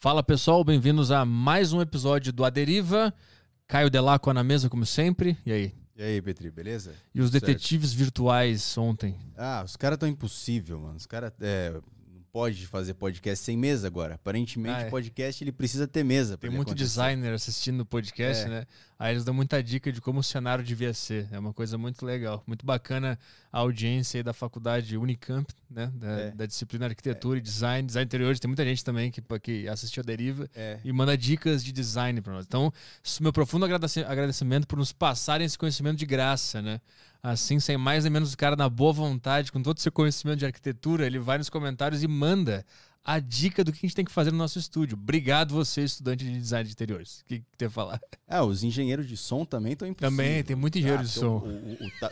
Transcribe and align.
Fala 0.00 0.22
pessoal, 0.22 0.62
bem-vindos 0.62 1.10
a 1.10 1.24
mais 1.24 1.72
um 1.72 1.80
episódio 1.80 2.32
do 2.32 2.44
Aderiva. 2.44 3.12
Caio 3.66 3.90
Delacqua 3.90 4.32
na 4.32 4.44
mesa, 4.44 4.68
como 4.68 4.86
sempre. 4.86 5.36
E 5.44 5.50
aí? 5.50 5.74
E 5.96 6.02
aí, 6.02 6.22
Petri, 6.22 6.52
beleza? 6.52 6.94
E 7.12 7.20
os 7.20 7.32
Certo. 7.32 7.44
detetives 7.46 7.92
virtuais 7.92 8.78
ontem? 8.78 9.18
Ah, 9.36 9.60
os 9.64 9.74
caras 9.76 9.98
tão 9.98 10.08
impossível, 10.08 10.78
mano. 10.78 10.94
Os 10.94 11.04
caras 11.06 11.32
é, 11.40 11.74
pode 12.32 12.66
fazer 12.66 12.94
podcast 12.94 13.44
sem 13.44 13.56
mesa 13.56 13.86
agora. 13.86 14.14
Aparentemente, 14.14 14.76
Ah, 14.76 14.80
é. 14.82 14.90
podcast 14.90 15.42
ele 15.42 15.52
precisa 15.52 15.86
ter 15.88 16.04
mesa. 16.04 16.36
Tem 16.36 16.50
muito 16.50 16.68
acontecer. 16.70 16.84
designer 16.86 17.32
assistindo 17.32 17.80
o 17.80 17.86
podcast, 17.86 18.44
É. 18.44 18.48
né? 18.48 18.66
Aí 18.98 19.12
eles 19.14 19.24
dão 19.24 19.32
muita 19.32 19.62
dica 19.62 19.92
de 19.92 20.00
como 20.00 20.20
o 20.20 20.22
cenário 20.22 20.62
devia 20.64 20.92
ser. 20.92 21.28
É 21.30 21.38
uma 21.38 21.52
coisa 21.52 21.78
muito 21.78 22.04
legal. 22.04 22.42
Muito 22.46 22.66
bacana 22.66 23.18
a 23.52 23.58
audiência 23.60 24.18
aí 24.18 24.22
da 24.24 24.32
faculdade 24.32 24.96
Unicamp, 24.96 25.46
né? 25.70 25.90
Da, 25.94 26.08
É. 26.08 26.30
da 26.32 26.46
disciplina 26.46 26.86
arquitetura 26.86 27.38
e 27.38 27.40
design, 27.40 27.86
design 27.86 28.04
interiores. 28.06 28.40
Tem 28.40 28.48
muita 28.48 28.64
gente 28.64 28.84
também 28.84 29.10
que, 29.10 29.22
que 29.40 29.68
assistiu 29.68 30.02
a 30.02 30.04
Deriva. 30.04 30.48
É. 30.54 30.78
e 30.84 30.92
manda 30.92 31.16
dicas 31.16 31.62
de 31.64 31.70
design 31.72 32.20
para 32.20 32.32
nós. 32.32 32.44
Então, 32.46 32.72
meu 33.20 33.32
profundo 33.32 33.64
agradecimento 33.64 34.66
por 34.66 34.78
nos 34.78 34.92
passarem 34.92 35.44
esse 35.46 35.56
conhecimento 35.56 35.96
de 35.98 36.06
graça, 36.06 36.60
né? 36.60 36.80
Assim, 37.22 37.58
sem 37.58 37.76
mais 37.76 38.04
nem 38.04 38.12
menos 38.12 38.32
o 38.32 38.36
cara 38.36 38.54
na 38.56 38.68
boa 38.68 38.92
vontade, 38.92 39.50
com 39.50 39.60
todo 39.62 39.76
o 39.78 39.80
seu 39.80 39.90
conhecimento 39.92 40.38
de 40.38 40.46
arquitetura, 40.46 41.06
ele 41.06 41.18
vai 41.18 41.36
nos 41.38 41.50
comentários 41.50 42.02
e 42.02 42.08
manda 42.08 42.64
a 43.04 43.18
dica 43.18 43.64
do 43.64 43.72
que 43.72 43.78
a 43.78 43.88
gente 43.88 43.94
tem 43.96 44.04
que 44.04 44.12
fazer 44.12 44.30
no 44.30 44.36
nosso 44.38 44.58
estúdio. 44.58 44.96
Obrigado 44.96 45.54
você, 45.54 45.82
estudante 45.82 46.24
de 46.24 46.38
design 46.38 46.64
de 46.66 46.72
interiores. 46.72 47.20
O 47.20 47.24
que, 47.24 47.38
que 47.40 47.56
tem 47.56 47.66
a 47.66 47.70
falar? 47.70 48.00
Ah, 48.26 48.44
os 48.44 48.62
engenheiros 48.62 49.08
de 49.08 49.16
som 49.16 49.44
também 49.44 49.72
estão 49.72 49.88
impossíveis. 49.88 50.16
Também, 50.28 50.44
tem 50.44 50.54
muito 50.54 50.78
engenheiro 50.78 51.02
de 51.02 51.12
tem 51.12 51.22
som. 51.22 51.38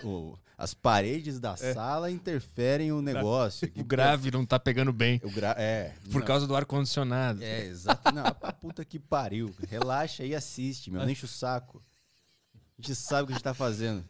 o- 0.02 0.06
o- 0.06 0.09
o 0.33 0.38
as 0.59 0.73
paredes 0.73 1.38
da 1.38 1.55
sala 1.55 2.11
interferem 2.11 2.91
o 2.91 3.02
negócio. 3.02 3.70
O 3.77 3.84
grave 3.84 4.30
não 4.30 4.47
tá 4.47 4.59
pegando 4.59 4.91
bem 4.91 5.20
O 5.23 5.30
gra... 5.30 5.55
É. 5.59 5.92
por 6.11 6.20
não. 6.20 6.27
causa 6.27 6.47
do 6.47 6.56
ar-condicionado. 6.56 7.42
É, 7.45 7.66
exato. 7.66 8.11
Não, 8.14 8.25
pra 8.33 8.52
puta 8.55 8.83
que 8.83 8.98
pariu. 8.98 9.55
Relaxa 9.69 10.25
e 10.25 10.34
assiste, 10.34 10.91
meu. 10.91 11.02
Não 11.02 11.11
enche 11.11 11.27
o 11.27 11.28
saco. 11.28 11.83
A 12.78 12.82
gente 12.82 12.94
sabe 12.94 13.22
o 13.24 13.27
que 13.27 13.32
a 13.32 13.36
gente 13.36 13.44
tá 13.44 13.55
fazendo. 13.55 14.05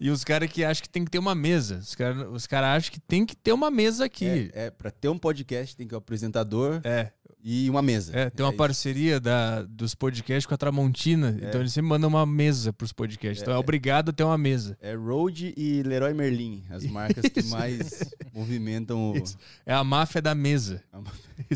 E 0.00 0.10
os 0.10 0.24
caras 0.24 0.50
que 0.50 0.64
acham 0.64 0.82
que 0.82 0.88
tem 0.88 1.04
que 1.04 1.10
ter 1.10 1.18
uma 1.18 1.34
mesa. 1.34 1.76
Os 1.78 1.94
caras 1.94 2.26
os 2.32 2.46
cara 2.46 2.74
acham 2.74 2.90
que 2.90 2.98
tem 3.00 3.24
que 3.24 3.36
ter 3.36 3.52
uma 3.52 3.70
mesa 3.70 4.04
aqui. 4.06 4.50
É, 4.52 4.66
é, 4.66 4.70
pra 4.70 4.90
ter 4.90 5.08
um 5.08 5.18
podcast 5.18 5.76
tem 5.76 5.86
que 5.86 5.90
ter 5.90 5.94
um 5.94 5.98
apresentador 5.98 6.80
É, 6.82 7.12
e 7.42 7.68
uma 7.70 7.82
mesa. 7.82 8.16
É, 8.16 8.30
tem 8.30 8.44
uma 8.44 8.50
isso. 8.50 8.56
parceria 8.58 9.20
da, 9.20 9.62
dos 9.62 9.94
podcasts 9.94 10.46
com 10.46 10.54
a 10.54 10.56
Tramontina, 10.56 11.38
então 11.40 11.60
eles 11.60 11.72
sempre 11.72 11.88
mandam 11.90 12.08
uma 12.08 12.24
mesa 12.26 12.72
pros 12.72 12.92
podcasts. 12.92 13.42
Então 13.42 13.52
é 13.54 13.56
É. 13.56 13.60
obrigado 13.60 14.08
a 14.08 14.12
ter 14.12 14.24
uma 14.24 14.38
mesa. 14.38 14.76
É 14.80 14.94
Rode 14.94 15.52
e 15.56 15.82
Leroy 15.82 16.14
Merlin, 16.14 16.64
as 16.70 16.84
marcas 16.86 17.26
que 17.30 17.42
mais 17.50 18.02
movimentam 18.32 19.12
o. 19.12 19.16
Isso. 19.18 19.36
É 19.66 19.74
a 19.74 19.84
máfia 19.84 20.20
da 20.22 20.34
mesa. 20.34 20.82
a 20.92 21.00
ma- 21.00 21.12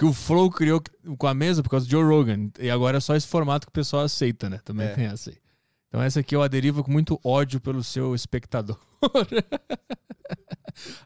Que 0.00 0.06
o 0.06 0.14
Flow 0.14 0.48
criou 0.50 0.82
com 1.18 1.26
a 1.26 1.34
mesa 1.34 1.62
por 1.62 1.68
causa 1.68 1.84
do 1.84 1.90
Joe 1.90 2.02
Rogan. 2.02 2.48
E 2.58 2.70
agora 2.70 2.96
é 2.96 3.00
só 3.00 3.14
esse 3.14 3.26
formato 3.26 3.66
que 3.66 3.70
o 3.70 3.72
pessoal 3.72 4.04
aceita, 4.04 4.48
né? 4.48 4.58
Também 4.64 4.86
É. 4.86 4.94
tem 4.94 5.04
essa 5.04 5.28
aí. 5.28 5.36
Então 5.88 6.00
essa 6.00 6.20
aqui 6.20 6.34
eu 6.34 6.42
aderivo 6.42 6.82
com 6.82 6.90
muito 6.90 7.20
ódio 7.22 7.60
pelo 7.60 7.84
seu 7.84 8.14
espectador. 8.14 8.78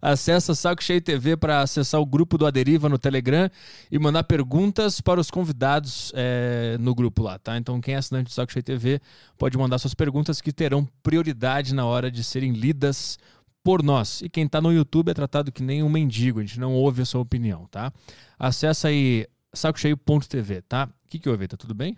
Acesse 0.01 0.55
Saco 0.55 0.85
Cheio 0.85 1.01
TV 1.01 1.37
para 1.37 1.61
acessar 1.63 2.01
o 2.01 2.07
grupo 2.07 2.39
do 2.39 2.47
Aderiva 2.47 2.89
no 2.89 2.99
Telegram 2.99 3.51
e 3.91 3.99
mandar 3.99 4.23
perguntas 4.25 5.01
para 5.01 5.19
os 5.19 5.31
convidados 5.31 6.13
é, 6.15 6.77
no 6.79 6.95
grupo 6.95 7.23
lá, 7.23 7.39
tá? 7.39 7.57
Então 7.57 7.81
quem 7.81 7.95
é 7.95 7.97
assinante 7.99 8.27
do 8.31 8.33
Saco 8.33 8.53
Cheio 8.53 8.63
TV 8.63 9.01
pode 9.39 9.57
mandar 9.59 9.79
suas 9.79 9.95
perguntas 9.95 10.41
que 10.41 10.53
terão 10.53 10.87
prioridade 11.03 11.75
na 11.75 11.85
hora 11.87 12.11
de 12.11 12.23
serem 12.23 12.53
lidas 12.53 13.19
por 13.65 13.83
nós. 13.83 14.21
E 14.21 14.29
quem 14.29 14.47
tá 14.47 14.61
no 14.61 14.71
YouTube 14.73 15.09
é 15.11 15.15
tratado 15.15 15.51
que 15.51 15.63
nem 15.63 15.83
um 15.83 15.89
mendigo, 15.89 16.39
a 16.39 16.43
gente 16.45 16.61
não 16.61 16.75
ouve 16.75 17.03
a 17.03 17.05
sua 17.07 17.23
opinião, 17.23 17.67
tá? 17.71 17.91
Acesse 18.39 18.87
aí 18.87 19.27
sacocheio.tv, 19.53 20.63
tá? 20.63 20.89
O 21.05 21.09
que 21.09 21.19
que 21.19 21.29
houve? 21.29 21.49
Tá 21.49 21.57
tudo 21.57 21.75
bem? 21.75 21.97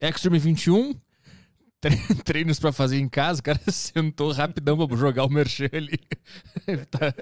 Extreme 0.00 0.38
21, 0.38 0.92
tre- 0.92 1.00
treinos 2.24 2.58
pra 2.58 2.72
fazer 2.72 2.98
em 2.98 3.08
casa, 3.08 3.40
o 3.40 3.42
cara 3.42 3.60
sentou 3.70 4.32
rapidão 4.32 4.76
pra 4.86 4.96
jogar 4.96 5.24
o 5.24 5.28
merchan 5.28 5.68
ali. 5.72 5.98
tá. 6.90 7.14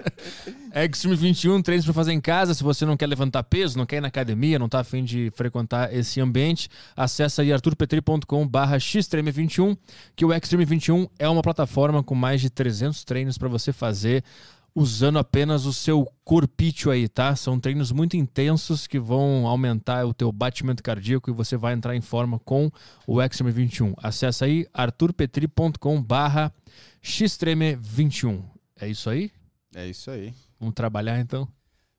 Extreme 0.83 1.15
21, 1.15 1.61
treinos 1.61 1.85
pra 1.85 1.93
fazer 1.93 2.13
em 2.13 2.21
casa, 2.21 2.53
se 2.53 2.63
você 2.63 2.85
não 2.85 2.97
quer 2.97 3.07
levantar 3.07 3.43
peso, 3.43 3.77
não 3.77 3.85
quer 3.85 3.97
ir 3.97 4.01
na 4.01 4.07
academia, 4.07 4.59
não 4.59 4.69
tá 4.69 4.79
afim 4.79 5.03
de 5.03 5.31
frequentar 5.35 5.93
esse 5.93 6.19
ambiente, 6.19 6.69
acessa 6.95 7.41
aí 7.41 7.51
arturpetri.com 7.51 8.47
barra 8.47 8.77
xtreme21, 8.77 9.77
que 10.15 10.25
o 10.25 10.33
Extreme 10.33 10.65
21 10.65 11.07
é 11.17 11.27
uma 11.27 11.41
plataforma 11.41 12.03
com 12.03 12.15
mais 12.15 12.41
de 12.41 12.49
300 12.49 13.03
treinos 13.03 13.37
pra 13.37 13.47
você 13.47 13.71
fazer 13.71 14.23
usando 14.75 15.17
apenas 15.17 15.65
o 15.65 15.71
seu 15.71 16.05
corpício 16.25 16.91
aí, 16.91 17.07
tá? 17.07 17.33
São 17.35 17.57
treinos 17.57 17.93
muito 17.93 18.17
intensos 18.17 18.85
que 18.85 18.99
vão 18.99 19.47
aumentar 19.47 20.05
o 20.05 20.13
teu 20.13 20.29
batimento 20.31 20.83
cardíaco 20.83 21.29
e 21.29 21.33
você 21.33 21.55
vai 21.55 21.73
entrar 21.73 21.95
em 21.95 22.01
forma 22.01 22.37
com 22.39 22.69
o 23.07 23.21
Extreme 23.21 23.51
21. 23.51 23.93
Acesse 23.97 24.43
aí 24.43 24.67
arturpetri.com 24.73 26.03
barra 26.03 26.53
xtreme21. 27.01 28.43
É 28.79 28.89
isso 28.89 29.09
aí? 29.09 29.31
É 29.73 29.87
isso 29.87 30.11
aí. 30.11 30.33
Vamos 30.59 30.75
trabalhar 30.75 31.19
então? 31.21 31.47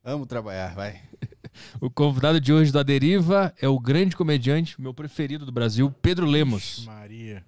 Vamos 0.05 0.27
trabalhar, 0.27 0.75
vai. 0.75 1.01
O 1.81 1.89
convidado 1.89 2.39
de 2.39 2.53
hoje 2.53 2.71
da 2.71 2.83
Deriva 2.83 3.51
é 3.59 3.67
o 3.67 3.81
grande 3.81 4.15
comediante, 4.15 4.79
meu 4.79 4.93
preferido 4.93 5.47
do 5.47 5.53
Brasil, 5.53 5.91
Pedro 6.03 6.27
Lemos. 6.27 6.85
Maria. 6.85 7.43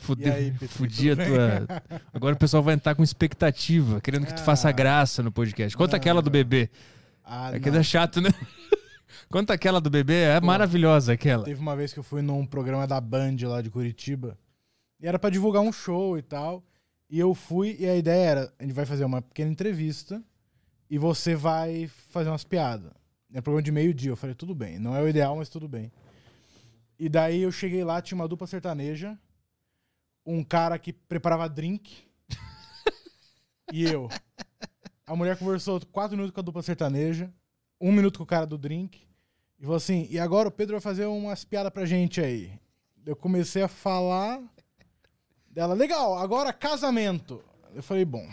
Fude, 0.00 0.22
E 0.26 0.30
aí, 0.30 0.50
Petri, 0.52 0.68
fudi 0.68 1.10
a 1.10 1.16
tudo 1.16 1.26
tua. 1.26 2.00
Agora 2.12 2.34
o 2.34 2.38
pessoal 2.38 2.62
vai 2.62 2.74
entrar 2.74 2.94
com 2.94 3.02
expectativa, 3.02 4.00
querendo 4.00 4.26
que 4.26 4.34
tu 4.34 4.40
Ah. 4.40 4.44
faça 4.44 4.70
graça 4.72 5.22
no 5.22 5.30
podcast. 5.30 5.76
Conta 5.76 5.92
Não, 5.92 5.96
aquela 5.98 6.22
do 6.22 6.30
bebê. 6.30 6.70
Ah, 7.24 7.50
É 7.54 7.60
que 7.60 7.70
não. 7.70 7.78
é 7.78 7.82
chato, 7.82 8.20
né? 8.20 8.30
Conta 9.30 9.52
aquela 9.54 9.80
do 9.80 9.90
bebê, 9.90 10.22
é 10.22 10.40
Pô. 10.40 10.46
maravilhosa 10.46 11.12
aquela. 11.12 11.44
Teve 11.44 11.60
uma 11.60 11.76
vez 11.76 11.92
que 11.92 11.98
eu 11.98 12.02
fui 12.02 12.22
num 12.22 12.44
programa 12.44 12.86
da 12.86 13.00
Band 13.00 13.36
lá 13.42 13.60
de 13.62 13.70
Curitiba. 13.70 14.36
E 15.00 15.06
era 15.06 15.18
pra 15.18 15.30
divulgar 15.30 15.62
um 15.62 15.72
show 15.72 16.18
e 16.18 16.22
tal. 16.22 16.64
E 17.08 17.18
eu 17.18 17.34
fui, 17.34 17.76
e 17.78 17.88
a 17.88 17.96
ideia 17.96 18.24
era: 18.30 18.52
a 18.58 18.62
gente 18.62 18.72
vai 18.72 18.86
fazer 18.86 19.04
uma 19.04 19.20
pequena 19.22 19.50
entrevista 19.50 20.22
e 20.90 20.98
você 20.98 21.34
vai 21.34 21.88
fazer 22.08 22.28
umas 22.30 22.42
piadas. 22.44 22.90
É 23.32 23.40
programa 23.40 23.62
de 23.62 23.70
meio-dia. 23.70 24.10
Eu 24.10 24.16
falei, 24.16 24.34
tudo 24.34 24.54
bem. 24.54 24.78
Não 24.78 24.96
é 24.96 25.02
o 25.02 25.08
ideal, 25.08 25.36
mas 25.36 25.48
tudo 25.48 25.68
bem. 25.68 25.92
E 26.98 27.08
daí 27.08 27.42
eu 27.42 27.52
cheguei 27.52 27.84
lá, 27.84 28.00
tinha 28.02 28.16
uma 28.16 28.26
dupla 28.28 28.46
sertaneja, 28.46 29.16
um 30.24 30.44
cara 30.44 30.78
que 30.78 30.92
preparava 30.92 31.48
drink 31.48 32.04
e 33.72 33.84
eu. 33.84 34.08
A 35.06 35.16
mulher 35.16 35.36
conversou 35.36 35.80
quatro 35.86 36.16
minutos 36.16 36.34
com 36.34 36.40
a 36.40 36.42
dupla 36.42 36.62
sertaneja, 36.62 37.32
um 37.80 37.92
minuto 37.92 38.18
com 38.18 38.24
o 38.24 38.26
cara 38.26 38.46
do 38.46 38.56
drink, 38.56 39.00
e 39.58 39.62
falou 39.62 39.76
assim: 39.76 40.06
e 40.10 40.18
agora 40.18 40.48
o 40.48 40.52
Pedro 40.52 40.74
vai 40.74 40.80
fazer 40.80 41.06
umas 41.06 41.44
piadas 41.44 41.72
pra 41.72 41.84
gente 41.84 42.20
aí. 42.20 42.52
Eu 43.04 43.16
comecei 43.16 43.62
a 43.62 43.68
falar 43.68 44.40
dela, 45.50 45.74
legal, 45.74 46.16
agora 46.16 46.52
casamento. 46.52 47.42
Eu 47.74 47.82
falei, 47.82 48.04
bom, 48.04 48.26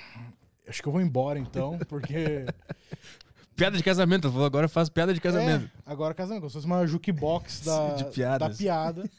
acho 0.67 0.81
que 0.81 0.87
eu 0.87 0.91
vou 0.91 1.01
embora 1.01 1.39
então, 1.39 1.77
porque. 1.87 2.45
Piada 3.55 3.75
de 3.75 3.81
casamento, 3.81 4.27
agora 4.43 4.65
eu 4.65 4.69
faço 4.69 4.91
piada 4.91 5.11
de 5.11 5.19
casamento. 5.19 5.65
É, 5.65 5.69
agora 5.83 6.13
casamento, 6.13 6.41
como 6.41 6.49
se 6.51 6.53
fosse 6.53 6.67
uma 6.67 6.85
jukebox 6.85 7.61
da, 7.65 8.37
da 8.37 8.51
piada. 8.51 9.09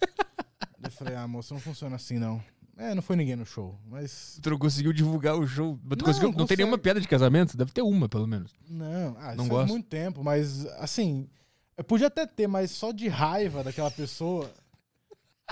eu 0.81 0.91
falei, 0.93 1.17
ah, 1.17 1.27
moço, 1.27 1.53
não 1.53 1.61
funciona 1.61 1.97
assim 1.97 2.21
não. 2.21 2.41
É, 2.81 2.95
não 2.95 3.03
foi 3.03 3.17
ninguém 3.17 3.35
no 3.35 3.45
show, 3.45 3.77
mas. 3.87 4.39
Tu 4.41 4.49
não 4.51 4.57
conseguiu 4.59 4.93
divulgar 4.93 5.35
o 5.37 5.45
show. 5.47 5.77
Não, 5.83 5.97
conseguiu- 5.97 6.31
não 6.33 6.47
tem 6.47 6.57
nenhuma 6.59 6.79
piada 6.79 7.01
de 7.01 7.09
casamento? 7.09 7.57
Deve 7.57 7.73
ter 7.73 7.83
uma, 7.83 8.09
pelo 8.09 8.25
menos. 8.27 8.55
Não, 8.71 9.17
ah, 9.19 9.35
Não 9.35 9.49
gosto. 9.49 9.59
faz 9.63 9.71
muito 9.71 9.87
tempo, 9.89 10.23
mas 10.23 10.65
assim, 10.77 11.29
eu 11.77 11.83
podia 11.83 12.07
até 12.07 12.25
ter, 12.25 12.47
mas 12.47 12.71
só 12.71 12.93
de 12.93 13.09
raiva 13.09 13.65
daquela 13.65 13.91
pessoa. 13.91 14.49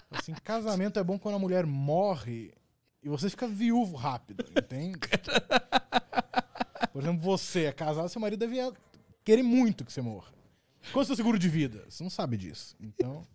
Assim, 0.08 0.32
casamento 0.44 1.00
é 1.00 1.02
bom 1.04 1.18
quando 1.18 1.34
a 1.34 1.38
mulher 1.38 1.66
morre 1.66 2.52
e 3.02 3.08
você 3.08 3.28
fica 3.28 3.48
viúvo 3.48 3.96
rápido, 3.96 4.44
entende? 4.56 4.96
Por 6.92 7.02
exemplo, 7.02 7.20
você 7.20 7.64
é 7.64 7.72
casado, 7.72 8.08
seu 8.08 8.20
marido 8.20 8.38
devia 8.38 8.72
querer 9.24 9.42
muito 9.42 9.84
que 9.84 9.92
você 9.92 10.00
morra. 10.00 10.28
Qual 10.92 11.02
é 11.02 11.04
o 11.04 11.06
seu 11.06 11.16
seguro 11.16 11.38
de 11.38 11.48
vida? 11.48 11.84
Você 11.88 12.02
não 12.04 12.10
sabe 12.10 12.36
disso. 12.36 12.76
Então, 12.80 13.26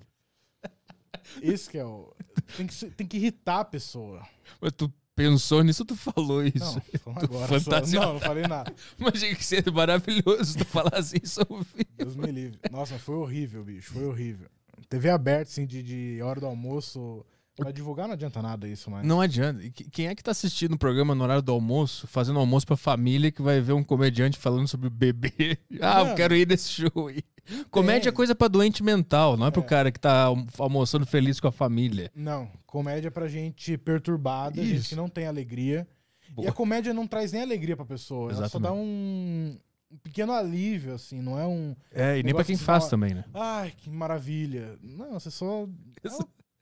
esse 1.42 1.70
que 1.70 1.78
é 1.78 1.86
o... 1.86 2.14
Tem 2.58 2.68
que, 2.68 2.86
tem 2.92 3.08
que 3.08 3.18
irritar 3.18 3.60
a 3.62 3.66
pessoa. 3.66 4.26
Mas 4.60 4.72
tu 4.74 4.92
pensou 5.16 5.64
nisso 5.64 5.84
ou 5.84 5.88
tu 5.88 5.96
falou 5.96 6.40
Não, 6.42 6.48
isso? 6.48 6.82
Tu 7.04 7.10
agora. 7.10 7.48
só- 7.48 7.60
fantasiou. 7.60 8.04
Não, 8.04 8.14
não 8.14 8.20
falei 8.20 8.48
nada. 8.48 8.74
Imagina 9.00 9.36
que 9.36 9.44
seria 9.46 9.72
maravilhoso 9.72 10.58
tu 10.58 10.66
falar 10.66 10.96
assim 10.96 11.24
sobre. 11.24 11.86
Deus 11.98 12.16
me 12.16 12.32
livre. 12.32 12.60
Nossa, 12.72 12.98
foi 12.98 13.16
horrível, 13.16 13.64
bicho. 13.64 13.94
Foi 13.94 14.06
horrível. 14.06 14.48
TV 14.90 15.10
aberta, 15.10 15.50
assim, 15.52 15.66
de, 15.66 15.84
de 15.84 16.22
hora 16.22 16.40
do 16.40 16.46
almoço. 16.46 17.26
Pra 17.56 17.72
divulgar 17.72 18.08
não 18.08 18.14
adianta 18.14 18.42
nada 18.42 18.68
isso, 18.68 18.90
mas. 18.90 19.06
Não 19.06 19.20
adianta. 19.20 19.62
E 19.64 19.70
que- 19.72 19.90
Quem 19.90 20.08
é 20.08 20.16
que 20.16 20.24
tá 20.24 20.32
assistindo 20.32 20.74
o 20.74 20.78
programa 20.78 21.14
no 21.14 21.24
horário 21.24 21.42
do 21.44 21.52
almoço, 21.52 22.08
fazendo 22.08 22.40
almoço 22.40 22.66
pra 22.66 22.78
família, 22.78 23.32
que 23.32 23.42
vai 23.42 23.60
ver 23.60 23.74
um 23.74 23.84
comediante 23.84 24.38
falando 24.38 24.68
sobre 24.68 24.88
o 24.88 24.92
bebê? 24.92 25.58
Ah, 25.82 26.02
eu 26.02 26.16
quero 26.16 26.36
ir 26.36 26.48
nesse 26.48 26.70
show 26.70 27.08
aí. 27.08 27.22
Comédia 27.70 28.10
é 28.10 28.12
coisa 28.12 28.34
pra 28.34 28.48
doente 28.48 28.82
mental, 28.84 29.36
não 29.36 29.48
é 29.48 29.52
pro 29.52 29.62
É. 29.62 29.66
cara 29.66 29.92
que 29.92 30.00
tá 30.00 30.24
alm- 30.26 30.46
almoçando 30.58 31.06
feliz 31.06 31.40
com 31.40 31.48
a 31.48 31.52
família. 31.52 32.10
Não, 32.16 32.50
comédia 32.66 33.08
é 33.10 33.12
pra 33.12 33.28
gente 33.28 33.78
perturbada, 33.78 34.64
gente 34.64 34.76
Isso. 34.78 34.90
que 34.90 34.96
não 34.96 35.10
tem 35.10 35.28
alegria. 35.28 35.88
Boa. 36.30 36.46
E 36.46 36.50
a 36.50 36.54
comédia 36.54 36.94
não 36.94 37.06
traz 37.06 37.32
nem 37.34 37.42
alegria 37.42 37.76
pra 37.76 37.86
pessoa. 37.86 38.30
Ela 38.32 38.48
só 38.48 38.58
Exatamente. 38.58 38.70
dá 38.70 38.74
um, 38.74 39.58
um 39.92 39.98
pequeno 39.98 40.32
alívio, 40.32 40.94
assim, 40.94 41.20
não 41.22 41.38
é 41.38 41.46
um. 41.46 41.76
É, 41.92 42.18
e 42.20 42.24
nem 42.24 42.34
pra 42.34 42.46
quem 42.46 42.56
que 42.56 42.64
faz 42.64 42.84
fala- 42.86 42.90
também, 42.92 43.14
né? 43.14 43.26
Ai, 43.34 43.74
que 43.76 43.90
maravilha. 43.90 44.78
Não, 44.82 45.20
você 45.20 45.30
só. 45.30 45.68
É 46.02 46.10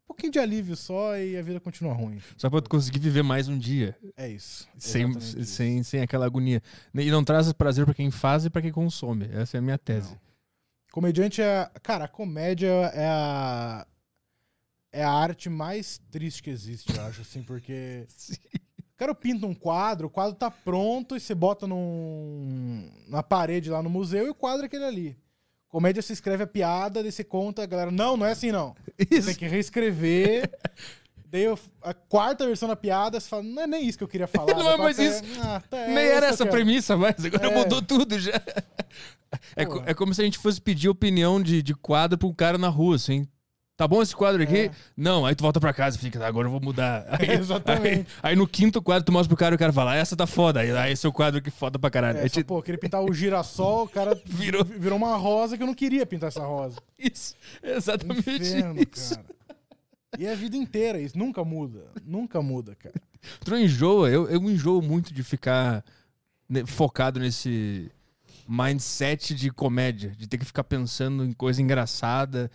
um 0.09 0.13
pouquinho 0.13 0.31
de 0.31 0.39
alívio 0.39 0.75
só 0.75 1.15
e 1.15 1.37
a 1.37 1.41
vida 1.41 1.59
continua 1.59 1.93
ruim. 1.93 2.19
Só 2.35 2.49
pra 2.49 2.61
tu 2.61 2.69
conseguir 2.69 2.97
viver 2.97 3.21
mais 3.21 3.47
um 3.47 3.57
dia. 3.57 3.95
É 4.17 4.27
isso. 4.27 4.67
Sem, 4.75 5.07
isso. 5.11 5.43
sem, 5.45 5.83
sem 5.83 6.01
aquela 6.01 6.25
agonia. 6.25 6.63
E 6.95 7.11
não 7.11 7.23
traz 7.23 7.53
prazer 7.53 7.85
pra 7.85 7.93
quem 7.93 8.09
faz 8.09 8.43
e 8.43 8.49
pra 8.49 8.61
quem 8.61 8.71
consome. 8.71 9.29
Essa 9.31 9.57
é 9.57 9.59
a 9.59 9.61
minha 9.61 9.77
tese. 9.77 10.11
Não. 10.11 10.19
Comediante 10.91 11.41
é. 11.41 11.69
Cara, 11.83 12.05
a 12.05 12.07
comédia 12.07 12.67
é 12.67 13.07
a. 13.07 13.85
É 14.91 15.03
a 15.03 15.11
arte 15.11 15.47
mais 15.47 16.01
triste 16.09 16.41
que 16.41 16.49
existe, 16.49 16.91
eu 16.95 17.03
acho, 17.03 17.21
assim, 17.21 17.43
porque. 17.43 18.07
O 18.91 18.99
cara 18.99 19.15
pinta 19.15 19.45
um 19.47 19.55
quadro, 19.55 20.07
o 20.07 20.09
quadro 20.09 20.35
tá 20.35 20.51
pronto 20.51 21.15
e 21.15 21.21
você 21.21 21.33
bota 21.33 21.65
num, 21.65 22.91
na 23.07 23.23
parede 23.23 23.69
lá 23.69 23.81
no 23.81 23.89
museu 23.89 24.27
e 24.27 24.29
o 24.29 24.35
quadro 24.35 24.63
é 24.63 24.65
aquele 24.65 24.83
ali. 24.83 25.17
Comédia 25.69 26.01
se 26.01 26.11
escreve 26.13 26.43
a 26.43 26.47
piada, 26.47 27.01
daí 27.03 27.11
você 27.11 27.23
conta, 27.23 27.61
a 27.63 27.65
galera, 27.65 27.91
não, 27.91 28.17
não 28.17 28.25
é 28.25 28.31
assim 28.31 28.51
não. 28.51 28.75
Você 28.97 29.21
tem 29.21 29.35
que 29.35 29.47
reescrever. 29.47 30.49
daí 31.31 31.43
eu- 31.43 31.59
a 31.83 31.93
quarta 31.93 32.45
versão 32.47 32.67
da 32.67 32.75
piada, 32.75 33.19
você 33.19 33.29
fala, 33.29 33.43
não 33.43 33.61
é 33.63 33.67
nem 33.67 33.85
isso 33.87 33.97
que 33.97 34.03
eu 34.03 34.07
queria 34.07 34.27
falar. 34.27 34.53
Não 34.57 34.71
é 34.71 34.75
quarta 34.77 35.03
isso. 35.03 35.21
"Ah, 35.41 35.61
tá, 35.69 35.77
é 35.77 35.87
Nem 35.93 36.05
isso 36.05 36.13
era 36.15 36.25
essa 36.25 36.43
a 36.43 36.47
quero." 36.47 36.51
premissa, 36.57 36.97
mas 36.97 37.23
agora 37.23 37.47
É. 37.49 37.55
mudou 37.55 37.81
tudo 37.81 38.19
já. 38.19 38.31
É, 39.55 39.63
co- 39.63 39.83
é 39.85 39.93
como 39.93 40.11
se 40.11 40.21
a 40.23 40.25
gente 40.25 40.39
fosse 40.39 40.59
pedir 40.59 40.89
opinião 40.89 41.39
de, 41.39 41.61
de 41.61 41.75
quadro 41.75 42.17
pra 42.17 42.27
um 42.27 42.33
cara 42.33 42.57
na 42.57 42.67
rua, 42.67 42.95
assim. 42.95 43.27
Tá 43.79 43.87
bom 43.87 44.01
esse 44.01 44.13
quadro 44.13 44.43
aqui? 44.43 44.57
É. 44.57 44.71
Não, 44.97 45.25
aí 45.25 45.33
tu 45.33 45.41
volta 45.41 45.57
pra 45.57 45.71
casa 45.71 45.95
e 45.95 45.99
fica, 46.01 46.21
"Ah, 46.21 46.27
agora 46.27 46.47
eu 46.47 46.51
vou 46.51 46.59
mudar. 46.59 47.05
Aí, 47.17 47.31
Exatamente. 47.31 48.07
Aí, 48.21 48.31
aí 48.31 48.35
no 48.35 48.45
quinto 48.45 48.81
quadro 48.81 49.05
tu 49.05 49.11
mostra 49.13 49.29
pro 49.29 49.37
cara 49.37 49.53
e 49.53 49.55
o 49.55 49.57
cara 49.57 49.71
fala, 49.71 49.93
"Ah, 49.93 49.95
essa 49.95 50.17
tá 50.17 50.27
foda. 50.27 50.59
Aí, 50.59 50.69
aí 50.69 50.91
esse 50.91 51.05
é 51.05 51.09
o 51.09 51.13
quadro 51.13 51.41
que 51.41 51.49
foda 51.49 51.79
pra 51.79 51.89
caralho. 51.89 52.17
É, 52.17 52.23
Aí 52.23 52.29
só, 52.29 52.41
te- 52.41 52.43
pô, 52.43 52.61
queria 52.61 52.77
pintar 52.77 53.01
o 53.01 53.13
girassol, 53.13 53.85
o 53.85 53.87
cara 53.87 54.21
Virou. 54.25 54.65
virou. 54.67 54.79
virou 54.81 54.97
uma 54.97 55.15
rosa 55.15 55.55
que 55.55 55.63
eu 55.63 55.67
não 55.67 55.73
queria 55.73 56.05
pintar 56.05 56.27
essa 56.27 56.43
rosa. 56.45 56.75
Isso, 56.99 57.35
exatamente 57.63 58.29
Inferno, 58.29 58.75
isso. 58.93 59.15
cara. 59.15 59.25
E 60.17 60.25
é 60.25 60.33
a 60.33 60.35
vida 60.35 60.57
inteira 60.57 60.99
isso, 60.99 61.17
nunca 61.17 61.45
muda. 61.45 61.85
Nunca 62.05 62.41
muda, 62.41 62.75
cara. 62.75 62.95
Tu 63.45 63.49
não 63.51 63.59
enjoa? 63.59 64.09
Eu, 64.09 64.27
eu 64.29 64.41
enjoo 64.43 64.81
muito 64.81 65.13
de 65.13 65.23
ficar 65.23 65.85
né, 66.49 66.65
focado 66.65 67.17
nesse 67.17 67.89
mindset 68.45 69.33
de 69.33 69.49
comédia, 69.51 70.09
de 70.17 70.27
ter 70.27 70.37
que 70.37 70.43
ficar 70.43 70.65
pensando 70.65 71.23
em 71.23 71.31
coisa 71.31 71.61
engraçada 71.61 72.51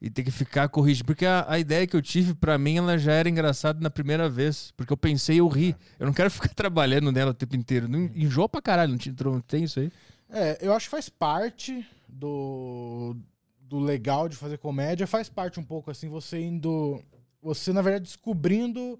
e 0.00 0.08
ter 0.08 0.22
que 0.24 0.30
ficar 0.30 0.68
corrigindo. 0.68 1.04
Porque 1.04 1.26
a, 1.26 1.44
a 1.48 1.58
ideia 1.58 1.86
que 1.86 1.94
eu 1.94 2.00
tive, 2.00 2.34
pra 2.34 2.56
mim, 2.56 2.78
ela 2.78 2.96
já 2.96 3.12
era 3.12 3.28
engraçada 3.28 3.80
na 3.80 3.90
primeira 3.90 4.28
vez. 4.28 4.72
Porque 4.76 4.92
eu 4.92 4.96
pensei 4.96 5.40
eu 5.40 5.48
ri. 5.48 5.76
Eu 5.98 6.06
não 6.06 6.12
quero 6.12 6.30
ficar 6.30 6.48
trabalhando 6.48 7.12
nela 7.12 7.32
o 7.32 7.34
tempo 7.34 7.54
inteiro. 7.56 7.86
Não, 7.88 8.10
enjoa 8.14 8.48
pra 8.48 8.62
caralho, 8.62 8.92
não, 8.92 8.98
te- 8.98 9.14
não 9.22 9.40
tem 9.40 9.64
isso 9.64 9.80
aí? 9.80 9.92
É, 10.30 10.58
eu 10.62 10.72
acho 10.72 10.86
que 10.86 10.90
faz 10.90 11.08
parte 11.08 11.86
do, 12.08 13.16
do 13.60 13.78
legal 13.78 14.28
de 14.28 14.36
fazer 14.36 14.58
comédia, 14.58 15.06
faz 15.06 15.28
parte 15.28 15.60
um 15.60 15.64
pouco 15.64 15.90
assim, 15.90 16.08
você 16.08 16.40
indo. 16.40 17.02
Você, 17.42 17.72
na 17.72 17.82
verdade, 17.82 18.04
descobrindo 18.04 18.98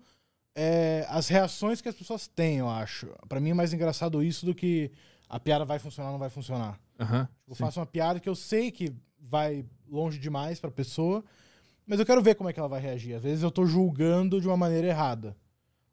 é, 0.55 1.07
as 1.09 1.29
reações 1.29 1.81
que 1.81 1.89
as 1.89 1.95
pessoas 1.95 2.27
têm, 2.27 2.59
eu 2.59 2.69
acho. 2.69 3.09
Pra 3.29 3.41
mim 3.41 3.51
é 3.51 3.55
mais 3.55 3.73
engraçado 3.73 4.23
isso 4.23 4.45
do 4.45 4.55
que 4.55 4.91
a 5.29 5.39
piada 5.39 5.65
vai 5.65 5.79
funcionar 5.79 6.09
ou 6.09 6.13
não 6.13 6.19
vai 6.19 6.31
funcionar. 6.31 6.79
Aham. 6.99 7.29
Eu 7.49 7.55
sim. 7.55 7.65
faço 7.65 7.81
uma 7.81 7.87
piada 7.87 8.19
que 8.21 8.29
eu 8.29 8.35
sei 8.35 8.71
que 8.71 8.93
vai 9.31 9.65
longe 9.89 10.19
demais 10.19 10.61
pra 10.61 10.71
pessoa, 10.71 11.25
mas 11.87 11.99
eu 11.99 12.07
quero 12.07 12.23
ver 12.23 12.35
como 12.35 12.51
é 12.51 12.53
que 12.53 12.59
ela 12.59 12.69
vai 12.69 12.81
reagir. 12.81 13.15
Às 13.15 13.23
vezes 13.23 13.43
eu 13.43 13.51
tô 13.51 13.65
julgando 13.65 14.41
de 14.41 14.49
uma 14.49 14.57
maneira 14.57 14.89
errada 14.89 15.37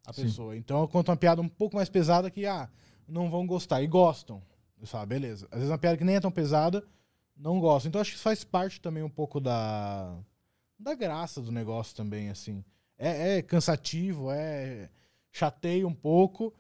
a 0.05 0.11
Sim. 0.11 0.23
pessoa. 0.23 0.57
Então 0.57 0.81
eu 0.81 0.87
conto 0.87 1.09
uma 1.09 1.17
piada 1.17 1.41
um 1.41 1.47
pouco 1.47 1.75
mais 1.75 1.89
pesada 1.89 2.29
que, 2.31 2.45
ah, 2.45 2.69
não 3.07 3.29
vão 3.29 3.45
gostar. 3.45 3.81
E 3.81 3.87
gostam. 3.87 4.41
Eu 4.79 4.87
falo, 4.87 5.03
ah, 5.03 5.05
beleza. 5.05 5.47
Às 5.51 5.59
vezes 5.59 5.71
uma 5.71 5.77
piada 5.77 5.97
que 5.97 6.03
nem 6.03 6.15
é 6.15 6.19
tão 6.19 6.31
pesada, 6.31 6.83
não 7.35 7.59
gostam. 7.59 7.89
Então 7.89 8.01
acho 8.01 8.11
que 8.11 8.15
isso 8.15 8.23
faz 8.23 8.43
parte 8.43 8.81
também 8.81 9.03
um 9.03 9.09
pouco 9.09 9.39
da, 9.39 10.17
da 10.79 10.95
graça 10.95 11.41
do 11.41 11.51
negócio 11.51 11.95
também, 11.95 12.29
assim. 12.29 12.63
É, 12.97 13.37
é 13.37 13.41
cansativo, 13.41 14.31
é 14.31 14.89
chateia 15.31 15.87
um 15.87 15.93
pouco, 15.93 16.53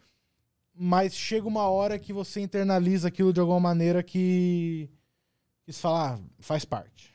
mas 0.73 1.15
chega 1.15 1.47
uma 1.47 1.67
hora 1.67 1.97
que 1.97 2.13
você 2.13 2.39
internaliza 2.39 3.07
aquilo 3.07 3.33
de 3.33 3.39
alguma 3.39 3.59
maneira 3.59 4.03
que, 4.03 4.89
que 5.67 5.73
você 5.73 5.81
fala, 5.81 6.15
ah, 6.15 6.19
faz 6.39 6.65
parte. 6.65 7.11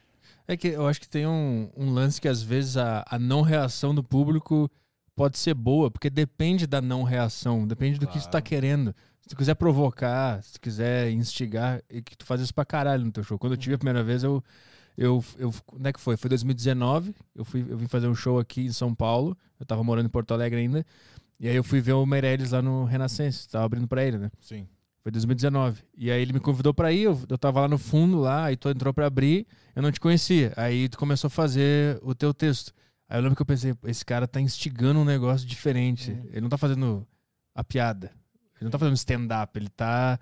É 0.47 0.57
que 0.57 0.69
eu 0.69 0.87
acho 0.87 1.01
que 1.01 1.09
tem 1.09 1.27
um, 1.27 1.71
um 1.77 1.91
lance 1.93 2.21
que 2.21 2.29
às 2.29 2.43
vezes 2.43 2.77
a, 2.77 3.05
a 3.09 3.19
não 3.19 3.43
reação 3.43 3.95
do 3.95 4.03
público 4.03 4.71
pode 5.15 5.39
ser 5.39 5.55
boa, 5.55 5.91
porque 5.91 6.11
depende 6.11 6.67
da 6.67 6.81
não 6.81 7.03
reação, 7.03 7.67
depende 7.67 7.99
do 7.99 8.07
que 8.07 8.19
tu 8.19 8.25
tá 8.25 8.31
Claro. 8.33 8.45
querendo. 8.47 8.95
Se 9.21 9.29
tu 9.29 9.37
quiser 9.37 9.55
provocar, 9.55 10.43
se 10.43 10.55
tu 10.55 10.61
quiser 10.61 11.11
instigar, 11.13 11.81
e 11.89 12.03
que 12.03 12.17
tu 12.17 12.25
faz 12.25 12.41
isso 12.41 12.53
pra 12.55 12.65
caralho 12.65 13.05
no 13.05 13.13
teu 13.13 13.23
show. 13.23 13.39
Quando 13.39 13.53
eu 13.53 13.57
tive 13.57 13.75
a 13.75 13.79
primeira 13.79 14.03
vez, 14.03 14.23
eu. 14.25 14.43
Eu, 14.99 15.25
eu, 15.39 15.55
onde 15.73 15.89
é 15.89 15.93
que 15.93 16.01
foi? 16.01 16.19
Foi 16.19 16.29
2019. 16.29 17.15
Eu, 17.35 17.45
fui, 17.47 17.65
eu 17.67 17.79
vim 17.79 17.87
fazer 17.87 18.09
um 18.09 18.15
show 18.15 18.39
aqui 18.39 18.63
em 18.67 18.73
São 18.73 18.95
Paulo. 18.95 19.35
Eu 19.59 19.65
tava 19.65 19.83
morando 19.83 20.05
em 20.07 20.11
Porto 20.11 20.35
Alegre 20.35 20.61
ainda. 20.61 20.85
E 21.41 21.49
aí 21.49 21.57
eu 21.57 21.65
fui 21.65 21.81
ver 21.81 21.93
o 21.95 22.05
Meirelles 22.05 22.51
lá 22.51 22.61
no 22.61 22.85
Renascença. 22.85 23.49
Tava 23.51 23.65
abrindo 23.65 23.89
pra 23.89 24.05
ele, 24.05 24.19
né? 24.19 24.31
Sim. 24.41 24.69
Foi 25.03 25.11
2019. 25.11 25.83
E 25.97 26.11
aí 26.11 26.23
ele 26.23 26.33
me 26.33 26.41
convidou 26.41 26.73
pra 26.73 26.93
ir, 26.93 27.03
eu, 27.03 27.21
eu 27.29 27.37
tava 27.37 27.61
lá 27.61 27.69
no 27.69 27.79
fundo 27.79 28.21
lá, 28.21 28.45
aí 28.45 28.57
tu 28.57 28.69
entrou 28.69 28.95
pra 28.95 29.07
abrir, 29.07 29.47
eu 29.75 29.83
não 29.83 29.91
te 29.91 29.99
conhecia. 29.99 30.53
Aí 30.57 30.89
tu 30.89 30.97
começou 30.97 31.27
a 31.27 31.31
fazer 31.31 31.99
o 32.03 32.15
teu 32.15 32.33
texto. 32.33 32.73
Aí 33.09 33.19
eu 33.19 33.23
lembro 33.23 33.37
que 33.37 33.43
eu 33.43 33.47
pensei, 33.47 33.75
esse 33.85 34.05
cara 34.05 34.29
tá 34.29 34.41
instigando 34.41 35.01
um 35.01 35.05
negócio 35.05 35.47
diferente. 35.47 36.13
Uhum. 36.13 36.29
Ele 36.31 36.41
não 36.41 36.49
tá 36.49 36.57
fazendo 36.57 37.07
a 37.55 37.65
piada. 37.65 38.13
Ele 38.57 38.65
não 38.65 38.71
tá 38.71 38.79
fazendo 38.79 38.97
stand-up, 38.97 39.59
ele 39.59 39.69
tá 39.69 40.21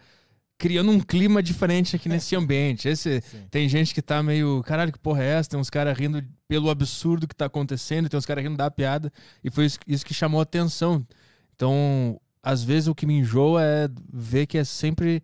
criando 0.57 0.91
um 0.91 1.01
clima 1.01 1.43
diferente 1.43 1.97
aqui 1.97 2.09
nesse 2.09 2.35
ambiente. 2.37 2.89
Esse, 2.89 3.21
Sim. 3.23 3.47
tem 3.51 3.69
gente 3.69 3.95
que 3.95 4.01
tá 4.01 4.23
meio, 4.23 4.63
caralho, 4.63 4.93
que 4.93 4.99
porra 4.99 5.23
é 5.23 5.29
essa? 5.39 5.51
Tem 5.51 5.61
uns 5.61 5.71
caras 5.71 5.97
rindo 5.97 6.23
pelo 6.49 6.71
absurdo 6.71 7.29
que 7.29 7.35
tá 7.35 7.47
acontecendo, 7.47 8.09
tem 8.09 8.17
uns 8.17 8.27
caras 8.27 8.43
rindo 8.43 8.57
da 8.57 8.71
piada. 8.71 9.13
E 9.45 9.51
foi 9.51 9.67
isso, 9.67 9.79
isso 9.87 10.05
que 10.05 10.15
chamou 10.15 10.41
a 10.41 10.43
atenção. 10.43 11.07
Então, 11.55 12.21
às 12.43 12.63
vezes 12.63 12.89
o 12.89 12.95
que 12.95 13.07
me 13.07 13.19
enjoa 13.19 13.63
é 13.63 13.89
ver 14.13 14.47
que 14.47 14.59
é 14.59 14.65
sempre 14.65 15.23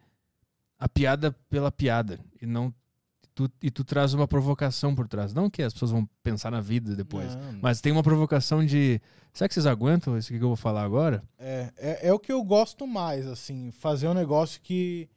a 0.79 0.89
piada 0.89 1.33
pela 1.49 1.71
piada. 1.71 2.19
E 2.41 2.47
não. 2.47 2.73
Tu, 3.35 3.51
e 3.63 3.71
tu 3.71 3.85
traz 3.85 4.15
uma 4.15 4.27
provocação 4.27 4.95
por 4.95 5.07
trás. 5.07 5.35
Não 5.35 5.51
que 5.51 5.63
as 5.63 5.73
pessoas 5.73 5.91
vão 5.91 6.09
pensar 6.23 6.51
na 6.51 6.61
vida 6.61 6.97
depois. 6.97 7.35
Não, 7.37 7.59
Mas 7.61 7.81
tem 7.81 7.93
uma 7.93 8.03
provocação 8.03 8.65
de. 8.65 9.01
Será 9.33 9.47
que 9.47 9.55
vocês 9.55 9.67
aguentam 9.67 10.17
isso 10.17 10.29
que 10.29 10.37
eu 10.37 10.49
vou 10.49 10.57
falar 10.57 10.83
agora? 10.83 11.23
É, 11.39 11.73
é, 11.77 12.09
é 12.09 12.13
o 12.13 12.19
que 12.19 12.33
eu 12.33 12.43
gosto 12.43 12.87
mais, 12.87 13.27
assim, 13.27 13.71
fazer 13.71 14.09
um 14.09 14.15
negócio 14.15 14.63
que, 14.63 15.11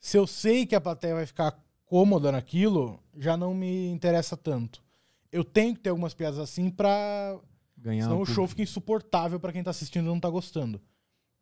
se 0.00 0.16
eu 0.16 0.26
sei 0.26 0.64
que 0.64 0.74
a 0.74 0.80
plateia 0.80 1.14
vai 1.14 1.26
ficar 1.26 1.54
cômoda 1.84 2.32
naquilo, 2.32 2.98
já 3.18 3.36
não 3.36 3.54
me 3.54 3.88
interessa 3.88 4.36
tanto. 4.36 4.82
Eu 5.30 5.44
tenho 5.44 5.74
que 5.74 5.80
ter 5.80 5.90
algumas 5.90 6.14
piadas 6.14 6.38
assim 6.38 6.70
pra. 6.70 7.38
Ganhar 7.76 8.04
Senão 8.04 8.22
o 8.22 8.26
show 8.26 8.48
fica 8.48 8.62
insuportável 8.62 9.38
pra 9.38 9.52
quem 9.52 9.62
tá 9.62 9.70
assistindo 9.70 10.06
e 10.06 10.08
não 10.08 10.18
tá 10.18 10.30
gostando. 10.30 10.80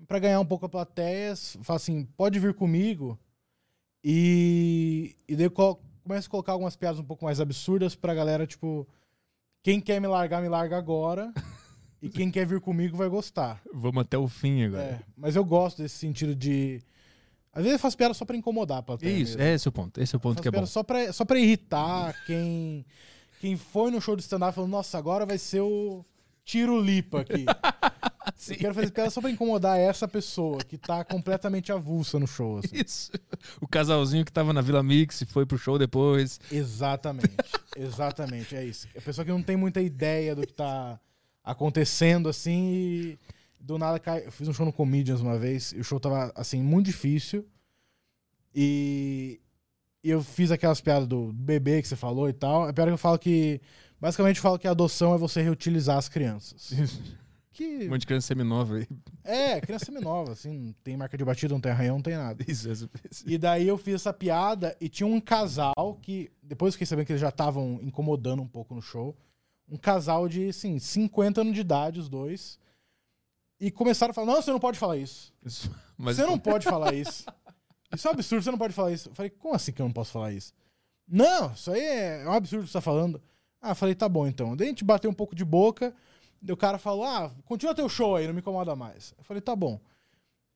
Pra 0.06 0.18
ganhar 0.18 0.40
um 0.40 0.46
pouco 0.46 0.66
a 0.66 0.68
plateia, 0.68 1.34
fala 1.62 1.76
assim, 1.76 2.04
pode 2.16 2.38
vir 2.38 2.54
comigo. 2.54 3.18
E, 4.02 5.16
e 5.26 5.34
daí 5.34 5.48
começo 5.48 6.28
a 6.28 6.30
colocar 6.30 6.52
algumas 6.52 6.76
piadas 6.76 7.00
um 7.00 7.04
pouco 7.04 7.24
mais 7.24 7.40
absurdas 7.40 7.94
pra 7.94 8.14
galera, 8.14 8.46
tipo, 8.46 8.86
quem 9.62 9.80
quer 9.80 10.00
me 10.00 10.06
largar, 10.06 10.42
me 10.42 10.48
larga 10.48 10.76
agora. 10.76 11.32
e 12.02 12.10
quem 12.10 12.30
quer 12.30 12.46
vir 12.46 12.60
comigo 12.60 12.96
vai 12.96 13.08
gostar. 13.08 13.62
Vamos 13.72 14.02
até 14.02 14.18
o 14.18 14.28
fim 14.28 14.64
agora. 14.64 14.82
É, 14.82 15.00
mas 15.16 15.36
eu 15.36 15.44
gosto 15.44 15.80
desse 15.82 15.96
sentido 15.96 16.34
de. 16.36 16.82
Às 17.50 17.62
vezes 17.62 17.74
eu 17.74 17.78
faço 17.78 17.96
piada 17.96 18.12
só 18.12 18.26
pra 18.26 18.36
incomodar 18.36 18.78
a 18.78 18.82
plateia. 18.82 19.10
Isso, 19.10 19.38
mesmo. 19.38 19.42
é 19.42 19.54
esse 19.54 19.68
o 19.68 19.72
ponto. 19.72 20.00
Esse 20.00 20.14
é 20.14 20.18
o 20.18 20.20
ponto 20.20 20.42
que 20.42 20.48
é 20.48 20.50
bom. 20.50 20.66
Só 20.66 20.82
pra, 20.82 21.10
só 21.12 21.24
pra 21.24 21.38
irritar 21.38 22.14
quem, 22.26 22.84
quem 23.40 23.56
foi 23.56 23.90
no 23.90 24.02
show 24.02 24.16
de 24.16 24.22
stand-up 24.22 24.54
falando, 24.54 24.70
nossa, 24.72 24.98
agora 24.98 25.24
vai 25.24 25.38
ser 25.38 25.60
o 25.60 26.04
tiro 26.44 26.80
lipa 26.80 27.20
aqui. 27.20 27.44
eu 28.50 28.56
quero 28.56 28.74
fazer 28.74 28.90
piada 28.90 29.10
só 29.10 29.20
pra 29.20 29.30
incomodar 29.30 29.78
essa 29.78 30.06
pessoa 30.06 30.58
que 30.58 30.76
tá 30.76 31.04
completamente 31.04 31.72
avulsa 31.72 32.18
no 32.18 32.26
show. 32.26 32.58
assim. 32.58 32.76
Isso. 32.84 33.12
O 33.60 33.66
casalzinho 33.66 34.24
que 34.24 34.32
tava 34.32 34.52
na 34.52 34.60
Vila 34.60 34.82
Mix 34.82 35.20
e 35.22 35.26
foi 35.26 35.46
pro 35.46 35.58
show 35.58 35.78
depois. 35.78 36.38
Exatamente. 36.50 37.34
Exatamente, 37.76 38.54
é 38.54 38.64
isso. 38.64 38.88
A 38.96 39.00
pessoa 39.00 39.24
que 39.24 39.30
não 39.30 39.42
tem 39.42 39.56
muita 39.56 39.80
ideia 39.80 40.34
do 40.34 40.46
que 40.46 40.52
tá 40.52 41.00
acontecendo, 41.42 42.28
assim, 42.28 42.72
e 42.72 43.18
do 43.60 43.78
nada 43.78 43.98
cai. 43.98 44.26
Eu 44.26 44.32
fiz 44.32 44.48
um 44.48 44.52
show 44.52 44.64
no 44.64 44.72
Comedians 44.72 45.20
uma 45.20 45.38
vez, 45.38 45.72
e 45.72 45.80
o 45.80 45.84
show 45.84 45.98
tava, 45.98 46.32
assim, 46.34 46.62
muito 46.62 46.86
difícil. 46.86 47.46
E 48.54 49.40
eu 50.02 50.22
fiz 50.22 50.50
aquelas 50.50 50.80
piadas 50.80 51.08
do 51.08 51.32
bebê 51.32 51.82
que 51.82 51.88
você 51.88 51.96
falou 51.96 52.28
e 52.28 52.32
tal. 52.32 52.68
A 52.68 52.72
piada 52.72 52.90
que 52.90 52.94
eu 52.94 52.98
falo 52.98 53.18
que. 53.18 53.60
Basicamente, 54.00 54.36
eu 54.36 54.42
falo 54.42 54.58
que 54.58 54.68
a 54.68 54.72
adoção 54.72 55.14
é 55.14 55.18
você 55.18 55.42
reutilizar 55.42 55.96
as 55.96 56.08
crianças. 56.08 56.72
Que. 57.54 57.86
Um 57.86 57.90
monte 57.90 58.00
de 58.00 58.06
criança 58.08 58.26
seminova 58.26 58.78
aí. 58.78 58.88
É, 59.22 59.60
criança 59.60 59.84
semi-nova, 59.84 60.32
assim, 60.32 60.58
não 60.58 60.72
tem 60.82 60.96
marca 60.96 61.16
de 61.16 61.24
batida, 61.24 61.54
não 61.54 61.60
tem 61.60 61.70
arranhão, 61.70 61.94
não 61.96 62.02
tem 62.02 62.16
nada. 62.16 62.44
Isso, 62.48 62.68
isso, 62.68 62.90
isso. 63.08 63.24
E 63.24 63.38
daí 63.38 63.68
eu 63.68 63.78
fiz 63.78 63.94
essa 63.94 64.12
piada 64.12 64.76
e 64.80 64.88
tinha 64.88 65.06
um 65.06 65.20
casal 65.20 65.96
que, 66.02 66.32
depois 66.42 66.70
eu 66.70 66.72
fiquei 66.72 66.86
sabendo 66.86 67.06
que 67.06 67.12
eles 67.12 67.20
já 67.20 67.28
estavam 67.28 67.78
incomodando 67.80 68.42
um 68.42 68.48
pouco 68.48 68.74
no 68.74 68.82
show. 68.82 69.16
Um 69.68 69.76
casal 69.76 70.28
de, 70.28 70.48
assim, 70.48 70.80
50 70.80 71.42
anos 71.42 71.54
de 71.54 71.60
idade, 71.60 72.00
os 72.00 72.08
dois. 72.08 72.58
E 73.60 73.70
começaram 73.70 74.10
a 74.10 74.14
falar: 74.14 74.26
não, 74.32 74.42
você 74.42 74.50
não 74.50 74.58
pode 74.58 74.76
falar 74.76 74.96
isso. 74.96 75.32
Isso. 75.44 75.70
Mas 75.96 76.16
você 76.16 76.26
não 76.26 76.36
pode 76.40 76.64
falar 76.64 76.92
isso. 76.92 77.24
Isso 77.94 78.08
é 78.08 78.10
um 78.10 78.14
absurdo, 78.14 78.42
você 78.42 78.50
não 78.50 78.58
pode 78.58 78.74
falar 78.74 78.90
isso. 78.90 79.10
Eu 79.10 79.14
falei, 79.14 79.30
como 79.30 79.54
assim 79.54 79.70
que 79.70 79.80
eu 79.80 79.86
não 79.86 79.92
posso 79.92 80.10
falar 80.10 80.32
isso? 80.32 80.52
Não, 81.06 81.52
isso 81.52 81.70
aí 81.70 81.80
é 81.80 82.24
um 82.28 82.32
absurdo 82.32 82.64
que 82.64 82.70
você 82.70 82.78
tá 82.78 82.80
falando. 82.80 83.22
Ah, 83.66 83.74
falei, 83.74 83.94
tá 83.94 84.08
bom 84.08 84.26
então. 84.26 84.54
Daí 84.54 84.66
a 84.66 84.70
gente 84.70 84.84
bateu 84.84 85.10
um 85.10 85.14
pouco 85.14 85.34
de 85.34 85.44
boca. 85.44 85.94
Daí 86.40 86.52
o 86.52 86.56
cara 86.56 86.76
falou, 86.78 87.04
ah, 87.04 87.30
continua 87.46 87.74
teu 87.74 87.88
show 87.88 88.14
aí, 88.16 88.26
não 88.26 88.34
me 88.34 88.40
incomoda 88.40 88.76
mais. 88.76 89.14
Eu 89.16 89.24
falei, 89.24 89.40
tá 89.40 89.56
bom. 89.56 89.80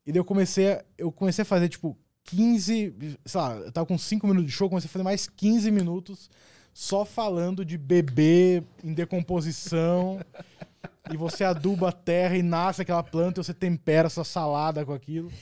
E 0.06 0.12
daí 0.12 0.20
eu 0.20 0.24
comecei, 0.24 0.72
a- 0.74 0.84
eu 0.98 1.10
comecei 1.10 1.42
a 1.42 1.46
fazer, 1.46 1.68
tipo, 1.68 1.96
15, 2.24 2.94
sei 3.24 3.40
lá, 3.40 3.54
eu 3.56 3.72
tava 3.72 3.86
com 3.86 3.96
5 3.96 4.26
minutos 4.26 4.50
de 4.50 4.54
show, 4.56 4.68
comecei 4.68 4.88
a 4.88 4.92
fazer 4.92 5.02
mais 5.02 5.26
15 5.26 5.70
minutos 5.70 6.28
só 6.74 7.04
falando 7.06 7.64
de 7.64 7.78
bebê 7.78 8.62
em 8.84 8.92
decomposição. 8.92 10.20
e 11.10 11.16
você 11.16 11.42
aduba 11.44 11.88
a 11.88 11.92
terra 11.92 12.36
e 12.36 12.42
nasce 12.42 12.82
aquela 12.82 13.02
planta 13.02 13.40
e 13.40 13.44
você 13.44 13.54
tempera 13.54 14.10
sua 14.10 14.24
salada 14.24 14.84
com 14.84 14.92
aquilo. 14.92 15.32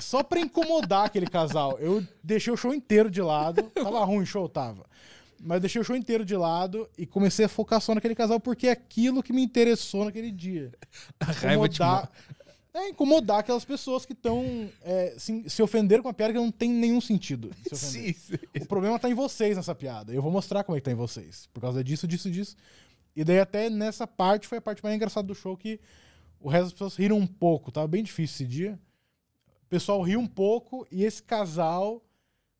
Só 0.00 0.22
pra 0.22 0.38
incomodar 0.40 1.06
aquele 1.06 1.26
casal. 1.26 1.78
Eu 1.78 2.04
deixei 2.22 2.52
o 2.52 2.56
show 2.56 2.74
inteiro 2.74 3.10
de 3.10 3.22
lado. 3.22 3.62
Tava 3.74 4.04
ruim 4.04 4.22
o 4.22 4.26
show, 4.26 4.48
tava. 4.48 4.84
Mas 5.46 5.56
eu 5.56 5.60
deixei 5.60 5.80
o 5.80 5.84
show 5.84 5.94
inteiro 5.94 6.24
de 6.24 6.36
lado 6.36 6.90
e 6.98 7.06
comecei 7.06 7.44
a 7.44 7.48
focar 7.48 7.80
só 7.80 7.94
naquele 7.94 8.16
casal 8.16 8.40
porque 8.40 8.66
é 8.66 8.72
aquilo 8.72 9.22
que 9.22 9.32
me 9.32 9.40
interessou 9.40 10.04
naquele 10.04 10.32
dia. 10.32 10.72
A 11.20 11.26
raiva 11.26 11.68
te 11.68 11.76
Incomodar, 11.76 12.10
é, 12.74 12.88
incomodar 12.88 13.38
aquelas 13.38 13.64
pessoas 13.64 14.04
que 14.04 14.12
estão 14.12 14.44
se, 15.16 15.48
se 15.48 15.62
ofenderam 15.62 16.02
com 16.02 16.08
uma 16.08 16.14
piada 16.14 16.32
que 16.32 16.38
não 16.38 16.50
tem 16.50 16.68
nenhum 16.68 17.00
sentido. 17.00 17.52
ofender. 17.72 18.12
Sim, 18.12 18.12
sim. 18.12 18.60
O 18.60 18.66
problema 18.66 18.98
tá 18.98 19.08
em 19.08 19.14
vocês 19.14 19.56
nessa 19.56 19.72
piada. 19.72 20.12
Eu 20.12 20.20
vou 20.20 20.32
mostrar 20.32 20.64
como 20.64 20.76
é 20.76 20.80
que 20.80 20.84
tá 20.84 20.90
em 20.90 20.96
vocês. 20.96 21.48
Por 21.54 21.60
causa 21.60 21.82
disso, 21.84 22.08
disso, 22.08 22.28
disso. 22.28 22.56
E 23.14 23.22
daí 23.22 23.38
até 23.38 23.70
nessa 23.70 24.04
parte 24.04 24.48
foi 24.48 24.58
a 24.58 24.60
parte 24.60 24.82
mais 24.82 24.96
engraçada 24.96 25.28
do 25.28 25.34
show 25.34 25.56
que 25.56 25.80
o 26.40 26.48
resto 26.48 26.64
das 26.64 26.72
pessoas 26.72 26.96
riram 26.96 27.18
um 27.18 27.26
pouco. 27.26 27.70
Tava 27.70 27.86
bem 27.86 28.02
difícil 28.02 28.34
esse 28.34 28.46
dia. 28.46 28.78
O 29.62 29.68
pessoal 29.68 30.02
riu 30.02 30.18
um 30.18 30.26
pouco 30.26 30.86
e 30.90 31.04
esse 31.04 31.22
casal 31.22 32.02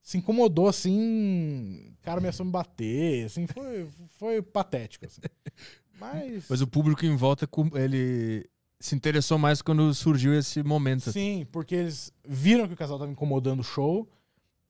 se 0.07 0.17
incomodou 0.19 0.69
assim. 0.69 1.93
O 2.01 2.03
cara 2.05 2.19
ameaçou 2.21 2.47
me 2.47 2.53
bater. 2.53 3.27
Assim, 3.27 3.45
foi, 3.49 3.89
foi 4.19 4.41
patético. 4.41 5.05
assim. 5.05 5.21
Mas. 5.99 6.45
Mas 6.49 6.61
o 6.61 6.67
público 6.67 7.05
em 7.05 7.17
volta, 7.17 7.49
ele 7.75 8.49
se 8.79 8.95
interessou 8.95 9.37
mais 9.37 9.61
quando 9.61 9.93
surgiu 9.93 10.33
esse 10.39 10.63
momento. 10.63 11.11
Sim, 11.11 11.45
porque 11.51 11.75
eles 11.75 12.13
viram 12.25 12.69
que 12.69 12.75
o 12.75 12.77
casal 12.77 13.01
tava 13.01 13.11
incomodando 13.11 13.61
o 13.61 13.65
show. 13.65 14.09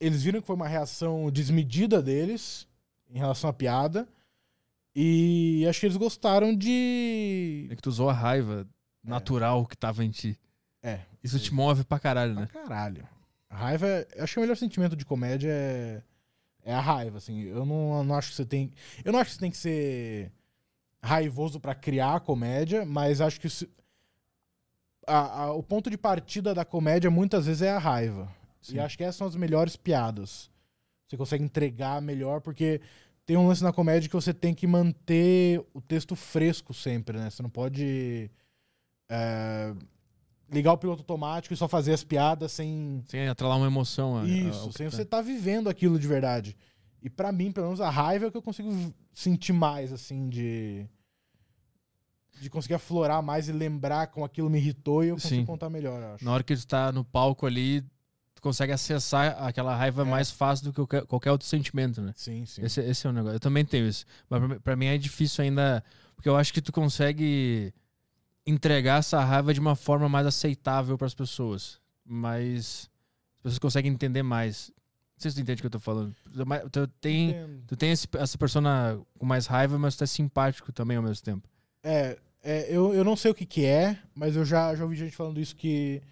Eles 0.00 0.22
viram 0.22 0.40
que 0.40 0.46
foi 0.46 0.56
uma 0.56 0.68
reação 0.68 1.30
desmedida 1.30 2.00
deles 2.00 2.66
em 3.10 3.18
relação 3.18 3.50
à 3.50 3.52
piada. 3.52 4.08
E 4.94 5.66
acho 5.68 5.80
que 5.80 5.86
eles 5.86 5.98
gostaram 5.98 6.56
de. 6.56 7.66
É 7.70 7.76
que 7.76 7.82
tu 7.82 7.90
usou 7.90 8.08
a 8.08 8.14
raiva 8.14 8.66
natural 9.04 9.66
que 9.66 9.76
tava 9.76 10.02
em 10.02 10.10
ti. 10.10 10.38
É. 10.82 11.00
Isso 11.22 11.38
te 11.38 11.52
move 11.52 11.84
pra 11.84 11.98
caralho, 11.98 12.32
Pra 12.32 12.42
né? 12.42 12.48
caralho. 12.52 13.06
Raiva. 13.50 14.06
Acho 14.18 14.34
que 14.34 14.38
o 14.38 14.42
melhor 14.42 14.56
sentimento 14.56 14.96
de 14.96 15.04
comédia 15.04 15.50
é. 15.50 16.02
É 16.64 16.74
a 16.74 16.80
raiva, 16.80 17.18
assim. 17.18 17.42
Eu 17.42 17.64
não, 17.64 18.02
não 18.02 18.16
acho 18.16 18.30
que 18.30 18.34
você 18.36 18.44
tem. 18.44 18.72
Eu 19.04 19.12
não 19.12 19.20
acho 19.20 19.30
que 19.30 19.34
você 19.36 19.40
tem 19.40 19.50
que 19.52 19.56
ser 19.56 20.32
raivoso 21.00 21.60
pra 21.60 21.76
criar 21.76 22.16
a 22.16 22.20
comédia, 22.20 22.84
mas 22.84 23.20
acho 23.20 23.40
que 23.40 23.48
se- 23.48 23.68
a- 25.06 25.42
a- 25.44 25.52
o 25.52 25.62
ponto 25.62 25.88
de 25.88 25.96
partida 25.96 26.52
da 26.52 26.64
comédia 26.64 27.08
muitas 27.08 27.46
vezes 27.46 27.62
é 27.62 27.70
a 27.70 27.78
raiva. 27.78 28.28
Sim. 28.60 28.74
E 28.76 28.80
acho 28.80 28.96
que 28.98 29.04
essas 29.04 29.14
são 29.14 29.28
as 29.28 29.36
melhores 29.36 29.76
piadas. 29.76 30.50
Você 31.06 31.16
consegue 31.16 31.44
entregar 31.44 32.02
melhor, 32.02 32.40
porque 32.40 32.80
tem 33.24 33.36
um 33.36 33.46
lance 33.46 33.62
na 33.62 33.72
comédia 33.72 34.08
que 34.08 34.16
você 34.16 34.34
tem 34.34 34.52
que 34.52 34.66
manter 34.66 35.64
o 35.72 35.80
texto 35.80 36.16
fresco 36.16 36.74
sempre, 36.74 37.16
né? 37.16 37.30
Você 37.30 37.42
não 37.44 37.50
pode 37.50 38.28
é, 39.08 39.72
ligar 40.50 40.72
o 40.72 40.78
piloto 40.78 41.00
automático 41.02 41.52
e 41.52 41.56
só 41.56 41.66
fazer 41.68 41.92
as 41.92 42.04
piadas 42.04 42.52
sem. 42.52 43.02
Sem 43.08 43.28
atrelar 43.28 43.56
uma 43.58 43.66
emoção. 43.66 44.16
a- 44.16 44.22
a- 44.22 44.26
Isso, 44.26 44.68
que 44.70 44.78
sem 44.78 44.88
tá. 44.90 44.96
você 44.96 45.02
estar 45.02 45.22
vivendo 45.22 45.68
aquilo 45.68 45.98
de 45.98 46.06
verdade. 46.06 46.56
E 47.02 47.10
pra 47.10 47.30
mim, 47.32 47.52
pelo 47.52 47.66
menos, 47.66 47.80
a 47.80 47.90
raiva 47.90 48.24
é 48.24 48.28
o 48.28 48.30
que 48.32 48.36
eu 48.38 48.42
consigo 48.42 48.70
sentir 49.14 49.52
mais, 49.52 49.92
assim, 49.92 50.28
de. 50.28 50.86
De 52.40 52.50
conseguir 52.50 52.74
aflorar 52.74 53.22
mais 53.22 53.48
e 53.48 53.52
lembrar 53.52 54.08
como 54.08 54.24
aquilo 54.26 54.50
me 54.50 54.58
irritou 54.58 55.02
e 55.02 55.08
eu 55.08 55.14
consigo 55.16 55.40
Sim. 55.40 55.46
contar 55.46 55.70
melhor, 55.70 56.02
acho. 56.02 56.24
Na 56.24 56.32
hora 56.32 56.42
que 56.42 56.54
tu 56.54 56.66
tá 56.66 56.92
no 56.92 57.02
palco 57.02 57.46
ali, 57.46 57.80
tu 58.34 58.42
consegue 58.42 58.72
acessar 58.72 59.42
aquela 59.42 59.74
raiva 59.74 60.02
É. 60.02 60.04
mais 60.04 60.30
fácil 60.30 60.66
do 60.66 60.70
que 60.70 60.76
qualquer, 60.76 61.06
qualquer 61.06 61.30
outro 61.32 61.46
sentimento, 61.46 62.02
né? 62.02 62.12
Sim, 62.14 62.44
sim. 62.44 62.62
Esse, 62.62 62.80
esse 62.82 63.06
é 63.06 63.10
o 63.10 63.12
negócio. 63.12 63.36
Eu 63.36 63.40
também 63.40 63.64
tenho 63.64 63.88
isso. 63.88 64.04
Mas 64.28 64.46
pra, 64.46 64.60
pra 64.60 64.76
mim 64.76 64.84
é 64.86 64.98
difícil 64.98 65.44
ainda. 65.44 65.82
Porque 66.14 66.28
eu 66.28 66.36
acho 66.36 66.52
que 66.52 66.60
tu 66.60 66.72
consegue 66.72 67.72
entregar 68.46 68.98
essa 69.00 69.22
raiva 69.24 69.52
de 69.52 69.60
uma 69.60 69.74
forma 69.74 70.08
mais 70.08 70.26
aceitável 70.26 70.96
pras 70.96 71.14
pessoas. 71.14 71.80
Mas 72.04 72.88
as 73.36 73.42
pessoas 73.42 73.58
conseguem 73.58 73.92
entender 73.92 74.22
mais. 74.22 74.70
Não 75.16 75.20
sei 75.22 75.30
se 75.30 75.36
tu 75.36 75.40
entende 75.40 75.60
o 75.60 75.62
que 75.62 75.66
eu 75.66 75.70
tô 75.70 75.80
falando. 75.80 76.14
Tu, 76.70 76.86
tem, 77.00 77.30
Entendo. 77.30 77.62
tu 77.66 77.76
tem 77.76 77.90
esse- 77.90 78.06
essa 78.18 78.36
persona 78.38 79.00
com 79.18 79.24
mais 79.26 79.46
raiva, 79.46 79.78
mas 79.78 79.96
tu 79.96 80.04
é 80.04 80.06
simpático 80.06 80.72
também 80.72 80.96
ao 80.96 81.02
mesmo 81.02 81.24
tempo. 81.24 81.48
É, 81.82 82.18
é, 82.42 82.66
eu, 82.70 82.92
eu 82.94 83.02
não 83.02 83.16
sei 83.16 83.30
o 83.30 83.34
que 83.34 83.46
que 83.46 83.64
é, 83.64 83.98
mas 84.14 84.36
eu 84.36 84.44
já, 84.44 84.74
já 84.74 84.84
ouvi 84.84 84.94
gente 84.96 85.16
falando 85.16 85.40
isso 85.40 85.56
que. 85.56 86.02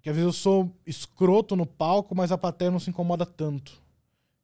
Que 0.00 0.08
às 0.10 0.16
vezes 0.16 0.26
eu 0.26 0.32
sou 0.32 0.74
escroto 0.86 1.54
no 1.56 1.66
palco, 1.66 2.14
mas 2.14 2.32
a 2.32 2.38
plateia 2.38 2.70
não 2.70 2.78
se 2.78 2.88
incomoda 2.88 3.26
tanto. 3.26 3.72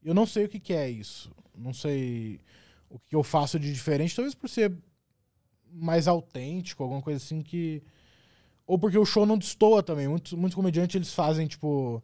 Eu 0.02 0.12
não 0.12 0.26
sei 0.26 0.44
o 0.44 0.48
que 0.48 0.60
que 0.60 0.72
é 0.74 0.90
isso. 0.90 1.30
Não 1.56 1.72
sei 1.72 2.40
o 2.90 2.98
que 2.98 3.14
eu 3.16 3.22
faço 3.22 3.58
de 3.58 3.72
diferente, 3.72 4.14
talvez 4.14 4.34
por 4.34 4.48
ser 4.48 4.76
mais 5.74 6.06
autêntico, 6.08 6.82
alguma 6.82 7.02
coisa 7.02 7.18
assim 7.22 7.42
que. 7.42 7.82
Ou 8.66 8.78
porque 8.78 8.96
o 8.96 9.04
show 9.04 9.26
não 9.26 9.36
destoa 9.36 9.82
também. 9.82 10.08
Muitos, 10.08 10.32
muitos 10.32 10.54
comediantes 10.54 10.94
eles 10.96 11.12
fazem, 11.12 11.46
tipo. 11.46 12.02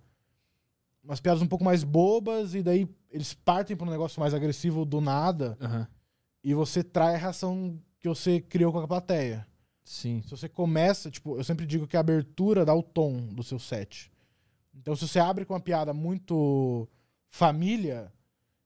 Umas 1.03 1.21
piadas 1.21 1.41
um 1.41 1.47
pouco 1.47 1.65
mais 1.65 1.83
bobas, 1.83 2.55
e 2.55 2.63
daí 2.63 2.87
eles 3.11 3.33
partem 3.33 3.75
para 3.77 3.87
um 3.87 3.91
negócio 3.91 4.21
mais 4.21 4.35
agressivo 4.35 4.85
do 4.85 5.01
nada, 5.01 5.57
Aham. 5.61 5.89
e 6.45 6.53
você 6.53 6.85
trai 6.85 7.15
a 7.15 7.19
reação 7.19 7.81
que 7.99 8.07
você 8.07 8.39
criou 8.41 8.71
com 8.71 8.81
a 8.81 8.87
plateia. 8.87 9.47
Sim. 9.83 10.21
Se 10.23 10.31
você 10.31 10.47
começa, 10.49 11.11
tipo, 11.11 11.37
eu 11.39 11.43
sempre 11.43 11.65
digo 11.65 11.87
que 11.87 11.97
a 11.97 12.01
abertura 12.01 12.67
dá 12.67 12.75
o 12.75 12.83
tom 12.83 13.29
do 13.29 13.43
seu 13.43 13.59
set. 13.59 14.13
Então, 14.75 14.95
se 14.95 15.09
você 15.09 15.19
abre 15.19 15.45
com 15.47 15.55
uma 15.55 15.61
piada 15.61 15.93
muito 15.95 16.87
família 17.31 18.13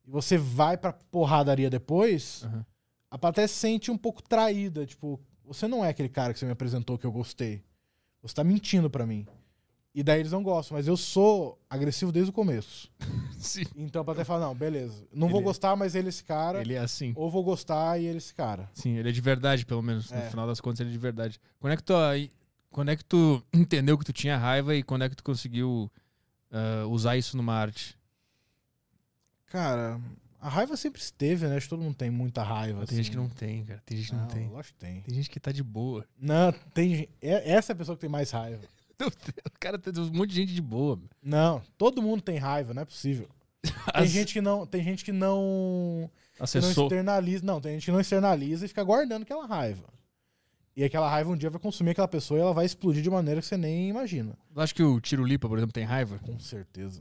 e 0.04 0.11
você 0.11 0.37
vai 0.37 0.76
pra 0.76 0.92
porradaria 0.92 1.70
depois, 1.70 2.42
Aham. 2.44 2.66
A 3.14 3.18
plateia 3.18 3.47
se 3.47 3.54
sente 3.54 3.90
um 3.92 3.97
pouco 3.97 4.21
traída. 4.21 4.85
Tipo, 4.85 5.21
você 5.44 5.68
não 5.68 5.85
é 5.85 5.90
aquele 5.90 6.09
cara 6.09 6.33
que 6.33 6.38
você 6.40 6.44
me 6.47 6.50
apresentou 6.50 6.99
que 6.99 7.06
eu 7.06 7.12
gostei. 7.12 7.62
Você 8.23 8.35
tá 8.35 8.42
mentindo 8.42 8.90
pra 8.90 9.06
mim. 9.06 9.25
E 9.94 10.02
daí 10.02 10.18
eles 10.18 10.33
não 10.33 10.42
gostam, 10.42 10.76
mas 10.76 10.88
eu 10.88 10.97
sou 10.97 11.56
agressivo 11.71 12.11
desde 12.11 12.30
o 12.30 12.33
começo. 12.33 12.90
Sim. 13.38 13.62
Então 13.76 14.02
a 14.02 14.04
plateia 14.04 14.25
fala: 14.25 14.47
não, 14.47 14.52
beleza. 14.54 15.06
Não 15.12 15.28
vou 15.28 15.38
Ele- 15.38 15.44
gostar, 15.44 15.76
mas 15.76 15.94
ele 15.94 16.09
é 16.09 16.11
esse 16.11 16.25
cara. 16.25 16.61
Ele 16.61 16.75
é 16.75 16.78
assim. 16.78 17.12
Ou 17.14 17.30
vou 17.30 17.44
gostar 17.44 18.00
e 18.00 18.06
ele 18.06 18.14
é 18.14 18.18
esse 18.18 18.35
cara. 18.35 18.68
Sim, 18.75 18.97
ele 18.97 19.09
é 19.11 19.12
de 19.12 19.21
verdade, 19.21 19.64
pelo 19.64 19.80
menos. 19.83 20.11
No 20.11 20.16
É. 20.18 20.28
final 20.30 20.49
das 20.49 20.61
contas, 20.61 20.80
ele 20.80 20.88
é 20.90 20.92
de 20.92 20.99
verdade. 20.99 21.38
Quando 21.61 21.73
é 21.75 21.76
que 21.76 21.85
tu, 21.85 21.94
quando 22.71 22.88
é 22.88 22.97
que 22.97 23.04
tu 23.04 23.40
entendeu 23.54 23.97
que 23.97 24.04
tu 24.04 24.12
tinha 24.12 24.37
raiva 24.37 24.75
e 24.75 24.83
quando 24.83 25.02
é 25.04 25.09
que 25.09 25.14
tu 25.14 25.23
conseguiu 25.23 25.88
ah, 26.50 26.85
usar 26.88 27.16
isso 27.16 27.37
numa 27.37 27.54
arte? 27.54 27.97
Cara, 29.47 30.00
a 30.44 30.48
raiva 30.50 30.76
sempre 30.76 31.00
esteve, 31.00 31.46
né? 31.48 31.56
Acho 31.56 31.64
que 31.66 31.70
todo 31.70 31.82
mundo 31.82 31.94
tem 31.94 32.10
muita 32.10 32.42
raiva. 32.42 32.86
Tem 32.86 32.98
gente 32.98 33.10
que 33.10 33.16
assim. 33.16 33.26
não 33.26 33.34
tem, 33.34 33.64
cara. 33.64 33.82
Tem 33.86 33.96
gente 33.96 34.10
que 34.10 34.14
não, 34.16 34.26
tem. 34.26 34.48
Lógico 34.48 34.74
que 34.78 34.84
tem. 34.86 35.00
Tem 35.00 35.14
gente 35.14 35.30
que 35.30 35.40
tá 35.40 35.50
de 35.50 35.62
boa. 35.62 36.06
Não, 36.18 36.52
tem. 36.74 37.08
é- 37.22 37.50
Essa 37.52 37.72
é 37.72 37.74
a 37.74 37.76
pessoa 37.76 37.96
que 37.96 38.02
tem 38.02 38.10
mais 38.10 38.30
raiva. 38.30 38.60
O 39.06 39.58
cara 39.58 39.78
tem 39.78 39.92
um 40.02 40.10
monte 40.12 40.30
de 40.30 40.36
gente 40.36 40.54
de 40.54 40.60
boa. 40.62 41.00
Não, 41.22 41.62
todo 41.78 42.02
mundo 42.02 42.20
tem 42.22 42.36
raiva, 42.36 42.74
não 42.74 42.82
é 42.82 42.84
possível. 42.84 43.26
Tem 43.64 43.72
As- 43.94 44.10
gente 44.10 44.34
que 44.34 44.40
não. 44.42 44.66
Tem 44.66 44.82
gente 44.84 45.02
que 45.04 45.10
não. 45.12 46.10
Que 46.34 46.40
não 46.40 46.44
Acessou. 46.44 46.84
externaliza. 46.84 47.44
Não, 47.46 47.60
tem 47.60 47.72
gente 47.74 47.86
que 47.86 47.90
não 47.92 48.00
externaliza 48.00 48.66
e 48.66 48.68
fica 48.68 48.84
guardando 48.84 49.22
aquela 49.22 49.46
raiva. 49.46 49.84
E 50.76 50.84
aquela 50.84 51.08
raiva 51.08 51.30
um 51.30 51.36
dia 51.36 51.48
vai 51.48 51.58
consumir 51.60 51.92
aquela 51.92 52.06
pessoa 52.08 52.38
e 52.38 52.42
ela 52.42 52.52
vai 52.52 52.66
explodir 52.66 53.02
de 53.02 53.08
maneira 53.08 53.40
que 53.40 53.46
você 53.46 53.56
nem 53.56 53.88
imagina. 53.88 54.36
Eu 54.54 54.60
acho 54.62 54.74
que 54.74 54.82
o 54.82 55.00
Tiro 55.00 55.24
Lipa, 55.24 55.48
por 55.48 55.56
exemplo, 55.56 55.72
tem 55.72 55.84
raiva. 55.84 56.18
Com 56.18 56.38
certeza. 56.38 57.00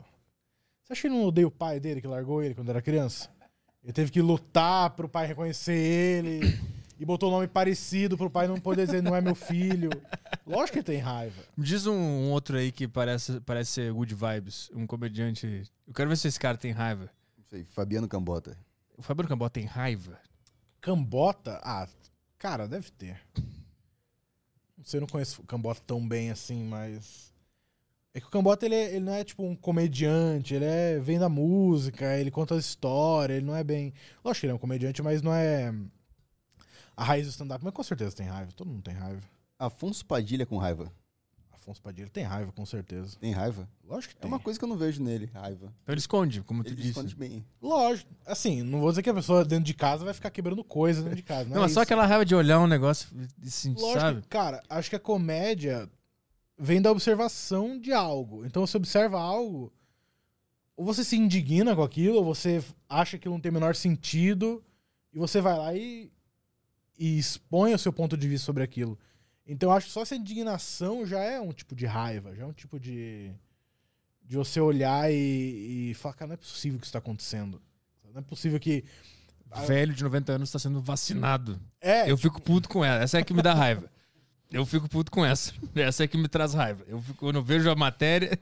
Você 0.84 0.94
acha 0.94 1.02
que 1.02 1.08
ele 1.08 1.16
não 1.16 1.26
odeia 1.26 1.48
o 1.48 1.52
pai 1.52 1.80
dele 1.80 2.02
que 2.02 2.08
largou 2.08 2.44
ele 2.44 2.54
quando 2.54 2.70
era 2.70 2.82
criança? 2.82 3.30
Ele 3.84 3.94
teve 3.94 4.12
que 4.12 4.22
lutar 4.22 4.90
pro 4.92 5.08
pai 5.08 5.26
reconhecer 5.26 5.76
ele 5.76 6.42
e 7.00 7.06
botou 7.06 7.30
um 7.30 7.34
nome 7.34 7.48
parecido 7.48 8.18
pro 8.18 8.30
pai 8.30 8.48
não 8.48 8.60
poder 8.60 8.86
dizer 8.86 9.02
não 9.02 9.16
é 9.16 9.22
meu 9.22 9.36
filho. 9.36 9.90
Lógico 10.46 10.74
que 10.74 10.80
ele 10.80 10.84
tem 10.84 10.98
raiva. 11.00 11.42
Me 11.56 11.66
diz 11.66 11.86
um, 11.86 11.94
um 11.94 12.32
outro 12.32 12.58
aí 12.58 12.72
que 12.72 12.88
parece, 12.88 13.40
parece 13.42 13.72
ser 13.72 13.94
good 13.94 14.14
vibes. 14.14 14.70
Um 14.74 14.86
comediante. 14.86 15.64
Eu 15.88 15.94
quero 15.94 16.10
ver 16.10 16.18
se 16.18 16.28
esse 16.28 16.40
cara 16.40 16.58
tem 16.58 16.72
raiva. 16.72 17.10
Não 17.38 17.46
sei, 17.46 17.64
Fabiano 17.64 18.08
Cambota. 18.08 18.58
O 18.98 19.02
Fabiano 19.02 19.30
Cambó 19.30 19.50
tem 19.50 19.66
raiva? 19.66 20.20
Cambota? 20.80 21.60
Ah, 21.64 21.88
cara, 22.38 22.68
deve 22.68 22.92
ter. 22.92 23.22
Não 24.78 24.84
sei, 24.84 24.98
eu 24.98 25.02
não 25.02 25.08
conheço 25.08 25.42
o 25.42 25.46
Cambota 25.46 25.82
tão 25.86 26.06
bem 26.06 26.30
assim, 26.30 26.64
mas. 26.64 27.33
É 28.16 28.20
que 28.22 28.28
o 28.28 28.30
Cambota 28.30 28.66
ele, 28.66 28.76
é- 28.76 28.90
ele 28.92 29.00
não 29.06 29.14
é 29.14 29.24
tipo 29.24 29.44
um 29.44 29.56
comediante, 29.56 30.54
ele 30.54 30.66
é 30.66 31.00
vem 31.00 31.18
da 31.18 31.28
música, 31.30 32.16
ele 32.18 32.30
conta 32.30 32.54
as 32.56 32.66
histórias, 32.66 33.38
ele 33.38 33.46
não 33.46 33.56
é 33.56 33.64
bem. 33.64 33.92
Lógico 34.24 34.42
que 34.42 34.46
ele 34.46 34.52
é 34.52 34.56
um 34.56 34.60
comediante, 34.60 35.02
mas 35.02 35.22
não 35.22 35.34
é 35.34 35.74
a 36.96 37.04
raiz 37.04 37.26
do 37.26 37.32
stand-up. 37.32 37.64
Mas 37.64 37.74
com 37.74 37.84
certeza 37.84 38.16
tem 38.16 38.28
raiva, 38.28 38.52
todo 38.56 38.68
mundo 38.70 38.84
tem 38.84 38.94
raiva. 38.94 39.22
Afonso 39.58 40.06
Padilha 40.06 40.46
com 40.46 40.58
raiva. 40.58 40.92
Afonso 41.52 41.82
Padilha 41.82 42.10
tem 42.10 42.24
raiva, 42.26 42.52
com 42.52 42.66
certeza. 42.66 43.18
Tem 43.20 43.32
raiva? 43.32 43.68
Lógico 43.88 44.14
que 44.14 44.20
É 44.20 44.22
tem. 44.24 44.30
uma 44.30 44.40
coisa 44.40 44.60
que 44.60 44.66
eu 44.66 44.70
não 44.70 44.76
vejo 44.78 45.02
nele, 45.02 45.26
raiva. 45.34 45.74
Então 45.82 45.94
ele 45.94 46.00
esconde, 46.00 46.42
como 46.42 46.62
tu 46.64 46.68
Ele 46.68 46.76
disse. 46.76 46.90
esconde 46.90 47.16
bem. 47.16 47.44
Lógico. 47.62 48.12
Assim, 48.28 48.62
não 48.62 48.80
vou 48.82 48.90
dizer 48.90 49.02
que 49.02 49.10
a 49.10 49.14
pessoa 49.14 49.44
dentro 49.46 49.64
de 49.66 49.74
casa 49.74 50.04
vai 50.06 50.14
ficar 50.14 50.30
quebrando 50.30 50.64
coisa 50.64 51.02
dentro 51.02 51.16
de 51.16 51.24
casa. 51.24 51.46
Não, 51.50 51.56
Não, 51.56 51.62
é 51.62 51.66
mas 51.66 51.72
só 51.72 51.80
isso. 51.82 51.84
aquela 51.84 52.06
raiva 52.06 52.26
de 52.26 52.36
olhar 52.36 52.60
um 52.60 52.68
negócio 52.68 53.08
e 53.42 53.50
sentir, 53.50 53.82
Lógico, 53.82 54.00
sabe? 54.02 54.22
que, 54.24 54.28
cara, 54.28 54.62
acho 54.70 54.90
que 54.90 54.96
a 54.98 55.00
comédia 55.00 55.90
vem 56.58 56.82
da 56.82 56.92
observação 56.92 57.80
de 57.80 57.92
algo. 57.92 58.46
Então 58.46 58.66
você 58.66 58.78
observa 58.78 59.20
algo, 59.20 59.72
ou 60.76 60.86
você 60.86 61.04
se 61.04 61.16
indigna 61.16 61.76
com 61.76 61.84
aquilo, 61.84 62.18
ou 62.18 62.26
você 62.26 62.64
acha 62.88 63.18
que 63.18 63.30
não 63.30 63.40
tem 63.40 63.50
o 63.52 63.54
menor 63.54 63.76
sentido, 63.76 64.64
e 65.12 65.18
você 65.18 65.42
vai 65.42 65.58
lá 65.58 65.74
e, 65.76 66.12
e 66.98 67.18
expõe 67.18 67.74
o 67.74 67.80
seu 67.80 67.94
ponto 67.94 68.18
de 68.18 68.28
vista 68.28 68.46
sobre 68.46 68.64
aquilo. 68.64 68.98
Então 69.46 69.70
eu 69.70 69.76
acho 69.76 69.88
que 69.88 69.94
só 69.94 70.02
essa 70.02 70.16
indignação 70.16 71.06
já 71.06 71.20
é 71.20 71.40
um 71.40 71.52
tipo 71.52 71.76
de 71.76 71.86
raiva, 71.86 72.34
já 72.34 72.44
é 72.44 72.46
um 72.46 72.54
tipo 72.54 72.80
de. 72.80 73.32
de 74.24 74.38
você 74.38 74.60
olhar 74.60 75.12
e, 75.12 75.92
e 75.92 75.94
falar, 75.96 76.14
cara, 76.16 76.28
não 76.30 76.34
é 76.36 76.38
possível 76.38 76.80
que 76.80 76.86
isso 76.86 76.90
está 76.90 77.00
acontecendo. 77.00 77.62
Não 78.14 78.20
é 78.20 78.24
possível 78.24 78.60
que. 78.60 78.84
Velho 79.68 79.94
de 79.94 80.04
90 80.04 80.32
anos 80.32 80.52
tá 80.52 80.58
sendo 80.58 80.82
vacinado. 80.82 81.60
É, 81.80 82.10
Eu 82.10 82.18
fico 82.18 82.42
puto 82.42 82.68
com 82.68 82.84
ela. 82.84 83.04
Essa 83.04 83.20
é 83.20 83.22
a 83.22 83.24
que 83.24 83.34
me 83.34 83.42
dá 83.42 83.54
raiva. 83.54 83.92
Eu 84.52 84.66
fico 84.66 84.88
puto 84.88 85.12
com 85.12 85.26
essa. 85.26 85.52
Essa 85.76 86.04
é 86.04 86.08
que 86.08 86.18
me 86.18 86.28
traz 86.28 86.54
raiva. 86.54 86.84
Eu 86.88 87.02
fico, 87.02 87.20
quando 87.20 87.38
eu 87.38 87.44
vejo 87.44 87.70
a 87.70 87.76
matéria. 87.76 88.38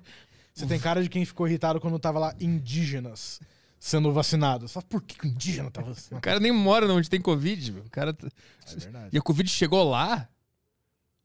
Você 0.54 0.66
tem 0.66 0.80
cara 0.80 1.02
de 1.02 1.10
quem 1.10 1.24
ficou 1.26 1.48
irritado 1.48 1.80
quando 1.80 1.98
tava 1.98 2.20
lá 2.20 2.36
indígenas 2.40 3.40
sendo 3.80 4.12
vacinados. 4.12 4.72
Só 4.72 4.82
por 4.82 5.02
que 5.02 5.26
o 5.26 5.30
indígena 5.30 5.72
tá 5.72 5.82
O 5.82 5.86
vacinado? 5.86 6.22
cara 6.22 6.40
nem 6.40 6.52
mora 6.52 6.86
onde 6.92 7.10
tem 7.10 7.22
Covid, 7.22 7.72
meu. 7.72 7.84
O 7.84 7.90
cara. 7.90 8.14
tá- 8.14 8.28
É 8.68 8.76
verdade. 8.76 9.10
E 9.14 9.18
a 9.18 9.22
Covid 9.22 9.50
chegou 9.50 9.90
lá? 9.90 10.28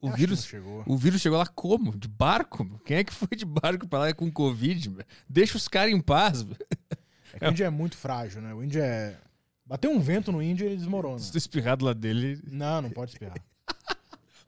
O 0.00 0.10
vírus. 0.12 0.40
não 0.40 0.46
chegou. 0.46 0.84
O 0.86 0.96
vírus 0.96 1.20
chegou 1.20 1.38
lá 1.38 1.46
como? 1.46 1.96
De 1.96 2.06
barco? 2.06 2.62
meu? 2.62 2.78
Quem 2.78 2.98
é 2.98 3.04
que 3.04 3.12
foi 3.12 3.36
de 3.36 3.44
barco 3.44 3.88
pra 3.88 3.98
lá 3.98 4.14
com 4.14 4.30
Covid? 4.30 4.90
meu? 4.90 5.04
Deixa 5.28 5.56
os 5.56 5.66
caras 5.66 5.92
em 5.92 6.00
paz. 6.00 6.44
meu. 6.44 6.56
É 7.32 7.38
que 7.40 7.44
o 7.46 7.50
índio 7.50 7.66
é 7.66 7.70
muito 7.70 7.96
frágil, 7.96 8.40
né? 8.40 8.54
O 8.54 8.62
índio 8.62 8.80
é. 8.80 9.16
Bateu 9.64 9.90
um 9.90 9.98
vento 9.98 10.30
no 10.30 10.40
índio 10.40 10.64
e 10.64 10.68
ele 10.68 10.76
desmorona. 10.76 11.18
Se 11.18 11.32
tu 11.32 11.38
espirrar 11.38 11.76
do 11.76 11.84
lado 11.86 11.98
dele. 11.98 12.40
Não, 12.46 12.80
não 12.82 12.90
pode 12.90 13.10
espirrar. 13.12 13.36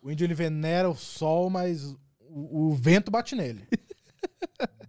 O 0.02 0.10
índio 0.10 0.24
ele 0.24 0.34
venera 0.34 0.88
o 0.88 0.94
sol, 0.96 1.50
mas 1.50 1.84
o, 2.20 2.68
o 2.70 2.74
vento 2.74 3.10
bate 3.10 3.34
nele. 3.34 3.66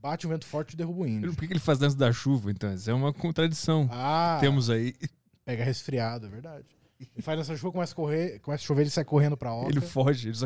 Bate 0.01 0.25
um 0.25 0.30
vento 0.30 0.46
forte 0.46 0.74
e 0.74 0.78
derruba 0.78 1.01
o 1.01 1.06
índio. 1.08 1.34
Por 1.34 1.42
que 1.42 1.48
que 1.48 1.51
ele 1.54 1.60
faz 1.60 1.78
dança 1.78 1.98
da 1.98 2.10
chuva, 2.13 2.50
então? 2.50 2.74
Isso 2.74 2.89
é 2.89 2.94
uma 2.94 3.12
contradição. 3.12 3.89
Ah, 3.92 4.38
Temos 4.39 4.70
aí. 4.70 4.96
pega 5.44 5.62
resfriado, 5.62 6.25
é 6.25 6.30
verdade. 6.30 6.66
Ele 6.98 7.22
faz 7.22 7.38
essa 7.38 7.54
chuva, 7.58 7.74
começa 7.74 7.92
a 7.92 7.96
correr, 7.98 8.39
começa 8.39 8.63
a 8.63 8.66
chover, 8.66 8.84
ele 8.84 8.89
sai 8.89 9.04
correndo 9.04 9.36
pra 9.36 9.54
oca. 9.54 9.70
Ele 9.70 9.82
foge. 9.82 10.30
Ele 10.30 10.36
só, 10.38 10.46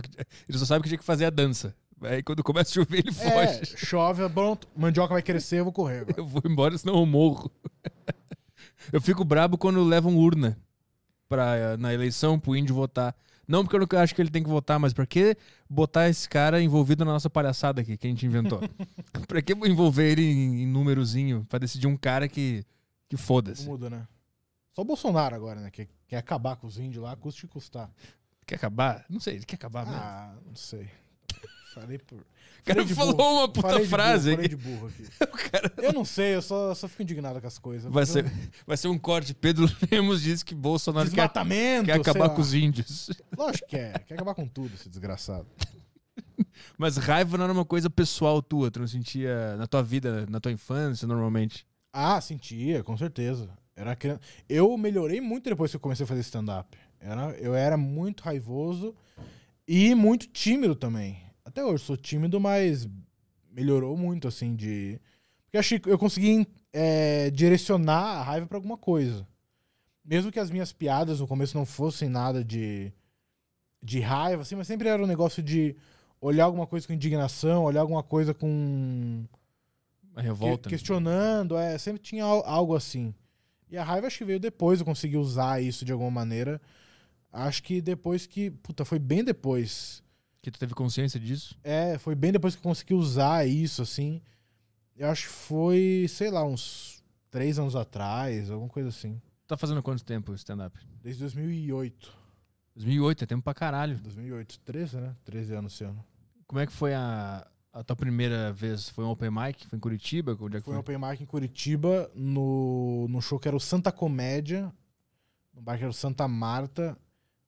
ele 0.50 0.58
só 0.58 0.66
sabe 0.66 0.82
que 0.82 0.90
tinha 0.90 0.98
que 0.98 1.04
fazer 1.06 1.26
a 1.26 1.30
dança. 1.30 1.76
Aí 2.02 2.24
quando 2.24 2.44
começa 2.44 2.72
a 2.72 2.74
chover, 2.74 2.98
ele 3.06 3.10
É, 3.10 3.14
foge. 3.58 3.78
chove, 3.78 4.28
pronto, 4.30 4.68
mandioca 4.76 5.14
vai 5.14 5.22
crescer, 5.22 5.60
eu 5.60 5.66
vou 5.66 5.74
correr 5.74 6.00
agora. 6.00 6.16
Eu 6.18 6.26
vou 6.26 6.42
embora, 6.46 6.76
senão 6.76 6.96
eu 6.98 7.06
morro. 7.06 7.52
Eu 8.92 9.00
fico 9.02 9.24
brabo 9.24 9.56
quando 9.56 9.84
levam 9.84 10.18
urna 10.18 10.58
pra, 11.30 11.78
na 11.78 11.94
eleição 11.94 12.40
pro 12.40 12.56
índio 12.56 12.74
votar. 12.74 13.16
Não 13.48 13.64
porque 13.64 13.76
eu 13.76 13.80
não 13.80 14.00
acho 14.00 14.16
que 14.16 14.22
ele 14.22 14.30
tem 14.30 14.44
que 14.44 14.50
votar, 14.50 14.80
mas 14.80 14.94
pra 14.94 15.06
que 15.06 15.36
botar 15.70 16.10
esse 16.10 16.28
cara 16.30 16.62
envolvido 16.62 17.04
na 17.04 17.12
nossa 17.12 17.30
palhaçada 17.30 17.82
aqui, 17.82 17.98
que 17.98 18.08
a 18.08 18.10
gente 18.10 18.26
inventou? 18.26 18.60
pra 19.28 19.42
que 19.42 19.54
envolver 19.54 20.12
ele 20.12 20.24
em, 20.24 20.64
em 20.64 20.68
númerozinho 20.68 21.46
pra 21.50 21.60
decidir 21.60 21.88
um 21.88 21.98
cara 21.98 22.28
que, 22.28 22.66
que 23.10 23.18
foda-se? 23.18 23.66
muda, 23.66 23.90
né? 23.90 24.08
Só 24.74 24.82
o 24.82 24.86
Bolsonaro 24.86 25.36
agora, 25.36 25.62
né? 25.62 25.70
Que 25.70 25.88
quer 26.08 26.18
acabar 26.18 26.56
com 26.56 26.66
os 26.66 26.80
índios 26.80 27.04
lá, 27.04 27.16
custe 27.16 27.42
que 27.42 27.48
custar. 27.48 27.92
Quer 28.46 28.56
acabar? 28.56 29.06
Não 29.10 29.20
sei, 29.20 29.36
ele 29.36 29.46
quer 29.46 29.56
acabar 29.56 29.86
mesmo. 29.86 30.02
Ah, 30.02 30.36
não 30.46 30.56
sei. 30.56 30.90
Falei 31.74 31.98
por. 31.98 32.20
o 32.20 32.24
cara 32.64 32.88
falou 32.88 33.16
burro. 33.16 33.34
uma 33.40 33.50
puta 33.50 33.70
Falei 33.70 33.86
frase 33.88 34.30
burro, 34.30 34.36
falei 34.36 34.50
de 34.50 34.56
burro 34.56 34.88
aqui. 34.88 35.04
Cara 35.52 35.74
Eu 35.78 35.92
não 35.94 36.06
sei, 36.06 36.36
eu 36.36 36.42
só, 36.42 36.74
só 36.76 36.88
fico 36.88 37.02
indignado 37.04 37.42
com 37.42 37.48
as 37.48 37.58
coisas. 37.58 37.92
vai 37.92 38.02
Mas 38.04 38.16
eu- 38.16 38.24
ser, 38.24 38.32
vai 38.68 38.78
ser 38.78 38.88
um 38.90 38.98
corte. 38.98 39.34
Pedro 39.34 39.66
Lemos 39.92 40.22
disse 40.22 40.46
que 40.46 40.54
Bolsonaro 40.54 41.10
quer, 41.10 41.30
quer 41.84 41.92
acabar 41.94 42.30
com 42.30 42.42
os 42.42 42.54
índios. 42.54 43.10
Lógico 43.38 43.68
que 43.68 43.76
quer. 43.78 44.04
Quer 44.06 44.14
acabar 44.14 44.36
com 44.36 44.48
tudo, 44.48 44.74
esse 44.76 44.88
desgraçado. 44.90 45.48
Mas 46.78 46.98
raiva 46.98 47.38
não 47.38 47.46
era 47.46 47.54
uma 47.54 47.66
coisa 47.66 47.90
pessoal 47.90 48.42
tua, 48.42 48.70
tu 48.70 48.80
não 48.80 48.88
sentia 48.88 49.56
na 49.58 49.66
tua 49.68 49.82
vida, 49.82 50.26
na 50.30 50.40
tua 50.40 50.52
infância, 50.52 51.08
normalmente. 51.08 51.66
Ah, 51.92 52.20
sentia, 52.22 52.84
com 52.84 52.96
certeza. 52.98 53.50
Era 53.76 53.96
criança. 53.96 54.22
Eu 54.48 54.78
melhorei 54.78 55.20
muito 55.20 55.50
depois 55.50 55.72
que 55.72 55.76
eu 55.78 55.80
comecei 55.80 56.04
a 56.04 56.08
fazer 56.08 56.22
stand-up. 56.22 56.78
Era, 57.00 57.32
eu 57.40 57.56
era 57.56 57.76
muito 57.76 58.22
raivoso 58.22 58.96
e 59.68 59.94
muito 59.96 60.28
tímido 60.28 60.76
também. 60.76 61.23
Até 61.46 61.64
hoje 61.64 61.84
sou 61.84 61.98
tímido, 61.98 62.40
mas 62.40 62.88
melhorou 63.52 63.96
muito, 63.98 64.28
assim, 64.28 64.56
de. 64.56 65.00
Porque 65.46 65.58
eu 65.58 65.60
achei 65.60 65.80
que 65.80 65.90
eu 65.90 65.98
consegui 65.98 66.48
é, 66.72 67.30
direcionar 67.32 68.20
a 68.20 68.24
raiva 68.24 68.48
pra 68.48 68.58
alguma 68.58 68.78
coisa. 68.78 69.28
Mesmo 70.04 70.32
que 70.32 70.40
as 70.40 70.50
minhas 70.50 70.74
piadas 70.74 71.20
no 71.20 71.28
começo 71.28 71.58
não 71.58 71.66
fossem 71.66 72.10
nada 72.10 72.44
de, 72.44 72.92
de 73.82 74.00
raiva, 74.00 74.42
assim, 74.42 74.56
mas 74.56 74.68
sempre 74.68 74.90
era 74.90 75.02
um 75.02 75.08
negócio 75.08 75.42
de 75.42 75.76
olhar 76.20 76.46
alguma 76.46 76.68
coisa 76.68 76.86
com 76.88 76.94
indignação, 76.94 77.64
olhar 77.64 77.82
alguma 77.82 78.04
coisa 78.04 78.34
com. 78.34 79.26
A 80.16 80.22
revolta. 80.22 80.64
Que- 80.64 80.66
né? 80.68 80.70
questionando, 80.70 81.58
é, 81.58 81.78
sempre 81.78 82.02
tinha 82.02 82.24
al- 82.24 82.46
algo 82.46 82.76
assim. 82.76 83.14
E 83.70 83.78
a 83.78 83.84
raiva 83.84 84.08
acho 84.08 84.20
que 84.20 84.26
veio 84.26 84.40
depois, 84.40 84.80
eu 84.80 84.86
consegui 84.86 85.18
usar 85.18 85.62
isso 85.62 85.84
de 85.86 85.92
alguma 85.92 86.12
maneira. 86.12 86.62
Acho 87.32 87.64
que 87.64 87.82
depois 87.82 88.28
que. 88.28 88.52
Puta, 88.52 88.84
foi 88.86 89.00
bem 89.00 89.24
depois. 89.24 90.03
Que 90.44 90.52
tu 90.52 90.60
teve 90.60 90.74
consciência 90.76 91.18
disso? 91.20 91.58
É, 91.64 91.98
foi 91.98 92.14
bem 92.16 92.32
depois 92.34 92.54
que 92.54 92.60
eu 92.60 92.64
consegui 92.64 92.94
usar 92.94 93.48
isso, 93.48 93.82
assim. 93.82 94.22
Eu 94.96 95.10
acho 95.10 95.24
que 95.30 95.34
foi, 95.34 96.06
sei 96.10 96.30
lá, 96.30 96.44
uns 96.46 97.02
três 97.32 97.58
anos 97.58 97.78
atrás, 97.78 98.52
alguma 98.52 98.70
coisa 98.70 98.90
assim. 98.90 99.22
Tá 99.48 99.56
fazendo 99.56 99.82
quanto 99.82 100.04
tempo 100.04 100.34
stand-up? 100.36 100.78
Desde 101.02 101.22
2008. 101.22 102.14
2008, 102.76 103.24
é 103.24 103.28
tempo 103.28 103.42
pra 103.42 103.54
caralho. 103.54 103.98
2008, 104.00 104.60
13, 104.60 104.98
né? 104.98 105.16
13 105.24 105.54
anos 105.56 105.74
esse 105.74 105.86
ano. 105.86 106.04
Como 106.46 106.60
é 106.60 106.66
que 106.66 106.74
foi 106.74 106.94
a, 106.94 107.48
a 107.72 107.82
tua 107.82 107.96
primeira 107.96 108.52
vez? 108.52 108.90
Foi 108.90 109.06
um 109.06 109.12
open 109.12 109.32
mic? 109.32 109.66
Foi 109.68 109.78
em 109.78 109.80
Curitiba? 109.80 110.38
Onde 110.40 110.58
é 110.58 110.60
que 110.60 110.66
Foi 110.66 110.74
foi? 110.74 110.76
um 110.76 110.80
open 110.80 110.98
mic 110.98 111.24
em 111.24 111.26
Curitiba, 111.26 112.12
no, 112.14 113.08
no 113.10 113.22
show 113.22 113.40
que 113.40 113.48
era 113.48 113.56
o 113.56 113.62
Santa 113.62 113.94
Comédia, 113.94 114.70
no 115.54 115.62
bar 115.62 115.78
que 115.78 115.84
era 115.84 115.92
o 115.92 115.94
Santa 115.94 116.28
Marta. 116.28 116.98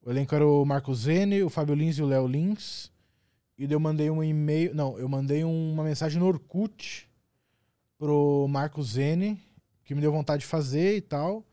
O 0.05 0.11
elenco 0.11 0.35
era 0.35 0.47
o 0.47 0.63
Marco 0.63 0.93
Zene, 0.93 1.41
o 1.41 1.49
Fábio 1.49 1.73
Lins 1.73 1.97
e 1.97 2.03
o 2.03 2.05
Léo 2.05 2.27
Lins. 2.27 2.91
E 3.57 3.65
eu 3.69 3.79
mandei 3.79 4.07
um 4.11 4.23
e-mail. 4.23 4.75
Não, 4.75 4.99
eu 4.99 5.09
mandei 5.09 5.43
uma 5.43 5.83
mensagem 5.83 6.19
no 6.19 6.27
Orkut 6.27 7.09
pro 7.97 8.45
Marco 8.47 8.83
Zene, 8.83 9.41
que 9.83 9.95
me 9.95 10.01
deu 10.01 10.11
vontade 10.11 10.41
de 10.41 10.45
fazer 10.45 10.95
e 10.95 11.01
tal. 11.01 11.43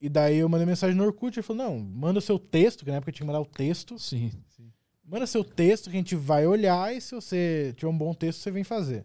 E 0.00 0.08
daí 0.08 0.36
eu 0.36 0.48
mandei 0.48 0.64
mensagem 0.64 0.94
no 0.94 1.02
Orkut. 1.02 1.36
Ele 1.36 1.42
falou: 1.42 1.64
Não, 1.64 1.78
manda 1.80 2.20
o 2.20 2.22
seu 2.22 2.38
texto, 2.38 2.84
que 2.84 2.90
na 2.92 2.98
época 2.98 3.10
eu 3.10 3.14
tinha 3.14 3.26
que 3.26 3.32
mandar 3.32 3.40
o 3.40 3.52
texto. 3.52 3.98
Sim, 3.98 4.30
sim. 4.48 4.70
Manda 5.04 5.26
seu 5.26 5.42
texto 5.42 5.90
que 5.90 5.96
a 5.96 5.98
gente 5.98 6.14
vai 6.14 6.46
olhar 6.46 6.94
e 6.94 7.00
se 7.00 7.16
você 7.16 7.74
tiver 7.76 7.90
um 7.90 7.98
bom 7.98 8.14
texto, 8.14 8.38
você 8.38 8.52
vem 8.52 8.62
fazer. 8.62 9.04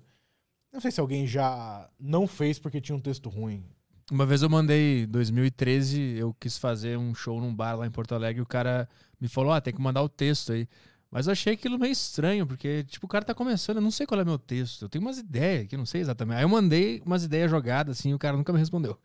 Não 0.71 0.79
sei 0.79 0.91
se 0.91 0.99
alguém 0.99 1.25
já 1.25 1.89
não 1.99 2.27
fez 2.27 2.59
porque 2.59 2.79
tinha 2.79 2.95
um 2.95 3.01
texto 3.01 3.27
ruim. 3.27 3.65
Uma 4.11 4.25
vez 4.25 4.41
eu 4.43 4.49
mandei, 4.49 5.03
em 5.03 5.07
2013, 5.07 6.17
eu 6.17 6.33
quis 6.39 6.57
fazer 6.57 6.97
um 6.97 7.15
show 7.15 7.41
num 7.41 7.53
bar 7.53 7.75
lá 7.75 7.87
em 7.87 7.91
Porto 7.91 8.13
Alegre 8.13 8.39
e 8.39 8.43
o 8.43 8.45
cara 8.45 8.87
me 9.19 9.27
falou, 9.27 9.51
ah, 9.51 9.59
tem 9.59 9.73
que 9.73 9.81
mandar 9.81 10.03
o 10.03 10.09
texto 10.09 10.51
aí. 10.51 10.67
Mas 11.09 11.27
eu 11.27 11.31
achei 11.31 11.53
aquilo 11.53 11.79
meio 11.79 11.91
estranho, 11.91 12.45
porque, 12.45 12.83
tipo, 12.83 13.05
o 13.05 13.09
cara 13.09 13.25
tá 13.25 13.33
começando, 13.33 13.77
eu 13.77 13.81
não 13.81 13.89
sei 13.89 14.05
qual 14.05 14.19
é 14.19 14.25
meu 14.25 14.37
texto, 14.37 14.83
eu 14.83 14.89
tenho 14.89 15.03
umas 15.03 15.17
ideias 15.17 15.67
que 15.67 15.75
eu 15.75 15.79
não 15.79 15.85
sei 15.85 16.01
exatamente. 16.01 16.37
Aí 16.37 16.43
eu 16.43 16.49
mandei 16.49 17.01
umas 17.05 17.23
ideias 17.23 17.49
jogadas, 17.49 17.99
assim, 17.99 18.09
e 18.09 18.13
o 18.13 18.19
cara 18.19 18.37
nunca 18.37 18.53
me 18.53 18.59
respondeu. 18.59 18.99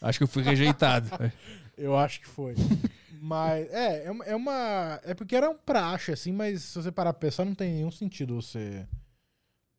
Acho 0.00 0.18
que 0.18 0.24
eu 0.24 0.28
fui 0.28 0.42
rejeitado. 0.42 1.08
Eu 1.76 1.96
acho 1.96 2.20
que 2.20 2.28
foi. 2.28 2.54
mas, 3.20 3.68
é, 3.72 4.06
é 4.06 4.36
uma, 4.36 5.00
é. 5.04 5.10
É 5.10 5.14
porque 5.14 5.34
era 5.34 5.50
um 5.50 5.56
praxe, 5.56 6.12
assim, 6.12 6.32
mas 6.32 6.62
se 6.62 6.80
você 6.80 6.92
parar 6.92 7.12
pra 7.12 7.20
pensar, 7.20 7.44
não 7.44 7.54
tem 7.54 7.72
nenhum 7.72 7.90
sentido 7.90 8.40
você. 8.40 8.86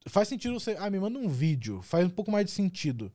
Faz 0.08 0.28
sentido 0.28 0.60
você. 0.60 0.76
Ah, 0.78 0.90
me 0.90 1.00
manda 1.00 1.18
um 1.18 1.30
vídeo. 1.30 1.82
Faz 1.82 2.06
um 2.06 2.10
pouco 2.10 2.32
mais 2.32 2.46
de 2.46 2.52
sentido. 2.52 3.12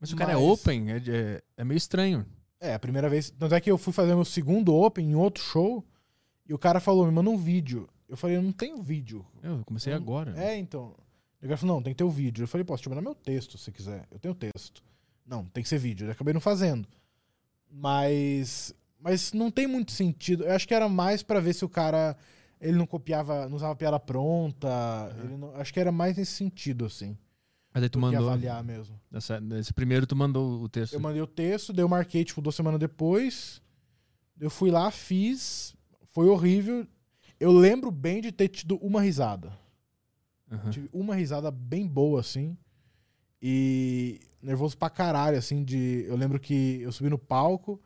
Mas 0.00 0.12
o 0.12 0.16
cara 0.16 0.32
é 0.32 0.34
Mas- 0.36 0.44
open, 0.44 0.90
é, 0.92 0.96
é, 1.06 1.42
é 1.56 1.64
meio 1.64 1.76
estranho. 1.78 2.24
É, 2.60 2.74
a 2.74 2.78
primeira 2.78 3.08
vez. 3.08 3.30
Tanto 3.30 3.54
é 3.54 3.60
que 3.60 3.70
eu 3.70 3.78
fui 3.78 3.92
fazer 3.92 4.14
meu 4.14 4.24
segundo 4.24 4.74
Open 4.74 5.10
em 5.10 5.14
outro 5.14 5.42
show. 5.42 5.84
E 6.48 6.54
o 6.54 6.58
cara 6.58 6.80
falou, 6.80 7.04
me 7.06 7.12
manda 7.12 7.30
um 7.30 7.36
vídeo. 7.36 7.88
Eu 8.08 8.16
falei, 8.16 8.36
eu 8.36 8.42
não 8.42 8.52
tenho 8.52 8.82
vídeo. 8.82 9.24
Eu 9.42 9.62
comecei 9.64 9.92
Hum, 9.92 9.96
agora. 9.96 10.34
É, 10.36 10.56
então. 10.56 10.94
O 11.40 11.46
cara 11.46 11.56
falou, 11.56 11.76
não, 11.76 11.82
tem 11.82 11.92
que 11.92 11.98
ter 11.98 12.04
o 12.04 12.10
vídeo. 12.10 12.42
Eu 12.42 12.48
falei, 12.48 12.64
posso 12.64 12.82
te 12.82 12.88
mandar 12.88 13.02
meu 13.02 13.14
texto 13.14 13.56
se 13.58 13.70
quiser. 13.70 14.06
Eu 14.10 14.18
tenho 14.18 14.34
texto. 14.34 14.82
Não, 15.26 15.44
tem 15.44 15.62
que 15.62 15.68
ser 15.68 15.78
vídeo. 15.78 16.06
Eu 16.06 16.12
acabei 16.12 16.32
não 16.34 16.40
fazendo. 16.40 16.88
Mas. 17.70 18.74
Mas 19.00 19.32
não 19.32 19.50
tem 19.50 19.66
muito 19.66 19.92
sentido. 19.92 20.44
Eu 20.44 20.52
acho 20.52 20.66
que 20.66 20.74
era 20.74 20.88
mais 20.88 21.22
pra 21.22 21.40
ver 21.40 21.54
se 21.54 21.64
o 21.64 21.68
cara. 21.68 22.16
Ele 22.60 22.76
não 22.76 22.86
copiava, 22.86 23.48
não 23.48 23.54
usava 23.56 23.76
piada 23.76 24.00
pronta. 24.00 25.14
Ele 25.22 25.36
não- 25.36 25.54
acho 25.54 25.72
que 25.72 25.78
era 25.78 25.92
mais 25.92 26.16
nesse 26.16 26.32
sentido, 26.32 26.86
assim. 26.86 27.16
Mas 27.78 27.84
aí 27.84 27.88
tu 27.88 27.98
mandou. 27.98 28.28
avaliar 28.28 28.62
mesmo. 28.64 29.00
Nessa, 29.10 29.40
nesse 29.40 29.72
primeiro 29.72 30.06
tu 30.06 30.16
mandou 30.16 30.62
o 30.62 30.68
texto. 30.68 30.94
Eu 30.94 31.00
mandei 31.00 31.22
o 31.22 31.26
texto, 31.26 31.72
daí 31.72 31.84
eu 31.84 31.88
marquei, 31.88 32.24
tipo, 32.24 32.42
duas 32.42 32.54
semanas 32.54 32.80
depois. 32.80 33.62
Eu 34.40 34.50
fui 34.50 34.70
lá, 34.70 34.90
fiz. 34.90 35.76
Foi 36.08 36.26
horrível. 36.28 36.86
Eu 37.38 37.52
lembro 37.52 37.90
bem 37.90 38.20
de 38.20 38.32
ter 38.32 38.48
tido 38.48 38.76
uma 38.78 39.00
risada. 39.00 39.52
Aham. 40.50 40.70
Tive 40.70 40.88
uma 40.92 41.14
risada 41.14 41.50
bem 41.50 41.86
boa, 41.86 42.20
assim. 42.20 42.56
E 43.40 44.20
nervoso 44.42 44.76
pra 44.76 44.90
caralho, 44.90 45.38
assim, 45.38 45.62
de. 45.62 46.04
Eu 46.08 46.16
lembro 46.16 46.40
que 46.40 46.80
eu 46.82 46.90
subi 46.90 47.08
no 47.08 47.18
palco 47.18 47.80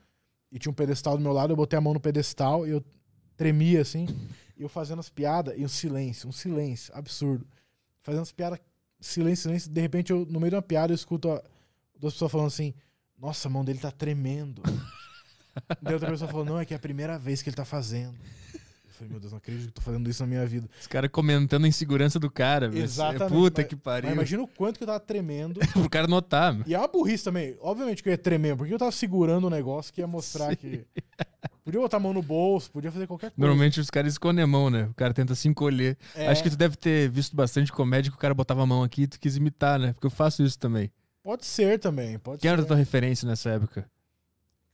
e 0.51 0.59
tinha 0.59 0.73
um 0.73 0.75
pedestal 0.75 1.17
do 1.17 1.23
meu 1.23 1.33
lado, 1.33 1.53
eu 1.53 1.57
botei 1.57 1.79
a 1.79 1.83
mão 1.83 1.93
no 1.93 2.01
pedestal 2.01 2.67
e 2.67 2.71
eu 2.71 2.83
tremia, 3.37 3.83
assim, 3.83 4.07
e 4.57 4.63
eu 4.63 4.69
fazendo 4.69 5.01
as 5.01 5.11
piadas, 5.11 5.55
e 5.59 5.65
um 5.65 5.69
silêncio, 5.69 6.29
um 6.29 6.33
silêncio, 6.33 6.95
absurdo. 6.95 7.47
Fazendo 8.03 8.23
as 8.23 8.33
piadas, 8.33 8.59
silêncio, 9.03 9.43
silêncio. 9.45 9.71
De 9.71 9.81
repente, 9.81 10.11
eu, 10.13 10.25
no 10.31 10.41
meio 10.41 10.51
de 10.51 10.57
uma 10.57 10.63
piada, 10.63 10.93
eu 10.93 10.97
escuto 10.97 11.31
a- 11.31 11.43
duas 11.99 12.15
pessoas 12.15 12.33
falando 12.33 12.47
assim: 12.49 12.73
Nossa, 13.19 13.49
a 13.49 13.51
mão 13.51 13.65
dele 13.65 13.79
tá 13.79 13.91
tremendo. 13.91 14.63
Daí 15.83 15.95
outra 15.95 16.11
pessoa 16.11 16.31
falou: 16.31 16.45
Não, 16.47 16.59
é 16.59 16.65
que 16.65 16.73
é 16.73 16.77
a 16.77 16.81
primeira 16.81 17.19
vez 17.19 17.43
que 17.43 17.49
ele 17.51 17.57
tá 17.57 17.65
fazendo. 17.65 18.15
Eu 18.55 18.91
falei: 18.95 19.11
Meu 19.11 19.21
Deus, 19.21 19.33
não 19.33 19.39
acredito 19.39 19.65
que 19.65 19.69
eu 19.71 19.75
tô 19.75 19.83
fazendo 19.83 20.09
isso 20.09 20.23
na 20.23 20.27
minha 20.27 20.47
vida. 20.47 20.69
Os 20.81 20.87
caras 20.87 21.11
comentando 21.11 21.65
a 21.65 21.69
insegurança 21.69 22.19
do 22.19 22.31
cara. 22.31 22.69
velho. 22.69 22.83
Exatamente, 22.85 23.33
Puta 23.33 23.61
mas- 23.63 23.69
que 23.69 23.75
Mas 23.75 23.83
pariu. 23.85 24.11
imagina 24.13 24.43
o 24.43 24.49
quanto 24.49 24.79
que 24.79 24.83
eu 24.85 24.87
tava 24.87 25.01
tremendo. 25.01 25.61
Pro 25.73 25.91
cara 25.91 26.07
notar. 26.07 26.55
meu. 26.55 26.65
E 26.67 26.75
é 26.75 26.79
uma 26.79 26.89
burrice 26.89 27.25
também. 27.25 27.57
Obviamente 27.61 28.03
que 28.03 28.09
eu 28.09 28.13
ia 28.13 28.19
tremer, 28.19 28.57
porque 28.57 28.73
eu 28.73 28.79
tava 28.79 28.93
segurando 28.93 29.47
um 29.47 29.51
negócio 29.51 29.93
que 29.93 30.01
ia 30.01 30.07
mostrar 30.07 30.51
Sim. 30.51 30.57
que. 30.57 30.87
Podia 31.65 31.81
botar 31.81 31.99
a 31.99 32.01
mão 32.01 32.13
no 32.13 32.23
bolso, 32.23 32.71
podia 32.73 32.91
fazer 32.91 33.07
qualquer 33.07 33.31
coisa. 33.31 33.41
Normalmente 33.41 33.79
os 33.79 33.89
caras 33.89 34.13
escondem 34.15 34.43
a 34.43 34.47
mão, 34.47 34.69
né? 34.69 34.85
O 34.87 34.95
cara 34.95 35.15
tenta 35.15 35.35
se 35.35 35.47
encolher. 35.47 35.97
É, 36.15 36.27
Acho 36.27 36.43
que 36.43 36.51
tu 36.51 36.57
deve 36.57 36.75
ter 36.77 37.09
visto 37.09 37.37
bastante 37.37 37.71
comédia 37.71 38.11
que 38.11 38.17
o 38.17 38.21
cara 38.21 38.35
botava 38.35 38.63
a 38.63 38.67
mão 38.67 38.83
aqui 38.83 39.03
e 39.03 39.07
tu 39.07 39.21
quis 39.21 39.37
imitar, 39.37 39.79
né? 39.79 39.93
Porque 39.93 40.07
eu 40.07 40.11
faço 40.11 40.43
isso 40.43 40.59
também. 40.59 40.91
Pode 41.23 41.47
ser 41.47 41.79
também. 41.79 42.19
Pode 42.19 42.41
Quem 42.41 42.49
ser. 42.49 42.53
era 42.55 42.63
a 42.63 42.65
tua 42.67 42.77
referência 42.77 43.29
nessa 43.29 43.51
época? 43.51 43.89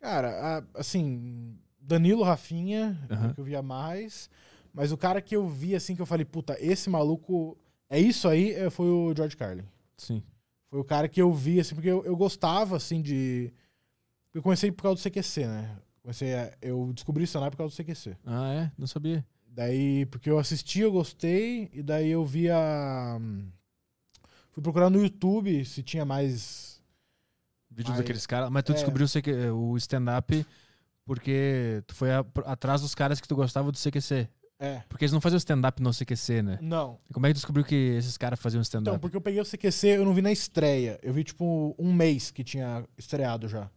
Cara, 0.01 0.59
a- 0.75 0.81
assim, 0.81 1.59
Danilo 1.81 2.23
Rafinha, 2.23 2.99
Aham. 3.11 3.35
que 3.35 3.41
eu 3.41 3.45
via 3.45 3.61
mais. 3.61 4.31
Mas 4.73 4.91
o 4.93 4.97
cara 4.97 5.21
que 5.21 5.37
eu 5.37 5.47
vi, 5.47 5.75
assim, 5.75 5.95
que 5.95 6.01
eu 6.01 6.07
falei, 6.07 6.25
puta, 6.25 6.57
esse 6.61 6.89
maluco. 6.89 7.59
É 7.91 7.99
isso 7.99 8.29
aí, 8.29 8.53
é, 8.53 8.71
foi 8.71 8.87
o 8.87 9.15
George 9.15 9.37
Carlin. 9.37 9.65
Sim. 9.97 10.23
Foi 10.71 10.79
o 10.81 10.85
cara 10.85 11.09
que 11.09 11.21
eu 11.21 11.33
vi, 11.33 11.59
assim, 11.61 11.75
porque 11.75 11.89
eu, 11.89 12.05
eu 12.05 12.17
gostava, 12.17 12.77
assim, 12.77 13.03
de. 13.03 13.53
Eu 14.33 14.43
comecei 14.43 14.71
por 14.71 14.83
causa 14.85 14.97
do 14.97 15.01
CQC, 15.03 15.47
né? 15.47 15.77
Comecei 16.09 16.35
a- 16.35 16.51
Eu 16.63 16.91
descobri 16.95 17.25
stand-up 17.25 17.51
por 17.51 17.59
causa 17.59 17.75
do 17.75 17.77
CQC. 17.77 18.17
Ah, 18.25 18.51
é? 18.55 18.73
Não 18.79 18.87
sabia. 18.87 19.23
Daí, 19.47 20.07
porque 20.07 20.31
eu 20.31 20.39
assisti, 20.39 20.81
eu 20.81 20.91
gostei, 20.91 21.69
e 21.71 21.83
daí 21.83 22.09
eu 22.09 22.25
via. 22.25 22.57
hum, 23.21 23.51
Fui 24.51 24.63
procurar 24.63 24.89
no 24.89 25.03
YouTube 25.03 25.63
se 25.67 25.83
tinha 25.83 26.07
mais. 26.07 26.81
Vídeos 27.71 27.91
Mas- 27.91 27.99
daqueles 27.99 28.27
caras. 28.27 28.49
Mas 28.51 28.63
tu 28.65 28.73
é. 28.73 28.75
descobriu 28.77 29.07
o 29.55 29.77
stand-up 29.77 30.47
porque 31.05 31.83
tu 31.87 31.95
foi 31.95 32.11
a- 32.11 32.25
atrás 32.47 32.81
dos 32.81 32.95
caras 32.95 33.21
que 33.21 33.29
tu 33.29 33.37
gostava 33.37 33.71
do 33.71 33.77
CQC. 33.77 34.29
É. 34.59 34.83
Porque 34.89 35.05
eles 35.05 35.13
não 35.13 35.21
faziam 35.21 35.37
stand-up 35.37 35.81
no 35.83 35.93
CQC, 35.93 36.43
né? 36.43 36.59
Não. 36.63 36.99
E 37.09 37.13
como 37.13 37.27
é 37.27 37.29
que 37.29 37.35
tu 37.35 37.37
descobriu 37.37 37.65
que 37.67 37.75
esses 37.99 38.17
caras 38.17 38.41
faziam 38.41 38.59
Então, 38.61 38.81
stand-up? 38.81 38.99
porque 38.99 39.17
eu 39.17 39.21
peguei 39.21 39.41
o 39.41 39.45
CQC, 39.45 39.89
eu 39.99 40.05
não 40.07 40.15
vi 40.15 40.23
na 40.23 40.33
estreia. 40.33 40.99
Eu 41.03 41.13
vi, 41.13 41.23
tipo, 41.23 41.77
um 41.79 41.93
mês 41.93 42.31
que 42.31 42.43
tinha 42.43 42.85
estreado 42.97 43.47
já. 43.47 43.71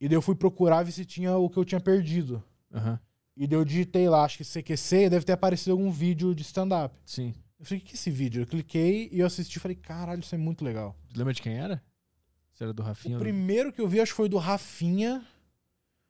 E 0.00 0.08
daí 0.08 0.16
eu 0.16 0.22
fui 0.22 0.34
procurar 0.34 0.82
ver 0.82 0.92
se 0.92 1.04
tinha 1.04 1.36
o 1.36 1.48
que 1.50 1.58
eu 1.58 1.64
tinha 1.64 1.80
perdido. 1.80 2.42
Aham. 2.72 2.98
E 3.36 3.46
daí 3.46 3.58
eu 3.58 3.64
digitei 3.64 4.08
lá, 4.08 4.24
acho 4.24 4.38
que 4.38 4.44
CQC, 4.44 5.08
deve 5.10 5.24
ter 5.24 5.32
aparecido 5.32 5.72
algum 5.72 5.90
vídeo 5.90 6.34
de 6.34 6.42
stand-up. 6.42 6.94
Sim. 7.04 7.34
Eu 7.58 7.64
falei, 7.66 7.78
o 7.82 7.84
que 7.84 7.92
é 7.92 7.94
esse 7.94 8.10
vídeo? 8.10 8.42
Eu 8.42 8.46
cliquei 8.46 9.08
e 9.12 9.20
eu 9.20 9.26
assisti 9.26 9.56
e 9.58 9.60
falei, 9.60 9.74
caralho, 9.76 10.20
isso 10.20 10.34
é 10.34 10.38
muito 10.38 10.64
legal. 10.64 10.96
Tu 11.12 11.18
lembra 11.18 11.32
de 11.34 11.42
quem 11.42 11.54
era? 11.58 11.82
Se 12.54 12.62
era 12.62 12.72
do 12.72 12.82
Rafinha? 12.82 13.14
O 13.16 13.18
ou- 13.18 13.22
primeiro 13.22 13.72
que 13.72 13.80
eu 13.80 13.88
vi, 13.88 14.00
acho 14.00 14.12
que 14.12 14.16
foi 14.16 14.28
do 14.28 14.38
Rafinha. 14.38 15.24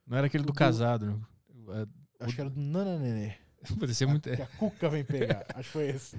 Não 0.07 0.17
era 0.19 0.27
aquele 0.29 0.43
do 0.45 0.49
do- 0.49 0.53
casado, 0.53 1.07
né? 1.07 1.19
É, 2.21 2.25
Acho 2.25 2.35
que 2.35 2.41
era 2.41 2.51
do 2.51 2.61
Nana 2.61 2.99
Nenê. 2.99 3.35
Parecia 3.79 4.07
muito. 4.07 4.29
Que 4.31 4.43
a 4.43 4.47
Cuca 4.47 4.89
vem 4.89 5.05
pegar. 5.05 5.45
Acho 5.55 5.65
que 5.69 5.73
foi 5.73 5.89
esse. 5.91 6.19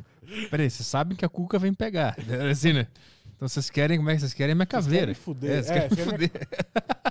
Peraí, 0.49 0.69
vocês 0.69 0.85
sabem 0.87 1.17
que 1.17 1.25
a 1.25 1.29
Cuca 1.29 1.57
vem 1.59 1.73
pegar. 1.73 2.15
Era 2.29 2.51
assim, 2.51 2.71
né? 2.73 2.87
Então 3.35 3.47
vocês 3.47 3.69
querem, 3.69 3.97
como 3.97 4.09
é 4.09 4.13
que 4.13 4.19
vocês 4.21 4.33
querem? 4.33 4.53
Minha 4.55 4.65
caveira. 4.65 5.13
Vocês 5.13 5.17
querem 5.25 5.33
me 5.35 5.39
fuder. 5.39 5.51
É, 5.51 5.61
vocês 5.63 5.69
É, 5.69 5.73
querem 5.73 5.89
me 5.89 5.95
vocês 5.95 6.07
querem 6.09 6.29
fuder. 6.29 7.10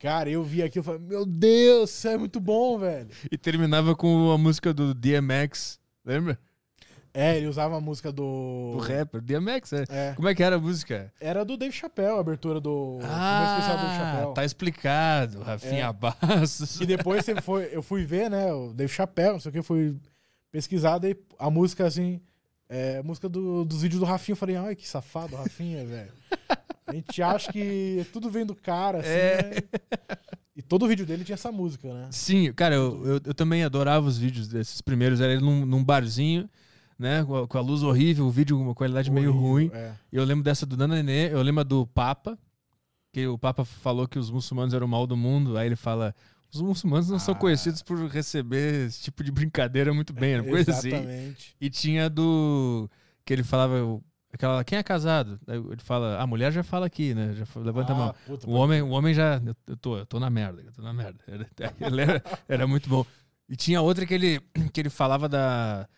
Cara, 0.00 0.28
eu 0.30 0.42
vi 0.42 0.62
aquilo 0.62 0.82
e 0.82 0.86
falei, 0.86 1.00
meu 1.00 1.24
Deus, 1.26 1.90
isso 1.90 2.08
é 2.08 2.16
muito 2.16 2.40
bom, 2.40 2.78
velho. 2.78 3.08
E 3.30 3.36
terminava 3.36 3.94
com 3.94 4.32
a 4.32 4.38
música 4.38 4.72
do 4.72 4.94
DMX. 4.94 5.78
Lembra? 6.04 6.38
É, 7.12 7.36
ele 7.36 7.48
usava 7.48 7.76
a 7.76 7.80
música 7.80 8.10
do. 8.10 8.70
Do 8.72 8.78
rapper. 8.78 9.20
DMX, 9.20 9.72
é. 9.74 9.84
É. 9.90 10.12
Como 10.14 10.26
é 10.28 10.34
que 10.34 10.42
era 10.42 10.56
a 10.56 10.58
música? 10.60 11.12
Era 11.20 11.44
do 11.44 11.56
Dave 11.56 11.72
Chappelle, 11.74 12.16
a 12.16 12.20
abertura 12.20 12.60
do. 12.60 12.98
especial 13.00 13.76
do 13.76 13.82
Dave 13.82 13.94
Ah, 13.94 14.12
Chappelle. 14.14 14.34
tá 14.34 14.44
explicado. 14.44 15.40
Rafinha 15.42 15.86
É. 15.86 15.92
Bastos. 15.92 16.80
E 16.80 16.86
depois 16.86 17.24
você 17.24 17.40
foi, 17.42 17.68
eu 17.72 17.82
fui 17.82 18.04
ver, 18.04 18.30
né, 18.30 18.52
o 18.52 18.72
Dave 18.72 18.92
Chappelle, 18.92 19.32
não 19.32 19.40
sei 19.40 19.50
o 19.50 19.52
que, 19.52 19.58
eu 19.58 19.64
fui 19.64 19.96
pesquisar, 20.52 20.98
daí 20.98 21.14
a 21.38 21.50
música 21.50 21.84
assim. 21.86 22.20
É, 22.68 22.98
a 22.98 23.02
música 23.02 23.28
do- 23.28 23.64
dos 23.64 23.82
vídeos 23.82 23.98
do 23.98 24.06
Rafinha, 24.06 24.32
eu 24.34 24.36
falei, 24.38 24.54
ai, 24.56 24.76
que 24.76 24.88
safado, 24.88 25.34
Rafinha, 25.34 25.84
velho. 25.84 26.12
A 26.90 26.94
gente 26.94 27.22
acha 27.22 27.52
que 27.52 28.04
tudo 28.12 28.28
vem 28.30 28.44
do 28.44 28.54
cara, 28.54 28.98
assim, 28.98 29.08
É. 29.10 29.42
né? 29.42 30.16
E 30.56 30.62
todo 30.62 30.86
vídeo 30.86 31.06
dele 31.06 31.24
tinha 31.24 31.34
essa 31.34 31.50
música, 31.50 31.92
né? 31.92 32.08
Sim, 32.10 32.52
cara, 32.52 32.74
eu, 32.74 33.06
eu, 33.06 33.20
eu 33.26 33.34
também 33.34 33.64
adorava 33.64 34.06
os 34.06 34.18
vídeos 34.18 34.46
desses 34.48 34.80
primeiros. 34.82 35.20
Era 35.20 35.32
ele 35.32 35.40
num, 35.42 35.64
num 35.64 35.82
barzinho, 35.82 36.50
né? 36.98 37.24
Com 37.24 37.36
a, 37.36 37.48
com 37.48 37.56
a 37.58 37.60
luz 37.60 37.82
horrível, 37.82 38.26
o 38.26 38.30
vídeo 38.30 38.56
com 38.58 38.62
uma 38.64 38.74
qualidade 38.74 39.10
meio 39.10 39.30
Horrível, 39.30 39.48
ruim. 39.48 39.70
É. 39.72 39.92
E 40.12 40.16
eu 40.16 40.24
lembro 40.24 40.44
dessa 40.44 40.66
do 40.66 40.76
Nana 40.76 40.96
Nenê, 40.96 41.32
eu 41.32 41.40
lembro 41.40 41.64
do 41.64 41.86
Papa, 41.86 42.38
que 43.12 43.26
o 43.26 43.38
Papa 43.38 43.64
falou 43.64 44.06
que 44.06 44.18
os 44.18 44.30
muçulmanos 44.30 44.74
eram 44.74 44.86
o 44.86 44.90
mal 44.90 45.06
do 45.06 45.16
mundo. 45.16 45.56
Aí 45.56 45.66
ele 45.66 45.76
fala: 45.76 46.14
os 46.52 46.60
muçulmanos 46.60 47.08
não 47.08 47.18
são 47.18 47.32
Ah. 47.34 47.38
conhecidos 47.38 47.80
por 47.82 47.96
receber 48.08 48.86
esse 48.86 49.00
tipo 49.02 49.24
de 49.24 49.32
brincadeira 49.32 49.94
muito 49.94 50.12
bem, 50.12 50.32
era 50.34 50.42
uma 50.42 50.50
coisa 50.50 50.72
assim. 50.72 50.88
Exatamente. 50.88 51.56
E 51.60 51.70
tinha 51.70 52.10
do. 52.10 52.90
que 53.24 53.32
ele 53.32 53.44
falava. 53.44 53.76
Aquela, 54.32 54.62
quem 54.62 54.78
é 54.78 54.82
casado? 54.82 55.40
Ele 55.48 55.76
fala, 55.82 56.20
a 56.20 56.26
mulher 56.26 56.52
já 56.52 56.62
fala 56.62 56.86
aqui, 56.86 57.14
né? 57.14 57.34
Já 57.34 57.44
levanta 57.60 57.92
a 57.92 57.96
mão. 57.96 58.08
Ah, 58.10 58.14
puta, 58.26 58.48
O 58.48 58.52
homem, 58.52 58.80
o 58.80 58.90
homem 58.90 59.12
já. 59.12 59.40
Eu, 59.66 59.76
tô, 59.76 59.98
eu 59.98 60.06
tô 60.06 60.20
na 60.20 60.30
merda, 60.30 60.62
eu 60.62 60.72
tô 60.72 60.82
na 60.82 60.92
merda. 60.92 61.18
Era, 61.26 61.48
ele 61.80 62.00
era, 62.00 62.22
era 62.48 62.66
muito 62.66 62.88
bom. 62.88 63.04
E 63.48 63.56
tinha 63.56 63.80
outra 63.82 64.06
que 64.06 64.14
ele, 64.14 64.40
que 64.72 64.80
ele 64.80 64.90
falava 64.90 65.28
da. 65.28 65.88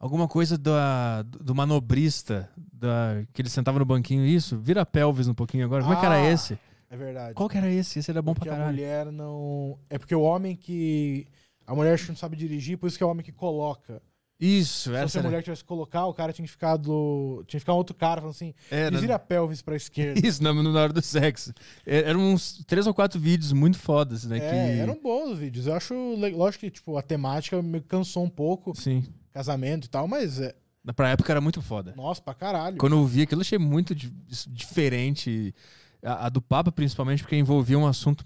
Alguma 0.00 0.26
coisa 0.26 0.56
da, 0.56 1.22
do 1.22 1.54
manobrista, 1.54 2.48
da, 2.72 3.22
que 3.34 3.42
ele 3.42 3.50
sentava 3.50 3.78
no 3.78 3.84
banquinho. 3.84 4.24
Isso, 4.24 4.58
vira 4.58 4.80
a 4.80 4.86
pelvis 4.86 5.28
um 5.28 5.34
pouquinho 5.34 5.64
agora. 5.66 5.82
Como 5.82 5.94
é 5.94 6.00
que 6.00 6.06
era 6.06 6.14
Ah, 6.16 6.32
esse? 6.32 6.58
É 6.88 6.96
verdade. 6.96 7.34
Qual 7.34 7.48
que 7.48 7.56
era 7.58 7.70
esse? 7.70 7.98
Esse 8.00 8.10
era 8.10 8.20
bom 8.22 8.32
porque 8.34 8.48
pra 8.48 8.56
a 8.56 8.58
caralho. 8.58 8.76
mulher 8.76 9.12
não. 9.12 9.78
É 9.88 9.96
porque 9.98 10.14
o 10.14 10.22
homem 10.22 10.56
que. 10.56 11.26
A 11.66 11.74
mulher 11.74 11.94
acho 11.94 12.04
que 12.06 12.10
não 12.10 12.16
sabe 12.16 12.34
dirigir, 12.36 12.78
por 12.78 12.88
isso 12.88 12.96
que 12.98 13.04
é 13.04 13.06
o 13.06 13.10
homem 13.10 13.22
que 13.24 13.30
coloca. 13.30 14.02
Isso, 14.40 14.90
Se 14.90 14.94
essa 14.94 15.02
fosse 15.02 15.18
a 15.18 15.20
era, 15.20 15.28
mulher 15.28 15.42
tivesse 15.42 15.62
que 15.62 15.68
colocar, 15.68 16.06
o 16.06 16.14
cara 16.14 16.32
tinha 16.32 16.46
que 16.46 16.50
ficar 16.50 16.76
do. 16.76 17.44
Tinha 17.46 17.58
que 17.58 17.60
ficar 17.60 17.74
um 17.74 17.76
outro 17.76 17.94
cara 17.94 18.20
falando 18.22 18.34
assim, 18.34 18.54
era- 18.70 18.98
vira 18.98 19.14
a 19.16 19.18
pelvis 19.18 19.60
pra 19.60 19.76
esquerda. 19.76 20.18
Isso, 20.26 20.42
na, 20.42 20.52
na 20.54 20.80
hora 20.80 20.92
do 20.92 21.02
sexo. 21.02 21.52
É- 21.84 22.08
Eram 22.08 22.20
uns 22.32 22.64
três 22.66 22.86
ou 22.86 22.94
quatro 22.94 23.20
vídeos 23.20 23.52
muito 23.52 23.78
fodas, 23.78 24.24
né? 24.24 24.38
É, 24.38 24.40
que... 24.40 24.80
eram 24.80 24.98
bons 25.02 25.32
os 25.32 25.38
vídeos. 25.38 25.66
Eu 25.66 25.74
acho. 25.74 25.94
Lógico 26.34 26.60
que, 26.64 26.70
tipo, 26.70 26.96
a 26.96 27.02
temática 27.02 27.60
me 27.62 27.80
cansou 27.82 28.24
um 28.24 28.30
pouco, 28.30 28.74
Sim. 28.74 29.04
casamento 29.32 29.84
e 29.84 29.88
tal, 29.90 30.08
mas 30.08 30.40
é. 30.40 30.54
Pra 30.96 31.10
época 31.10 31.30
era 31.30 31.40
muito 31.42 31.60
foda. 31.60 31.92
Nossa, 31.94 32.22
pra 32.22 32.32
caralho. 32.32 32.78
Quando 32.78 32.96
eu 32.96 33.04
vi 33.06 33.20
aquilo, 33.22 33.40
eu 33.40 33.42
achei 33.42 33.58
muito 33.58 33.94
di- 33.94 34.10
diferente. 34.48 35.54
A, 36.02 36.26
a 36.26 36.28
do 36.30 36.40
Papa, 36.40 36.72
principalmente, 36.72 37.22
porque 37.22 37.36
envolvia 37.36 37.78
um 37.78 37.86
assunto 37.86 38.24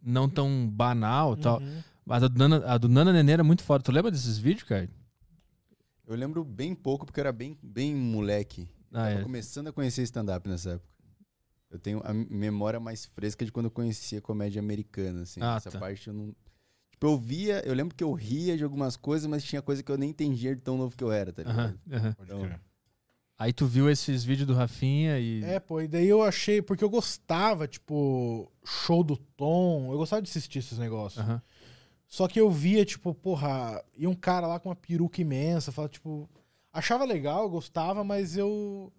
não 0.00 0.28
tão 0.28 0.68
banal 0.70 1.34
e 1.34 1.40
tal. 1.40 1.58
Uhum. 1.60 1.82
Mas 2.04 2.22
a 2.22 2.28
do, 2.28 2.38
Nana, 2.38 2.64
a 2.66 2.78
do 2.78 2.88
Nana 2.88 3.12
Nenê 3.12 3.32
era 3.32 3.42
muito 3.42 3.64
foda. 3.64 3.82
Tu 3.82 3.90
lembra 3.90 4.12
desses 4.12 4.38
vídeos, 4.38 4.62
cara? 4.62 4.88
Eu 6.06 6.14
lembro 6.16 6.44
bem 6.44 6.74
pouco, 6.74 7.04
porque 7.04 7.18
eu 7.20 7.22
era 7.22 7.32
bem, 7.32 7.58
bem 7.62 7.94
moleque. 7.94 8.68
Eu 8.92 8.98
Ah, 9.00 9.04
tava 9.08 9.20
é. 9.20 9.22
começando 9.22 9.68
a 9.68 9.72
conhecer 9.72 10.02
stand-up 10.02 10.48
nessa 10.48 10.70
época. 10.72 10.88
Eu 11.68 11.78
tenho 11.80 12.00
a 12.04 12.14
memória 12.14 12.78
mais 12.78 13.04
fresca 13.04 13.44
de 13.44 13.50
quando 13.50 13.66
eu 13.66 13.70
conhecia 13.70 14.20
comédia 14.20 14.60
americana, 14.60 15.22
assim. 15.22 15.40
Ah, 15.42 15.56
Essa 15.56 15.70
tá. 15.70 15.78
parte 15.80 16.06
eu 16.08 16.14
não... 16.14 16.34
Tipo, 16.92 17.06
eu 17.08 17.18
via... 17.18 17.60
Eu 17.66 17.74
lembro 17.74 17.94
que 17.94 18.04
eu 18.04 18.12
ria 18.12 18.56
de 18.56 18.62
algumas 18.62 18.96
coisas, 18.96 19.26
mas 19.28 19.42
tinha 19.44 19.60
coisa 19.60 19.82
que 19.82 19.90
eu 19.90 19.98
nem 19.98 20.10
entendia 20.10 20.54
de 20.54 20.62
tão 20.62 20.78
novo 20.78 20.96
que 20.96 21.02
eu 21.02 21.10
era, 21.10 21.32
tá 21.32 21.42
ligado? 21.42 21.78
Aham, 21.90 21.96
aham. 21.98 22.12
Pode 22.14 22.30
Então, 22.32 22.40
crer. 22.46 22.60
Aí 23.38 23.52
tu 23.52 23.66
viu 23.66 23.90
esses 23.90 24.24
vídeos 24.24 24.46
do 24.46 24.54
Rafinha 24.54 25.18
e. 25.18 25.44
É, 25.44 25.60
pô, 25.60 25.82
e 25.82 25.88
daí 25.88 26.06
eu 26.08 26.22
achei, 26.22 26.62
porque 26.62 26.82
eu 26.82 26.88
gostava, 26.88 27.68
tipo, 27.68 28.50
show 28.64 29.04
do 29.04 29.14
Tom, 29.16 29.92
eu 29.92 29.98
gostava 29.98 30.22
de 30.22 30.30
assistir 30.30 30.60
esses 30.60 30.78
negócios. 30.78 31.22
Aham. 31.22 31.42
Só 32.08 32.28
que 32.28 32.40
eu 32.40 32.50
via, 32.50 32.84
tipo, 32.84 33.12
porra, 33.14 33.82
ia 33.96 34.08
um 34.08 34.14
cara 34.14 34.46
lá 34.46 34.60
com 34.60 34.68
uma 34.68 34.76
peruca 34.76 35.20
imensa, 35.20 35.72
falava, 35.72 35.92
tipo, 35.92 36.28
achava 36.72 37.04
legal, 37.04 37.48
gostava, 37.50 38.04
mas 38.04 38.36
eu. 38.36 38.92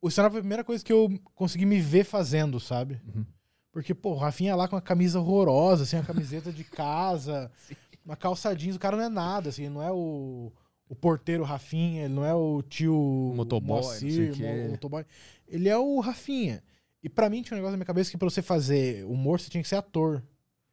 O 0.00 0.08
stand-up 0.08 0.32
foi 0.32 0.40
a 0.40 0.42
primeira 0.42 0.64
coisa 0.64 0.84
que 0.84 0.92
eu 0.92 1.08
consegui 1.34 1.64
me 1.64 1.80
ver 1.80 2.04
fazendo, 2.04 2.58
sabe? 2.58 3.00
Uhum. 3.14 3.24
Porque, 3.70 3.94
pô, 3.94 4.10
o 4.12 4.16
Rafinha 4.16 4.54
lá 4.56 4.66
com 4.68 4.74
uma 4.74 4.82
camisa 4.82 5.20
horrorosa, 5.20 5.84
assim, 5.84 5.96
uma 5.96 6.04
camiseta 6.04 6.50
de 6.52 6.64
casa, 6.64 7.50
uma 8.04 8.16
calça 8.16 8.54
jeans, 8.54 8.76
o 8.76 8.80
cara 8.80 8.96
não 8.96 9.04
é 9.04 9.08
nada, 9.08 9.48
assim, 9.50 9.62
ele 9.64 9.74
não 9.74 9.82
é 9.82 9.92
o, 9.92 10.52
o 10.88 10.94
porteiro 10.96 11.44
Rafinha, 11.44 12.04
ele 12.04 12.14
não 12.14 12.24
é 12.24 12.34
o 12.34 12.62
tio 12.62 13.32
motoboy, 13.36 13.76
Moacir, 13.82 14.36
mo- 14.36 14.70
motoboy. 14.72 15.06
Ele 15.46 15.68
é 15.68 15.78
o 15.78 16.00
Rafinha. 16.00 16.62
E 17.02 17.08
pra 17.08 17.30
mim 17.30 17.42
tinha 17.42 17.54
um 17.56 17.58
negócio 17.58 17.72
na 17.72 17.76
minha 17.78 17.86
cabeça 17.86 18.10
que 18.10 18.18
pra 18.18 18.28
você 18.28 18.42
fazer 18.42 19.04
humor, 19.06 19.40
você 19.40 19.48
tinha 19.50 19.62
que 19.62 19.68
ser 19.68 19.76
ator. 19.76 20.22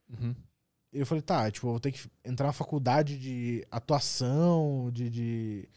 Uhum. 0.09 0.33
Eu 0.91 1.05
falei, 1.05 1.21
tá, 1.21 1.49
tipo, 1.51 1.67
eu 1.67 1.71
vou 1.71 1.79
ter 1.79 1.91
que 1.91 2.09
entrar 2.25 2.47
na 2.47 2.53
faculdade 2.53 3.17
de 3.17 3.65
atuação, 3.69 4.89
de. 4.91 5.09
de... 5.09 5.69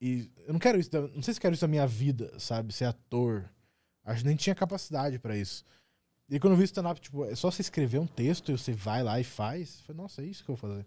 E 0.00 0.30
eu 0.46 0.52
não 0.52 0.60
quero 0.60 0.78
isso, 0.78 0.90
não 1.14 1.22
sei 1.22 1.32
se 1.34 1.40
quero 1.40 1.54
isso 1.54 1.62
da 1.62 1.68
minha 1.68 1.86
vida, 1.86 2.32
sabe? 2.38 2.72
Ser 2.72 2.84
ator. 2.84 3.48
Acho 4.04 4.20
que 4.20 4.26
nem 4.26 4.36
tinha 4.36 4.54
capacidade 4.54 5.18
pra 5.18 5.36
isso. 5.36 5.64
E 6.28 6.40
quando 6.40 6.54
eu 6.54 6.58
vi 6.58 6.64
stand-up, 6.64 7.00
tipo, 7.00 7.24
é 7.24 7.34
só 7.34 7.50
você 7.50 7.62
escrever 7.62 7.98
um 7.98 8.06
texto 8.06 8.50
e 8.50 8.58
você 8.58 8.72
vai 8.72 9.02
lá 9.02 9.18
e 9.20 9.24
faz. 9.24 9.78
Eu 9.78 9.84
falei, 9.86 10.02
nossa, 10.02 10.22
é 10.22 10.26
isso 10.26 10.44
que 10.44 10.50
eu 10.50 10.56
vou 10.56 10.70
fazer. 10.70 10.86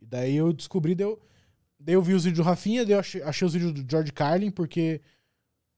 E 0.00 0.06
daí 0.06 0.34
eu 0.34 0.52
descobri, 0.52 0.94
daí 0.94 1.06
eu, 1.06 1.20
daí 1.78 1.94
eu 1.94 2.02
vi 2.02 2.14
os 2.14 2.24
vídeos 2.24 2.44
do 2.44 2.48
Rafinha, 2.48 2.84
daí 2.84 2.94
eu 2.94 2.98
achei, 2.98 3.22
achei 3.22 3.46
os 3.46 3.52
vídeos 3.52 3.72
do 3.72 3.88
George 3.88 4.12
Carlin, 4.12 4.50
porque 4.50 5.00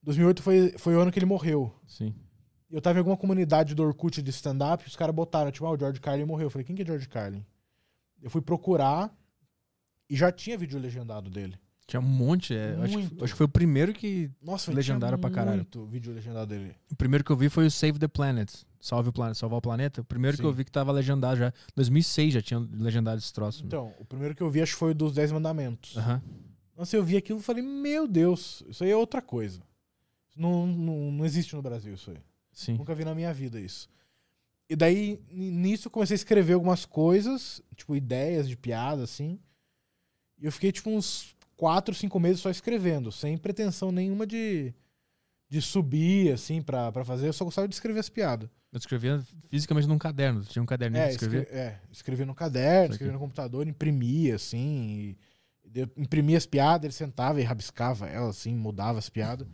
2008 0.02 0.42
foi, 0.42 0.74
foi 0.78 0.94
o 0.94 1.00
ano 1.00 1.10
que 1.10 1.18
ele 1.18 1.26
morreu. 1.26 1.74
Sim. 1.86 2.14
Eu 2.70 2.80
tava 2.80 2.98
em 2.98 3.00
alguma 3.00 3.16
comunidade 3.16 3.74
do 3.74 3.82
Orkut 3.82 4.20
de 4.20 4.30
stand-up 4.30 4.86
os 4.86 4.96
caras 4.96 5.14
botaram, 5.14 5.50
tipo, 5.52 5.64
ah, 5.66 5.70
o 5.70 5.78
George 5.78 6.00
Carlin 6.00 6.24
morreu. 6.24 6.46
Eu 6.46 6.50
falei, 6.50 6.64
quem 6.64 6.74
que 6.74 6.82
é 6.82 6.86
George 6.86 7.08
Carlin? 7.08 7.44
Eu 8.20 8.30
fui 8.30 8.40
procurar 8.42 9.14
e 10.10 10.16
já 10.16 10.32
tinha 10.32 10.58
vídeo 10.58 10.78
legendado 10.78 11.30
dele. 11.30 11.58
Tinha 11.86 12.00
um 12.00 12.04
monte. 12.04 12.52
é, 12.52 12.76
acho, 12.82 12.98
que, 12.98 13.24
acho 13.24 13.32
que 13.32 13.36
foi 13.38 13.46
o 13.46 13.48
primeiro 13.48 13.92
que. 13.92 14.28
Nossa, 14.42 14.72
Legendaram 14.72 15.16
pra 15.18 15.30
caralho. 15.30 15.58
muito 15.58 15.86
vídeo 15.86 16.12
legendado 16.12 16.48
dele. 16.48 16.74
O 16.90 16.96
primeiro 16.96 17.22
que 17.22 17.30
eu 17.30 17.36
vi 17.36 17.48
foi 17.48 17.66
o 17.66 17.70
Save 17.70 17.98
the 17.98 18.08
Planet. 18.08 18.52
Salve 18.80 19.08
o 19.08 19.12
planeta, 19.12 19.38
salvar 19.38 19.58
o 19.58 19.62
planeta. 19.62 20.00
O 20.00 20.04
primeiro 20.04 20.36
que 20.36 20.42
Sim. 20.42 20.48
eu 20.48 20.52
vi 20.52 20.64
que 20.64 20.70
tava 20.72 20.90
legendado 20.90 21.36
já. 21.36 21.52
2006 21.76 22.34
já 22.34 22.42
tinha 22.42 22.58
legendado 22.58 23.18
esse 23.18 23.32
troço. 23.32 23.64
Então, 23.64 23.94
o 24.00 24.04
primeiro 24.04 24.34
que 24.34 24.42
eu 24.42 24.50
vi 24.50 24.60
acho 24.62 24.72
que 24.72 24.78
foi 24.78 24.90
o 24.90 24.94
dos 24.94 25.12
Dez 25.12 25.30
Mandamentos. 25.30 25.96
Aham. 25.96 26.20
Nossa, 26.76 26.96
eu 26.96 27.04
vi 27.04 27.16
aquilo 27.16 27.38
e 27.38 27.42
falei, 27.42 27.62
meu 27.62 28.06
Deus, 28.06 28.62
isso 28.68 28.84
aí 28.84 28.90
é 28.90 28.96
outra 28.96 29.22
coisa. 29.22 29.62
Não, 30.36 30.66
não, 30.66 31.10
não 31.12 31.24
existe 31.24 31.54
no 31.54 31.62
Brasil 31.62 31.94
isso 31.94 32.10
aí. 32.10 32.18
Sim. 32.56 32.78
Nunca 32.78 32.94
vi 32.94 33.04
na 33.04 33.14
minha 33.14 33.34
vida 33.34 33.60
isso. 33.60 33.86
E 34.68 34.74
daí, 34.74 35.22
nisso, 35.30 35.88
eu 35.88 35.90
comecei 35.92 36.14
a 36.14 36.16
escrever 36.16 36.54
algumas 36.54 36.86
coisas, 36.86 37.62
tipo, 37.76 37.94
ideias 37.94 38.48
de 38.48 38.56
piada, 38.56 39.02
assim. 39.04 39.38
E 40.38 40.46
eu 40.46 40.50
fiquei, 40.50 40.72
tipo, 40.72 40.88
uns 40.88 41.36
quatro, 41.54 41.94
cinco 41.94 42.18
meses 42.18 42.40
só 42.40 42.50
escrevendo, 42.50 43.12
sem 43.12 43.36
pretensão 43.36 43.92
nenhuma 43.92 44.26
de, 44.26 44.72
de 45.50 45.60
subir, 45.60 46.32
assim, 46.32 46.62
pra, 46.62 46.90
pra 46.90 47.04
fazer. 47.04 47.28
Eu 47.28 47.32
só 47.34 47.44
gostava 47.44 47.68
de 47.68 47.74
escrever 47.74 48.00
as 48.00 48.08
piadas. 48.08 48.48
Eu 48.72 48.78
escrevia 48.78 49.22
fisicamente 49.50 49.86
num 49.86 49.98
caderno. 49.98 50.42
Tinha 50.42 50.62
um 50.62 50.66
caderninho 50.66 51.02
É, 51.02 51.08
de 51.08 51.12
escrever. 51.12 51.42
escre 51.42 51.58
é, 51.58 51.80
escrevia 51.92 52.26
no 52.26 52.34
caderno, 52.34 52.92
escrevia 52.94 53.12
no 53.12 53.20
computador, 53.20 53.68
imprimia, 53.68 54.36
assim. 54.36 55.14
Imprimia 55.94 56.38
as 56.38 56.46
piadas, 56.46 56.84
ele 56.84 56.92
sentava 56.94 57.38
e 57.38 57.44
rabiscava 57.44 58.08
elas, 58.08 58.38
assim, 58.38 58.54
mudava 58.56 58.98
as 58.98 59.10
piadas. 59.10 59.46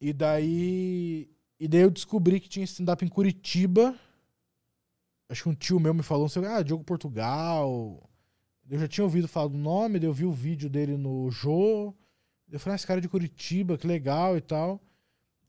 E 0.00 0.12
daí. 0.14 1.30
E 1.64 1.68
daí 1.68 1.80
eu 1.80 1.90
descobri 1.90 2.40
que 2.40 2.46
tinha 2.46 2.62
stand-up 2.64 3.02
em 3.02 3.08
Curitiba. 3.08 3.98
Acho 5.30 5.44
que 5.44 5.48
um 5.48 5.54
tio 5.54 5.80
meu 5.80 5.94
me 5.94 6.02
falou, 6.02 6.28
sei, 6.28 6.44
ah, 6.44 6.60
Diogo 6.60 6.84
Portugal. 6.84 8.06
Eu 8.68 8.78
já 8.78 8.86
tinha 8.86 9.02
ouvido 9.02 9.26
falar 9.26 9.48
do 9.48 9.56
nome, 9.56 9.98
daí 9.98 10.06
eu 10.06 10.12
vi 10.12 10.26
o 10.26 10.30
vídeo 10.30 10.68
dele 10.68 10.98
no 10.98 11.30
Jô. 11.30 11.94
Eu 12.52 12.60
falei, 12.60 12.74
ah, 12.74 12.76
esse 12.76 12.86
cara 12.86 13.00
é 13.00 13.00
de 13.00 13.08
Curitiba, 13.08 13.78
que 13.78 13.86
legal 13.86 14.36
e 14.36 14.42
tal. 14.42 14.78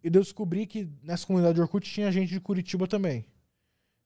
E 0.01 0.09
daí 0.09 0.21
eu 0.21 0.23
descobri 0.23 0.65
que 0.65 0.89
nessa 1.03 1.27
comunidade 1.27 1.55
de 1.55 1.61
Orkut 1.61 1.85
tinha 1.85 2.09
gente 2.13 2.29
de 2.29 2.39
Curitiba 2.39 2.87
também. 2.87 3.25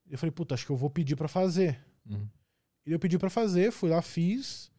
Eu 0.10 0.17
falei, 0.17 0.32
puta, 0.32 0.56
acho 0.56 0.65
que 0.65 0.72
eu 0.72 0.78
vou 0.78 0.89
pedir 0.89 1.15
pra 1.15 1.28
fazer. 1.28 1.80
Uhum. 2.10 2.28
E 2.88 2.89
daí 2.89 2.93
eu 2.95 3.00
pedi 3.00 3.19
pra 3.19 3.30
fazer, 3.30 3.72
fui 3.72 3.88
lá, 3.88 4.02
fiz. 4.02 4.72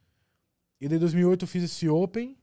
E 0.81 0.89
daí 0.89 0.97
em 0.97 1.01
2008 1.01 1.45
eu 1.45 1.49
fiz 1.49 1.63
esse 1.63 1.89
Open. 1.89 2.37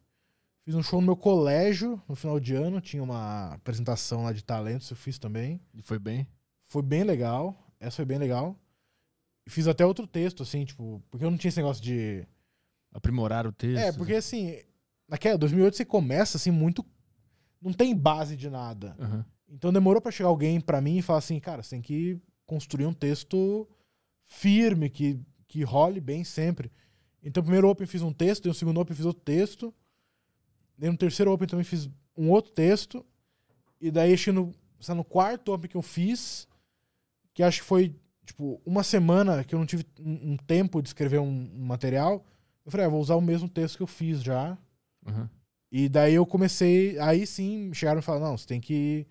Fiz 0.67 0.75
um 0.75 0.83
show 0.83 0.99
no 0.99 1.07
meu 1.07 1.15
colégio 1.15 2.01
no 2.09 2.13
final 2.13 2.41
de 2.41 2.53
ano. 2.53 2.81
Tinha 2.81 3.01
uma 3.01 3.53
apresentação 3.53 4.23
lá 4.25 4.33
de 4.33 4.43
talentos, 4.43 4.89
eu 4.89 4.97
fiz 4.97 5.17
também. 5.17 5.61
E 5.73 5.81
foi 5.81 5.97
bem. 5.97 6.27
Foi 6.65 6.81
bem 6.81 7.05
legal. 7.05 7.71
Essa 7.79 7.95
foi 7.95 8.05
bem 8.05 8.17
legal. 8.17 8.59
E 9.45 9.49
fiz 9.49 9.65
até 9.65 9.85
outro 9.85 10.05
texto, 10.05 10.43
assim, 10.43 10.65
tipo, 10.65 11.01
porque 11.09 11.23
eu 11.23 11.31
não 11.31 11.37
tinha 11.37 11.47
esse 11.47 11.59
negócio 11.59 11.81
de. 11.81 12.27
Aprimorar 12.91 13.47
o 13.47 13.53
texto. 13.53 13.79
É, 13.79 13.93
porque 13.93 14.15
assim, 14.15 14.59
naquela 15.07 15.37
2008 15.37 15.77
você 15.77 15.85
começa 15.85 16.35
assim 16.35 16.51
muito. 16.51 16.85
Não 17.61 17.71
tem 17.71 17.95
base 17.95 18.35
de 18.35 18.49
nada. 18.49 18.93
Aham. 18.99 19.25
Então 19.47 19.71
demorou 19.71 20.01
pra 20.01 20.11
chegar 20.11 20.27
alguém 20.27 20.59
pra 20.59 20.81
mim 20.81 20.97
e 20.97 21.01
falar 21.01 21.19
assim, 21.19 21.39
cara, 21.39 21.63
você 21.63 21.69
tem 21.69 21.81
que 21.81 22.19
construir 22.45 22.87
um 22.87 22.93
texto 22.93 23.65
firme, 24.25 24.89
que, 24.89 25.17
que 25.47 25.63
role 25.63 26.01
bem 26.01 26.25
sempre. 26.25 26.69
Então, 27.23 27.41
primeiro 27.41 27.69
Open 27.69 27.87
fiz 27.87 28.01
um 28.01 28.11
texto, 28.11 28.43
daí 28.43 28.49
no 28.49 28.53
segundo 28.53 28.81
Open 28.81 28.93
fiz 28.93 29.05
outro 29.05 29.23
texto. 29.23 29.73
Daí 30.77 30.89
no 30.89 30.97
terceiro 30.97 31.31
Open 31.31 31.47
também 31.47 31.63
fiz 31.63 31.89
um 32.15 32.29
outro 32.29 32.51
texto. 32.51 33.05
E 33.81 33.89
daí, 33.89 34.13
acho 34.13 34.25
que 34.25 34.31
no, 34.31 34.53
no 34.89 35.03
quarto 35.03 35.53
Open 35.53 35.69
que 35.69 35.77
eu 35.77 35.81
fiz, 35.81 36.47
que 37.33 37.43
acho 37.43 37.61
que 37.61 37.67
foi, 37.67 37.95
tipo, 38.25 38.61
uma 38.65 38.83
semana 38.83 39.43
que 39.43 39.55
eu 39.55 39.59
não 39.59 39.65
tive 39.65 39.85
um, 39.99 40.33
um 40.33 40.37
tempo 40.37 40.81
de 40.81 40.89
escrever 40.89 41.19
um, 41.19 41.51
um 41.53 41.65
material, 41.65 42.25
eu 42.65 42.71
falei, 42.71 42.85
ah, 42.85 42.89
vou 42.89 42.99
usar 42.99 43.15
o 43.15 43.21
mesmo 43.21 43.47
texto 43.47 43.77
que 43.77 43.83
eu 43.83 43.87
fiz 43.87 44.21
já. 44.21 44.57
Aham. 45.05 45.29
E 45.71 45.89
daí 45.89 46.13
eu 46.13 46.25
comecei, 46.25 46.97
aí 46.99 47.27
sim, 47.27 47.73
chegaram 47.73 47.99
e 47.99 48.03
falaram, 48.03 48.27
não, 48.27 48.37
você 48.37 48.47
tem 48.47 48.61
que... 48.61 49.05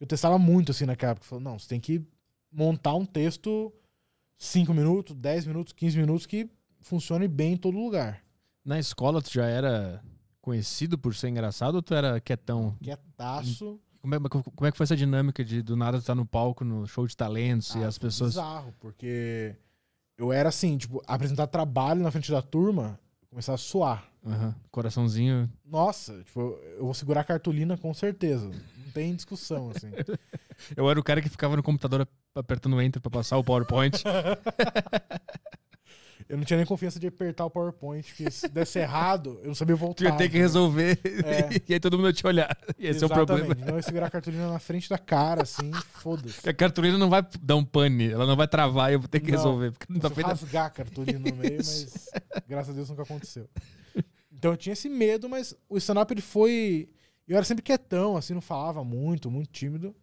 Eu 0.00 0.06
testava 0.06 0.38
muito, 0.38 0.72
assim, 0.72 0.86
naquela 0.86 1.12
época. 1.12 1.26
Falaram, 1.26 1.52
não, 1.52 1.58
você 1.58 1.68
tem 1.68 1.80
que 1.80 2.02
montar 2.50 2.94
um 2.94 3.04
texto 3.04 3.72
5 4.38 4.72
minutos, 4.72 5.14
10 5.14 5.46
minutos, 5.46 5.72
15 5.72 5.98
minutos 5.98 6.26
que 6.26 6.48
funcione 6.80 7.26
bem 7.28 7.54
em 7.54 7.56
todo 7.56 7.76
lugar. 7.76 8.22
Na 8.64 8.78
escola 8.78 9.20
tu 9.20 9.32
já 9.32 9.46
era 9.46 10.02
conhecido 10.48 10.96
por 10.98 11.14
ser 11.14 11.28
engraçado 11.28 11.74
ou 11.74 11.82
tu 11.82 11.94
era 11.94 12.18
quietão? 12.20 12.74
Quietaço. 12.82 13.78
Como 14.00 14.14
é, 14.14 14.18
como 14.20 14.66
é 14.66 14.70
que 14.70 14.76
foi 14.78 14.84
essa 14.84 14.96
dinâmica 14.96 15.44
de 15.44 15.60
do 15.60 15.76
nada 15.76 16.00
tu 16.00 16.04
tá 16.06 16.14
no 16.14 16.24
palco, 16.24 16.64
no 16.64 16.86
show 16.86 17.06
de 17.06 17.14
talentos 17.16 17.74
e 17.74 17.82
Ah, 17.84 17.88
as 17.88 17.98
foi 17.98 18.08
pessoas. 18.08 18.30
Bizarro, 18.30 18.72
porque 18.80 19.54
eu 20.16 20.32
era 20.32 20.48
assim, 20.48 20.78
tipo, 20.78 21.02
apresentar 21.06 21.46
trabalho 21.48 22.00
na 22.02 22.10
frente 22.10 22.30
da 22.30 22.40
turma, 22.40 22.98
eu 23.20 23.28
começava 23.28 23.56
a 23.56 23.58
suar. 23.58 24.08
Aham, 24.24 24.54
Coraçãozinho. 24.70 25.50
Nossa, 25.64 26.22
tipo, 26.24 26.40
eu 26.78 26.84
vou 26.84 26.94
segurar 26.94 27.20
a 27.20 27.24
cartolina 27.24 27.76
com 27.76 27.92
certeza. 27.92 28.46
Não 28.48 28.92
tem 28.92 29.14
discussão, 29.14 29.70
assim. 29.70 29.90
Eu 30.76 30.90
era 30.90 30.98
o 30.98 31.04
cara 31.04 31.22
que 31.22 31.28
ficava 31.28 31.54
no 31.54 31.62
computador 31.62 32.00
ap- 32.00 32.10
apertando 32.34 32.82
enter 32.82 33.00
pra 33.00 33.08
passar 33.10 33.36
o 33.38 33.44
PowerPoint. 33.44 34.02
Eu 36.28 36.36
não 36.36 36.44
tinha 36.44 36.58
nem 36.58 36.66
confiança 36.66 37.00
de 37.00 37.06
apertar 37.06 37.46
o 37.46 37.50
PowerPoint, 37.50 38.06
porque 38.06 38.30
se 38.30 38.48
desse 38.48 38.78
errado, 38.80 39.38
eu 39.40 39.46
não 39.48 39.54
sabia 39.54 39.74
voltar. 39.74 39.94
tu 39.96 40.04
ia 40.04 40.12
ter 40.16 40.28
que 40.28 40.36
resolver. 40.36 40.98
É. 41.24 41.62
e 41.66 41.74
aí 41.74 41.80
todo 41.80 41.96
mundo 41.96 42.08
ia 42.08 42.12
te 42.12 42.26
olhar. 42.26 42.54
Esse 42.78 43.02
é 43.02 43.06
o 43.06 43.10
problema. 43.10 43.54
Não, 43.54 43.76
ia 43.76 43.82
segurar 43.82 44.06
a 44.06 44.10
cartolina 44.10 44.50
na 44.50 44.58
frente 44.58 44.90
da 44.90 44.98
cara, 44.98 45.42
assim, 45.42 45.72
foda-se. 45.72 46.46
A 46.48 46.52
cartolina 46.52 46.98
não 46.98 47.08
vai 47.08 47.26
dar 47.40 47.56
um 47.56 47.64
pane, 47.64 48.10
ela 48.10 48.26
não 48.26 48.36
vai 48.36 48.46
travar 48.46 48.90
e 48.90 48.94
eu 48.94 49.00
vou 49.00 49.08
ter 49.08 49.20
que 49.20 49.30
Não. 49.30 49.38
resolver. 49.38 49.70
Porque 49.72 49.90
não 49.90 50.00
tá 50.00 50.10
feita. 50.10 50.28
rasgar 50.30 50.66
a 50.66 50.70
cartolina 50.70 51.18
no 51.18 51.34
meio, 51.36 51.56
mas 51.56 52.10
graças 52.46 52.70
a 52.70 52.72
Deus 52.74 52.90
nunca 52.90 53.02
aconteceu. 53.02 53.48
Então 54.30 54.50
eu 54.52 54.56
tinha 54.56 54.74
esse 54.74 54.88
medo, 54.88 55.28
mas 55.28 55.54
o 55.68 55.76
stand-up 55.78 56.12
ele 56.12 56.20
foi. 56.20 56.88
Eu 57.26 57.36
era 57.36 57.44
sempre 57.44 57.62
quietão, 57.62 58.16
assim, 58.16 58.34
não 58.34 58.40
falava 58.40 58.84
muito, 58.84 59.30
muito 59.30 59.50
tímido. 59.50 59.94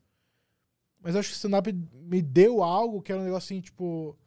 Mas 1.02 1.14
eu 1.14 1.20
acho 1.20 1.30
que 1.30 1.36
o 1.36 1.38
stand-up 1.38 1.72
me 1.94 2.22
deu 2.22 2.64
algo 2.64 3.02
que 3.02 3.12
era 3.12 3.22
um 3.22 3.26
negócio 3.26 3.46
assim, 3.54 3.62
tipo. 3.62 4.18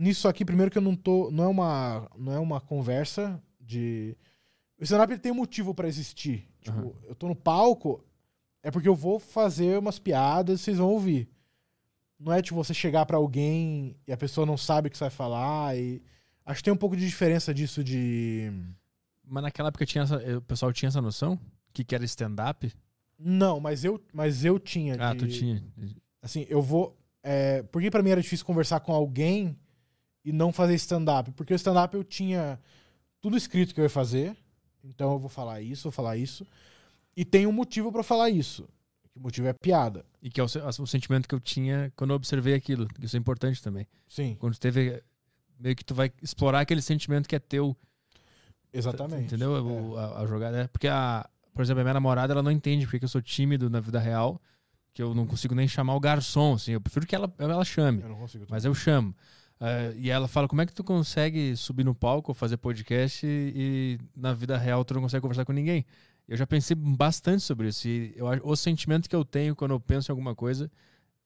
Nisso 0.00 0.26
aqui, 0.28 0.46
primeiro 0.46 0.70
que 0.70 0.78
eu 0.78 0.82
não 0.82 0.96
tô. 0.96 1.30
Não 1.30 1.44
é 1.44 1.48
uma, 1.48 2.10
não 2.16 2.32
é 2.32 2.38
uma 2.38 2.58
conversa 2.58 3.38
de. 3.60 4.16
O 4.78 4.82
stand-up 4.82 5.18
tem 5.18 5.30
um 5.30 5.34
motivo 5.34 5.74
pra 5.74 5.86
existir. 5.86 6.48
Tipo, 6.62 6.78
Aham. 6.78 6.92
eu 7.04 7.14
tô 7.14 7.28
no 7.28 7.36
palco, 7.36 8.02
é 8.62 8.70
porque 8.70 8.88
eu 8.88 8.94
vou 8.94 9.18
fazer 9.20 9.78
umas 9.78 9.98
piadas 9.98 10.58
e 10.60 10.62
vocês 10.64 10.78
vão 10.78 10.88
ouvir. 10.88 11.28
Não 12.18 12.32
é 12.32 12.40
tipo 12.40 12.56
você 12.56 12.72
chegar 12.72 13.04
pra 13.04 13.18
alguém 13.18 13.94
e 14.06 14.12
a 14.12 14.16
pessoa 14.16 14.46
não 14.46 14.56
sabe 14.56 14.88
o 14.88 14.90
que 14.90 14.96
você 14.96 15.04
vai 15.04 15.10
falar. 15.10 15.76
E... 15.76 16.02
Acho 16.46 16.60
que 16.60 16.64
tem 16.64 16.72
um 16.72 16.76
pouco 16.78 16.96
de 16.96 17.06
diferença 17.06 17.52
disso 17.52 17.84
de. 17.84 18.50
Mas 19.22 19.42
naquela 19.42 19.68
época 19.68 19.84
tinha 19.84 20.04
essa- 20.04 20.16
o 20.38 20.40
pessoal 20.40 20.72
tinha 20.72 20.88
essa 20.88 21.02
noção? 21.02 21.38
Que, 21.74 21.84
que 21.84 21.94
era 21.94 22.04
stand-up? 22.06 22.72
Não, 23.18 23.60
mas 23.60 23.84
eu, 23.84 24.02
mas 24.14 24.46
eu 24.46 24.58
tinha. 24.58 24.96
Ah, 24.98 25.12
de- 25.12 25.18
tu 25.18 25.28
tinha. 25.28 25.62
Assim, 26.22 26.46
eu 26.48 26.62
vou. 26.62 26.96
É, 27.22 27.62
por 27.64 27.82
que 27.82 27.90
pra 27.90 28.02
mim 28.02 28.08
era 28.10 28.22
difícil 28.22 28.46
conversar 28.46 28.80
com 28.80 28.94
alguém 28.94 29.58
e 30.24 30.32
não 30.32 30.52
fazer 30.52 30.74
stand-up? 30.74 31.30
Porque 31.32 31.52
o 31.52 31.56
stand-up 31.56 31.94
eu 31.96 32.04
tinha 32.04 32.58
tudo 33.20 33.36
escrito 33.36 33.74
que 33.74 33.80
eu 33.80 33.84
ia 33.84 33.90
fazer. 33.90 34.36
Então 34.82 35.12
eu 35.12 35.18
vou 35.18 35.28
falar 35.28 35.60
isso, 35.60 35.84
vou 35.84 35.92
falar 35.92 36.16
isso. 36.16 36.46
E 37.16 37.24
tem 37.24 37.46
um 37.46 37.52
motivo 37.52 37.90
pra 37.92 38.02
falar 38.02 38.30
isso. 38.30 38.68
Que 39.12 39.18
o 39.18 39.22
motivo 39.22 39.48
é 39.48 39.52
piada. 39.52 40.04
E 40.22 40.30
que 40.30 40.40
é 40.40 40.44
o, 40.44 40.46
o 40.46 40.86
sentimento 40.86 41.28
que 41.28 41.34
eu 41.34 41.40
tinha 41.40 41.92
quando 41.96 42.10
eu 42.10 42.16
observei 42.16 42.54
aquilo. 42.54 42.86
que 42.86 43.04
Isso 43.04 43.16
é 43.16 43.18
importante 43.18 43.62
também. 43.62 43.86
Sim, 44.08 44.36
Quando 44.38 44.56
teve. 44.58 45.02
Meio 45.58 45.76
que 45.76 45.84
tu 45.84 45.94
vai 45.94 46.10
explorar 46.22 46.60
aquele 46.60 46.80
sentimento 46.80 47.28
que 47.28 47.36
é 47.36 47.38
teu. 47.38 47.76
exatamente. 48.72 49.24
Entendeu? 49.24 49.56
É. 49.56 49.60
O- 49.60 49.96
a, 49.96 50.20
a 50.20 50.26
jogada. 50.26 50.62
É 50.62 50.66
porque, 50.68 50.88
a, 50.88 51.28
por 51.52 51.62
exemplo, 51.62 51.80
a 51.80 51.84
minha 51.84 51.94
namorada 51.94 52.32
ela 52.32 52.42
não 52.42 52.50
entende 52.50 52.86
porque 52.86 52.98
que 52.98 53.04
eu 53.04 53.08
sou 53.08 53.20
tímido 53.22 53.68
na 53.68 53.80
vida 53.80 53.98
real. 53.98 54.40
Que 54.92 55.02
eu 55.02 55.14
não 55.14 55.26
consigo 55.26 55.54
nem 55.54 55.68
chamar 55.68 55.94
o 55.94 56.00
garçom. 56.00 56.54
Assim, 56.54 56.72
eu 56.72 56.80
prefiro 56.80 57.06
que 57.06 57.14
ela, 57.14 57.32
ela 57.38 57.64
chame. 57.64 58.02
Eu 58.02 58.08
não 58.08 58.16
consigo. 58.16 58.46
Mas 58.48 58.64
eu 58.64 58.74
chamo. 58.74 59.14
Ah, 59.60 59.92
e 59.94 60.08
ela 60.08 60.26
fala: 60.26 60.48
como 60.48 60.62
é 60.62 60.66
que 60.66 60.72
tu 60.72 60.82
consegue 60.82 61.54
subir 61.54 61.84
no 61.84 61.94
palco, 61.94 62.32
fazer 62.32 62.56
podcast 62.56 63.26
e, 63.26 63.52
e 63.54 63.98
na 64.16 64.32
vida 64.32 64.56
real 64.56 64.84
tu 64.84 64.94
não 64.94 65.02
consegue 65.02 65.20
conversar 65.20 65.44
com 65.44 65.52
ninguém? 65.52 65.84
Eu 66.26 66.36
já 66.36 66.46
pensei 66.46 66.74
bastante 66.74 67.42
sobre 67.42 67.68
isso. 67.68 67.86
E 67.86 68.14
eu, 68.16 68.26
o 68.44 68.56
sentimento 68.56 69.08
que 69.08 69.16
eu 69.16 69.24
tenho 69.24 69.54
quando 69.54 69.72
eu 69.72 69.80
penso 69.80 70.10
em 70.10 70.12
alguma 70.12 70.34
coisa 70.34 70.70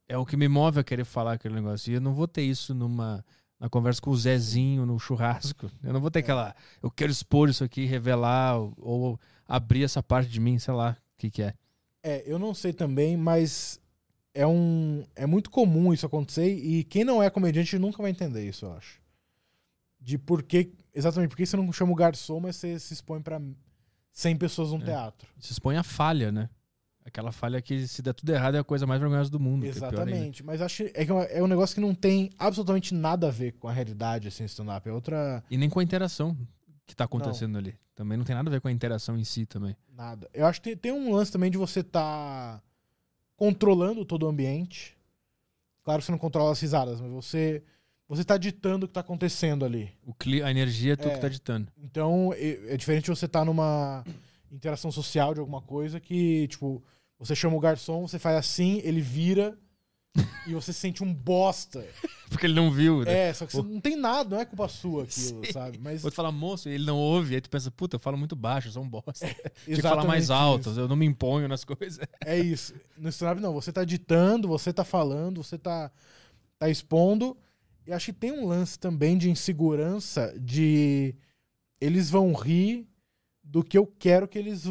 é 0.09 0.19
o 0.19 0.27
que 0.27 0.37
me 0.37 0.49
move 0.49 0.81
a 0.81 0.85
querer 0.85 1.05
falar 1.05 1.35
aquele 1.35 1.55
negócio. 1.55 1.93
E 1.93 1.95
eu 1.95 2.01
não 2.01 2.13
vou 2.13 2.27
ter 2.27 2.43
isso 2.43 2.75
numa, 2.75 3.25
na 3.61 3.69
conversa 3.69 4.01
com 4.01 4.11
o 4.11 4.17
Zezinho 4.17 4.85
no 4.85 4.99
churrasco. 4.99 5.71
Eu 5.83 5.93
não 5.93 6.01
vou 6.01 6.11
ter 6.11 6.21
aquela. 6.21 6.57
Eu 6.83 6.91
quero 6.91 7.13
expor 7.13 7.49
isso 7.49 7.63
aqui, 7.63 7.85
revelar, 7.85 8.59
ou, 8.59 8.75
ou 8.79 9.21
abrir 9.47 9.85
essa 9.85 10.03
parte 10.03 10.31
de 10.31 10.41
mim, 10.41 10.59
sei 10.59 10.75
lá 10.75 10.97
o 11.15 11.19
que, 11.19 11.31
que 11.31 11.43
é. 11.43 11.55
É, 12.03 12.23
eu 12.27 12.39
não 12.39 12.53
sei 12.53 12.73
também, 12.73 13.17
mas 13.17 13.81
é 14.35 14.47
um 14.47 15.05
é 15.15 15.25
muito 15.27 15.49
comum 15.51 15.93
isso 15.95 16.05
acontecer 16.05 16.53
e 16.53 16.83
quem 16.85 17.05
não 17.05 17.23
é 17.23 17.31
comediante 17.31 17.79
nunca 17.79 18.03
vai 18.03 18.11
entender 18.11 18.47
isso, 18.47 18.67
eu 18.67 18.73
acho. 18.75 19.01
De 20.01 20.19
por 20.19 20.43
que 20.43 20.73
exatamente 20.93 21.31
por 21.31 21.37
que 21.37 21.47
você 21.47 21.57
não 21.57 21.73
chama 21.73 21.93
o 21.93 21.97
garçom, 21.97 22.41
mas 22.41 22.57
você 22.57 22.79
se 22.79 22.93
expõe 22.93 23.23
pra 23.23 23.41
100 24.13 24.37
pessoas 24.37 24.71
num 24.71 24.83
É. 24.83 24.85
teatro. 24.85 25.27
Se 25.39 25.53
expõe 25.53 25.77
a 25.77 25.83
falha, 25.83 26.31
né? 26.31 26.51
Aquela 27.07 27.33
falha 27.33 27.61
que 27.61 27.87
se 27.87 28.01
der 28.01 28.15
tudo 28.15 28.31
errado 28.33 28.55
é 28.57 28.59
a 28.59 28.65
coisa 28.65 28.87
mais 28.87 28.99
vergonhosa 29.01 29.31
do 29.31 29.39
mundo. 29.39 29.65
é. 29.65 29.69
Exatamente, 29.69 30.43
mas 30.43 30.61
acho 30.63 30.85
que 30.85 30.93
é, 30.95 31.05
que 31.05 31.13
é 31.13 31.39
é 31.39 31.43
um 31.43 31.47
negócio 31.47 31.75
que 31.75 31.81
não 31.81 31.95
tem 31.95 32.31
absolutamente 32.39 32.95
nada 32.95 33.29
a 33.29 33.31
ver 33.31 33.53
com 33.53 33.69
a 33.69 33.73
realidade 33.73 34.29
assim, 34.29 34.45
stand 34.45 34.75
up. 34.77 34.89
É 34.89 34.93
outra 34.93 35.45
E 35.51 35.57
nem 35.57 35.69
com 35.71 35.81
a 35.81 35.83
interação 35.83 36.37
que 36.87 36.95
tá 36.97 37.05
acontecendo 37.05 37.57
ali. 37.59 37.75
Também 37.95 38.19
não 38.19 38.25
tem 38.25 38.35
nada 38.35 38.49
a 38.49 38.53
ver 38.53 38.61
com 38.61 38.69
a 38.69 38.73
interação 38.73 39.17
em 39.19 39.25
si 39.25 39.47
também. 39.47 39.77
nada. 39.93 40.29
Eu 40.35 40.47
acho 40.47 40.61
que 40.61 40.71
tem, 40.71 40.77
tem 40.77 40.93
um 40.93 41.13
lance 41.15 41.31
também 41.31 41.51
de 41.51 41.57
você 41.59 41.81
estar 41.81 42.63
controlando 43.37 44.05
todo 44.05 44.25
o 44.25 44.29
ambiente. 44.29 44.97
Claro 45.83 46.01
que 46.01 46.07
você 46.07 46.13
não 46.13 46.19
controla 46.19 46.53
as 46.53 46.61
risadas, 46.61 47.01
mas 47.01 47.11
você 47.11 47.63
você 48.07 48.23
tá 48.23 48.37
ditando 48.37 48.85
o 48.85 48.89
que 48.89 48.95
tá 48.95 49.01
acontecendo 49.01 49.65
ali. 49.65 49.91
O 50.05 50.13
cli 50.15 50.43
a 50.43 50.51
energia 50.51 50.93
é 50.93 50.97
tu 50.97 51.09
É. 51.09 51.15
que 51.15 51.21
tá 51.21 51.29
ditando. 51.29 51.69
Então, 51.79 52.33
é 52.35 52.75
é 52.75 52.77
diferente 52.77 53.09
você 53.11 53.27
estar 53.27 53.45
numa 53.45 54.05
interação 54.53 54.93
social 54.93 55.35
de 55.35 55.41
alguma 55.41 55.61
coisa 55.63 55.99
que, 55.99 56.47
tipo, 56.49 56.83
você 57.19 57.35
chama 57.35 57.57
o 57.57 57.61
garçom, 57.61 58.07
você 58.07 58.19
faz 58.19 58.37
assim, 58.37 58.81
ele 58.85 59.01
vira 59.01 59.59
e 60.47 60.55
você 60.55 60.73
se 60.73 60.79
sente 60.79 61.03
um 61.03 61.13
bosta. 61.13 61.85
Porque 62.29 62.47
ele 62.47 62.55
não 62.55 62.71
viu, 62.71 63.05
né? 63.05 63.29
É, 63.29 63.35
só 63.35 63.47
que 63.47 63.53
você 63.53 63.63
não 63.63 63.81
tem 63.81 63.97
nada, 63.97 64.31
não 64.37 64.41
é 64.41 64.45
culpa 64.45 64.69
sua 64.69 65.05
aquilo, 65.05 65.45
Sim. 65.45 65.53
sabe? 65.53 65.79
Mas 65.79 66.05
Outro 66.05 66.17
fala, 66.17 66.31
moço, 66.31 66.69
e 66.69 66.73
ele 66.73 66.85
não 66.85 66.97
ouve. 66.97 67.35
Aí 67.35 67.41
tu 67.41 67.51
pensa, 67.51 67.71
puta, 67.71 67.97
eu 67.97 68.01
falo 68.01 68.17
muito 68.17 68.37
baixo, 68.37 68.69
eu 68.69 68.73
sou 68.73 68.83
um 68.83 68.89
bosta. 68.89 69.27
Tinha 69.65 69.77
que 69.77 69.83
falar 69.83 70.05
mais 70.05 70.31
alto, 70.31 70.71
isso. 70.71 70.81
eu 70.81 70.89
não 70.89 70.97
me 70.97 71.07
imponho 71.07 71.49
nas 71.49 71.65
coisas. 71.65 71.99
É 72.25 72.39
isso. 72.39 72.75
No 72.97 73.09
stand-up, 73.09 73.41
não. 73.41 73.53
Você 73.53 73.73
tá 73.73 73.85
ditando, 73.85 74.49
você 74.49 74.73
tá 74.73 74.85
falando, 74.85 75.43
você 75.43 75.59
tá, 75.59 75.91
tá 76.59 76.69
expondo. 76.69 77.37
E 77.87 77.93
acho 77.93 78.07
que 78.07 78.13
tem 78.13 78.33
um 78.33 78.47
lance 78.47 78.79
também 78.79 79.19
de 79.19 79.31
insegurança 79.31 80.35
de 80.41 81.15
eles 81.81 82.09
vão 82.09 82.33
rir 82.33 82.89
do 83.43 83.63
que 83.63 83.77
eu 83.77 83.87
quero 83.87 84.27
que 84.27 84.39
eles, 84.39 84.65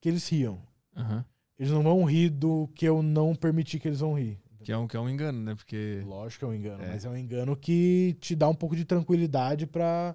que 0.00 0.08
eles 0.08 0.28
riam. 0.28 0.60
Aham. 0.96 1.24
Eles 1.58 1.72
não 1.72 1.82
vão 1.82 2.04
rir 2.04 2.30
do 2.30 2.68
que 2.74 2.86
eu 2.86 3.02
não 3.02 3.34
permiti 3.34 3.80
que 3.80 3.88
eles 3.88 4.00
vão 4.00 4.14
rir. 4.14 4.38
Que, 4.64 4.72
é 4.72 4.76
um, 4.78 4.86
que 4.88 4.96
é 4.96 5.00
um 5.00 5.08
engano, 5.08 5.40
né? 5.40 5.54
Porque. 5.54 6.02
Lógico 6.04 6.40
que 6.40 6.44
é 6.44 6.48
um 6.48 6.54
engano, 6.54 6.82
É. 6.84 6.88
mas 6.88 7.04
é 7.04 7.08
um 7.08 7.16
engano 7.16 7.56
que 7.56 8.16
te 8.20 8.34
dá 8.34 8.48
um 8.48 8.54
pouco 8.54 8.74
de 8.76 8.84
tranquilidade 8.84 9.66
pra. 9.66 10.14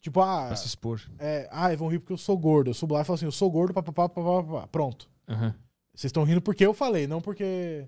Tipo, 0.00 0.20
ah, 0.22 0.46
Pra 0.46 0.56
se 0.56 0.66
expor. 0.66 1.00
é, 1.18 1.46
ah, 1.52 1.74
vão 1.76 1.88
rir 1.88 1.98
porque 1.98 2.12
eu 2.14 2.16
sou 2.18 2.36
gordo. 2.38 2.70
Eu 2.70 2.74
subo 2.74 2.94
lá 2.94 3.02
e 3.02 3.04
falo 3.04 3.16
assim, 3.16 3.26
eu 3.26 3.32
sou 3.32 3.50
gordo, 3.50 3.74
papapá, 3.74 4.08
papapá. 4.08 4.66
Pronto. 4.68 5.10
Aham. 5.28 5.54
Vocês 5.94 6.08
estão 6.08 6.24
rindo 6.24 6.40
porque 6.40 6.64
eu 6.64 6.72
falei, 6.72 7.06
não 7.06 7.20
porque. 7.20 7.86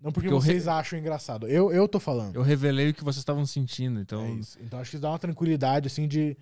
Não 0.00 0.12
porque, 0.12 0.28
Porque 0.28 0.44
vocês 0.44 0.68
acham 0.68 0.98
engraçado. 0.98 1.48
Eu, 1.48 1.72
eu 1.72 1.88
tô 1.88 1.98
falando. 1.98 2.36
Eu 2.36 2.42
revelei 2.42 2.90
o 2.90 2.94
que 2.94 3.02
vocês 3.02 3.16
estavam 3.22 3.44
sentindo, 3.46 3.98
então. 3.98 4.22
É. 4.24 4.40
Então 4.62 4.78
acho 4.78 4.90
que 4.90 4.96
isso 4.96 5.02
dá 5.02 5.10
uma 5.10 5.18
tranquilidade, 5.18 5.86
assim, 5.88 6.06
de. 6.06 6.36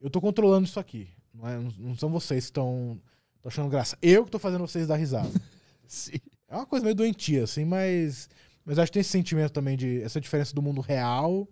Eu 0.00 0.08
tô 0.08 0.20
controlando 0.20 0.66
isso 0.66 0.80
aqui. 0.80 1.08
Não, 1.34 1.46
é- 1.46 1.58
não 1.76 1.94
são 1.96 2.08
vocês 2.08 2.44
que 2.44 2.50
estão 2.50 2.98
achando 3.44 3.68
graça. 3.68 3.98
Eu 4.00 4.24
que 4.24 4.30
tô 4.30 4.38
fazendo 4.38 4.60
vocês 4.66 4.86
dar 4.86 4.96
risada. 4.96 5.28
Sim. 5.86 6.18
É 6.50 6.56
uma 6.56 6.66
coisa 6.66 6.84
meio 6.84 6.96
doentia, 6.96 7.44
assim, 7.44 7.64
mas. 7.64 8.28
Mas 8.64 8.78
acho 8.78 8.90
que 8.90 8.94
tem 8.94 9.00
esse 9.00 9.10
sentimento 9.10 9.52
também 9.52 9.76
de. 9.76 10.02
Essa 10.02 10.20
diferença 10.20 10.54
do 10.54 10.60
mundo 10.60 10.80
real, 10.80 11.48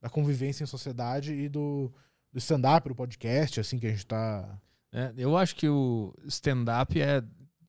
da 0.00 0.10
convivência 0.10 0.62
em 0.62 0.66
sociedade 0.66 1.32
e 1.32 1.48
do, 1.48 1.90
do 2.30 2.38
stand-up, 2.38 2.88
do 2.88 2.94
podcast, 2.94 3.58
assim, 3.58 3.78
que 3.78 3.86
a 3.86 3.90
gente 3.90 4.06
tá. 4.06 4.58
É, 4.92 5.12
eu 5.16 5.36
acho 5.36 5.56
que 5.56 5.68
o 5.68 6.14
stand-up 6.26 7.00
é, 7.00 7.24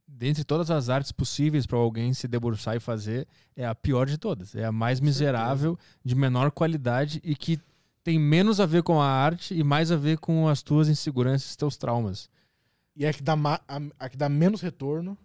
dentre 0.05 0.43
todas 0.43 0.69
as 0.69 0.89
artes 0.89 1.11
possíveis 1.11 1.65
para 1.65 1.77
alguém 1.77 2.13
se 2.13 2.27
debruçar 2.27 2.75
e 2.75 2.79
fazer, 2.79 3.25
é 3.55 3.65
a 3.65 3.73
pior 3.73 4.05
de 4.05 4.17
todas. 4.17 4.53
É 4.53 4.65
a 4.65 4.71
mais 4.71 4.99
Com 4.99 5.05
miserável, 5.05 5.79
de 6.03 6.13
menor 6.13 6.51
qualidade 6.51 7.21
e 7.23 7.35
que 7.35 7.59
tem 8.03 8.19
menos 8.19 8.59
a 8.59 8.65
ver 8.65 8.83
com 8.83 9.01
a 9.01 9.07
arte 9.07 9.55
e 9.55 9.63
mais 9.63 9.91
a 9.91 9.95
ver 9.95 10.19
com 10.19 10.47
as 10.47 10.61
tuas 10.61 10.87
inseguranças 10.87 11.53
e 11.53 11.57
teus 11.57 11.77
traumas. 11.77 12.29
E 12.95 13.03
é 13.03 13.09
a 13.09 13.13
que 13.13 13.23
dá, 13.23 13.33
a, 13.67 13.81
a 13.97 14.09
que 14.09 14.15
dá 14.15 14.29
menos 14.29 14.61
retorno, 14.61 15.17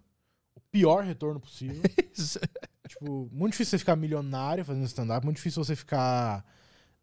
pior 0.71 1.03
retorno 1.03 1.39
possível. 1.39 1.81
tipo, 2.87 3.29
muito 3.31 3.51
difícil 3.51 3.71
você 3.71 3.79
ficar 3.79 3.95
milionário 3.95 4.63
fazendo 4.63 4.85
stand-up, 4.85 5.25
muito 5.25 5.37
difícil 5.37 5.63
você 5.63 5.75
ficar 5.75 6.45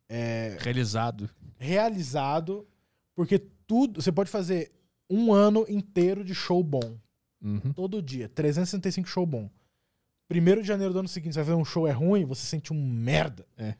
é, 0.08 0.56
Realizado. 0.60 1.28
realizado, 1.58 2.66
porque 3.14 3.38
tudo. 3.66 4.00
Você 4.00 4.10
pode 4.10 4.30
fazer 4.30 4.72
um 5.08 5.32
ano 5.32 5.66
inteiro 5.68 6.24
de 6.24 6.34
show 6.34 6.62
bom. 6.62 6.98
Uhum. 7.42 7.72
Todo 7.72 8.02
dia. 8.02 8.28
365 8.28 9.08
show 9.08 9.26
bom. 9.26 9.50
Primeiro 10.26 10.60
de 10.60 10.68
janeiro 10.68 10.92
do 10.92 10.98
ano 10.98 11.08
seguinte, 11.08 11.34
você 11.34 11.42
vai 11.42 11.54
ver 11.54 11.60
um 11.60 11.64
show 11.64 11.86
é 11.86 11.90
ruim, 11.90 12.24
você 12.24 12.44
sente 12.46 12.72
um 12.72 12.82
merda. 12.82 13.46
É. 13.56 13.74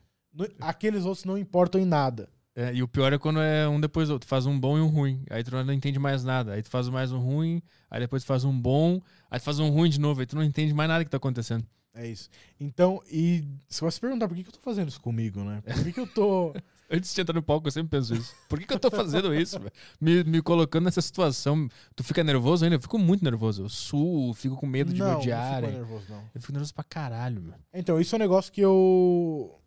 Aqueles 0.59 1.05
outros 1.05 1.25
não 1.25 1.37
importam 1.37 1.79
em 1.79 1.85
nada. 1.85 2.29
É, 2.59 2.73
e 2.73 2.83
o 2.83 2.89
pior 2.89 3.13
é 3.13 3.17
quando 3.17 3.39
é 3.39 3.69
um 3.69 3.79
depois 3.79 4.09
do 4.09 4.15
outro. 4.15 4.27
Tu 4.27 4.29
faz 4.29 4.45
um 4.45 4.59
bom 4.59 4.77
e 4.77 4.81
um 4.81 4.87
ruim. 4.87 5.23
Aí 5.29 5.41
tu 5.41 5.51
não 5.51 5.71
entende 5.71 5.97
mais 5.97 6.25
nada. 6.25 6.51
Aí 6.51 6.61
tu 6.61 6.69
faz 6.69 6.89
mais 6.89 7.09
um 7.13 7.17
ruim, 7.17 7.61
aí 7.89 8.01
depois 8.01 8.21
tu 8.21 8.25
faz 8.25 8.43
um 8.43 8.51
bom, 8.59 9.01
aí 9.31 9.39
tu 9.39 9.43
faz 9.43 9.59
um 9.59 9.69
ruim 9.69 9.89
de 9.89 9.97
novo. 9.97 10.19
Aí 10.19 10.25
tu 10.25 10.35
não 10.35 10.43
entende 10.43 10.73
mais 10.73 10.89
nada 10.89 11.05
que 11.05 11.09
tá 11.09 11.15
acontecendo. 11.15 11.65
É 11.93 12.05
isso. 12.05 12.29
Então, 12.59 13.01
e 13.09 13.45
se 13.69 13.79
você 13.79 13.97
perguntar 13.97 14.27
por 14.27 14.35
que, 14.35 14.43
que 14.43 14.49
eu 14.49 14.53
tô 14.53 14.59
fazendo 14.61 14.89
isso 14.89 14.99
comigo, 14.99 15.41
né? 15.41 15.61
Por 15.61 15.83
que, 15.85 15.93
que 15.93 15.99
eu 16.01 16.07
tô. 16.07 16.53
Antes 16.91 17.13
de 17.13 17.21
entrar 17.21 17.33
no 17.33 17.43
palco, 17.43 17.67
eu 17.67 17.71
sempre 17.71 17.97
penso 17.97 18.15
isso. 18.15 18.33
Por 18.49 18.59
que, 18.59 18.65
que 18.65 18.73
eu 18.73 18.79
tô 18.79 18.89
fazendo 18.89 19.33
isso? 19.33 19.59
velho? 19.59 19.71
Me, 20.01 20.23
me 20.23 20.41
colocando 20.41 20.85
nessa 20.85 21.01
situação. 21.01 21.69
Tu 21.95 22.03
fica 22.03 22.23
nervoso 22.23 22.65
ainda? 22.65 22.77
Eu 22.77 22.81
fico 22.81 22.97
muito 22.97 23.23
nervoso. 23.23 23.63
Eu 23.63 23.69
suo, 23.69 24.33
fico 24.33 24.57
com 24.57 24.65
medo 24.65 24.91
de 24.91 24.99
não, 24.99 25.07
me 25.07 25.13
não 25.13 25.21
fico 25.21 25.71
nervoso, 25.71 26.05
não. 26.09 26.23
Eu 26.33 26.41
fico 26.41 26.51
nervoso 26.51 26.73
pra 26.73 26.83
caralho, 26.83 27.41
meu. 27.41 27.53
Então, 27.71 28.01
isso 28.01 28.15
é 28.15 28.17
um 28.17 28.19
negócio 28.19 28.51
que 28.51 28.59
eu. 28.59 29.58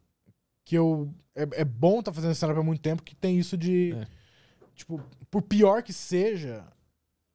Que 0.65 0.77
eu. 0.77 1.13
É, 1.35 1.63
é 1.63 1.65
bom 1.65 2.01
estar 2.01 2.13
fazendo 2.13 2.33
stand-up 2.33 2.61
há 2.61 2.63
muito 2.63 2.81
tempo, 2.81 3.03
que 3.03 3.15
tem 3.15 3.39
isso 3.39 3.57
de. 3.57 3.93
É. 3.95 4.07
Tipo, 4.75 5.03
por 5.31 5.43
pior 5.43 5.83
que 5.83 5.93
seja, 5.93 6.65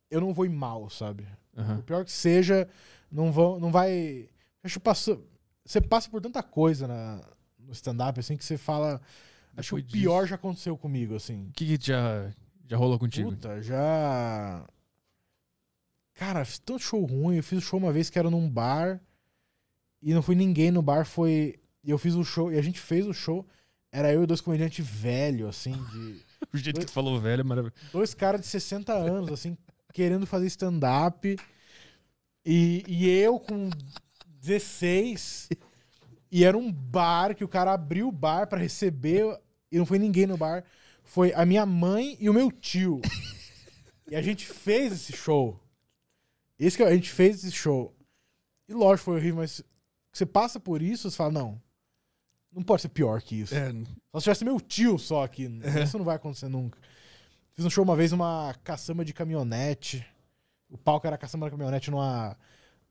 eu 0.09 0.19
não 0.21 0.33
vou 0.33 0.45
ir 0.45 0.49
mal, 0.49 0.89
sabe? 0.89 1.27
Aham. 1.55 1.77
Por 1.77 1.83
pior 1.83 2.05
que 2.05 2.11
seja, 2.11 2.67
não, 3.11 3.31
vão, 3.31 3.59
não 3.59 3.71
vai. 3.71 4.29
Acho 4.63 4.79
que 4.79 4.83
passou. 4.83 5.25
Você 5.65 5.81
passa 5.81 6.09
por 6.09 6.21
tanta 6.21 6.41
coisa 6.41 6.87
na, 6.87 7.21
no 7.59 7.73
stand-up, 7.73 8.19
assim, 8.19 8.37
que 8.37 8.45
você 8.45 8.57
fala. 8.57 9.01
Acho 9.55 9.69
que 9.69 9.75
o 9.75 9.83
Depois 9.83 10.01
pior 10.01 10.19
disso. 10.21 10.29
já 10.29 10.35
aconteceu 10.35 10.77
comigo, 10.77 11.15
assim. 11.15 11.47
O 11.47 11.51
que, 11.51 11.77
que 11.77 11.87
já, 11.87 12.31
já 12.67 12.77
rolou 12.77 12.99
contigo? 12.99 13.31
Puta, 13.31 13.61
já. 13.61 14.65
Cara, 16.13 16.45
fiz 16.45 16.59
tanto 16.59 16.79
show 16.79 17.03
ruim. 17.03 17.37
Eu 17.37 17.43
fiz 17.43 17.63
show 17.63 17.79
uma 17.79 17.91
vez 17.91 18.09
que 18.09 18.17
era 18.19 18.29
num 18.29 18.49
bar. 18.49 19.01
E 20.01 20.13
não 20.13 20.21
foi 20.21 20.35
ninguém 20.35 20.71
no 20.71 20.81
bar, 20.81 21.05
foi. 21.05 21.59
E 21.88 21.89
eu 21.89 21.97
fiz 21.97 22.15
o 22.15 22.23
show. 22.23 22.52
E 22.52 22.58
a 22.60 22.62
gente 22.62 22.82
fez 22.82 23.08
o 23.08 23.13
show. 23.13 23.47
Era 23.89 24.12
eu 24.12 24.21
e 24.21 24.28
dois 24.28 24.41
comediantes 24.41 24.86
velhos, 24.86 25.47
assim, 25.47 25.71
de. 25.71 26.28
O 26.54 26.58
jeito 26.58 26.80
que 26.80 26.86
tu 26.86 26.91
falou, 26.91 27.19
velho, 27.19 27.41
é 27.41 27.43
maravilhoso. 27.43 27.76
Dois 27.91 28.13
caras 28.13 28.39
de 28.41 28.47
60 28.47 28.93
anos, 28.93 29.32
assim, 29.32 29.58
querendo 29.91 30.28
fazer 30.28 30.45
stand-up. 30.47 31.36
E, 32.45 32.84
e 32.88 33.10
eu 33.10 33.39
com 33.39 33.69
16. 34.39 35.50
E 36.32 36.43
era 36.43 36.56
um 36.56 36.71
bar 36.71 37.36
que 37.36 37.43
o 37.43 37.47
cara 37.47 37.73
abriu 37.73 38.08
o 38.08 38.12
bar 38.12 38.47
pra 38.47 38.60
receber. 38.60 39.39
E 39.71 39.78
não 39.78 39.86
foi 39.86 39.97
ninguém 39.97 40.28
no 40.28 40.38
bar. 40.38 40.63
Foi 41.04 41.34
a 41.34 41.43
minha 41.45 41.65
mãe 41.65 42.15
e 42.19 42.30
o 42.30 42.34
meu 42.34 42.52
tio. 42.52 43.02
E 44.10 44.15
a 44.15 44.21
gente 44.21 44.45
fez 44.45 44.93
esse 44.93 45.12
show. 45.12 45.60
Esse 46.58 46.78
que 46.78 46.84
a 46.84 46.95
gente 46.95 47.12
fez 47.12 47.43
esse 47.43 47.52
show. 47.52 47.93
E 48.65 48.73
lógico, 48.73 49.04
foi 49.04 49.17
horrível, 49.17 49.41
mas 49.41 49.62
você 50.13 50.26
passa 50.26 50.62
por 50.62 50.82
isso, 50.82 51.12
você 51.12 51.17
fala, 51.17 51.34
não. 51.34 51.62
Não 52.51 52.63
pode 52.63 52.81
ser 52.81 52.89
pior 52.89 53.21
que 53.21 53.41
isso. 53.41 53.55
É, 53.55 53.71
Só 54.12 54.19
se 54.19 54.23
tivesse 54.23 54.45
meu 54.45 54.60
tio 54.60 54.97
só 54.97 55.23
aqui. 55.23 55.49
Isso 55.83 55.97
não 55.97 56.05
vai 56.05 56.15
acontecer 56.15 56.47
nunca. 56.47 56.80
Fiz 57.53 57.65
um 57.65 57.69
show 57.69 57.84
uma 57.84 57.95
vez, 57.95 58.11
uma 58.11 58.53
caçamba 58.63 59.03
de 59.03 59.13
caminhonete. 59.13 60.05
O 60.69 60.78
palco 60.78 61.07
era 61.07 61.17
caçamba 61.17 61.47
de 61.47 61.51
caminhonete 61.51 61.89
numa, 61.89 62.38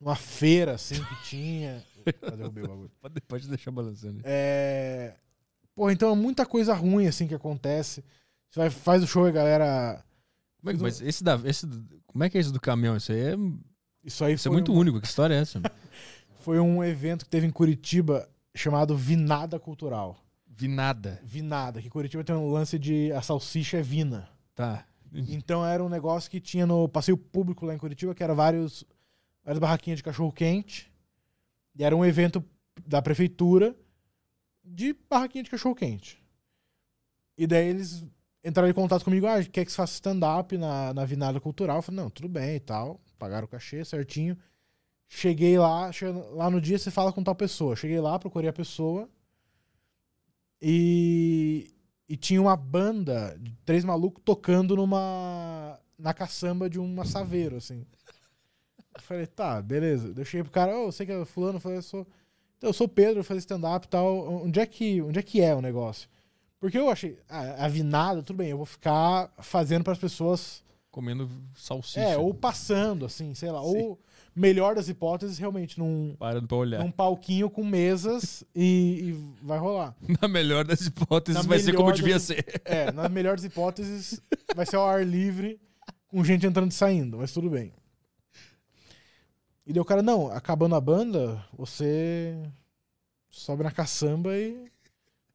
numa 0.00 0.16
feira, 0.16 0.74
assim, 0.74 1.02
que 1.02 1.22
tinha. 1.24 1.84
Já 2.22 2.36
derrubei 2.36 2.64
o 2.64 2.68
bagulho. 2.68 2.90
pode, 3.00 3.20
pode 3.22 3.48
deixar 3.48 3.70
balançando. 3.70 4.20
É... 4.24 5.14
Porra, 5.74 5.92
então 5.92 6.10
é 6.12 6.14
muita 6.16 6.46
coisa 6.46 6.74
ruim, 6.74 7.06
assim, 7.06 7.26
que 7.26 7.34
acontece. 7.34 8.04
Você 8.50 8.60
vai, 8.60 8.70
faz 8.70 9.02
o 9.02 9.06
show 9.06 9.26
e 9.26 9.28
a 9.30 9.32
galera... 9.32 10.04
Como 10.60 10.70
é, 10.70 10.74
que- 10.74 10.82
mas 10.82 11.00
esse 11.00 11.22
da, 11.22 11.40
esse, 11.44 11.66
como 12.06 12.24
é 12.24 12.30
que 12.30 12.38
é 12.38 12.40
esse 12.40 12.52
do 12.52 12.60
caminhão? 12.60 12.96
Isso 12.96 13.12
aí 13.12 13.20
é, 13.20 13.34
Isso 14.02 14.24
aí 14.24 14.34
isso 14.34 14.48
é 14.48 14.50
muito 14.50 14.72
um, 14.72 14.76
único. 14.76 15.00
Que 15.00 15.06
história 15.06 15.34
é 15.34 15.38
essa? 15.38 15.60
foi 16.40 16.58
um 16.58 16.82
evento 16.82 17.24
que 17.24 17.30
teve 17.30 17.46
em 17.46 17.50
Curitiba 17.50 18.28
chamado 18.56 18.96
Vinada 18.96 19.58
Cultural. 19.58 20.18
Vi 20.46 20.68
nada. 20.68 21.20
Vinada, 21.22 21.82
que 21.82 21.90
Curitiba 21.90 22.24
tem 22.24 22.34
um 22.34 22.50
lance 22.50 22.78
de 22.78 23.12
a 23.12 23.22
salsicha 23.22 23.78
é 23.78 23.82
vina. 23.82 24.28
Tá. 24.54 24.86
Então 25.12 25.64
era 25.64 25.84
um 25.84 25.88
negócio 25.88 26.30
que 26.30 26.40
tinha 26.40 26.66
no 26.66 26.88
passeio 26.88 27.16
público 27.16 27.64
lá 27.64 27.74
em 27.74 27.78
Curitiba, 27.78 28.14
que 28.14 28.22
era 28.22 28.34
vários, 28.34 28.84
várias 29.44 29.58
barraquinhas 29.58 29.98
de 29.98 30.02
cachorro 30.02 30.32
quente. 30.32 30.92
E 31.74 31.84
era 31.84 31.94
um 31.94 32.04
evento 32.04 32.42
da 32.86 33.00
prefeitura 33.00 33.76
de 34.64 34.96
barraquinha 35.08 35.44
de 35.44 35.50
cachorro-quente. 35.50 36.22
E 37.38 37.46
daí 37.46 37.68
eles 37.68 38.04
entraram 38.42 38.68
em 38.68 38.74
contato 38.74 39.04
comigo, 39.04 39.26
ah, 39.26 39.42
quer 39.44 39.64
que 39.64 39.70
você 39.70 39.76
faça 39.76 39.94
stand-up 39.94 40.56
na, 40.56 40.92
na 40.92 41.04
Vinada 41.04 41.40
Cultural? 41.40 41.76
Eu 41.76 41.82
falei, 41.82 42.00
não, 42.00 42.10
tudo 42.10 42.28
bem 42.28 42.56
e 42.56 42.60
tal. 42.60 43.00
Pagaram 43.18 43.44
o 43.46 43.48
cachê 43.48 43.84
certinho. 43.84 44.36
Cheguei 45.08 45.58
lá, 45.58 45.90
lá 46.32 46.50
no 46.50 46.60
dia 46.60 46.78
você 46.78 46.90
fala 46.90 47.12
com 47.12 47.22
tal 47.22 47.34
pessoa. 47.34 47.76
Cheguei 47.76 48.00
lá, 48.00 48.18
procurei 48.18 48.50
a 48.50 48.52
pessoa. 48.52 49.08
E, 50.60 51.72
e 52.08 52.16
tinha 52.16 52.40
uma 52.40 52.56
banda 52.56 53.36
de 53.40 53.52
três 53.64 53.84
malucos 53.84 54.22
tocando 54.24 54.74
numa. 54.76 55.78
na 55.98 56.12
caçamba 56.12 56.68
de 56.68 56.78
uma 56.78 57.04
saveiro, 57.04 57.56
assim. 57.56 57.84
Eu 58.94 59.00
falei, 59.00 59.26
tá, 59.26 59.60
beleza. 59.60 60.12
Eu 60.16 60.24
cheguei 60.24 60.42
pro 60.42 60.52
cara, 60.52 60.76
ô, 60.76 60.90
você 60.90 61.04
que 61.04 61.12
é 61.12 61.24
fulano? 61.24 61.56
Eu 61.56 61.60
falei, 61.60 61.78
eu 61.78 61.82
sou. 61.82 62.06
Então, 62.56 62.70
eu 62.70 62.74
sou 62.74 62.86
o 62.86 62.90
Pedro, 62.90 63.20
eu 63.20 63.24
faço 63.24 63.38
stand-up 63.38 63.86
e 63.86 63.88
tal. 63.90 64.44
Onde 64.44 64.58
é, 64.58 64.66
que, 64.66 65.02
onde 65.02 65.18
é 65.18 65.22
que 65.22 65.40
é 65.42 65.54
o 65.54 65.60
negócio? 65.60 66.08
Porque 66.58 66.78
eu 66.78 66.90
achei, 66.90 67.18
ah, 67.28 67.66
avinado, 67.66 68.22
tudo 68.22 68.38
bem, 68.38 68.48
eu 68.48 68.56
vou 68.56 68.66
ficar 68.66 69.30
fazendo 69.38 69.84
para 69.84 69.92
as 69.92 69.98
pessoas. 69.98 70.64
Comendo 70.90 71.30
salsicha. 71.54 72.00
É, 72.00 72.16
ou 72.16 72.32
passando, 72.32 73.04
assim, 73.04 73.34
sei 73.34 73.50
lá. 73.50 73.60
Ou, 73.60 74.00
melhor 74.36 74.74
das 74.74 74.88
hipóteses, 74.88 75.38
realmente, 75.38 75.78
num, 75.78 76.14
Parando 76.18 76.46
pra 76.46 76.56
olhar. 76.58 76.78
num 76.84 76.90
palquinho 76.90 77.48
com 77.48 77.64
mesas 77.64 78.44
e, 78.54 79.00
e 79.08 79.12
vai 79.44 79.58
rolar. 79.58 79.96
Na 80.20 80.28
melhor 80.28 80.64
das 80.64 80.82
hipóteses, 80.82 81.42
Na 81.42 81.48
vai 81.48 81.58
ser 81.58 81.72
como 81.72 81.86
melhor 81.86 81.96
devia 81.96 82.14
das- 82.14 82.22
ser. 82.24 82.62
É, 82.64 82.92
nas 82.92 83.10
melhores 83.10 83.42
hipóteses, 83.44 84.20
vai 84.54 84.66
ser 84.66 84.76
ao 84.76 84.86
ar 84.86 85.04
livre, 85.06 85.58
com 86.06 86.22
gente 86.22 86.46
entrando 86.46 86.70
e 86.70 86.74
saindo, 86.74 87.16
mas 87.18 87.32
tudo 87.32 87.48
bem. 87.48 87.72
E 89.66 89.72
daí 89.72 89.80
o 89.80 89.84
cara, 89.84 90.02
não, 90.02 90.30
acabando 90.30 90.74
a 90.76 90.80
banda, 90.80 91.44
você 91.56 92.40
sobe 93.28 93.64
na 93.64 93.70
caçamba 93.72 94.36
e 94.36 94.70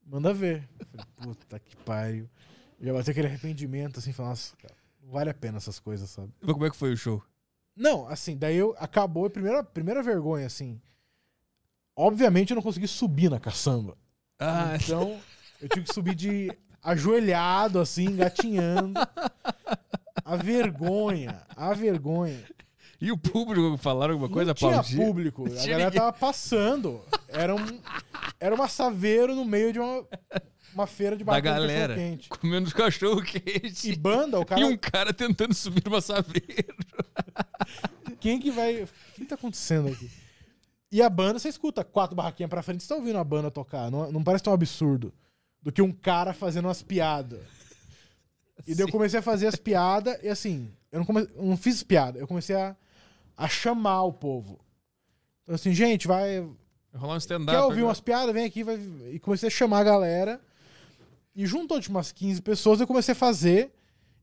manda 0.05 0.33
ver. 0.33 0.67
Eu 0.79 0.85
falei, 0.85 1.05
Puta 1.17 1.59
que 1.59 1.75
pariu. 1.77 2.29
Já 2.79 2.93
bateu 2.93 3.11
aquele 3.11 3.27
arrependimento, 3.27 3.99
assim, 3.99 4.13
falando, 4.13 4.29
nossa, 4.31 4.55
cara, 4.55 4.73
não 5.03 5.11
vale 5.11 5.29
a 5.29 5.33
pena 5.33 5.57
essas 5.57 5.79
coisas, 5.79 6.09
sabe? 6.09 6.29
Mas 6.41 6.53
Como 6.53 6.65
é 6.65 6.69
que 6.69 6.77
foi 6.77 6.93
o 6.93 6.97
show? 6.97 7.21
Não, 7.75 8.07
assim, 8.07 8.37
daí 8.37 8.57
eu 8.57 8.75
acabou, 8.79 9.25
a 9.25 9.29
primeira, 9.29 9.63
primeira 9.63 10.03
vergonha, 10.03 10.45
assim. 10.45 10.79
Obviamente 11.95 12.51
eu 12.51 12.55
não 12.55 12.61
consegui 12.61 12.87
subir 12.87 13.29
na 13.29 13.39
caçamba. 13.39 13.97
Ah, 14.39 14.75
Então, 14.75 15.19
eu 15.61 15.69
tive 15.69 15.85
que 15.85 15.93
subir 15.93 16.15
de 16.15 16.51
ajoelhado, 16.81 17.79
assim, 17.79 18.05
engatinhando. 18.05 18.93
A 20.23 20.35
vergonha, 20.35 21.41
a 21.55 21.73
vergonha. 21.73 22.43
e 22.99 23.11
o 23.11 23.17
público 23.17 23.77
falaram 23.77 24.13
alguma 24.13 24.29
coisa? 24.29 24.49
Não 24.49 24.53
tinha 24.55 24.83
público, 25.05 25.45
a 25.45 25.49
tinha 25.49 25.61
galera 25.71 25.85
ninguém. 25.89 25.99
tava 25.99 26.13
passando. 26.13 27.01
Era, 27.27 27.55
um, 27.55 27.79
era 28.39 28.53
uma 28.55 28.67
saveiro 28.67 29.35
no 29.35 29.45
meio 29.45 29.73
de 29.73 29.79
uma, 29.79 30.05
uma 30.73 30.87
feira 30.87 31.15
de 31.15 31.23
Da 31.23 31.31
barraca 31.31 31.49
de 31.49 31.55
galera. 31.55 31.93
cachorro-quente. 31.93 32.29
Comendo 32.29 32.73
cachorro 32.73 33.21
quente. 33.21 33.91
E 33.91 33.95
banda, 33.95 34.39
o 34.39 34.45
cara... 34.45 34.61
E 34.61 34.63
um 34.63 34.77
cara 34.77 35.13
tentando 35.13 35.53
subir 35.53 35.87
uma 35.87 36.01
saveira. 36.01 36.75
Quem 38.19 38.39
que 38.39 38.51
vai... 38.51 38.83
O 38.83 38.87
que 39.15 39.25
tá 39.25 39.35
acontecendo 39.35 39.87
aqui? 39.89 40.09
E 40.91 41.01
a 41.01 41.09
banda, 41.09 41.39
você 41.39 41.47
escuta 41.47 41.83
quatro 41.83 42.15
barraquinhas 42.15 42.49
pra 42.49 42.61
frente, 42.61 42.83
você 42.83 42.89
tá 42.89 42.95
ouvindo 42.95 43.17
a 43.17 43.23
banda 43.23 43.49
tocar. 43.49 43.89
Não, 43.89 44.11
não 44.11 44.23
parece 44.23 44.43
tão 44.43 44.51
absurdo 44.51 45.13
do 45.61 45.71
que 45.71 45.81
um 45.81 45.91
cara 45.91 46.33
fazendo 46.33 46.65
umas 46.65 46.81
piadas. 46.81 47.39
E 48.67 48.75
daí 48.75 48.85
eu 48.85 48.91
comecei 48.91 49.19
a 49.19 49.23
fazer 49.23 49.47
as 49.47 49.55
piadas 49.55 50.17
e 50.21 50.27
assim, 50.27 50.71
eu 50.91 50.99
não, 50.99 51.05
come... 51.05 51.21
eu 51.21 51.43
não 51.43 51.57
fiz 51.57 51.81
piada, 51.81 52.19
eu 52.19 52.27
comecei 52.27 52.55
a, 52.55 52.75
a 53.37 53.47
chamar 53.47 54.03
o 54.03 54.13
povo. 54.13 54.59
Então 55.43 55.55
assim, 55.55 55.73
gente, 55.73 56.07
vai. 56.07 56.41
Vai 56.91 57.01
rolar 57.01 57.15
um 57.15 57.17
stand-up. 57.17 57.51
Quer 57.51 57.63
ouvir 57.63 57.79
agora. 57.79 57.87
umas 57.87 58.01
piadas? 58.01 58.33
Vem 58.33 58.45
aqui. 58.45 58.63
Vai... 58.63 58.75
E 59.11 59.19
comecei 59.19 59.47
a 59.47 59.51
chamar 59.51 59.79
a 59.79 59.83
galera. 59.83 60.41
E 61.35 61.45
juntou 61.45 61.79
de 61.79 61.89
umas 61.89 62.11
15 62.11 62.41
pessoas, 62.41 62.79
eu 62.79 62.87
comecei 62.87 63.13
a 63.13 63.15
fazer. 63.15 63.71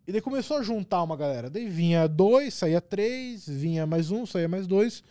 E 0.07 0.13
daí 0.13 0.21
começou 0.21 0.57
a 0.57 0.63
juntar 0.63 1.03
uma 1.03 1.17
galera. 1.17 1.51
Daí 1.51 1.69
vinha 1.69 2.07
dois, 2.09 2.55
saía 2.55 2.81
três, 2.81 3.47
vinha 3.47 3.87
mais 3.87 4.11
um, 4.11 4.25
saía 4.25 4.49
mais 4.49 4.67
dois. 4.67 5.03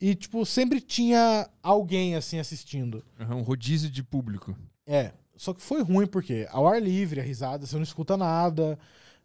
E, 0.00 0.14
tipo, 0.14 0.46
sempre 0.46 0.80
tinha 0.80 1.48
alguém 1.62 2.14
assim 2.14 2.38
assistindo. 2.38 3.04
Aham, 3.18 3.36
Um 3.36 3.42
rodízio 3.42 3.90
de 3.90 4.02
público. 4.02 4.56
É, 4.86 5.12
só 5.36 5.52
que 5.52 5.60
foi 5.60 5.82
ruim 5.82 6.06
porque 6.06 6.46
ao 6.50 6.66
ar 6.66 6.80
livre, 6.80 7.20
a 7.20 7.24
risada, 7.24 7.66
você 7.66 7.76
não 7.76 7.82
escuta 7.82 8.16
nada. 8.16 8.78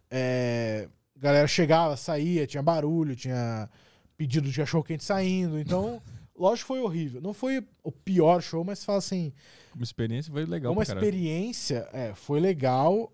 É, 0.09 0.89
galera 1.15 1.47
chegava, 1.47 1.95
saía, 1.95 2.45
tinha 2.47 2.63
barulho, 2.63 3.15
tinha 3.15 3.69
pedido 4.17 4.49
de 4.49 4.57
cachorro 4.57 4.83
quente 4.83 5.03
saindo. 5.03 5.59
Então, 5.59 6.01
lógico 6.37 6.67
que 6.67 6.79
foi 6.79 6.81
horrível. 6.81 7.21
Não 7.21 7.33
foi 7.33 7.65
o 7.83 7.91
pior 7.91 8.41
show, 8.41 8.63
mas 8.63 8.83
fala 8.83 8.99
assim, 8.99 9.33
Uma 9.73 9.83
experiência 9.83 10.31
foi 10.31 10.45
legal 10.45 10.73
uma 10.73 10.83
experiência, 10.83 11.87
é, 11.93 12.13
foi 12.13 12.39
legal, 12.39 13.11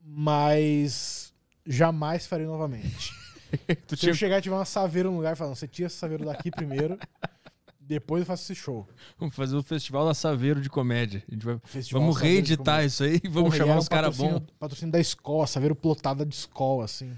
mas 0.00 1.32
jamais 1.64 2.26
farei 2.26 2.46
novamente. 2.46 3.12
Se 3.88 3.96
tinha 3.96 4.10
eu 4.10 4.14
chegar 4.14 4.38
e 4.38 4.42
tiver 4.42 4.56
uma 4.56 4.64
saveira 4.64 5.08
no 5.08 5.16
lugar 5.16 5.34
e 5.34 5.36
falar, 5.36 5.54
você 5.54 5.68
tira 5.68 5.86
essa 5.86 5.96
saveira 5.96 6.24
daqui 6.24 6.50
primeiro, 6.50 6.98
depois 7.80 8.20
eu 8.20 8.26
faço 8.26 8.44
esse 8.44 8.60
show. 8.60 8.86
Vamos 9.18 9.34
fazer 9.34 9.56
o 9.56 9.62
Festival 9.62 10.04
da 10.04 10.14
Saveiro 10.14 10.60
de 10.60 10.68
Comédia. 10.68 11.22
A 11.28 11.32
gente 11.32 11.44
vai... 11.44 11.58
Festival 11.64 12.02
Vamos 12.02 12.16
reeditar 12.16 12.84
isso 12.84 13.04
aí 13.04 13.20
e 13.22 13.28
vamos 13.28 13.50
Porra, 13.50 13.58
chamar 13.58 13.78
uns 13.78 13.86
um 13.86 13.88
caras 13.88 14.16
bons. 14.16 14.42
Patrocínio 14.58 14.92
da 14.92 15.00
escola, 15.00 15.46
saveiro 15.46 15.76
plotada 15.76 16.26
de 16.26 16.34
escola, 16.34 16.84
assim. 16.84 17.16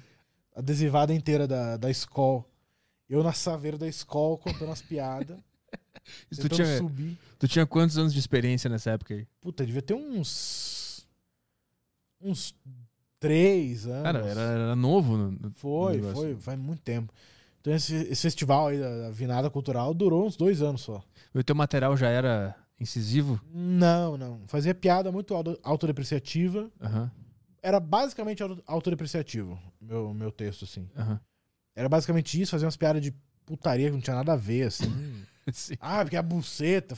Adesivada 0.55 1.15
inteira 1.15 1.47
da, 1.47 1.77
da 1.77 1.91
escola. 1.91 2.45
Eu 3.09 3.23
na 3.23 3.33
saveira 3.33 3.79
da 3.79 3.87
escola, 3.89 4.37
contando 4.39 4.71
as 4.73 4.83
piadas. 4.83 5.39
Tu 6.41 6.49
tinha, 6.49 6.79
subir. 6.79 7.19
tu 7.39 7.47
tinha 7.47 7.67
quantos 7.67 7.99
anos 7.99 8.15
de 8.15 8.19
experiência 8.19 8.71
nessa 8.71 8.93
época 8.93 9.13
aí? 9.15 9.27
Puta, 9.43 9.67
devia 9.67 9.83
ter 9.83 9.93
uns. 9.95 11.07
Uns 12.21 12.55
três 13.21 13.87
anos. 13.87 14.03
Cara, 14.05 14.19
era, 14.27 14.41
era 14.41 14.77
novo. 14.77 15.17
no- 15.17 15.51
Foi, 15.57 16.01
foi, 16.15 16.37
faz 16.37 16.59
muito 16.59 16.81
tempo. 16.83 17.13
Então 17.61 17.75
esse, 17.75 17.95
esse 17.95 18.23
festival 18.23 18.69
aí 18.69 18.79
da, 18.79 19.03
da 19.03 19.11
Vinada 19.11 19.51
Cultural 19.51 19.93
durou 19.93 20.27
uns 20.27 20.37
dois 20.37 20.63
anos 20.63 20.81
só. 20.81 21.03
O 21.35 21.43
teu 21.45 21.55
material 21.55 21.95
já 21.97 22.09
era 22.09 22.57
incisivo? 22.81 23.39
Não, 23.53 24.17
não. 24.17 24.41
Fazia 24.47 24.75
piada 24.75 25.13
muito 25.13 25.35
auto- 25.35 25.59
autodepreciativa. 25.63 26.71
Aham, 26.81 27.11
Era 27.63 27.79
basicamente 27.81 28.43
auto- 28.43 28.63
autodepreciativo, 28.67 29.59
meu, 29.81 30.15
meu 30.15 30.33
texto, 30.33 30.65
assim. 30.65 30.89
aham. 30.97 31.21
Era 31.79 31.89
basicamente 31.89 32.41
isso, 32.41 32.51
fazia 32.51 32.67
umas 32.67 32.77
piadas 32.77 33.01
de 33.01 33.15
putaria 33.47 33.87
que 33.89 33.95
não 33.95 34.01
tinha 34.01 34.17
nada 34.17 34.33
a 34.33 34.37
ver, 34.37 34.67
assim. 34.67 34.85
Sim. 35.53 35.75
ah, 35.81 36.03
porque 36.03 36.17
é 36.17 36.19
a 36.19 36.23
buceta. 36.23 36.97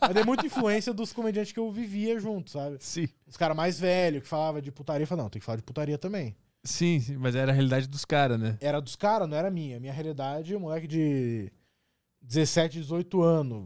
Mas 0.00 0.16
é 0.16 0.24
muita 0.24 0.44
influência 0.44 0.92
dos 0.92 1.12
comediantes 1.12 1.52
que 1.52 1.60
eu 1.60 1.70
vivia 1.70 2.18
junto, 2.18 2.50
sabe? 2.50 2.78
Sim. 2.80 3.08
Os 3.28 3.36
caras 3.36 3.56
mais 3.56 3.78
velhos 3.78 4.22
que 4.24 4.28
falavam 4.28 4.60
de 4.60 4.72
putaria, 4.72 5.06
falavam, 5.06 5.26
não, 5.26 5.30
tem 5.30 5.38
que 5.38 5.46
falar 5.46 5.56
de 5.56 5.62
putaria 5.62 5.96
também. 5.96 6.34
Sim, 6.64 6.98
sim, 7.00 7.16
mas 7.16 7.36
era 7.36 7.52
a 7.52 7.54
realidade 7.54 7.86
dos 7.86 8.04
caras, 8.04 8.38
né? 8.40 8.58
Era 8.60 8.80
dos 8.80 8.96
caras, 8.96 9.28
não 9.28 9.36
era 9.36 9.50
minha. 9.52 9.78
Minha 9.78 9.92
realidade, 9.92 10.54
um 10.56 10.60
moleque 10.60 10.88
de 10.88 11.50
17, 12.20 12.80
18 12.80 13.22
anos. 13.22 13.64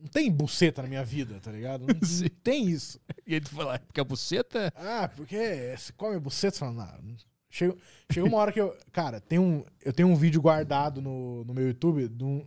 Não 0.00 0.08
tem 0.08 0.32
buceta 0.32 0.80
na 0.82 0.88
minha 0.88 1.04
vida, 1.04 1.38
tá 1.38 1.52
ligado? 1.52 1.86
Não, 1.86 1.94
Sim. 2.08 2.24
não 2.24 2.30
tem 2.42 2.66
isso. 2.66 2.98
E 3.26 3.34
aí 3.34 3.40
tu 3.40 3.50
falou, 3.50 3.72
"Ah, 3.72 3.78
porque 3.78 4.00
a 4.00 4.04
buceta. 4.04 4.72
Ah, 4.74 5.08
porque 5.14 5.74
você 5.76 5.92
come 5.92 6.18
buceta? 6.18 6.56
Você 6.56 6.60
fala, 6.60 6.72
não. 6.72 7.16
Chegou, 7.54 7.78
chegou 8.10 8.28
uma 8.28 8.38
hora 8.38 8.50
que 8.50 8.60
eu. 8.60 8.76
Cara, 8.90 9.20
tem 9.20 9.38
um, 9.38 9.64
eu 9.84 9.92
tenho 9.92 10.08
um 10.08 10.16
vídeo 10.16 10.42
guardado 10.42 11.00
no, 11.00 11.44
no 11.44 11.54
meu 11.54 11.68
YouTube. 11.68 12.08
De 12.08 12.24
um, 12.24 12.44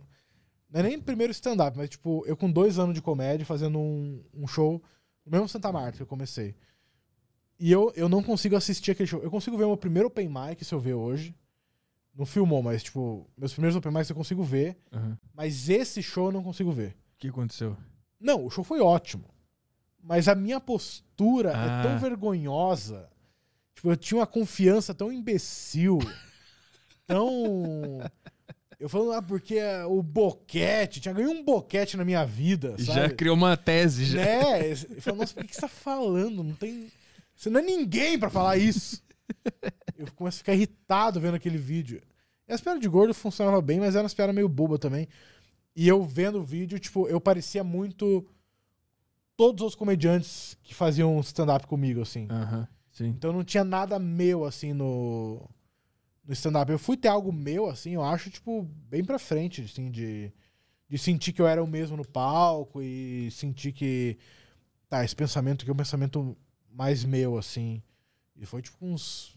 não 0.70 0.80
é 0.80 0.82
nem 0.82 1.00
primeiro 1.00 1.30
stand-up, 1.32 1.74
mas 1.78 1.88
tipo, 1.88 2.22
eu 2.26 2.36
com 2.36 2.50
dois 2.52 2.78
anos 2.78 2.94
de 2.94 3.00
comédia 3.00 3.46
fazendo 3.46 3.78
um, 3.78 4.22
um 4.34 4.46
show 4.46 4.82
no 5.24 5.32
mesmo 5.32 5.48
Santa 5.48 5.72
Marta 5.72 5.96
que 5.96 6.02
eu 6.02 6.06
comecei. 6.06 6.54
E 7.58 7.72
eu, 7.72 7.90
eu 7.96 8.06
não 8.06 8.22
consigo 8.22 8.54
assistir 8.54 8.90
aquele 8.90 9.06
show. 9.06 9.20
Eu 9.22 9.30
consigo 9.30 9.56
ver 9.56 9.64
o 9.64 9.68
meu 9.68 9.76
primeiro 9.78 10.08
open 10.08 10.28
mic, 10.28 10.62
se 10.62 10.74
eu 10.74 10.78
ver 10.78 10.92
hoje. 10.92 11.34
Não 12.14 12.26
filmou, 12.26 12.62
mas 12.62 12.82
tipo, 12.82 13.26
meus 13.34 13.52
primeiros 13.52 13.76
open 13.76 13.90
mics 13.90 14.10
eu 14.10 14.16
consigo 14.16 14.42
ver. 14.44 14.76
Aham. 14.92 15.18
Mas 15.32 15.70
esse 15.70 16.02
show 16.02 16.26
eu 16.26 16.32
não 16.32 16.42
consigo 16.42 16.70
ver. 16.70 16.90
O 16.90 17.18
que 17.18 17.28
aconteceu? 17.28 17.74
Não, 18.20 18.44
o 18.44 18.50
show 18.50 18.62
foi 18.62 18.80
ótimo. 18.80 19.24
Mas 20.02 20.28
a 20.28 20.34
minha 20.34 20.60
postura 20.60 21.52
Ah. 21.56 21.80
é 21.80 21.82
tão 21.82 21.98
vergonhosa. 21.98 23.08
Tipo, 23.78 23.92
eu 23.92 23.96
tinha 23.96 24.18
uma 24.18 24.26
confiança 24.26 24.92
tão 24.92 25.12
imbecil. 25.12 26.00
tão. 27.06 28.00
Eu 28.80 28.88
falando, 28.88 29.12
ah, 29.12 29.22
porque 29.22 29.56
o 29.88 30.02
boquete, 30.02 31.00
tinha 31.00 31.14
ganho 31.14 31.30
um 31.30 31.44
boquete 31.44 31.96
na 31.96 32.04
minha 32.04 32.24
vida, 32.24 32.74
Já 32.76 32.94
sabe? 32.94 33.14
criou 33.14 33.36
uma 33.36 33.56
tese, 33.56 34.04
já. 34.04 34.16
Né? 34.20 34.72
Eu 34.72 35.00
falo, 35.00 35.18
nossa, 35.18 35.32
por 35.32 35.42
que 35.42 35.48
que 35.50 35.54
você 35.54 35.60
tá 35.60 35.68
falando? 35.68 36.42
Não 36.42 36.54
tem. 36.54 36.90
Você 37.36 37.48
não 37.50 37.60
é 37.60 37.62
ninguém 37.62 38.18
pra 38.18 38.28
falar 38.28 38.56
isso. 38.56 39.00
Eu 39.96 40.10
começo 40.12 40.38
a 40.38 40.38
ficar 40.38 40.54
irritado 40.54 41.20
vendo 41.20 41.36
aquele 41.36 41.56
vídeo. 41.58 42.02
E 42.48 42.52
as 42.52 42.60
piadas 42.60 42.80
de 42.80 42.88
gordo 42.88 43.14
funcionavam 43.14 43.62
bem, 43.62 43.78
mas 43.78 43.94
eram 43.94 44.02
umas 44.04 44.14
piadas 44.14 44.34
meio 44.34 44.48
boba 44.48 44.76
também. 44.76 45.06
E 45.76 45.86
eu 45.86 46.02
vendo 46.02 46.40
o 46.40 46.42
vídeo, 46.44 46.80
tipo, 46.80 47.06
eu 47.06 47.20
parecia 47.20 47.62
muito 47.62 48.26
todos 49.36 49.64
os 49.64 49.76
comediantes 49.76 50.56
que 50.64 50.74
faziam 50.74 51.18
stand-up 51.20 51.64
comigo, 51.68 52.00
assim. 52.02 52.26
Aham, 52.28 52.66
sim. 52.98 53.08
Então 53.08 53.32
não 53.32 53.44
tinha 53.44 53.64
nada 53.64 53.98
meu, 53.98 54.44
assim, 54.44 54.72
no, 54.72 55.48
no 56.24 56.32
stand-up. 56.32 56.70
Eu 56.70 56.78
fui 56.78 56.96
ter 56.96 57.08
algo 57.08 57.32
meu, 57.32 57.66
assim, 57.66 57.94
eu 57.94 58.02
acho, 58.02 58.30
tipo, 58.30 58.62
bem 58.88 59.04
pra 59.04 59.18
frente, 59.18 59.62
assim, 59.62 59.90
de, 59.90 60.32
de 60.88 60.98
sentir 60.98 61.32
que 61.32 61.40
eu 61.40 61.46
era 61.46 61.62
o 61.62 61.66
mesmo 61.66 61.96
no 61.96 62.06
palco 62.06 62.82
e 62.82 63.30
sentir 63.30 63.72
que. 63.72 64.18
Tá, 64.88 65.04
esse 65.04 65.14
pensamento 65.14 65.62
aqui 65.62 65.70
é 65.70 65.74
um 65.74 65.76
pensamento 65.76 66.36
mais 66.70 67.04
meu, 67.04 67.38
assim. 67.38 67.82
E 68.36 68.46
foi 68.46 68.62
tipo 68.62 68.84
uns. 68.84 69.36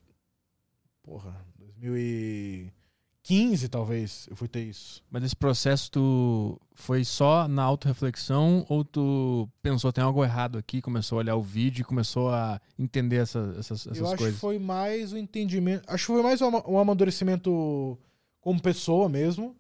Porra, 1.04 1.46
2015 1.58 3.68
talvez 3.70 4.28
eu 4.30 4.36
fui 4.36 4.48
ter 4.48 4.64
isso. 4.64 5.04
Mas 5.10 5.24
esse 5.24 5.36
processo 5.36 5.92
tu 5.92 6.62
foi 6.82 7.06
só 7.06 7.48
na 7.48 7.64
autorreflexão 7.64 8.66
ou 8.68 8.84
tu 8.84 9.48
pensou 9.62 9.94
tem 9.94 10.04
algo 10.04 10.24
errado 10.24 10.58
aqui, 10.58 10.82
começou 10.82 11.18
a 11.18 11.20
olhar 11.20 11.36
o 11.36 11.42
vídeo 11.42 11.82
e 11.82 11.86
começou 11.86 12.30
a 12.30 12.60
entender 12.78 13.18
essa, 13.18 13.56
essas, 13.58 13.88
essas 13.88 13.98
eu 13.98 14.06
acho 14.08 14.18
coisas? 14.18 14.36
que 14.36 14.42
foi 14.42 14.60
mais 14.60 15.14
o 15.14 15.18
entendimento. 15.18 15.84
Acho 15.88 16.08
que 16.08 16.14
foi 16.14 16.24
mais 16.24 16.42
um 16.42 16.48
ama- 16.48 16.64
um 16.70 16.78
amadurecimento 16.80 17.98
como 18.42 18.62
pessoa 18.62 19.08
mesmo. 19.08 19.56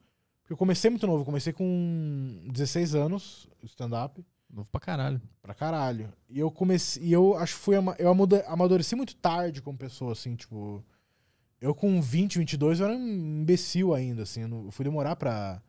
Eu 0.49 0.57
comecei 0.57 0.89
muito 0.89 1.07
novo, 1.07 1.21
eu 1.21 1.25
comecei 1.25 1.53
com 1.53 2.43
16 2.51 2.93
anos, 2.95 3.47
stand-up. 3.63 4.21
Novo 4.53 4.67
pra 4.69 4.81
caralho. 4.81 5.21
Pra 5.41 5.53
caralho. 5.53 6.11
E 6.29 6.37
eu 6.37 6.51
comecei. 6.51 7.01
E 7.03 7.13
eu 7.13 7.37
acho 7.37 7.53
que 7.55 7.61
fui. 7.61 7.75
Eu 7.97 8.11
amadureci 8.47 8.95
muito 8.97 9.15
tarde 9.15 9.61
como 9.61 9.77
pessoa, 9.77 10.11
assim, 10.11 10.35
tipo. 10.35 10.83
Eu 11.61 11.73
com 11.73 12.01
20, 12.01 12.39
22, 12.39 12.79
eu 12.79 12.87
era 12.87 12.95
um 12.95 13.39
imbecil 13.41 13.93
ainda, 13.93 14.23
assim. 14.23 14.41
Eu 14.41 14.65
eu 14.65 14.71
fui 14.71 14.83
demorar 14.83 15.15
pra. 15.15 15.61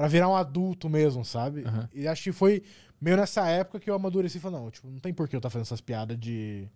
Pra 0.00 0.08
virar 0.08 0.30
um 0.30 0.34
adulto 0.34 0.88
mesmo, 0.88 1.22
sabe? 1.22 1.62
Aham. 1.62 1.86
E 1.92 2.08
acho 2.08 2.22
que 2.22 2.32
foi 2.32 2.62
meio 2.98 3.18
nessa 3.18 3.46
época 3.48 3.78
que 3.78 3.90
eu 3.90 3.94
amadureci 3.94 4.38
e 4.38 4.40
falei, 4.40 4.58
não, 4.58 4.70
tipo, 4.70 4.88
não 4.88 4.98
tem 4.98 5.12
por 5.12 5.28
que 5.28 5.36
eu 5.36 5.40
estar 5.40 5.50
fazendo 5.50 5.66
essas 5.66 5.82
piadas 5.82 6.18
de. 6.18 6.66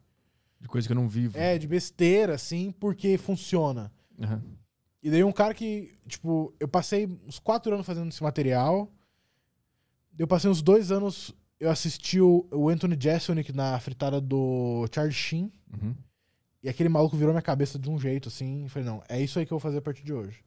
De 0.61 0.69
coisa 0.69 0.87
que 0.87 0.93
eu 0.93 0.97
não 0.97 1.09
vivo. 1.09 1.39
É, 1.39 1.57
de 1.57 1.67
besteira, 1.67 2.35
assim, 2.35 2.71
porque 2.73 3.17
funciona. 3.17 3.91
Aham. 4.21 4.43
E 5.03 5.11
daí 5.11 5.25
um 5.25 5.33
cara 5.33 5.55
que, 5.55 5.97
tipo, 6.07 6.55
eu 6.61 6.69
passei 6.69 7.07
uns 7.27 7.39
quatro 7.39 7.73
anos 7.73 7.87
fazendo 7.87 8.11
esse 8.11 8.23
material. 8.23 8.93
Eu 10.19 10.27
passei 10.27 10.51
uns 10.51 10.61
dois 10.61 10.93
anos, 10.93 11.35
eu 11.59 11.71
assisti 11.71 12.21
o, 12.21 12.47
o 12.53 12.69
Anthony 12.69 12.95
Jeselnik 13.01 13.55
na 13.55 13.81
fritada 13.81 14.21
do 14.21 14.87
Charlie 14.95 15.15
Sheen. 15.15 15.51
Uhum. 15.73 15.95
E 16.63 16.69
aquele 16.69 16.91
maluco 16.91 17.17
virou 17.17 17.33
minha 17.33 17.41
cabeça 17.41 17.79
de 17.79 17.89
um 17.89 17.99
jeito, 17.99 18.29
assim. 18.29 18.67
E 18.67 18.69
falei, 18.69 18.87
não, 18.87 19.03
é 19.09 19.19
isso 19.19 19.39
aí 19.39 19.47
que 19.47 19.53
eu 19.53 19.59
vou 19.59 19.63
fazer 19.63 19.79
a 19.79 19.83
partir 19.83 20.05
de 20.05 20.13
hoje. 20.13 20.45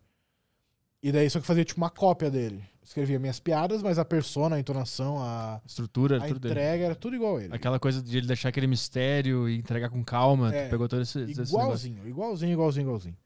E 1.02 1.12
daí 1.12 1.30
só 1.30 1.39
que 1.39 1.45
fazia, 1.45 1.64
tipo, 1.64 1.80
uma 1.80 1.89
cópia 1.89 2.30
dele. 2.30 2.64
Escrevia 2.84 3.20
minhas 3.20 3.39
piadas, 3.39 3.84
mas 3.84 4.00
a 4.00 4.06
persona, 4.06 4.56
a 4.56 4.60
entonação, 4.60 5.18
a, 5.22 5.62
Estrutura, 5.66 6.18
a 6.18 6.28
tudo 6.28 6.39
dele. 6.39 6.54
entrega 6.54 6.86
era 6.86 6.95
tudo 6.95 7.16
igual 7.18 7.38
a 7.38 7.43
ele. 7.43 7.54
Aquela 7.54 7.80
coisa 7.80 8.02
de 8.02 8.18
ele 8.18 8.26
deixar 8.28 8.50
aquele 8.50 8.66
mistério 8.68 9.48
e 9.50 9.58
entregar 9.58 9.89
com 9.89 10.04
calma. 10.04 10.54
É. 10.56 10.70
Pegou 10.70 10.88
todo 10.88 11.02
esse, 11.02 11.20
esse 11.20 11.32
negócio. 11.32 11.54
Igualzinho, 11.60 12.08
igualzinho, 12.08 12.52
igualzinho, 12.54 12.84
igualzinho. 12.86 13.18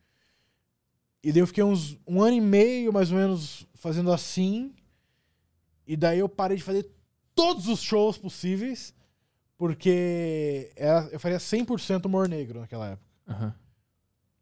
E 1.24 1.32
daí 1.32 1.42
eu 1.42 1.48
fiquei 1.48 1.64
uns 1.64 1.98
um 2.08 2.22
ano 2.24 2.34
e 2.36 2.42
meio, 2.42 2.92
mais 2.92 3.12
ou 3.12 3.18
menos, 3.18 3.68
fazendo 3.76 4.12
assim. 4.12 4.74
E 5.86 5.96
daí 5.96 6.18
eu 6.20 6.28
parei 6.28 6.58
de 6.58 6.64
fazer 6.64 6.90
todos 7.36 7.68
os 7.68 7.82
shows 7.82 8.18
possíveis, 8.18 8.94
porque 9.58 10.72
era- 10.76 11.08
eu 11.12 11.20
faria 11.20 11.40
100% 11.40 12.06
humor 12.08 12.28
negro 12.28 12.60
naquela 12.62 12.88
época. 12.90 13.08
Aham. 13.28 13.54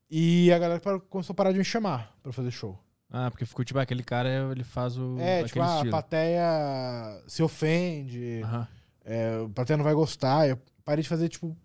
E 0.10 0.52
a 0.54 0.58
galera 0.58 0.80
parou- 0.80 1.02
começou 1.02 1.34
a 1.34 1.36
parar 1.36 1.52
de 1.52 1.58
me 1.58 1.66
chamar 1.66 2.18
pra 2.24 2.32
fazer 2.32 2.52
show. 2.52 2.80
Ah, 3.10 3.32
porque 3.32 3.45
ficou 3.45 3.66
tipo, 3.66 3.80
aquele 3.80 4.03
cara, 4.03 4.51
ele 4.51 4.64
faz 4.64 4.97
o. 4.97 5.18
é, 5.20 5.43
tipo, 5.43 5.62
a 5.62 5.74
estilo. 5.76 5.89
plateia 5.89 7.24
se 7.28 7.41
ofende, 7.41 8.41
Aham. 8.43 8.68
é, 9.03 9.43
a 9.45 9.49
plateia 9.49 9.78
não 9.78 9.84
vai 9.84 9.93
gostar. 9.93 10.47
Eu 10.47 10.60
parei 10.86 11.01
de 11.01 11.10
fazer, 11.10 11.28
tipo. 11.30 11.57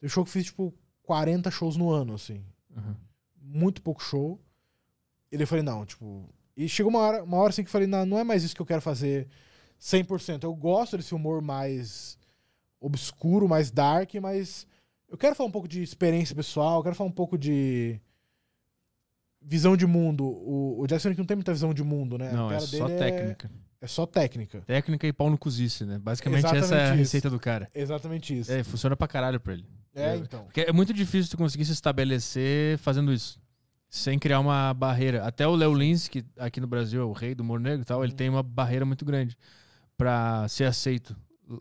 Tem 0.00 0.08
show 0.08 0.24
que 0.24 0.28
eu 0.28 0.32
fiz, 0.32 0.46
tipo, 0.46 0.74
40 1.04 1.50
shows 1.50 1.76
no 1.76 1.90
ano, 1.90 2.14
assim. 2.14 2.44
muito 3.40 3.80
pouco 3.80 4.02
show. 4.02 4.40
E 5.30 5.40
eu 5.40 5.46
falei, 5.46 5.62
não, 5.62 5.86
tipo. 5.86 6.28
E 6.56 6.68
chegou 6.68 6.90
uma 6.90 7.00
hora, 7.00 7.24
uma 7.24 7.36
hora 7.38 7.50
assim 7.50 7.62
que 7.62 7.68
eu 7.68 7.72
falei, 7.72 7.86
não, 7.86 8.04
não 8.04 8.18
é 8.18 8.24
mais 8.24 8.42
isso 8.44 8.54
que 8.54 8.62
eu 8.62 8.66
quero 8.66 8.80
fazer 8.82 9.28
100%. 9.80 10.44
Eu 10.44 10.54
gosto 10.54 10.96
desse 10.96 11.14
humor 11.14 11.42
mais 11.42 12.18
obscuro, 12.80 13.48
mais 13.48 13.70
dark, 13.70 14.14
mas 14.16 14.66
eu 15.08 15.16
quero 15.16 15.34
falar 15.34 15.48
um 15.48 15.52
pouco 15.52 15.66
de 15.66 15.82
experiência 15.82 16.34
pessoal, 16.34 16.78
eu 16.78 16.82
quero 16.82 16.94
falar 16.94 17.08
um 17.08 17.12
pouco 17.12 17.38
de 17.38 18.00
visão 19.46 19.76
de 19.76 19.86
mundo. 19.86 20.24
O, 20.24 20.80
o 20.80 20.86
Jackson 20.86 21.10
não 21.16 21.24
tem 21.24 21.36
muita 21.36 21.52
visão 21.52 21.72
de 21.74 21.82
mundo, 21.82 22.16
né? 22.18 22.32
Não, 22.32 22.50
é 22.50 22.58
só 22.60 22.86
dele 22.86 22.98
técnica. 22.98 23.50
É, 23.80 23.86
só 23.86 24.06
técnica. 24.06 24.62
Técnica 24.66 25.06
e 25.06 25.12
pau 25.12 25.28
no 25.30 25.36
cozice, 25.36 25.84
né? 25.84 25.98
Basicamente 25.98 26.38
Exatamente 26.40 26.64
essa 26.64 26.74
é 26.76 26.82
a 26.84 26.88
isso. 26.90 26.96
receita 26.96 27.28
do 27.30 27.38
cara. 27.38 27.68
Exatamente 27.74 28.38
isso. 28.38 28.50
É, 28.50 28.64
funciona 28.64 28.96
pra 28.96 29.06
caralho 29.06 29.38
pra 29.38 29.52
ele. 29.52 29.64
É, 29.94 30.14
é. 30.14 30.16
então. 30.16 30.44
Porque 30.44 30.62
é 30.62 30.72
muito 30.72 30.92
difícil 30.94 31.30
tu 31.30 31.36
conseguir 31.36 31.64
se 31.66 31.72
estabelecer 31.72 32.78
fazendo 32.78 33.12
isso. 33.12 33.38
Sem 33.90 34.18
criar 34.18 34.40
uma 34.40 34.72
barreira. 34.74 35.22
Até 35.24 35.46
o 35.46 35.54
Léo 35.54 35.72
Lins, 35.74 36.08
que 36.08 36.24
aqui 36.38 36.60
no 36.60 36.66
Brasil 36.66 37.00
é 37.00 37.04
o 37.04 37.12
rei 37.12 37.34
do 37.34 37.42
humor 37.42 37.60
negro 37.60 37.82
e 37.82 37.84
tal, 37.84 38.02
ele 38.02 38.12
Uhum. 38.12 38.16
tem 38.16 38.28
uma 38.28 38.42
barreira 38.42 38.84
muito 38.84 39.04
grande 39.04 39.36
pra 39.96 40.48
ser 40.48 40.64
aceito. 40.64 41.14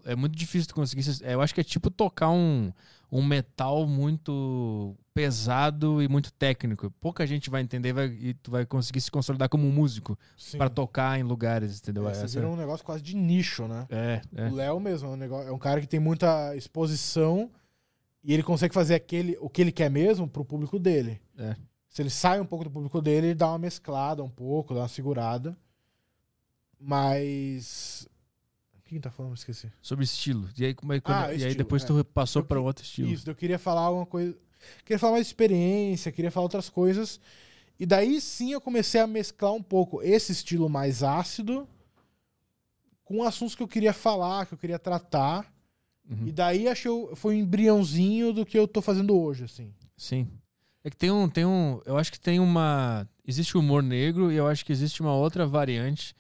É 0.06 0.16
muito 0.16 0.36
difícil 0.36 0.70
tu 0.70 0.76
conseguir. 0.76 1.04
se- 1.04 1.24
Eu 1.24 1.42
acho 1.42 1.54
que 1.54 1.60
é 1.62 1.64
tipo 1.64 1.92
tocar 1.92 2.30
um, 2.32 2.72
um 3.12 3.22
metal 3.24 3.86
muito 3.86 4.96
pesado 5.14 6.02
e 6.02 6.08
muito 6.08 6.32
técnico. 6.34 6.90
Pouca 7.00 7.26
gente 7.28 7.50
vai 7.50 7.62
entender 7.62 7.94
vai- 7.94 8.08
e 8.08 8.34
tu 8.34 8.50
vai 8.50 8.66
conseguir 8.66 9.00
se 9.02 9.12
consolidar 9.12 9.48
como 9.48 9.68
um 9.68 9.72
músico 9.72 10.18
pra 10.58 10.70
tocar 10.70 11.20
em 11.20 11.24
lugares, 11.24 11.80
entendeu? 11.80 12.08
É, 12.08 12.12
Essa- 12.12 12.28
vira 12.28 12.48
um 12.50 12.56
negócio 12.56 12.86
quase 12.86 13.04
de 13.04 13.16
nicho, 13.16 13.68
né? 13.68 13.86
É, 13.90 14.22
é. 14.36 14.48
O 14.50 14.56
Léo 14.56 14.80
mesmo 14.80 15.10
é 15.10 15.12
um, 15.12 15.16
negócio, 15.16 15.48
é 15.48 15.52
um 15.52 15.60
cara 15.60 15.80
que 15.80 15.88
tem 15.88 16.00
muita 16.00 16.56
exposição 16.56 17.52
e 18.24 18.34
ele 18.34 18.44
consegue 18.44 18.74
fazer 18.74 18.96
aquele, 18.96 19.38
o 19.40 19.50
que 19.50 19.62
ele 19.62 19.72
quer 19.72 19.90
mesmo 19.90 20.28
pro 20.28 20.44
público 20.44 20.80
dele. 20.80 21.22
É. 21.38 21.56
Se 21.90 22.02
ele 22.02 22.10
sai 22.10 22.40
um 22.42 22.46
pouco 22.46 22.64
do 22.64 22.72
público 22.72 23.00
dele, 23.02 23.28
ele 23.28 23.36
dá 23.36 23.48
uma 23.50 23.60
mesclada 23.60 24.24
um 24.24 24.30
pouco, 24.30 24.74
dá 24.74 24.82
uma 24.82 24.88
segurada. 24.88 25.56
Mas. 26.80 28.08
Quem 28.86 29.00
tá 29.00 29.10
falando? 29.10 29.36
Esqueci. 29.36 29.72
Sobre 29.82 30.04
estilo. 30.04 30.50
E 30.58 30.66
aí, 30.66 30.74
como 30.74 30.92
é- 30.94 31.00
quando- 31.00 31.18
Ah, 31.18 31.28
e 31.28 31.32
aí 31.32 31.36
estilo, 31.38 31.56
depois 31.56 31.84
é. 31.84 31.88
tu 31.88 32.04
passou 32.06 32.44
que- 32.44 32.54
outro 32.56 32.84
estilo. 32.84 33.10
Isso, 33.10 33.28
eu 33.30 33.36
queria 33.36 33.58
falar 33.58 33.82
alguma 33.82 34.06
coisa. 34.06 34.36
Queria 34.84 35.00
falar 35.00 35.14
mais 35.14 35.26
de 35.26 35.30
experiência, 35.30 36.12
queria 36.12 36.32
falar 36.32 36.46
outras 36.46 36.70
coisas. 36.70 37.20
E 37.80 37.86
daí 37.86 38.22
sim 38.22 38.52
eu 38.52 38.62
comecei 38.62 39.02
a 39.02 39.08
mesclar 39.08 39.54
um 39.54 39.64
pouco 39.64 40.02
esse 40.02 40.32
estilo 40.32 40.70
mais 40.70 41.04
ácido 41.04 41.68
com 43.04 43.24
assuntos 43.24 43.56
que 43.56 43.64
eu 43.64 43.68
queria 43.68 43.94
falar, 43.94 44.46
que 44.46 44.54
eu 44.54 44.58
queria 44.58 44.80
tratar. 44.80 45.52
Uhum. 46.10 46.28
E 46.28 46.32
daí 46.32 46.68
achei 46.68 46.92
foi 47.16 47.36
um 47.36 47.40
embriãozinho 47.40 48.34
do 48.34 48.46
que 48.46 48.58
eu 48.58 48.68
tô 48.68 48.82
fazendo 48.82 49.18
hoje, 49.18 49.46
assim. 49.46 49.74
Sim. 49.98 50.28
É 50.84 50.90
que 50.90 50.98
tem 50.98 51.12
um, 51.12 51.30
tem 51.30 51.46
um. 51.46 51.82
Eu 51.86 51.98
acho 51.98 52.12
que 52.12 52.20
tem 52.20 52.40
uma. 52.40 53.08
Existe 53.26 53.56
o 53.56 53.62
humor 53.62 53.82
negro 53.82 54.32
e 54.32 54.36
eu 54.36 54.48
acho 54.48 54.66
que 54.66 54.72
existe 54.72 55.02
uma 55.02 55.14
outra 55.14 55.48
variante 55.48 56.14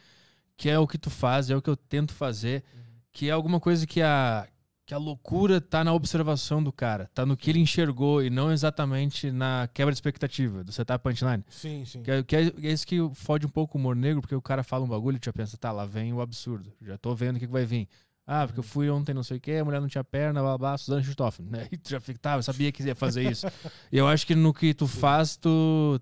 que 0.56 0.70
é 0.70 0.80
o 0.80 0.88
que 0.88 0.98
tu 0.98 1.10
faz, 1.10 1.50
é 1.50 1.56
o 1.56 1.62
que 1.62 1.70
eu 1.70 1.76
tento 1.76 2.14
fazer, 2.14 2.64
que 3.12 3.28
é 3.28 3.32
alguma 3.32 3.60
coisa 3.60 3.86
que 3.86 4.02
a, 4.02 4.48
que 4.86 4.94
a 4.94 4.98
loucura 4.98 5.62
tá 5.62 5.84
na 5.84 5.94
observação 5.94 6.62
do 6.62 6.72
cara, 6.72 7.10
tá 7.14 7.26
no 7.26 7.38
que 7.38 7.50
ele 7.50 7.60
enxergou 7.60 8.22
e 8.22 8.30
não 8.30 8.52
exatamente 8.52 9.32
na 9.32 9.70
quebra 9.74 9.94
de 9.94 9.98
expectativa 9.98 10.64
do 10.64 10.72
setup 10.72 11.02
punchline. 11.02 11.44
Sim, 11.50 11.86
sim. 11.86 12.04
Que 12.04 12.12
é, 12.12 12.24
que 12.24 12.36
é, 12.36 12.42
é 12.42 12.72
isso 12.72 12.86
que 12.86 12.98
fode 13.14 13.46
um 13.46 13.50
pouco 13.50 13.78
o 13.78 13.80
humor 13.80 13.96
negro, 13.96 14.22
porque 14.22 14.36
o 14.36 14.42
cara 14.42 14.64
fala 14.64 14.84
um 14.84 14.88
bagulho 14.88 15.16
e 15.16 15.20
tu 15.20 15.26
já 15.26 15.34
pensa, 15.34 15.58
tá, 15.58 15.72
lá 15.72 15.86
vem 15.86 16.12
o 16.14 16.22
absurdo, 16.22 16.74
já 16.82 16.98
tô 16.98 17.16
vendo 17.16 17.38
o 17.38 17.40
que, 17.40 17.48
que 17.48 17.54
vai 17.54 17.66
vir. 17.66 17.88
Ah, 18.26 18.46
porque 18.46 18.60
eu 18.60 18.64
fui 18.64 18.90
ontem 18.90 19.14
não 19.14 19.24
sei 19.24 19.38
o 19.38 19.40
que, 19.40 19.52
a 19.52 19.66
mulher 19.66 19.82
não 19.82 19.88
tinha 19.88 20.04
perna, 20.04 20.42
blá 20.42 20.58
blá, 20.58 20.78
Suzana 20.78 21.04
Schustoffen, 21.04 21.46
né? 21.50 21.68
E 21.72 21.78
tu 21.78 21.90
já 21.90 22.00
fica, 22.00 22.20
tá, 22.20 22.36
eu 22.36 22.44
sabia 22.44 22.72
que 22.72 22.84
ia 22.84 22.96
fazer 22.96 23.30
isso. 23.30 23.48
e 23.92 23.98
eu 23.98 24.08
acho 24.08 24.26
que 24.26 24.36
no 24.36 24.54
que 24.54 24.74
tu 24.74 24.88
faz, 24.88 25.36
tu. 25.36 26.00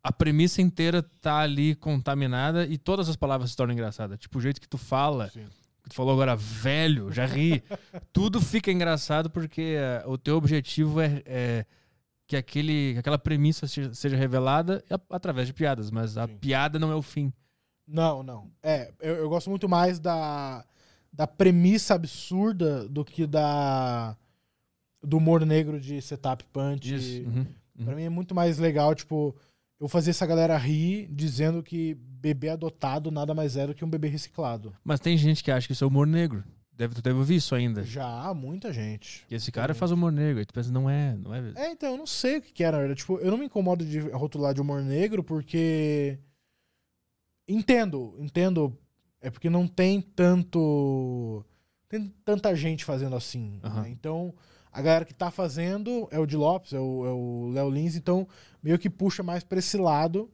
A 0.00 0.12
premissa 0.12 0.62
inteira 0.62 1.02
tá 1.02 1.38
ali 1.40 1.74
contaminada 1.74 2.64
e 2.64 2.78
todas 2.78 3.08
as 3.08 3.16
palavras 3.16 3.50
se 3.50 3.56
tornam 3.56 3.74
engraçadas. 3.74 4.18
Tipo, 4.18 4.38
o 4.38 4.40
jeito 4.40 4.60
que 4.60 4.68
tu 4.68 4.78
fala, 4.78 5.28
Sim. 5.28 5.44
Tu 5.88 5.94
falou 5.94 6.12
agora, 6.12 6.36
velho, 6.36 7.10
já 7.12 7.26
ri. 7.26 7.62
Tudo 8.12 8.40
fica 8.40 8.70
engraçado 8.70 9.28
porque 9.30 9.76
eh, 9.78 10.02
o 10.06 10.16
teu 10.18 10.36
objetivo 10.36 11.00
é, 11.00 11.22
é 11.26 11.66
que 12.26 12.36
aquele, 12.36 12.92
que 12.94 12.98
aquela 12.98 13.18
premissa 13.18 13.66
se- 13.66 13.94
seja 13.94 14.16
revelada 14.16 14.84
através 15.10 15.46
de 15.46 15.54
piadas, 15.54 15.90
mas 15.90 16.16
a 16.18 16.26
Sim. 16.26 16.36
piada 16.36 16.78
não 16.78 16.90
é 16.92 16.94
o 16.94 17.02
fim. 17.02 17.32
Não, 17.86 18.22
não. 18.22 18.50
É, 18.62 18.92
eu, 19.00 19.14
eu 19.16 19.28
gosto 19.28 19.48
muito 19.48 19.68
mais 19.68 19.98
da, 19.98 20.64
da 21.12 21.26
premissa 21.26 21.94
absurda 21.94 22.86
do 22.88 23.04
que 23.04 23.26
da 23.26 24.16
do 25.02 25.16
humor 25.16 25.46
negro 25.46 25.80
de 25.80 26.02
setup 26.02 26.44
punch. 26.52 26.92
Uhum, 27.24 27.46
uhum. 27.78 27.84
Pra 27.84 27.94
mim 27.94 28.02
é 28.02 28.08
muito 28.10 28.34
mais 28.34 28.58
legal, 28.58 28.94
tipo, 28.94 29.34
eu 29.80 29.88
fazer 29.88 30.10
essa 30.10 30.26
galera 30.26 30.56
rir 30.58 31.08
dizendo 31.10 31.62
que 31.62 31.96
bebê 32.20 32.50
adotado 32.50 33.10
nada 33.10 33.34
mais 33.34 33.56
é 33.56 33.66
do 33.66 33.74
que 33.74 33.84
um 33.84 33.90
bebê 33.90 34.08
reciclado. 34.08 34.74
Mas 34.84 35.00
tem 35.00 35.16
gente 35.16 35.42
que 35.42 35.50
acha 35.50 35.66
que 35.66 35.72
isso 35.72 35.84
é 35.84 35.86
humor 35.86 36.06
negro. 36.06 36.44
Deve, 36.78 36.94
tu 36.94 37.02
deve 37.02 37.18
ouvir 37.18 37.34
isso 37.34 37.56
ainda. 37.56 37.82
Já 37.82 38.06
há 38.06 38.32
muita 38.32 38.72
gente. 38.72 39.26
Que 39.26 39.34
esse 39.34 39.50
cara 39.50 39.74
faz 39.74 39.90
humor 39.90 40.12
negro. 40.12 40.38
Aí 40.38 40.46
tu 40.46 40.54
pensa, 40.54 40.70
não 40.70 40.88
é, 40.88 41.16
não 41.16 41.34
é. 41.34 41.52
É, 41.56 41.72
então, 41.72 41.90
eu 41.90 41.98
não 41.98 42.06
sei 42.06 42.38
o 42.38 42.42
que, 42.42 42.52
que 42.52 42.62
verdade. 42.62 42.94
Tipo, 42.94 43.18
eu 43.18 43.32
não 43.32 43.38
me 43.38 43.46
incomodo 43.46 43.84
de 43.84 43.98
rotular 43.98 44.54
de 44.54 44.60
humor 44.60 44.80
negro 44.80 45.24
porque. 45.24 46.20
Entendo, 47.48 48.14
entendo. 48.20 48.78
É 49.20 49.28
porque 49.28 49.50
não 49.50 49.66
tem 49.66 50.00
tanto. 50.00 51.44
Tem 51.88 52.14
tanta 52.24 52.54
gente 52.54 52.84
fazendo 52.84 53.16
assim. 53.16 53.58
Né? 53.60 53.88
Então, 53.88 54.32
a 54.70 54.80
galera 54.80 55.04
que 55.04 55.14
tá 55.14 55.32
fazendo 55.32 56.06
é 56.12 56.18
o 56.20 56.26
de 56.26 56.36
Lopes, 56.36 56.72
é 56.72 56.78
o, 56.78 57.06
é 57.06 57.10
o 57.10 57.50
Léo 57.52 57.70
Lins, 57.70 57.96
então 57.96 58.28
meio 58.62 58.78
que 58.78 58.88
puxa 58.88 59.24
mais 59.24 59.42
pra 59.42 59.58
esse 59.58 59.76
lado. 59.76 60.30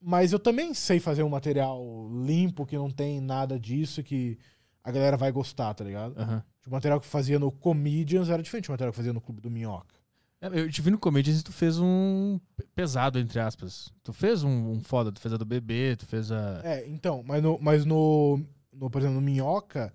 Mas 0.00 0.32
eu 0.32 0.38
também 0.38 0.72
sei 0.72 0.98
fazer 0.98 1.22
um 1.22 1.28
material 1.28 1.82
limpo, 2.24 2.64
que 2.64 2.76
não 2.76 2.90
tem 2.90 3.20
nada 3.20 3.58
disso, 3.58 4.02
que 4.02 4.38
a 4.82 4.90
galera 4.90 5.16
vai 5.16 5.30
gostar, 5.30 5.74
tá 5.74 5.84
ligado? 5.84 6.18
Aham. 6.18 6.42
O 6.66 6.70
material 6.70 7.00
que 7.00 7.06
eu 7.06 7.10
fazia 7.10 7.38
no 7.38 7.50
Comedians 7.50 8.28
era 8.28 8.42
diferente 8.42 8.66
do 8.66 8.70
material 8.72 8.92
que 8.92 8.96
eu 8.96 9.02
fazia 9.02 9.12
no 9.12 9.20
Clube 9.20 9.40
do 9.40 9.50
Minhoca. 9.50 9.94
É, 10.40 10.46
Eu 10.60 10.70
te 10.70 10.80
vi 10.80 10.90
no 10.90 10.98
Comedians 10.98 11.40
e 11.40 11.44
tu 11.44 11.52
fez 11.52 11.78
um 11.78 12.38
pe- 12.56 12.66
pesado, 12.74 13.18
entre 13.18 13.38
aspas. 13.40 13.92
Tu 14.02 14.12
fez 14.12 14.42
um, 14.42 14.70
um 14.72 14.80
foda, 14.80 15.12
tu 15.12 15.20
fez 15.20 15.34
a 15.34 15.36
do 15.36 15.44
bebê, 15.44 15.96
tu 15.96 16.06
fez 16.06 16.30
a. 16.32 16.60
É, 16.64 16.88
então, 16.88 17.22
mas 17.26 17.42
no, 17.42 17.58
mas 17.60 17.84
no, 17.84 18.40
no 18.72 18.88
por 18.88 19.00
exemplo, 19.00 19.16
no 19.16 19.20
Minhoca, 19.22 19.92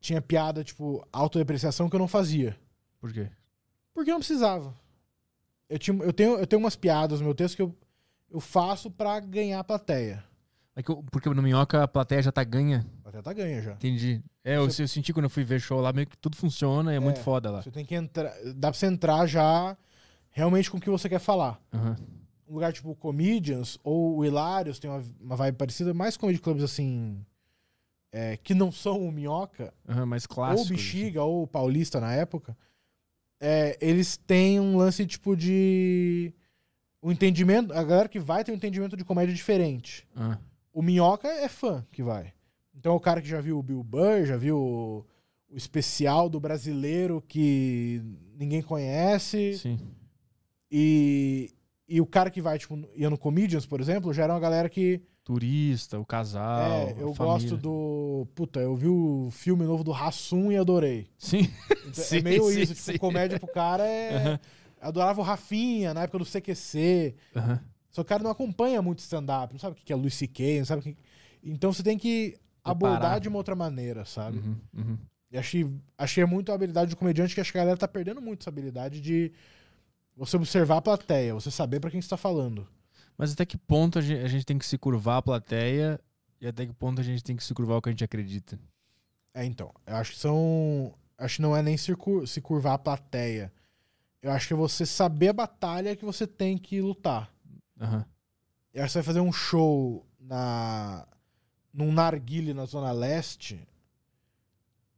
tinha 0.00 0.22
piada, 0.22 0.62
tipo, 0.62 1.04
autodepreciação 1.12 1.88
que 1.88 1.96
eu 1.96 2.00
não 2.00 2.06
fazia. 2.08 2.56
Por 3.00 3.12
quê? 3.12 3.28
Porque 3.92 4.10
eu 4.10 4.14
não 4.14 4.20
precisava. 4.20 4.72
Eu, 5.68 5.78
tinha, 5.78 5.96
eu, 6.02 6.12
tenho, 6.12 6.38
eu 6.38 6.46
tenho 6.46 6.60
umas 6.60 6.76
piadas 6.76 7.18
no 7.20 7.26
meu 7.26 7.34
texto 7.34 7.56
que 7.56 7.62
eu, 7.62 7.74
eu 8.30 8.40
faço 8.40 8.90
pra 8.90 9.18
ganhar 9.20 9.60
a 9.60 9.64
plateia. 9.64 10.22
É 10.76 10.82
que 10.82 10.90
eu- 10.90 11.02
porque 11.10 11.28
no 11.28 11.42
Minhoca 11.42 11.82
a 11.82 11.88
plateia 11.88 12.22
já 12.22 12.30
tá 12.30 12.44
ganha. 12.44 12.86
A 13.00 13.02
plateia 13.02 13.22
tá 13.22 13.32
ganha 13.32 13.60
já. 13.62 13.72
Entendi. 13.72 14.22
É, 14.44 14.56
eu, 14.56 14.64
eu 14.64 14.70
senti 14.88 15.12
quando 15.12 15.24
eu 15.24 15.30
fui 15.30 15.42
ver 15.44 15.60
show 15.60 15.80
lá, 15.80 15.92
meio 15.92 16.06
que 16.06 16.16
tudo 16.16 16.36
funciona 16.36 16.92
e 16.92 16.96
é, 16.96 17.00
muito 17.00 17.20
foda 17.20 17.50
lá. 17.50 17.62
Você 17.62 17.70
tem 17.70 17.84
que 17.84 17.94
entrar. 17.94 18.32
Dá 18.54 18.70
pra 18.70 18.78
você 18.78 18.86
entrar 18.86 19.26
já 19.26 19.76
realmente 20.30 20.70
com 20.70 20.76
o 20.78 20.80
que 20.80 20.88
você 20.90 21.08
quer 21.08 21.18
falar. 21.18 21.60
Aham. 21.72 21.96
Um 22.48 22.54
lugar 22.54 22.72
tipo 22.72 22.94
Comedians 22.94 23.78
ou 23.84 24.16
o 24.18 24.24
Hilários 24.24 24.78
tem 24.78 24.88
uma, 24.90 25.02
uma 25.20 25.36
vibe 25.36 25.56
parecida, 25.56 25.92
mais 25.92 26.16
comedy 26.16 26.38
clubs 26.40 26.62
assim. 26.64 27.22
é, 28.12 28.36
que 28.38 28.54
não 28.54 28.72
são 28.72 29.06
o 29.06 29.12
Minhoca, 29.12 29.74
Aham, 29.86 30.06
mais 30.06 30.24
ou 30.24 30.28
clássico. 30.34 30.66
o 30.66 30.76
Bexiga, 30.76 31.22
ou 31.24 31.42
o 31.42 31.46
Paulista 31.46 32.00
na 32.00 32.14
época. 32.14 32.56
é, 33.40 33.76
eles 33.80 34.16
têm 34.16 34.58
um 34.60 34.76
lance 34.78 35.04
tipo 35.06 35.36
de. 35.36 36.32
O 37.00 37.12
entendimento. 37.12 37.72
A 37.72 37.82
galera 37.84 38.08
que 38.08 38.18
vai 38.18 38.42
tem 38.44 38.52
um 38.54 38.56
entendimento 38.56 38.96
de 38.96 39.04
comédia 39.04 39.34
diferente. 39.34 40.06
Ah, 40.16 40.38
O 40.72 40.82
Minhoca 40.82 41.28
é 41.28 41.48
fã 41.48 41.86
que 41.92 42.02
vai. 42.02 42.32
Então 42.74 42.92
é 42.92 42.96
o 42.96 43.00
cara 43.00 43.20
que 43.20 43.28
já 43.28 43.40
viu 43.40 43.58
o 43.58 43.62
Bill 43.62 43.82
Burr, 43.82 44.24
já 44.26 44.36
viu 44.36 44.56
o, 44.56 45.06
o 45.52 45.56
especial 45.56 46.28
do 46.28 46.38
brasileiro 46.40 47.22
que 47.26 48.00
ninguém 48.36 48.62
conhece. 48.62 49.58
sim. 49.58 49.78
E, 50.70 51.50
e 51.88 52.00
o 52.00 52.06
cara 52.06 52.30
que 52.30 52.42
vai, 52.42 52.58
tipo, 52.58 52.78
ia 52.94 53.08
no 53.08 53.16
Comedians, 53.16 53.64
por 53.64 53.80
exemplo, 53.80 54.12
já 54.12 54.24
era 54.24 54.32
uma 54.34 54.40
galera 54.40 54.68
que. 54.68 55.00
Turista, 55.24 55.98
o 55.98 56.06
casal. 56.06 56.60
é, 56.88 56.94
eu 56.98 57.12
gosto 57.14 57.56
do. 57.56 58.26
Puta, 58.34 58.60
eu 58.60 58.74
vi 58.74 58.88
o 58.88 59.28
filme 59.30 59.64
novo 59.64 59.84
do 59.84 59.90
Rassum 59.90 60.50
e 60.52 60.56
adorei. 60.56 61.06
Sim. 61.18 61.48
Então, 61.70 61.92
Sim, 62.04 62.18
é 62.18 62.22
meio 62.22 62.44
sim, 62.44 62.60
isso, 62.60 62.74
tipo, 62.74 62.92
sim. 62.92 62.98
comédia 62.98 63.38
pro 63.38 63.48
cara 63.48 63.86
é. 63.86 64.16
Aham. 64.16 64.40
Adorava 64.80 65.20
o 65.20 65.24
Rafinha 65.24 65.92
na 65.94 66.02
época 66.02 66.18
do 66.18 66.24
CQC. 66.24 67.14
Aham. 67.36 67.60
Só 67.90 68.02
que 68.02 68.06
o 68.06 68.08
cara 68.08 68.22
não 68.22 68.30
acompanha 68.30 68.80
muito 68.82 69.00
stand-up, 69.00 69.52
não 69.52 69.58
sabe 69.58 69.72
o 69.80 69.84
que 69.84 69.92
é 69.92 69.96
Luis 69.96 70.14
C.K., 70.14 70.58
não 70.58 70.66
sabe 70.66 70.80
o 70.80 70.82
que. 70.84 70.96
Então 71.42 71.72
você 71.72 71.82
tem 71.82 71.98
que 71.98 72.38
abordar 72.62 73.18
de 73.20 73.28
uma 73.28 73.38
outra 73.38 73.54
maneira, 73.56 74.04
sabe? 74.04 74.38
Uhum, 74.38 74.56
uhum. 74.76 74.98
E 75.30 75.38
achei, 75.38 75.68
achei 75.96 76.24
muito 76.24 76.52
a 76.52 76.54
habilidade 76.54 76.90
do 76.90 76.96
comediante 76.96 77.34
que 77.34 77.40
acho 77.40 77.50
que 77.50 77.58
a 77.58 77.62
galera 77.62 77.76
tá 77.78 77.88
perdendo 77.88 78.20
muito 78.20 78.40
essa 78.42 78.50
habilidade 78.50 79.00
de 79.00 79.32
você 80.16 80.36
observar 80.36 80.76
a 80.78 80.82
plateia, 80.82 81.34
você 81.34 81.50
saber 81.50 81.80
pra 81.80 81.90
quem 81.90 82.00
você 82.00 82.08
tá 82.08 82.16
falando. 82.16 82.66
Mas 83.16 83.32
até 83.32 83.44
que 83.44 83.56
ponto 83.56 83.98
a 83.98 84.02
gente, 84.02 84.22
a 84.24 84.28
gente 84.28 84.44
tem 84.46 84.58
que 84.58 84.66
se 84.66 84.76
curvar 84.78 85.16
a 85.18 85.22
plateia 85.22 85.98
e 86.40 86.46
até 86.46 86.66
que 86.66 86.72
ponto 86.72 87.00
a 87.00 87.04
gente 87.04 87.22
tem 87.24 87.34
que 87.36 87.42
se 87.44 87.52
curvar 87.54 87.78
o 87.78 87.82
que 87.82 87.88
a 87.88 87.92
gente 87.92 88.04
acredita? 88.04 88.58
É, 89.34 89.44
então. 89.44 89.72
Eu 89.86 89.96
acho 89.96 90.12
que 90.12 90.18
são. 90.18 90.94
Acho 91.16 91.36
que 91.36 91.42
não 91.42 91.56
é 91.56 91.62
nem 91.62 91.76
se, 91.76 91.94
cur- 91.96 92.26
se 92.28 92.40
curvar 92.40 92.74
a 92.74 92.78
plateia. 92.78 93.52
Eu 94.20 94.32
acho 94.32 94.48
que 94.48 94.52
é 94.52 94.56
você 94.56 94.84
saber 94.84 95.28
a 95.28 95.32
batalha 95.32 95.96
que 95.96 96.04
você 96.04 96.26
tem 96.26 96.58
que 96.58 96.80
lutar. 96.80 97.32
Aham. 97.80 98.04
Eu 98.74 98.82
acho 98.82 98.90
que 98.90 98.92
você 98.92 98.98
vai 98.98 99.06
fazer 99.06 99.20
um 99.20 99.32
show 99.32 100.06
na. 100.20 101.06
num 101.72 101.92
narguile 101.92 102.52
na 102.52 102.64
Zona 102.64 102.92
Leste. 102.92 103.66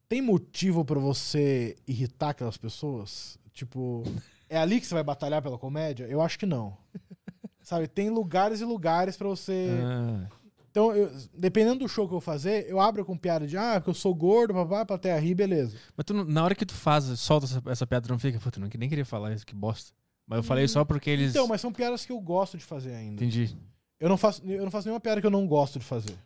Tem 0.09 0.21
motivo 0.21 0.85
pra 0.85 0.99
você 0.99 1.77
irritar 1.87 2.31
aquelas 2.31 2.57
pessoas? 2.57 3.39
Tipo, 3.53 4.03
é 4.49 4.59
ali 4.59 4.81
que 4.81 4.87
você 4.87 4.95
vai 4.95 5.05
batalhar 5.05 5.41
pela 5.41 5.59
comédia? 5.59 6.05
Eu 6.07 6.21
acho 6.21 6.39
que 6.39 6.47
não. 6.47 6.77
Sabe, 7.63 7.87
tem 7.87 8.11
lugares 8.11 8.61
e 8.61 8.65
lugares 8.65 9.17
pra 9.17 9.29
você. 9.29 9.69
Ah, 9.85 10.29
Então, 10.71 10.95
eu- 10.95 11.11
dependendo 11.37 11.81
do 11.81 11.89
show 11.89 12.09
que 12.09 12.15
eu 12.15 12.21
fazer, 12.21 12.67
eu 12.69 12.79
abro 12.81 13.05
com 13.05 13.17
piada 13.19 13.47
de, 13.47 13.57
ah, 13.57 13.75
porque 13.81 13.91
eu 13.91 13.95
sou 13.95 14.15
gordo, 14.15 14.55
papá, 14.55 14.87
plateia 14.87 15.19
rir, 15.19 15.35
beleza. 15.35 15.77
mas 15.97 16.05
tu, 16.05 16.15
na 16.25 16.45
hora 16.45 16.55
que 16.55 16.65
tu 16.65 16.75
faz, 16.75 17.05
solta 17.19 17.47
essa, 17.47 17.63
essa 17.67 17.87
piada, 17.87 18.09
não 18.09 18.19
fica, 18.19 18.39
puta, 18.39 18.61
nem 18.61 18.89
queria 18.89 19.05
falar 19.05 19.33
isso, 19.33 19.45
que 19.45 19.55
bosta. 19.55 19.93
Mas 20.27 20.37
eu 20.39 20.43
falei 20.45 20.69
só 20.69 20.85
porque 20.85 21.11
eles. 21.11 21.31
Então, 21.31 21.49
mas 21.49 21.61
são 21.61 21.73
piadas 21.73 22.07
que 22.07 22.13
eu 22.13 22.21
gosto 22.21 22.57
de 22.57 22.65
fazer 22.65 22.95
ainda. 22.95 23.15
Entendi. 23.25 23.57
Eu 23.99 24.09
não 24.09 24.17
faço, 24.17 24.43
eu 24.45 24.63
não 24.63 24.71
faço 24.71 24.87
nenhuma 24.87 25.01
piada 25.01 25.21
que 25.21 25.27
eu 25.27 25.31
não 25.31 25.45
gosto 25.47 25.79
de 25.81 25.85
fazer. 25.85 26.17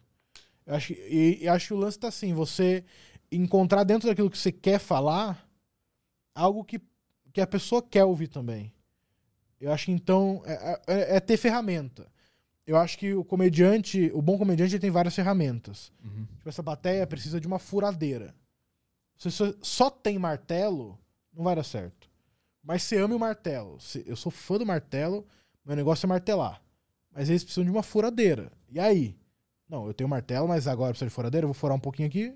Eu 0.66 0.74
acho, 0.74 0.88
que- 0.88 1.00
e, 1.10 1.44
e 1.44 1.48
acho 1.48 1.68
que 1.68 1.74
o 1.74 1.78
lance 1.78 1.98
tá 1.98 2.08
assim, 2.08 2.34
você 2.34 2.84
encontrar 3.32 3.82
dentro 3.82 4.06
daquilo 4.08 4.30
que 4.30 4.36
você 4.38 4.52
quer 4.52 4.78
falar 4.78 5.42
algo 6.34 6.62
que, 6.64 6.80
que 7.32 7.40
a 7.40 7.46
pessoa 7.46 7.80
quer 7.82 8.04
ouvir 8.04 8.28
também. 8.28 8.72
Eu 9.60 9.72
acho 9.72 9.86
que 9.86 9.92
então 9.92 10.42
é, 10.44 10.80
é- 10.86 11.16
é 11.16 11.20
ter 11.20 11.38
ferramenta. 11.38 12.06
Eu 12.66 12.76
acho 12.76 12.98
que 12.98 13.12
o 13.14 13.24
comediante, 13.24 14.10
o 14.14 14.22
bom 14.22 14.38
comediante 14.38 14.74
ele 14.74 14.80
tem 14.80 14.90
várias 14.90 15.14
ferramentas. 15.14 15.92
Uhum. 16.02 16.26
Tipo, 16.36 16.48
essa 16.48 16.62
plateia 16.62 17.06
precisa 17.06 17.40
de 17.40 17.46
uma 17.46 17.58
furadeira. 17.58 18.34
Se 19.16 19.30
você 19.30 19.54
só 19.60 19.90
tem 19.90 20.18
martelo, 20.18 20.98
não 21.32 21.44
vai 21.44 21.54
dar 21.54 21.64
certo. 21.64 22.08
Mas 22.62 22.82
você 22.82 22.96
ama 22.96 23.14
o 23.14 23.18
martelo. 23.18 23.78
Eu 24.06 24.16
sou 24.16 24.32
fã 24.32 24.56
do 24.56 24.64
martelo, 24.64 25.26
meu 25.64 25.76
negócio 25.76 26.06
é 26.06 26.08
martelar. 26.08 26.62
Mas 27.12 27.28
eles 27.28 27.44
precisam 27.44 27.64
de 27.64 27.70
uma 27.70 27.82
furadeira. 27.82 28.50
E 28.70 28.80
aí? 28.80 29.16
Não, 29.68 29.86
eu 29.86 29.94
tenho 29.94 30.08
martelo, 30.08 30.48
mas 30.48 30.66
agora 30.66 30.90
precisa 30.90 31.08
de 31.08 31.14
furadeira. 31.14 31.44
Eu 31.44 31.48
vou 31.48 31.54
furar 31.54 31.76
um 31.76 31.80
pouquinho 31.80 32.08
aqui. 32.08 32.34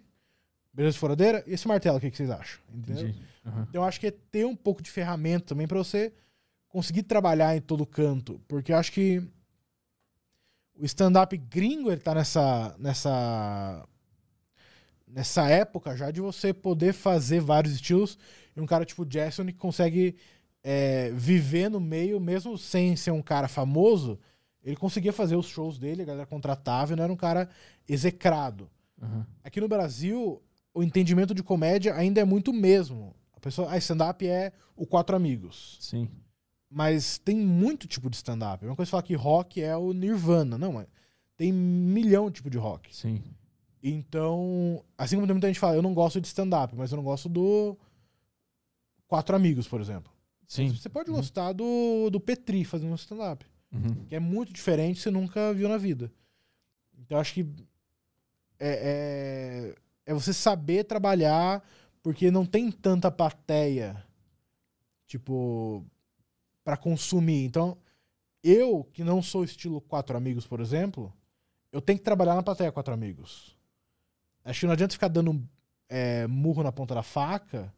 Beleza 0.73 0.93
de 0.93 0.99
furadeira? 0.99 1.43
E 1.47 1.55
esse 1.55 1.67
martelo, 1.67 1.97
o 1.97 2.01
que, 2.01 2.11
que 2.11 2.17
vocês 2.17 2.31
acham? 2.31 2.61
Entendeu? 2.73 3.15
Aham. 3.47 3.67
Então 3.69 3.83
eu 3.83 3.85
acho 3.85 3.99
que 3.99 4.07
é 4.07 4.11
ter 4.11 4.45
um 4.47 4.55
pouco 4.55 4.83
de 4.83 4.91
ferramenta 4.91 5.47
também 5.47 5.67
pra 5.67 5.79
você 5.79 6.13
conseguir 6.69 7.03
trabalhar 7.03 7.57
em 7.57 7.61
todo 7.61 7.87
canto. 7.87 8.41
Porque 8.47 8.73
eu 8.73 8.77
acho 8.77 8.93
que 8.93 9.23
o 10.79 10.85
stand-up 10.85 11.37
gringo, 11.37 11.91
ele 11.91 12.01
tá 12.01 12.15
nessa, 12.15 12.75
nessa, 12.79 13.87
nessa 15.07 15.49
época 15.49 15.97
já 15.97 16.11
de 16.11 16.21
você 16.21 16.55
poder 16.55 16.93
fazer 16.93 17.41
vários 17.41 17.75
estilos. 17.75 18.19
E 18.57 18.61
um 18.61 18.67
cara 18.67 18.85
tipo 18.85 19.05
Jackson 19.05 19.47
que 19.47 19.53
consegue 19.53 20.17
é, 20.63 21.11
viver 21.15 21.69
no 21.69 21.81
meio, 21.81 22.21
mesmo 22.21 22.57
sem 22.57 22.95
ser 22.97 23.11
um 23.11 23.23
cara 23.23 23.49
famoso, 23.49 24.19
ele 24.63 24.77
conseguia 24.77 25.13
fazer 25.13 25.37
os 25.37 25.47
shows 25.47 25.79
dele, 25.79 26.03
a 26.03 26.07
galera 26.07 26.27
contratava 26.27 26.93
e 26.93 26.97
não 26.97 27.05
era 27.05 27.13
um 27.13 27.17
cara 27.17 27.49
execrado. 27.89 28.71
Aham. 29.01 29.27
Aqui 29.43 29.61
no 29.61 29.69
Brasil, 29.69 30.43
o 30.75 30.83
entendimento 30.83 31.35
de 31.35 31.43
comédia 31.43 31.95
ainda 31.95 32.21
é 32.21 32.25
muito 32.25 32.51
o 32.51 32.55
mesmo. 32.55 33.15
A 33.33 33.41
pessoa, 33.41 33.71
ah, 33.71 33.79
stand-up 33.79 34.27
é 34.27 34.53
o 34.77 34.87
Quatro 34.87 35.17
Amigos. 35.17 35.79
Sim. 35.81 36.09
Mas 36.71 37.19
tem 37.19 37.37
muito 37.37 37.87
tipo 37.89 38.11
de 38.11 38.17
stand-up. 38.17 38.65
É 38.65 38.69
uma 38.69 38.77
coisa 38.77 38.91
falar 38.91 39.03
que 39.03 39.15
rock 39.15 39.63
é 39.63 39.77
o 39.77 39.93
Nirvana. 39.93 40.59
Não, 40.59 40.87
tem 41.37 41.53
milhão 41.53 42.27
de 42.29 42.35
tipo 42.37 42.51
de 42.51 42.59
rock. 42.59 42.95
Sim. 42.95 43.23
Então, 43.83 44.85
assim 44.97 45.17
como 45.17 45.27
tem 45.27 45.35
muita 45.35 45.47
gente 45.47 45.61
fala, 45.61 45.77
eu 45.77 45.83
não 45.83 45.95
gosto 45.95 46.21
de 46.21 46.27
stand-up, 46.27 46.75
mas 46.77 46.91
eu 46.91 46.97
não 46.97 47.05
gosto 47.05 47.29
do 47.29 47.77
Quatro 49.07 49.35
Amigos, 49.37 49.67
por 49.69 49.81
exemplo. 49.81 50.13
Sim. 50.47 50.69
Você 50.75 50.89
pode 50.89 51.11
Uhum. 51.11 51.17
gostar 51.17 51.53
do, 51.53 52.11
do 52.11 52.19
Petri 52.21 52.65
fazendo 52.65 52.91
um 52.93 52.97
stand-up 52.97 53.47
Uhum. 53.73 54.05
que 54.07 54.15
é 54.15 54.21
muito 54.21 54.53
diferente, 54.53 54.99
você 55.01 55.11
nunca 55.11 55.53
viu 55.55 55.69
na 55.69 55.77
vida. 55.79 56.11
Então 56.99 57.19
acho 57.19 57.35
que 57.35 57.47
é, 58.59 59.75
é, 60.07 60.11
é 60.11 60.15
você 60.15 60.33
saber 60.33 60.85
trabalhar, 60.85 61.63
porque 62.03 62.31
não 62.31 62.45
tem 62.45 62.71
tanta 62.73 63.11
plateia, 63.11 64.03
tipo, 65.07 65.85
para 66.69 66.77
consumir. 66.77 67.47
Então, 67.47 67.79
eu, 68.45 68.85
que 68.93 69.03
não 69.03 69.23
sou 69.23 69.43
estilo 69.43 69.81
Quatro 69.81 70.15
Amigos, 70.19 70.47
por 70.47 70.61
exemplo, 70.61 71.11
eu 71.73 71.81
tenho 71.81 71.99
que 71.99 72.05
trabalhar 72.05 72.35
na 72.35 72.43
plateia 72.43 72.71
Quatro 72.71 72.93
Amigos. 72.93 73.57
Acho 74.45 74.61
que 74.61 74.67
não 74.67 74.75
adianta 74.75 74.93
ficar 74.93 75.09
dando 75.09 75.43
é, 75.89 76.27
murro 76.27 76.63
na 76.63 76.71
ponta 76.71 76.95
da 76.95 77.03
faca 77.03 77.73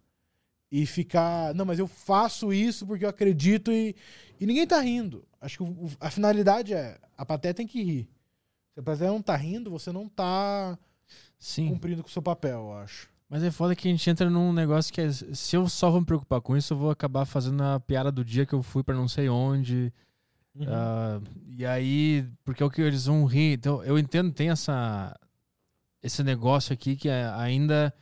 e 0.72 0.84
ficar. 0.86 1.54
Não, 1.54 1.64
mas 1.64 1.78
eu 1.78 1.86
faço 1.86 2.52
isso 2.52 2.84
porque 2.84 3.04
eu 3.04 3.08
acredito 3.08 3.70
e, 3.70 3.94
e 4.40 4.44
ninguém 4.44 4.66
tá 4.66 4.80
rindo. 4.80 5.24
Acho 5.40 5.58
que 5.58 5.62
o- 5.62 5.90
a 6.00 6.10
finalidade 6.10 6.74
é 6.74 6.98
a 7.16 7.24
plateia 7.24 7.54
tem 7.54 7.68
que 7.68 7.84
rir. 7.84 8.08
Se 8.74 8.80
a 8.80 8.82
plateia 8.82 9.12
não 9.12 9.22
tá 9.22 9.36
rindo, 9.36 9.70
você 9.70 9.92
não 9.92 10.08
tá 10.08 10.76
Sim. 11.38 11.68
cumprindo 11.68 12.02
com 12.02 12.08
o 12.08 12.12
seu 12.12 12.22
papel, 12.22 12.58
eu 12.58 12.72
acho. 12.72 13.08
Mas 13.30 13.44
é 13.44 13.50
foda 13.50 13.76
que 13.76 13.86
a 13.86 13.90
gente 13.90 14.10
entra 14.10 14.28
num 14.28 14.52
negócio 14.52 14.92
que 14.92 15.00
é, 15.00 15.10
se 15.12 15.56
eu 15.56 15.68
só 15.68 15.88
vou 15.88 16.00
me 16.00 16.06
preocupar 16.06 16.40
com 16.40 16.56
isso, 16.56 16.74
eu 16.74 16.78
vou 16.78 16.90
acabar 16.90 17.24
fazendo 17.24 17.62
a 17.62 17.78
piada 17.78 18.10
do 18.10 18.24
dia 18.24 18.44
que 18.44 18.52
eu 18.52 18.62
fui 18.62 18.82
pra 18.82 18.94
não 18.94 19.06
sei 19.06 19.28
onde. 19.28 19.92
Ah, 20.66 21.20
e 21.46 21.64
aí, 21.64 22.26
porque 22.44 22.60
é 22.60 22.66
o 22.66 22.70
que 22.70 22.82
eles 22.82 23.06
vão 23.06 23.24
rir. 23.24 23.54
Então, 23.54 23.84
eu 23.84 23.96
entendo, 23.96 24.32
tem 24.32 24.50
essa 24.50 25.16
esse 26.02 26.22
negócio 26.22 26.72
aqui 26.72 26.96
que 26.96 27.08
é 27.08 27.26
ainda. 27.36 27.94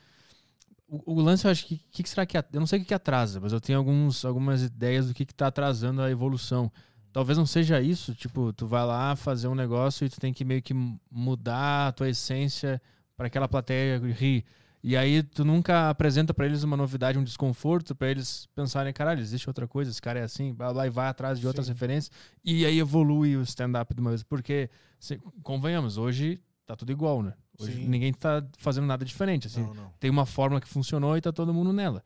O, 0.88 1.14
o 1.14 1.20
lance, 1.20 1.44
eu 1.44 1.50
acho 1.50 1.66
que. 1.66 1.76
que, 1.90 2.02
que 2.02 2.08
será 2.08 2.24
que. 2.24 2.36
Eu 2.38 2.60
não 2.60 2.66
sei 2.66 2.78
o 2.78 2.82
que, 2.82 2.88
que 2.88 2.94
atrasa, 2.94 3.40
mas 3.40 3.52
eu 3.52 3.60
tenho 3.60 3.78
alguns, 3.78 4.24
algumas 4.24 4.62
ideias 4.62 5.08
do 5.08 5.14
que, 5.14 5.26
que 5.26 5.34
tá 5.34 5.48
atrasando 5.48 6.00
a 6.02 6.10
evolução. 6.10 6.72
talvez 7.12 7.36
não 7.36 7.46
seja 7.46 7.80
isso. 7.80 8.14
Tipo, 8.14 8.52
tu 8.52 8.66
vai 8.66 8.84
lá 8.84 9.14
fazer 9.16 9.48
um 9.48 9.54
negócio 9.54 10.06
e 10.06 10.08
tu 10.08 10.20
tem 10.20 10.32
que 10.32 10.44
meio 10.44 10.62
que 10.62 10.74
mudar 11.10 11.88
a 11.88 11.92
tua 11.92 12.08
essência 12.08 12.80
para 13.16 13.26
aquela 13.26 13.48
plateia 13.48 13.98
rir. 13.98 14.44
E 14.82 14.96
aí 14.96 15.22
tu 15.22 15.44
nunca 15.44 15.90
apresenta 15.90 16.32
para 16.32 16.46
eles 16.46 16.62
uma 16.62 16.76
novidade, 16.76 17.18
um 17.18 17.24
desconforto, 17.24 17.94
para 17.96 18.08
eles 18.10 18.46
pensarem, 18.54 18.92
caralho, 18.92 19.20
existe 19.20 19.48
outra 19.48 19.66
coisa, 19.66 19.90
esse 19.90 20.00
cara 20.00 20.20
é 20.20 20.22
assim, 20.22 20.54
blá, 20.54 20.72
blá, 20.72 20.86
e 20.86 20.90
vai 20.90 21.08
atrás 21.08 21.40
de 21.40 21.46
outras 21.46 21.66
Sim. 21.66 21.72
referências. 21.72 22.12
E 22.44 22.64
aí 22.64 22.78
evolui 22.78 23.36
o 23.36 23.42
stand-up 23.42 23.92
de 23.92 24.00
uma 24.00 24.10
vez. 24.10 24.22
Porque, 24.22 24.70
se- 25.00 25.20
convenhamos, 25.42 25.96
hoje 25.98 26.40
tá 26.64 26.76
tudo 26.76 26.92
igual, 26.92 27.22
né? 27.22 27.32
Hoje 27.58 27.72
Sim. 27.72 27.88
ninguém 27.88 28.12
tá 28.12 28.44
fazendo 28.56 28.86
nada 28.86 29.04
diferente. 29.04 29.48
Assim, 29.48 29.62
Não, 29.62 29.74
não. 29.74 29.92
tem 29.98 30.10
uma 30.10 30.24
fórmula 30.24 30.60
que 30.60 30.68
funcionou 30.68 31.16
e 31.16 31.20
tá 31.20 31.32
todo 31.32 31.52
mundo 31.52 31.72
nela. 31.72 32.04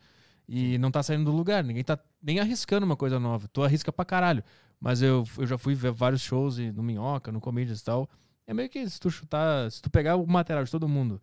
E 0.48 0.78
não 0.78 0.90
tá 0.90 1.02
saindo 1.02 1.24
do 1.30 1.36
lugar, 1.36 1.62
ninguém 1.62 1.84
tá 1.84 1.98
nem 2.22 2.40
arriscando 2.40 2.84
uma 2.86 2.96
coisa 2.96 3.20
nova. 3.20 3.46
Tu 3.48 3.62
arrisca 3.62 3.92
pra 3.92 4.04
caralho. 4.04 4.42
Mas 4.80 5.00
eu, 5.02 5.24
eu 5.38 5.46
já 5.46 5.56
fui 5.58 5.74
ver 5.74 5.92
vários 5.92 6.22
shows 6.22 6.58
no 6.58 6.82
Minhoca, 6.82 7.30
no 7.30 7.40
Comedians 7.40 7.80
e 7.80 7.84
tal. 7.84 8.08
É 8.46 8.52
meio 8.54 8.68
que 8.68 8.88
se 8.88 8.98
tu 8.98 9.10
chutar, 9.10 9.70
se 9.70 9.80
tu 9.80 9.88
pegar 9.90 10.16
o 10.16 10.26
material 10.26 10.64
de 10.64 10.70
todo 10.70 10.88
mundo, 10.88 11.20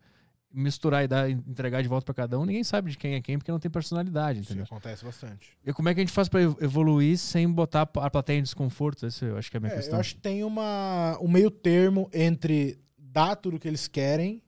misturar 0.52 1.04
e 1.04 1.08
dar, 1.08 1.30
entregar 1.30 1.80
de 1.82 1.88
volta 1.88 2.04
pra 2.04 2.14
cada 2.14 2.38
um, 2.38 2.44
ninguém 2.44 2.64
sabe 2.64 2.90
de 2.90 2.98
quem 2.98 3.14
é 3.14 3.20
quem, 3.20 3.38
porque 3.38 3.52
não 3.52 3.60
tem 3.60 3.70
personalidade, 3.70 4.40
entendeu? 4.40 4.64
acontece 4.64 5.04
bastante. 5.04 5.56
E 5.64 5.72
como 5.72 5.88
é 5.88 5.94
que 5.94 6.00
a 6.00 6.02
gente 6.02 6.12
faz 6.12 6.28
pra 6.28 6.42
ev- 6.42 6.56
evoluir 6.60 7.16
sem 7.18 7.48
botar 7.48 7.82
a 7.82 8.10
plateia 8.10 8.38
em 8.38 8.42
desconforto? 8.42 9.06
Eu 9.22 9.36
acho 9.38 9.50
que 9.50 9.56
é 9.56 9.58
a 9.58 9.60
minha 9.60 9.72
É, 9.72 9.76
questão. 9.76 9.94
eu 9.94 10.00
acho 10.00 10.14
que 10.16 10.20
tem 10.20 10.42
uma, 10.42 11.16
um 11.20 11.28
meio 11.28 11.50
termo 11.50 12.10
entre 12.12 12.80
dar 12.98 13.36
tudo 13.36 13.58
que 13.60 13.68
eles 13.68 13.86
querem 13.86 14.42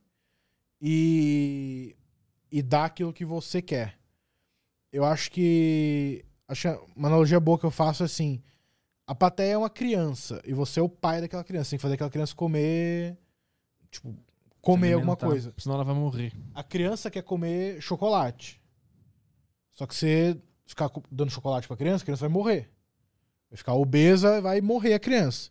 e, 0.81 1.95
e 2.51 2.63
dar 2.63 2.87
aquilo 2.87 3.13
que 3.13 3.25
você 3.25 3.63
quer. 3.63 3.97
Eu 4.93 5.05
acho 5.05 5.31
que. 5.31 6.25
Acho 6.49 6.63
que 6.69 6.85
uma 6.97 7.09
analogia 7.09 7.39
boa 7.41 7.59
que 7.59 7.65
eu 7.65 7.71
faço 7.71 8.03
é 8.03 8.07
assim: 8.07 8.43
a 9.07 9.15
plateia 9.15 9.53
é 9.53 9.57
uma 9.59 9.71
criança 9.71 10.43
e 10.45 10.53
você 10.53 10.81
é 10.81 10.83
o 10.83 10.89
pai 10.89 11.21
daquela 11.21 11.45
criança. 11.45 11.71
Tem 11.71 11.79
que 11.79 11.83
fazer 11.83 11.95
aquela 11.95 12.11
criança 12.11 12.35
comer. 12.35 13.17
Tipo, 13.91 14.15
comer 14.63 14.95
alguma 14.95 15.17
coisa. 15.17 15.53
Senão 15.59 15.75
ela 15.75 15.85
vai 15.85 15.95
morrer. 15.95 16.33
A 16.55 16.63
criança 16.63 17.11
quer 17.11 17.23
comer 17.23 17.83
chocolate. 17.83 18.63
Só 19.73 19.87
que 19.87 19.95
você 19.95 20.41
ficar 20.65 20.91
dando 21.11 21.31
chocolate 21.31 21.69
pra 21.69 21.77
criança, 21.77 22.03
a 22.03 22.07
criança 22.07 22.21
vai 22.21 22.31
morrer. 22.31 22.71
Vai 23.51 23.59
ficar 23.59 23.75
obesa 23.75 24.41
vai 24.41 24.63
morrer 24.63 24.95
a 24.95 24.99
criança. 24.99 25.51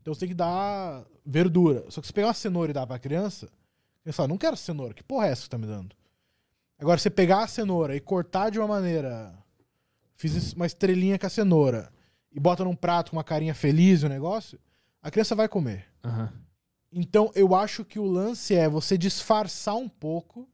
Então 0.00 0.14
você 0.14 0.20
tem 0.20 0.28
que 0.30 0.34
dar 0.34 1.04
verdura. 1.26 1.84
Só 1.90 2.00
que 2.00 2.06
se 2.06 2.12
pegar 2.12 2.28
uma 2.28 2.34
cenoura 2.34 2.70
e 2.70 2.74
dar 2.74 2.86
pra 2.86 2.98
criança, 2.98 3.46
a 3.46 4.02
criança 4.02 4.16
fala, 4.16 4.28
não 4.28 4.38
quero 4.38 4.56
cenoura, 4.56 4.94
que 4.94 5.02
porra 5.02 5.26
é 5.26 5.32
essa 5.32 5.42
que 5.42 5.50
tá 5.50 5.58
me 5.58 5.66
dando? 5.66 5.94
Agora, 6.78 6.98
você 6.98 7.10
pegar 7.10 7.42
a 7.42 7.48
cenoura 7.48 7.96
e 7.96 8.00
cortar 8.00 8.50
de 8.50 8.58
uma 8.58 8.68
maneira. 8.68 9.36
Fiz 10.16 10.52
uma 10.52 10.64
estrelinha 10.66 11.18
com 11.18 11.26
a 11.26 11.30
cenoura 11.30 11.92
e 12.32 12.38
bota 12.40 12.64
num 12.64 12.74
prato 12.74 13.10
com 13.10 13.16
uma 13.16 13.24
carinha 13.24 13.54
feliz 13.54 14.02
o 14.02 14.08
negócio, 14.08 14.58
a 15.02 15.10
criança 15.10 15.34
vai 15.34 15.48
comer. 15.48 15.86
Aham. 16.04 16.32
Então, 16.92 17.30
eu 17.34 17.54
acho 17.54 17.84
que 17.84 17.98
o 17.98 18.06
lance 18.06 18.54
é 18.54 18.68
você 18.68 18.96
disfarçar 18.96 19.76
um 19.76 19.88
pouco, 19.88 20.48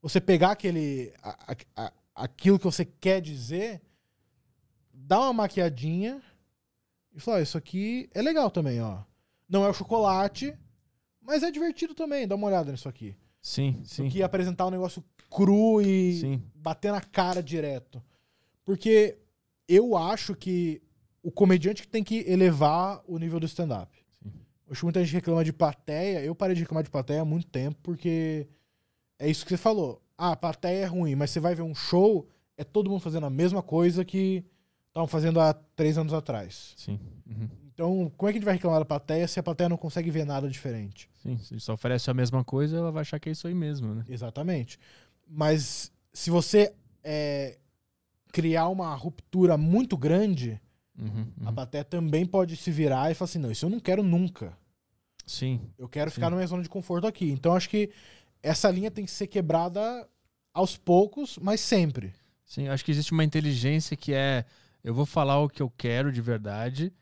você 0.00 0.20
pegar 0.20 0.52
aquele, 0.52 1.12
a- 1.22 1.56
a- 1.76 1.92
aquilo 2.14 2.58
que 2.58 2.64
você 2.64 2.84
quer 2.84 3.20
dizer, 3.20 3.82
dar 4.92 5.20
uma 5.20 5.32
maquiadinha 5.32 6.22
e 7.14 7.20
falar: 7.20 7.38
"Ó, 7.38 7.40
Isso 7.40 7.58
aqui 7.58 8.08
é 8.14 8.22
legal 8.22 8.50
também, 8.50 8.80
ó. 8.80 9.02
Não 9.48 9.64
é 9.64 9.68
o 9.68 9.74
chocolate, 9.74 10.56
mas 11.20 11.42
é 11.42 11.50
divertido 11.50 11.94
também. 11.94 12.26
Dá 12.26 12.34
uma 12.34 12.46
olhada 12.46 12.72
nisso 12.72 12.88
aqui. 12.88 13.14
Sim, 13.40 13.78
Isso 13.82 13.96
sim. 13.96 14.06
aqui 14.08 14.22
é 14.22 14.24
apresentar 14.24 14.66
um 14.66 14.70
negócio 14.70 15.04
cru 15.30 15.80
e 15.82 16.20
Sim. 16.20 16.42
bater 16.54 16.90
na 16.90 17.00
cara 17.00 17.42
direto. 17.42 18.02
Porque 18.64 19.18
eu 19.68 19.96
acho 19.96 20.34
que 20.34 20.82
o 21.22 21.30
comediante 21.30 21.82
que 21.82 21.88
tem 21.88 22.02
que 22.02 22.24
elevar 22.28 23.02
o 23.06 23.18
nível 23.18 23.38
do 23.38 23.46
stand-up. 23.46 23.96
Sim. 24.66 24.72
Hoje 24.72 24.84
muita 24.84 25.04
gente 25.04 25.14
reclama 25.14 25.44
de 25.44 25.52
plateia. 25.52 26.22
Eu 26.22 26.34
parei 26.34 26.54
de 26.54 26.62
reclamar 26.62 26.84
de 26.84 26.90
plateia 26.90 27.22
há 27.22 27.24
muito 27.24 27.46
tempo, 27.46 27.78
porque 27.82 28.46
é 29.18 29.28
isso 29.28 29.44
que 29.44 29.50
você 29.50 29.56
falou. 29.56 30.02
Ah, 30.18 30.32
a 30.32 30.36
plateia 30.36 30.84
é 30.84 30.86
ruim, 30.86 31.14
mas 31.14 31.30
você 31.30 31.40
vai 31.40 31.54
ver 31.54 31.62
um 31.62 31.74
show, 31.74 32.28
é 32.56 32.64
todo 32.64 32.90
mundo 32.90 33.00
fazendo 33.00 33.26
a 33.26 33.30
mesma 33.30 33.62
coisa 33.62 34.04
que 34.04 34.44
estavam 34.88 35.06
fazendo 35.06 35.40
há 35.40 35.52
três 35.52 35.98
anos 35.98 36.12
atrás. 36.12 36.74
Sim. 36.76 36.98
Uhum. 37.26 37.48
Então, 37.74 38.10
como 38.16 38.28
é 38.28 38.32
que 38.32 38.38
a 38.38 38.40
gente 38.40 38.46
vai 38.46 38.54
reclamar 38.54 38.78
da 38.78 38.86
plateia 38.86 39.28
se 39.28 39.38
a 39.38 39.42
plateia 39.42 39.68
não 39.68 39.76
consegue 39.76 40.10
ver 40.10 40.24
nada 40.24 40.48
diferente? 40.48 41.10
Sim, 41.22 41.36
se 41.36 41.60
só 41.60 41.74
oferece 41.74 42.10
a 42.10 42.14
mesma 42.14 42.42
coisa, 42.42 42.78
ela 42.78 42.90
vai 42.90 43.02
achar 43.02 43.20
que 43.20 43.28
é 43.28 43.32
isso 43.32 43.46
aí 43.46 43.54
mesmo, 43.54 43.94
né? 43.94 44.04
Exatamente. 44.08 44.78
Mas 45.28 45.92
se 46.14 46.30
você 46.30 46.72
é, 47.04 47.58
criar 48.32 48.68
uma 48.68 48.94
ruptura 48.94 49.58
muito 49.58 49.94
grande, 49.98 50.58
Uhum, 50.98 51.26
a 51.44 51.48
uhum. 51.48 51.54
plateia 51.54 51.84
também 51.84 52.24
pode 52.24 52.56
se 52.56 52.70
virar 52.70 53.10
e 53.10 53.14
falar 53.14 53.26
assim: 53.28 53.38
não, 53.38 53.50
isso 53.50 53.66
eu 53.66 53.70
não 53.70 53.80
quero 53.80 54.02
nunca. 54.02 54.56
Sim, 55.26 55.60
Eu 55.76 55.88
quero 55.88 56.08
Sim. 56.10 56.14
ficar 56.14 56.30
na 56.30 56.36
minha 56.36 56.46
zona 56.46 56.62
de 56.62 56.68
conforto 56.68 57.06
aqui. 57.06 57.30
Então 57.30 57.52
acho 57.54 57.68
que 57.68 57.90
essa 58.42 58.70
linha 58.70 58.90
tem 58.90 59.04
que 59.04 59.10
ser 59.10 59.26
quebrada 59.26 60.08
aos 60.54 60.76
poucos, 60.76 61.36
mas 61.42 61.60
sempre. 61.60 62.14
sim. 62.44 62.68
Acho 62.68 62.84
que 62.84 62.92
existe 62.92 63.12
uma 63.12 63.24
inteligência 63.24 63.96
que 63.96 64.12
é 64.14 64.44
eu 64.84 64.94
vou 64.94 65.04
falar 65.04 65.40
o 65.40 65.48
que 65.48 65.60
eu 65.60 65.68
quero 65.68 66.12
de 66.12 66.20
verdade 66.20 66.92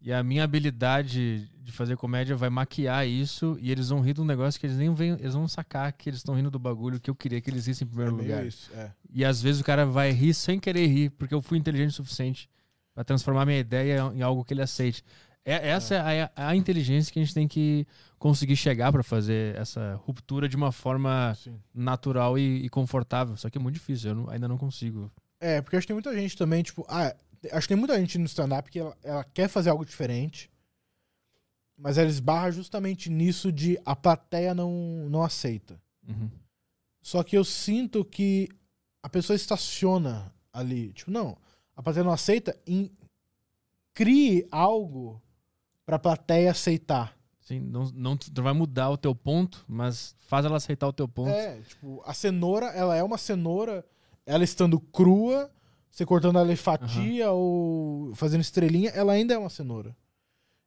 e 0.00 0.12
a 0.12 0.22
minha 0.22 0.44
habilidade 0.44 1.48
de 1.62 1.72
fazer 1.72 1.96
comédia 1.96 2.36
vai 2.36 2.50
maquiar 2.50 3.08
isso 3.08 3.56
e 3.58 3.70
eles 3.70 3.88
vão 3.88 4.00
rir 4.02 4.12
de 4.12 4.20
um 4.20 4.24
negócio 4.26 4.60
que 4.60 4.66
eles 4.66 4.76
nem 4.76 4.92
vêm, 4.92 5.12
eles 5.12 5.32
vão 5.32 5.48
sacar 5.48 5.90
que 5.94 6.10
eles 6.10 6.20
estão 6.20 6.34
rindo 6.34 6.50
do 6.50 6.58
bagulho 6.58 7.00
que 7.00 7.08
eu 7.08 7.14
queria 7.14 7.40
que 7.40 7.48
eles 7.48 7.66
rissem 7.66 7.86
em 7.86 7.88
É 7.88 7.90
primeiro 7.90 8.12
meio 8.12 8.28
lugar. 8.28 8.46
isso. 8.46 8.70
É. 8.74 8.92
E 9.10 9.24
às 9.24 9.40
vezes 9.40 9.62
o 9.62 9.64
cara 9.64 9.86
vai 9.86 10.10
rir 10.10 10.34
sem 10.34 10.60
querer 10.60 10.86
rir, 10.86 11.08
porque 11.12 11.32
eu 11.34 11.40
fui 11.40 11.56
inteligente 11.56 11.88
o 11.88 11.94
suficiente 11.94 12.46
pra 12.94 13.04
transformar 13.04 13.44
minha 13.44 13.58
ideia 13.58 14.10
em 14.14 14.22
algo 14.22 14.44
que 14.44 14.54
ele 14.54 14.62
aceite. 14.62 15.04
É, 15.44 15.68
essa 15.68 15.94
é 15.96 16.22
a, 16.34 16.48
a 16.48 16.56
inteligência 16.56 17.12
que 17.12 17.18
a 17.18 17.22
gente 17.22 17.34
tem 17.34 17.46
que 17.46 17.86
conseguir 18.18 18.56
chegar 18.56 18.90
pra 18.90 19.02
fazer 19.02 19.54
essa 19.56 19.96
ruptura 19.96 20.48
de 20.48 20.56
uma 20.56 20.72
forma 20.72 21.34
Sim. 21.34 21.60
natural 21.74 22.38
e, 22.38 22.64
e 22.64 22.68
confortável. 22.70 23.36
Só 23.36 23.50
que 23.50 23.58
é 23.58 23.60
muito 23.60 23.74
difícil, 23.74 24.10
eu 24.10 24.14
não- 24.14 24.30
ainda 24.30 24.48
não 24.48 24.56
consigo. 24.56 25.12
É, 25.38 25.60
porque 25.60 25.76
acho 25.76 25.84
que 25.86 25.88
tem 25.92 25.94
muita 25.94 26.14
gente 26.18 26.34
também, 26.36 26.62
tipo, 26.62 26.86
ah, 26.88 27.14
acho 27.52 27.68
que 27.68 27.74
tem 27.74 27.76
muita 27.76 27.98
gente 27.98 28.16
no 28.16 28.24
stand-up 28.24 28.70
que 28.70 28.78
ela, 28.78 28.96
ela 29.02 29.22
quer 29.24 29.48
fazer 29.48 29.68
algo 29.68 29.84
diferente, 29.84 30.50
mas 31.76 31.98
ela 31.98 32.08
esbarra 32.08 32.50
justamente 32.50 33.10
nisso 33.10 33.52
de 33.52 33.78
a 33.84 33.94
plateia 33.94 34.54
não, 34.54 35.06
não 35.10 35.22
aceita. 35.22 35.78
Uhum. 36.08 36.30
Só 37.02 37.22
que 37.22 37.36
eu 37.36 37.44
sinto 37.44 38.02
que 38.02 38.48
a 39.02 39.10
pessoa 39.10 39.36
estaciona 39.36 40.32
ali. 40.50 40.92
Tipo, 40.94 41.10
não, 41.10 41.36
a 41.76 41.82
plateia 41.82 42.04
não 42.04 42.12
aceita, 42.12 42.58
em, 42.66 42.90
crie 43.92 44.46
algo 44.50 45.20
pra 45.84 45.98
plateia 45.98 46.50
aceitar. 46.50 47.16
Sim, 47.40 47.60
não, 47.60 47.90
não, 47.94 48.18
vai 48.42 48.54
mudar 48.54 48.90
o 48.90 48.96
teu 48.96 49.14
ponto, 49.14 49.64
mas 49.68 50.16
faz 50.20 50.46
ela 50.46 50.56
aceitar 50.56 50.88
o 50.88 50.92
teu 50.92 51.06
ponto. 51.06 51.30
É, 51.30 51.60
tipo, 51.60 52.02
a 52.06 52.14
cenoura, 52.14 52.66
ela 52.68 52.96
é 52.96 53.02
uma 53.02 53.18
cenoura, 53.18 53.84
ela 54.24 54.42
estando 54.42 54.80
crua, 54.80 55.50
você 55.90 56.06
cortando 56.06 56.38
ela 56.38 56.52
em 56.52 56.56
fatia 56.56 57.30
ou 57.30 58.14
fazendo 58.14 58.40
estrelinha, 58.40 58.90
ela 58.90 59.12
ainda 59.12 59.34
é 59.34 59.38
uma 59.38 59.50
cenoura. 59.50 59.94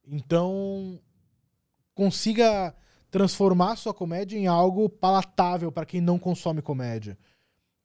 Então, 0.07 0.99
consiga 1.95 2.75
transformar 3.09 3.71
a 3.71 3.75
sua 3.75 3.93
comédia 3.93 4.37
em 4.37 4.45
algo 4.45 4.87
palatável 4.87 5.71
pra 5.71 5.85
quem 5.85 5.99
não 5.99 6.19
consome 6.19 6.61
comédia. 6.61 7.17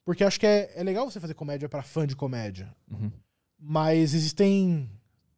Porque 0.05 0.25
acho 0.25 0.39
que 0.41 0.47
é, 0.47 0.73
é 0.75 0.83
legal 0.83 1.09
você 1.11 1.21
fazer 1.21 1.35
comédia 1.35 1.69
pra 1.69 1.83
fã 1.83 2.07
de 2.07 2.17
comédia. 2.17 2.75
Uhum. 2.91 3.11
Mas 3.59 4.15
existem 4.15 4.91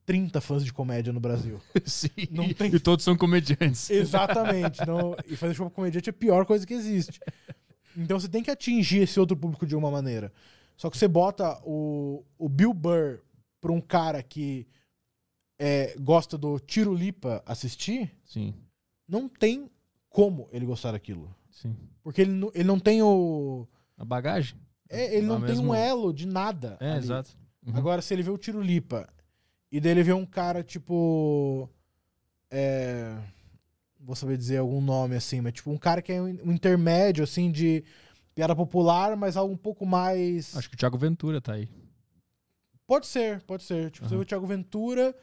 30 0.07 0.41
fãs 0.41 0.65
de 0.65 0.73
comédia 0.73 1.13
no 1.13 1.21
Brasil. 1.21 1.61
Sim, 1.85 2.09
Não 2.31 2.53
tem- 2.53 2.75
e 2.75 2.81
todos 2.81 3.05
são 3.05 3.17
comediantes. 3.17 3.89
Exatamente. 3.91 4.81
Não, 4.87 5.15
e 5.27 5.37
fazer 5.37 5.55
show 5.55 5.67
pra 5.67 5.75
comediante 5.75 6.09
é 6.09 6.13
a 6.13 6.15
pior 6.15 6.47
coisa 6.47 6.67
que 6.67 6.73
existe. 6.75 7.21
Então 7.97 8.19
você 8.19 8.29
tem 8.29 8.43
que 8.43 8.51
atingir 8.51 9.01
esse 9.03 9.21
outro 9.21 9.37
público 9.37 9.67
de 9.67 9.77
uma 9.77 9.91
maneira. 9.91 10.33
Só 10.77 10.89
que 10.91 10.97
você 10.99 11.07
bota 11.07 11.61
o, 11.65 12.25
o 12.39 12.49
Bill 12.49 12.73
Burr 12.75 13.21
pra 13.61 13.71
um 13.71 13.81
cara 13.81 14.23
que 14.23 14.67
é, 15.59 15.95
gosta 16.01 16.37
do 16.37 16.59
Tiro 16.59 16.93
Lipa 16.93 17.43
assistir, 17.47 18.11
Sim, 18.25 18.53
não 19.09 19.29
tem 19.29 19.71
como 20.09 20.49
ele 20.51 20.67
gostar 20.67 20.93
daquilo. 20.93 21.35
sim. 21.51 21.77
Porque 22.03 22.23
ele, 22.23 22.33
não- 22.33 22.51
ele 22.55 22.65
não 22.65 22.79
tem 22.81 23.03
o. 23.03 23.67
A 23.97 24.05
bagagem? 24.05 24.59
é, 24.89 25.17
ele 25.17 25.27
não 25.27 25.41
tem 25.41 25.51
mesmo- 25.51 25.71
um 25.73 25.75
elo 25.75 26.13
de 26.13 26.27
nada. 26.27 26.77
É, 26.81 26.91
ali. 26.93 26.99
exato. 26.99 27.31
Uhum. 27.67 27.77
Agora, 27.77 28.03
se 28.03 28.13
ele 28.13 28.23
vê 28.23 28.31
o 28.31 28.39
Tiro 28.39 28.61
Lipa 28.61 29.09
e 29.73 29.81
daí 29.81 29.93
ele 29.93 30.03
vê 30.03 30.13
um 30.13 30.27
cara 30.27 30.63
tipo. 30.63 31.69
É. 32.51 33.17
Vou 33.99 34.15
saber 34.15 34.37
dizer 34.37 34.59
algum 34.59 34.81
nome 34.83 35.17
assim, 35.17 35.41
mas 35.41 35.55
tipo 35.55 35.71
um 35.71 35.79
cara 35.79 36.03
que 36.03 36.13
é 36.13 36.21
um 36.21 36.53
intermédio 36.53 37.25
assim 37.25 37.51
de 37.51 37.83
piada 38.35 38.55
popular, 38.55 39.17
mas 39.17 39.37
algo 39.37 39.55
um 39.55 39.57
pouco 39.57 39.87
mais. 39.87 40.55
Acho 40.57 40.69
que 40.69 40.75
o 40.75 40.79
Thiago 40.79 40.99
Ventura 40.99 41.41
tá 41.41 41.55
aí. 41.55 41.69
Pode 42.87 43.07
ser, 43.07 43.41
pode 43.45 43.63
ser. 43.63 43.91
Tipo, 43.91 44.07
você 44.07 44.15
Aham. 44.15 44.19
vê 44.21 44.23
o 44.25 44.27
Thiago 44.29 44.47
Ventura, 44.47 45.17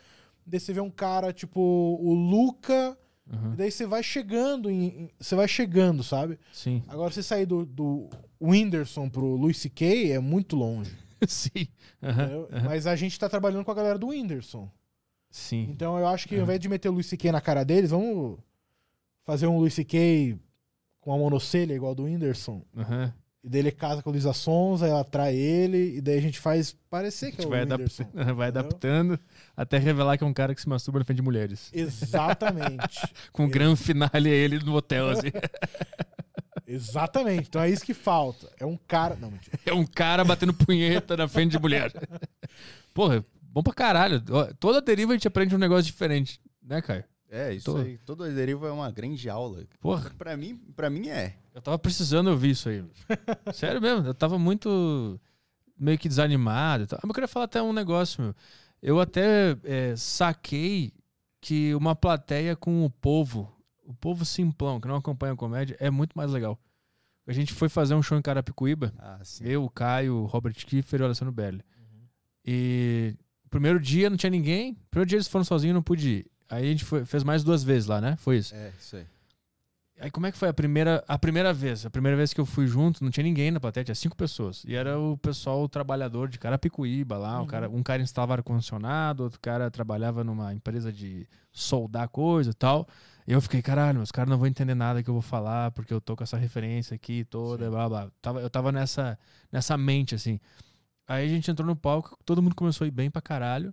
daí 0.45 0.59
você 0.59 0.73
vê 0.73 0.81
um 0.81 0.89
cara 0.89 1.31
tipo 1.31 1.61
o 1.61 2.11
Luca, 2.13 2.97
Uhum. 3.29 3.53
e 3.53 3.55
daí 3.55 3.71
você 3.71 3.85
vai 3.85 4.03
chegando 4.03 4.69
em. 4.69 5.09
Você 5.19 5.35
vai 5.35 5.47
chegando, 5.47 6.03
sabe? 6.03 6.39
Sim. 6.51 6.83
Agora 6.87 7.11
você 7.11 7.23
sair 7.23 7.45
do, 7.45 7.65
do 7.65 8.09
Whindersson 8.41 9.09
pro 9.09 9.35
Luis 9.35 9.57
C.K. 9.57 10.11
é 10.11 10.19
muito 10.19 10.55
longe. 10.55 10.95
Sim. 11.27 11.67
Entendeu? 12.01 12.49
aham. 12.51 12.63
Mas 12.65 12.87
a 12.87 12.95
gente 12.95 13.17
tá 13.19 13.29
trabalhando 13.29 13.63
com 13.63 13.71
a 13.71 13.75
galera 13.75 13.97
do 13.99 14.07
Whindersson. 14.07 14.69
Sim. 15.29 15.67
Então 15.69 15.97
eu 15.97 16.07
acho 16.07 16.27
que 16.27 16.35
ao 16.35 16.41
invés 16.41 16.59
de 16.59 16.67
meter 16.67 16.89
o 16.89 16.93
Luis 16.93 17.05
C.K. 17.05 17.31
na 17.31 17.39
cara 17.39 17.63
deles, 17.63 17.91
vamos 17.91 18.37
fazer 19.23 19.47
um 19.47 19.57
Luis 19.59 19.73
C.K. 19.73 20.37
com 20.99 21.13
a 21.13 21.17
monocelha 21.17 21.73
igual 21.73 21.95
do 21.95 22.03
Whindersson. 22.03 22.63
Aham. 22.75 23.13
E 23.43 23.49
daí 23.49 23.59
ele 23.61 23.71
casa 23.71 24.03
com 24.03 24.09
a 24.09 24.11
Luísa 24.11 24.33
Sonza, 24.33 24.87
ela 24.87 25.01
atrai 25.01 25.35
ele, 25.35 25.97
e 25.97 26.01
daí 26.01 26.15
a 26.17 26.21
gente 26.21 26.39
faz 26.39 26.75
parecer 26.91 27.31
que 27.31 27.37
é 27.37 27.41
gente 27.41 27.47
o 27.47 27.49
vai, 27.49 27.61
Whindersson. 27.63 28.03
adaptando, 28.03 28.35
vai 28.37 28.47
adaptando 28.49 29.19
até 29.57 29.77
revelar 29.79 30.15
que 30.17 30.23
é 30.23 30.27
um 30.27 30.33
cara 30.33 30.53
que 30.53 30.61
se 30.61 30.69
masturba 30.69 30.99
na 30.99 31.05
frente 31.05 31.17
de 31.17 31.23
mulheres. 31.23 31.71
Exatamente. 31.73 33.01
Com 33.33 33.45
o 33.45 33.49
grande 33.49 33.81
finale 33.81 34.29
é 34.29 34.33
ele 34.35 34.59
no 34.59 34.75
hotel, 34.75 35.09
assim. 35.09 35.29
Exatamente. 36.67 37.47
Então 37.49 37.61
é 37.61 37.69
isso 37.69 37.83
que 37.83 37.93
falta. 37.93 38.49
É 38.59 38.65
um 38.65 38.77
cara. 38.77 39.15
Não, 39.15 39.31
mentira. 39.31 39.57
É 39.65 39.73
um 39.73 39.85
cara 39.85 40.23
batendo 40.23 40.53
punheta 40.53 41.17
na 41.17 41.27
frente 41.27 41.51
de 41.51 41.59
mulher. 41.59 41.91
Porra, 42.93 43.25
bom 43.41 43.61
pra 43.63 43.73
caralho. 43.73 44.21
Toda 44.59 44.81
deriva 44.81 45.11
a 45.11 45.15
gente 45.15 45.27
aprende 45.27 45.55
um 45.55 45.59
negócio 45.59 45.85
diferente, 45.85 46.39
né, 46.61 46.81
Caio? 46.81 47.03
É, 47.29 47.53
isso 47.53 47.71
Tô- 47.73 47.77
aí. 47.77 47.97
Toda 48.05 48.29
deriva 48.29 48.67
é 48.67 48.71
uma 48.71 48.91
grande 48.91 49.29
aula. 49.29 49.63
Porra, 49.79 50.11
Pra 50.17 50.35
mim, 50.37 50.55
pra 50.75 50.89
mim 50.89 51.07
é. 51.09 51.35
Eu 51.53 51.61
tava 51.61 51.77
precisando 51.79 52.29
ouvir 52.29 52.51
isso 52.51 52.69
aí. 52.69 52.83
Sério 53.53 53.81
mesmo, 53.81 54.05
eu 54.07 54.13
tava 54.13 54.37
muito 54.39 55.19
meio 55.77 55.97
que 55.97 56.07
desanimado. 56.09 56.83
e 56.83 56.87
tal. 56.87 56.97
Ah, 56.97 57.01
Mas 57.03 57.09
eu 57.09 57.13
queria 57.15 57.27
falar 57.27 57.45
até 57.45 57.61
um 57.61 57.73
negócio, 57.73 58.21
meu. 58.23 58.35
Eu 58.81 58.99
até 58.99 59.55
é, 59.63 59.95
saquei 59.95 60.91
que 61.39 61.73
uma 61.75 61.95
plateia 61.95 62.55
com 62.55 62.83
o 62.85 62.89
povo, 62.89 63.51
o 63.83 63.93
povo 63.93 64.23
simplão, 64.25 64.79
que 64.79 64.87
não 64.87 64.95
acompanha 64.95 65.33
a 65.33 65.37
comédia, 65.37 65.75
é 65.79 65.89
muito 65.89 66.13
mais 66.15 66.31
legal. 66.31 66.59
A 67.27 67.33
gente 67.33 67.53
foi 67.53 67.69
fazer 67.69 67.93
um 67.93 68.01
show 68.01 68.17
em 68.17 68.21
Carapicuíba, 68.21 68.91
Ah, 68.97 69.19
sim. 69.23 69.43
eu, 69.45 69.63
o 69.63 69.69
Caio, 69.69 70.15
o 70.15 70.25
Robert 70.25 70.53
Kiefer 70.55 70.99
e 70.99 71.03
o 71.03 71.05
Alessandro 71.05 71.31
Belli. 71.33 71.63
E 72.45 73.15
o 73.45 73.49
primeiro 73.49 73.79
dia 73.79 74.09
não 74.09 74.17
tinha 74.17 74.29
ninguém. 74.29 74.73
Primeiro 74.89 75.07
dia 75.09 75.17
eles 75.17 75.27
foram 75.27 75.45
sozinhos, 75.45 75.75
não 75.75 75.83
pude 75.83 76.09
ir. 76.09 76.25
Aí 76.49 76.65
a 76.65 76.69
gente 76.71 76.83
foi- 76.83 77.05
fez 77.05 77.23
mais 77.23 77.43
duas 77.43 77.63
vezes 77.63 77.87
lá, 77.87 78.01
né? 78.01 78.15
Foi 78.17 78.37
isso. 78.37 78.53
É, 78.55 78.71
isso 78.79 78.95
aí. 78.95 79.05
Aí 80.01 80.09
como 80.09 80.25
é 80.25 80.31
que 80.31 80.37
foi 80.37 80.49
a 80.49 80.53
primeira, 80.53 81.03
a 81.07 81.19
primeira 81.19 81.53
vez? 81.53 81.85
A 81.85 81.89
primeira 81.91 82.17
vez 82.17 82.33
que 82.33 82.41
eu 82.41 82.45
fui 82.45 82.65
junto, 82.65 83.03
não 83.03 83.11
tinha 83.11 83.23
ninguém 83.23 83.51
na 83.51 83.59
plateia, 83.59 83.83
tinha 83.83 83.93
cinco 83.93 84.17
pessoas. 84.17 84.63
E 84.65 84.73
era 84.73 84.99
o 84.99 85.15
pessoal 85.15 85.69
trabalhador 85.69 86.27
de 86.27 86.39
Carapicuíba 86.39 87.19
lá. 87.19 87.37
Uhum. 87.37 87.43
O 87.43 87.47
cara, 87.47 87.69
um 87.69 87.83
cara 87.83 88.01
instalava 88.01 88.33
ar-condicionado, 88.33 89.21
outro 89.21 89.39
cara 89.39 89.69
trabalhava 89.69 90.23
numa 90.23 90.55
empresa 90.55 90.91
de 90.91 91.27
soldar 91.51 92.09
coisa 92.09 92.49
e 92.49 92.53
tal. 92.55 92.87
E 93.27 93.31
eu 93.31 93.39
fiquei, 93.39 93.61
caralho, 93.61 93.97
meus 93.99 94.11
caras 94.11 94.31
não 94.31 94.39
vão 94.39 94.47
entender 94.47 94.73
nada 94.73 95.03
que 95.03 95.09
eu 95.09 95.13
vou 95.13 95.21
falar, 95.21 95.69
porque 95.69 95.93
eu 95.93 96.01
tô 96.01 96.15
com 96.15 96.23
essa 96.23 96.35
referência 96.35 96.95
aqui 96.95 97.23
toda, 97.23 97.65
Sim. 97.65 97.69
blá 97.69 97.87
blá. 97.87 98.11
Tava, 98.19 98.41
eu 98.41 98.49
tava 98.49 98.71
nessa, 98.71 99.19
nessa 99.51 99.77
mente, 99.77 100.15
assim. 100.15 100.39
Aí 101.07 101.27
a 101.27 101.29
gente 101.29 101.51
entrou 101.51 101.67
no 101.67 101.75
palco, 101.75 102.17
todo 102.25 102.41
mundo 102.41 102.55
começou 102.55 102.85
a 102.85 102.87
ir 102.87 102.91
bem 102.91 103.11
pra 103.11 103.21
caralho. 103.21 103.71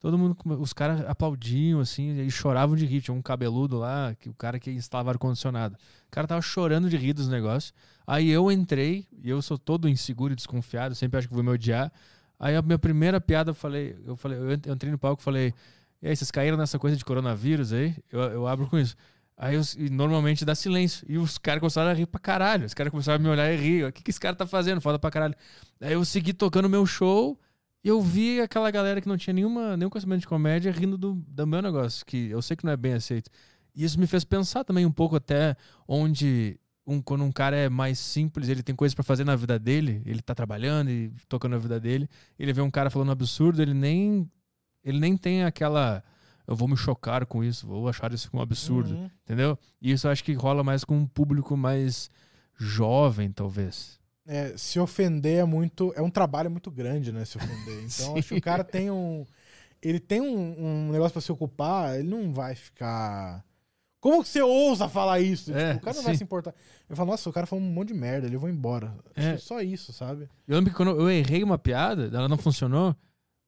Todo 0.00 0.16
mundo, 0.16 0.34
os 0.58 0.72
caras 0.72 1.02
aplaudiam, 1.06 1.78
assim, 1.78 2.18
e 2.22 2.30
choravam 2.30 2.74
de 2.74 2.86
rir. 2.86 3.02
Tinha 3.02 3.14
um 3.14 3.20
cabeludo 3.20 3.78
lá, 3.78 4.14
que 4.18 4.30
o 4.30 4.34
cara 4.34 4.58
que 4.58 4.70
instalava 4.70 5.10
ar-condicionado. 5.10 5.76
O 6.08 6.10
cara 6.10 6.26
tava 6.26 6.40
chorando 6.40 6.88
de 6.88 6.96
rir 6.96 7.12
dos 7.12 7.28
negócios. 7.28 7.74
Aí 8.06 8.30
eu 8.30 8.50
entrei, 8.50 9.06
e 9.22 9.28
eu 9.28 9.42
sou 9.42 9.58
todo 9.58 9.88
inseguro 9.88 10.32
e 10.32 10.36
desconfiado, 10.36 10.94
sempre 10.94 11.18
acho 11.18 11.28
que 11.28 11.34
vou 11.34 11.44
me 11.44 11.50
odiar. 11.50 11.92
Aí 12.38 12.56
a 12.56 12.62
minha 12.62 12.78
primeira 12.78 13.20
piada, 13.20 13.50
eu 13.50 13.54
falei, 13.54 13.94
eu 14.06 14.16
falei, 14.16 14.38
eu 14.38 14.52
ent- 14.52 14.66
eu 14.66 14.74
entrei 14.74 14.90
no 14.90 14.98
palco 14.98 15.20
e 15.20 15.24
falei, 15.24 15.54
e 16.02 16.08
aí, 16.08 16.16
vocês 16.16 16.30
caíram 16.30 16.56
nessa 16.56 16.78
coisa 16.78 16.96
de 16.96 17.04
coronavírus 17.04 17.74
aí? 17.74 17.94
Eu, 18.10 18.20
eu 18.22 18.46
abro 18.46 18.66
com 18.66 18.78
isso. 18.78 18.96
Aí 19.36 19.54
eu, 19.54 19.62
normalmente 19.90 20.46
dá 20.46 20.54
silêncio. 20.54 21.04
E 21.06 21.18
os 21.18 21.36
caras 21.36 21.60
começaram 21.60 21.90
a 21.90 21.92
rir 21.92 22.06
pra 22.06 22.18
caralho. 22.18 22.64
Os 22.64 22.72
caras 22.72 22.90
começaram 22.90 23.16
a 23.16 23.22
me 23.22 23.28
olhar 23.28 23.52
e 23.52 23.56
rir. 23.56 23.84
O 23.84 23.92
que, 23.92 24.02
que 24.02 24.10
esse 24.10 24.18
cara 24.20 24.34
tá 24.34 24.46
fazendo? 24.46 24.80
Foda 24.80 24.98
pra 24.98 25.10
caralho. 25.10 25.34
Aí 25.78 25.92
eu 25.92 26.02
segui 26.06 26.32
tocando 26.32 26.70
meu 26.70 26.86
show 26.86 27.38
e 27.82 27.88
eu 27.88 28.00
vi 28.00 28.40
aquela 28.40 28.70
galera 28.70 29.00
que 29.00 29.08
não 29.08 29.16
tinha 29.16 29.34
nenhuma, 29.34 29.76
nenhum 29.76 29.90
conhecimento 29.90 30.20
de 30.20 30.28
comédia 30.28 30.70
rindo 30.72 30.96
do, 30.98 31.14
do 31.14 31.46
meu 31.46 31.62
negócio, 31.62 32.04
que 32.04 32.28
eu 32.28 32.40
sei 32.42 32.56
que 32.56 32.64
não 32.64 32.72
é 32.72 32.76
bem 32.76 32.92
aceito. 32.94 33.30
E 33.74 33.84
isso 33.84 33.98
me 33.98 34.06
fez 34.06 34.24
pensar 34.24 34.64
também 34.64 34.84
um 34.84 34.92
pouco 34.92 35.16
até 35.16 35.56
onde 35.86 36.58
um, 36.86 37.00
quando 37.00 37.22
um 37.24 37.30
cara 37.32 37.56
é 37.56 37.68
mais 37.68 37.98
simples, 37.98 38.48
ele 38.48 38.62
tem 38.62 38.74
coisas 38.74 38.94
pra 38.94 39.04
fazer 39.04 39.24
na 39.24 39.36
vida 39.36 39.58
dele, 39.58 40.02
ele 40.04 40.20
tá 40.20 40.34
trabalhando 40.34 40.90
e 40.90 41.12
tocando 41.28 41.54
a 41.54 41.58
vida 41.58 41.78
dele, 41.78 42.08
ele 42.38 42.52
vê 42.52 42.60
um 42.60 42.70
cara 42.70 42.90
falando 42.90 43.12
absurdo, 43.12 43.62
ele 43.62 43.74
nem 43.74 44.28
ele 44.82 44.98
nem 44.98 45.16
tem 45.16 45.44
aquela 45.44 46.02
eu 46.48 46.56
vou 46.56 46.66
me 46.66 46.76
chocar 46.76 47.24
com 47.26 47.44
isso, 47.44 47.64
vou 47.66 47.88
achar 47.88 48.12
isso 48.12 48.28
um 48.32 48.40
absurdo, 48.40 48.94
Uhum. 48.94 49.10
entendeu? 49.22 49.56
E 49.80 49.92
isso 49.92 50.08
eu 50.08 50.10
acho 50.10 50.24
que 50.24 50.32
rola 50.32 50.64
mais 50.64 50.82
com 50.82 50.96
um 50.98 51.06
público 51.06 51.56
mais 51.56 52.10
jovem, 52.58 53.30
talvez. 53.30 53.99
É, 54.26 54.54
se 54.56 54.78
ofender 54.78 55.38
é 55.40 55.44
muito. 55.44 55.92
É 55.96 56.02
um 56.02 56.10
trabalho 56.10 56.50
muito 56.50 56.70
grande, 56.70 57.10
né? 57.12 57.24
Se 57.24 57.36
ofender. 57.36 57.84
Então 57.84 58.16
acho 58.16 58.28
que 58.28 58.34
o 58.36 58.42
cara 58.42 58.62
tem 58.64 58.90
um. 58.90 59.24
Ele 59.82 59.98
tem 59.98 60.20
um, 60.20 60.86
um 60.88 60.92
negócio 60.92 61.12
pra 61.12 61.22
se 61.22 61.32
ocupar, 61.32 61.98
ele 61.98 62.08
não 62.08 62.32
vai 62.32 62.54
ficar. 62.54 63.42
Como 63.98 64.22
que 64.22 64.28
você 64.28 64.40
ousa 64.42 64.88
falar 64.88 65.20
isso? 65.20 65.52
É, 65.54 65.68
Tipo, 65.74 65.80
o 65.80 65.84
cara 65.84 65.96
não 65.96 66.02
vai 66.04 66.14
sim. 66.14 66.18
se 66.18 66.24
importar. 66.24 66.54
Eu 66.88 66.96
falo, 66.96 67.10
nossa, 67.10 67.28
o 67.28 67.32
cara 67.32 67.46
falou 67.46 67.62
um 67.64 67.68
monte 67.70 67.88
de 67.88 67.94
merda, 67.94 68.26
ele 68.26 68.36
vou 68.36 68.48
embora. 68.48 68.94
Acho 69.16 69.28
É. 69.28 69.36
só 69.38 69.60
isso, 69.60 69.92
sabe? 69.92 70.28
Eu 70.48 70.56
lembro 70.56 70.70
que 70.70 70.76
quando 70.76 70.90
eu 70.98 71.10
errei 71.10 71.42
uma 71.42 71.58
piada, 71.58 72.10
ela 72.14 72.28
não 72.28 72.38
funcionou, 72.38 72.96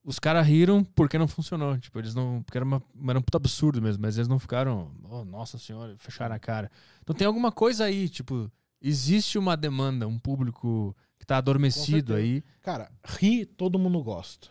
os 0.05 0.19
caras 0.19 0.47
riram 0.47 0.83
porque 0.85 1.17
não 1.19 1.29
funcionou. 1.29 1.79
Tipo, 1.79 1.99
eles 1.99 2.15
não. 2.15 2.43
Porque 2.43 2.59
era, 2.59 2.65
uma, 2.65 2.83
era 3.09 3.19
um 3.19 3.23
puta 3.23 3.39
absurdo 3.39 3.81
mesmo, 3.81 4.03
mas 4.03 4.17
eles 4.17 4.29
não 4.29 4.39
ficaram. 4.39 4.91
Oh, 5.05 5.25
nossa 5.25 5.59
senhora, 5.59 5.95
fecharam 5.99 6.35
a 6.35 6.39
cara. 6.39 6.71
Então 7.03 7.15
tem 7.17 7.27
alguma 7.27 7.51
coisa 7.53 7.85
aí, 7.85 8.09
tipo, 8.09 8.51
existe 8.83 9.39
uma 9.39 9.57
demanda, 9.57 10.07
um 10.09 10.19
público 10.19 10.97
que 11.19 11.25
tá 11.25 11.37
adormecido 11.39 12.15
aí. 12.15 12.43
Cara, 12.63 12.91
rir, 13.05 13.47
todo 13.47 13.79
mundo 13.79 14.03
gosta. 14.03 14.49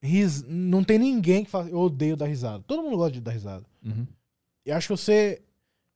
Ris... 0.00 0.42
Não 0.42 0.82
tem 0.82 0.98
ninguém 0.98 1.44
que 1.44 1.50
fala, 1.50 1.68
eu 1.68 1.78
odeio 1.78 2.16
dar 2.16 2.26
risada. 2.26 2.64
Todo 2.66 2.82
mundo 2.82 2.96
gosta 2.96 3.12
de 3.12 3.20
dar 3.20 3.32
risada. 3.32 3.64
Uhum. 3.84 4.06
E 4.66 4.72
acho 4.72 4.88
que 4.88 4.96
você. 4.96 5.42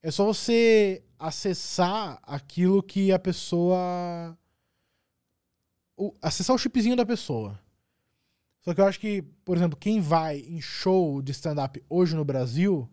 É 0.02 0.10
só 0.10 0.24
você 0.24 1.02
acessar 1.18 2.18
aquilo 2.22 2.82
que 2.82 3.10
a 3.10 3.18
pessoa. 3.18 4.36
o- 5.96 6.14
acessar 6.22 6.54
o 6.54 6.58
chipzinho 6.58 6.94
da 6.96 7.06
pessoa. 7.06 7.58
Só 8.60 8.74
que 8.74 8.80
eu 8.80 8.86
acho 8.86 8.98
que, 9.00 9.22
por 9.44 9.56
exemplo, 9.56 9.78
quem 9.78 10.00
vai 10.00 10.40
em 10.40 10.60
show 10.60 11.22
de 11.22 11.32
stand-up 11.32 11.82
hoje 11.88 12.14
no 12.16 12.24
Brasil 12.24 12.88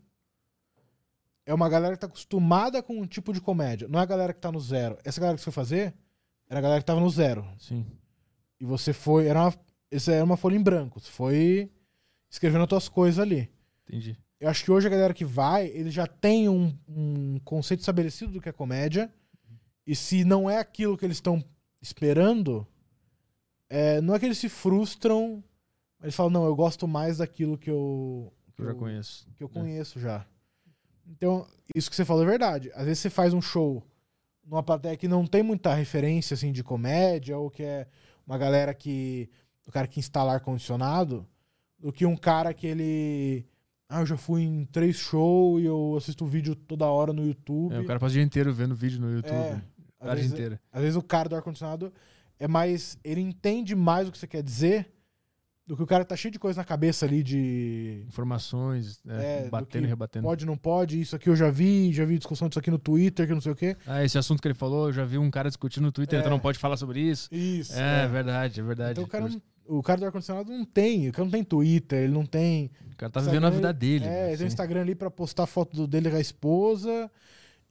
é 1.46 1.54
uma 1.54 1.68
galera 1.70 1.96
que 1.96 2.02
tá 2.02 2.08
acostumada 2.08 2.82
com 2.82 3.00
um 3.00 3.06
tipo 3.06 3.34
de 3.34 3.41
comédia. 3.41 3.88
Não 3.88 4.00
é 4.00 4.04
a 4.04 4.06
galera 4.08 4.34
que 4.34 4.39
tá 4.39 4.52
no 4.52 4.60
zero. 4.60 4.98
Essa 5.04 5.20
galera 5.20 5.36
que 5.38 5.41
você 5.41 5.52
foi 5.52 5.54
fazer 5.54 5.94
era 6.50 6.60
a 6.60 6.62
galera 6.62 6.82
que 6.82 6.86
tava 6.86 7.00
no 7.00 7.10
zero. 7.10 7.46
Sim. 7.58 7.86
E 8.60 8.66
você 8.66 8.94
foi. 8.94 9.28
Era 9.28 9.41
uma, 9.44 9.54
isso 9.91 10.10
era 10.12 10.24
uma 10.24 10.38
folha 10.38 10.56
em 10.56 10.64
branco. 10.64 11.00
Você 11.00 11.12
foi 11.12 11.72
escrevendo 12.30 12.64
as 12.64 12.70
tuas 12.70 12.89
coisas 12.89 13.20
ali. 13.20 13.50
Entendi. 13.88 14.18
Eu 14.39 14.50
acho 14.50 14.64
que 14.64 14.72
hoje 14.72 14.88
a 14.88 14.89
galera 14.89 15.14
que 15.14 15.24
vai, 15.26 15.68
ele 15.68 15.89
já 15.89 16.06
tem 16.06 16.50
um, 16.50 16.78
um 16.88 17.39
conceito 17.46 17.80
estabelecido 17.80 18.32
do 18.32 18.41
que 18.41 18.50
é 18.50 18.54
comédia. 18.54 19.14
E 19.86 19.96
se 19.96 20.24
não 20.24 20.50
é 20.50 20.58
aquilo 20.60 20.98
que 20.98 21.06
eles 21.06 21.18
estão 21.18 21.44
esperando, 21.82 22.66
é, 23.70 24.00
não 24.02 24.16
é 24.16 24.20
que 24.20 24.26
eles 24.26 24.38
se 24.38 24.48
frustram, 24.50 25.44
mas 25.98 26.06
eles 26.06 26.16
falam, 26.16 26.32
não, 26.32 26.46
eu 26.46 26.56
gosto 26.56 26.88
mais 26.88 27.18
daquilo 27.18 27.58
que 27.58 27.70
eu, 27.70 28.34
Que 28.56 28.62
eu 28.62 28.66
já 28.68 28.74
conheço. 28.76 29.28
que 29.36 29.44
eu 29.44 29.48
né? 29.48 29.54
conheço 29.54 30.00
já. 30.00 30.26
Então, 31.08 31.45
isso 31.76 31.89
que 31.89 31.95
você 31.95 32.06
falou 32.06 32.24
é 32.24 32.28
verdade. 32.28 32.72
Às 32.74 32.86
vezes 32.86 32.99
você 32.99 33.10
faz 33.10 33.34
um 33.34 33.41
show 33.41 33.84
numa 34.45 34.64
plateia 34.64 34.97
que 34.97 35.08
não 35.08 35.26
tem 35.26 35.43
muita 35.43 35.74
referência 35.74 36.34
assim 36.34 36.51
de 36.51 36.64
comédia, 36.64 37.38
ou 37.38 37.49
que 37.49 37.64
é 37.64 37.88
uma 38.26 38.38
galera 38.38 38.74
que. 38.74 39.30
O 39.66 39.72
cara 39.72 39.88
que 39.88 39.97
instala 39.97 40.34
ar-condicionado, 40.34 41.26
do 41.80 41.91
que 41.91 42.06
um 42.06 42.18
cara 42.18 42.54
que 42.54 42.68
ele. 42.68 43.45
Ah, 43.88 44.01
eu 44.01 44.06
já 44.06 44.18
fui 44.18 44.41
em 44.41 44.66
três 44.66 44.97
shows 44.97 45.62
e 45.62 45.66
eu 45.66 45.95
assisto 45.97 46.26
vídeo 46.26 46.56
toda 46.56 46.86
hora 46.86 47.14
no 47.14 47.26
YouTube. 47.26 47.74
É, 47.74 47.80
o 47.80 47.86
cara 47.86 47.99
passa 47.99 48.12
o 48.12 48.14
dia 48.16 48.24
inteiro 48.24 48.54
vendo 48.54 48.76
vídeo 48.76 48.99
no 48.99 49.10
YouTube. 49.10 49.34
É, 49.34 49.51
a 49.51 49.56
às, 49.56 50.08
tarde 50.08 50.16
vezes, 50.16 50.32
inteira. 50.34 50.62
às 50.72 50.82
vezes 50.82 50.95
o 50.97 51.01
cara 51.01 51.30
do 51.30 51.36
ar-condicionado 51.36 51.93
é 52.39 52.47
mais. 52.47 52.97
Ele 53.04 53.22
entende 53.22 53.76
mais 53.76 54.08
o 54.08 54.12
que 54.12 54.18
você 54.18 54.28
quer 54.28 54.43
dizer 54.43 54.93
do 55.66 55.78
que 55.78 55.84
o 55.84 55.88
cara 55.88 56.03
tá 56.03 56.16
cheio 56.16 56.32
de 56.32 56.38
coisa 56.39 56.59
na 56.59 56.66
cabeça 56.66 57.05
ali 57.05 57.24
de. 57.24 58.03
Informações, 58.07 58.99
É, 59.07 59.43
do 59.43 59.49
batendo 59.49 59.86
e 59.86 59.88
rebatendo. 59.89 60.26
Pode, 60.28 60.45
não 60.45 60.57
pode, 60.57 60.99
isso 60.99 61.16
aqui 61.16 61.30
eu 61.30 61.36
já 61.36 61.49
vi, 61.49 61.91
já 61.93 62.03
vi 62.05 62.18
discussão 62.18 62.49
disso 62.49 62.59
aqui 62.59 62.70
no 62.72 62.78
Twitter, 62.80 63.28
que 63.28 63.34
não 63.34 63.41
sei 63.41 63.51
o 63.51 63.55
quê. 63.55 63.78
Ah, 63.88 64.03
esse 64.03 64.18
assunto 64.18 64.41
que 64.41 64.47
ele 64.47 64.55
falou, 64.55 64.88
eu 64.88 64.93
já 64.93 65.05
vi 65.05 65.18
um 65.18 65.32
cara 65.32 65.49
discutindo 65.49 65.84
no 65.84 65.91
Twitter, 65.91 66.18
É. 66.18 66.22
então 66.22 66.30
não 66.32 66.39
pode 66.39 66.59
falar 66.59 66.76
sobre 66.78 66.99
isso. 66.99 67.34
Isso. 67.34 67.74
É, 67.80 68.07
verdade, 68.07 68.59
é 68.59 68.64
verdade. 68.64 68.91
Então 68.93 69.03
o 69.03 69.07
cara, 69.07 69.30
não- 69.30 69.41
o 69.66 69.82
cara 69.82 69.99
do 70.01 70.05
ar-condicionado 70.05 70.51
não 70.51 70.66
tem, 70.66 71.07
o 71.07 71.11
cara 71.14 71.24
não 71.24 71.32
tem 71.32 71.43
Twitter, 71.43 72.03
ele 72.03 72.14
não 72.14 72.26
tem. 72.26 72.70
O 72.91 72.95
cara 72.97 73.11
tá 73.11 73.22
vivendo 73.22 73.45
a 73.45 73.49
vida 73.49 73.72
dele. 73.74 74.05
É, 74.05 74.09
né, 74.09 74.16
ele 74.18 74.26
tem 74.26 74.32
um 74.32 74.34
assim. 74.36 74.45
Instagram 74.47 74.82
ali 74.82 74.95
pra 74.95 75.09
postar 75.09 75.45
foto 75.45 75.88
dele 75.88 76.09
com 76.09 76.18
a 76.18 76.22
esposa. 76.22 77.09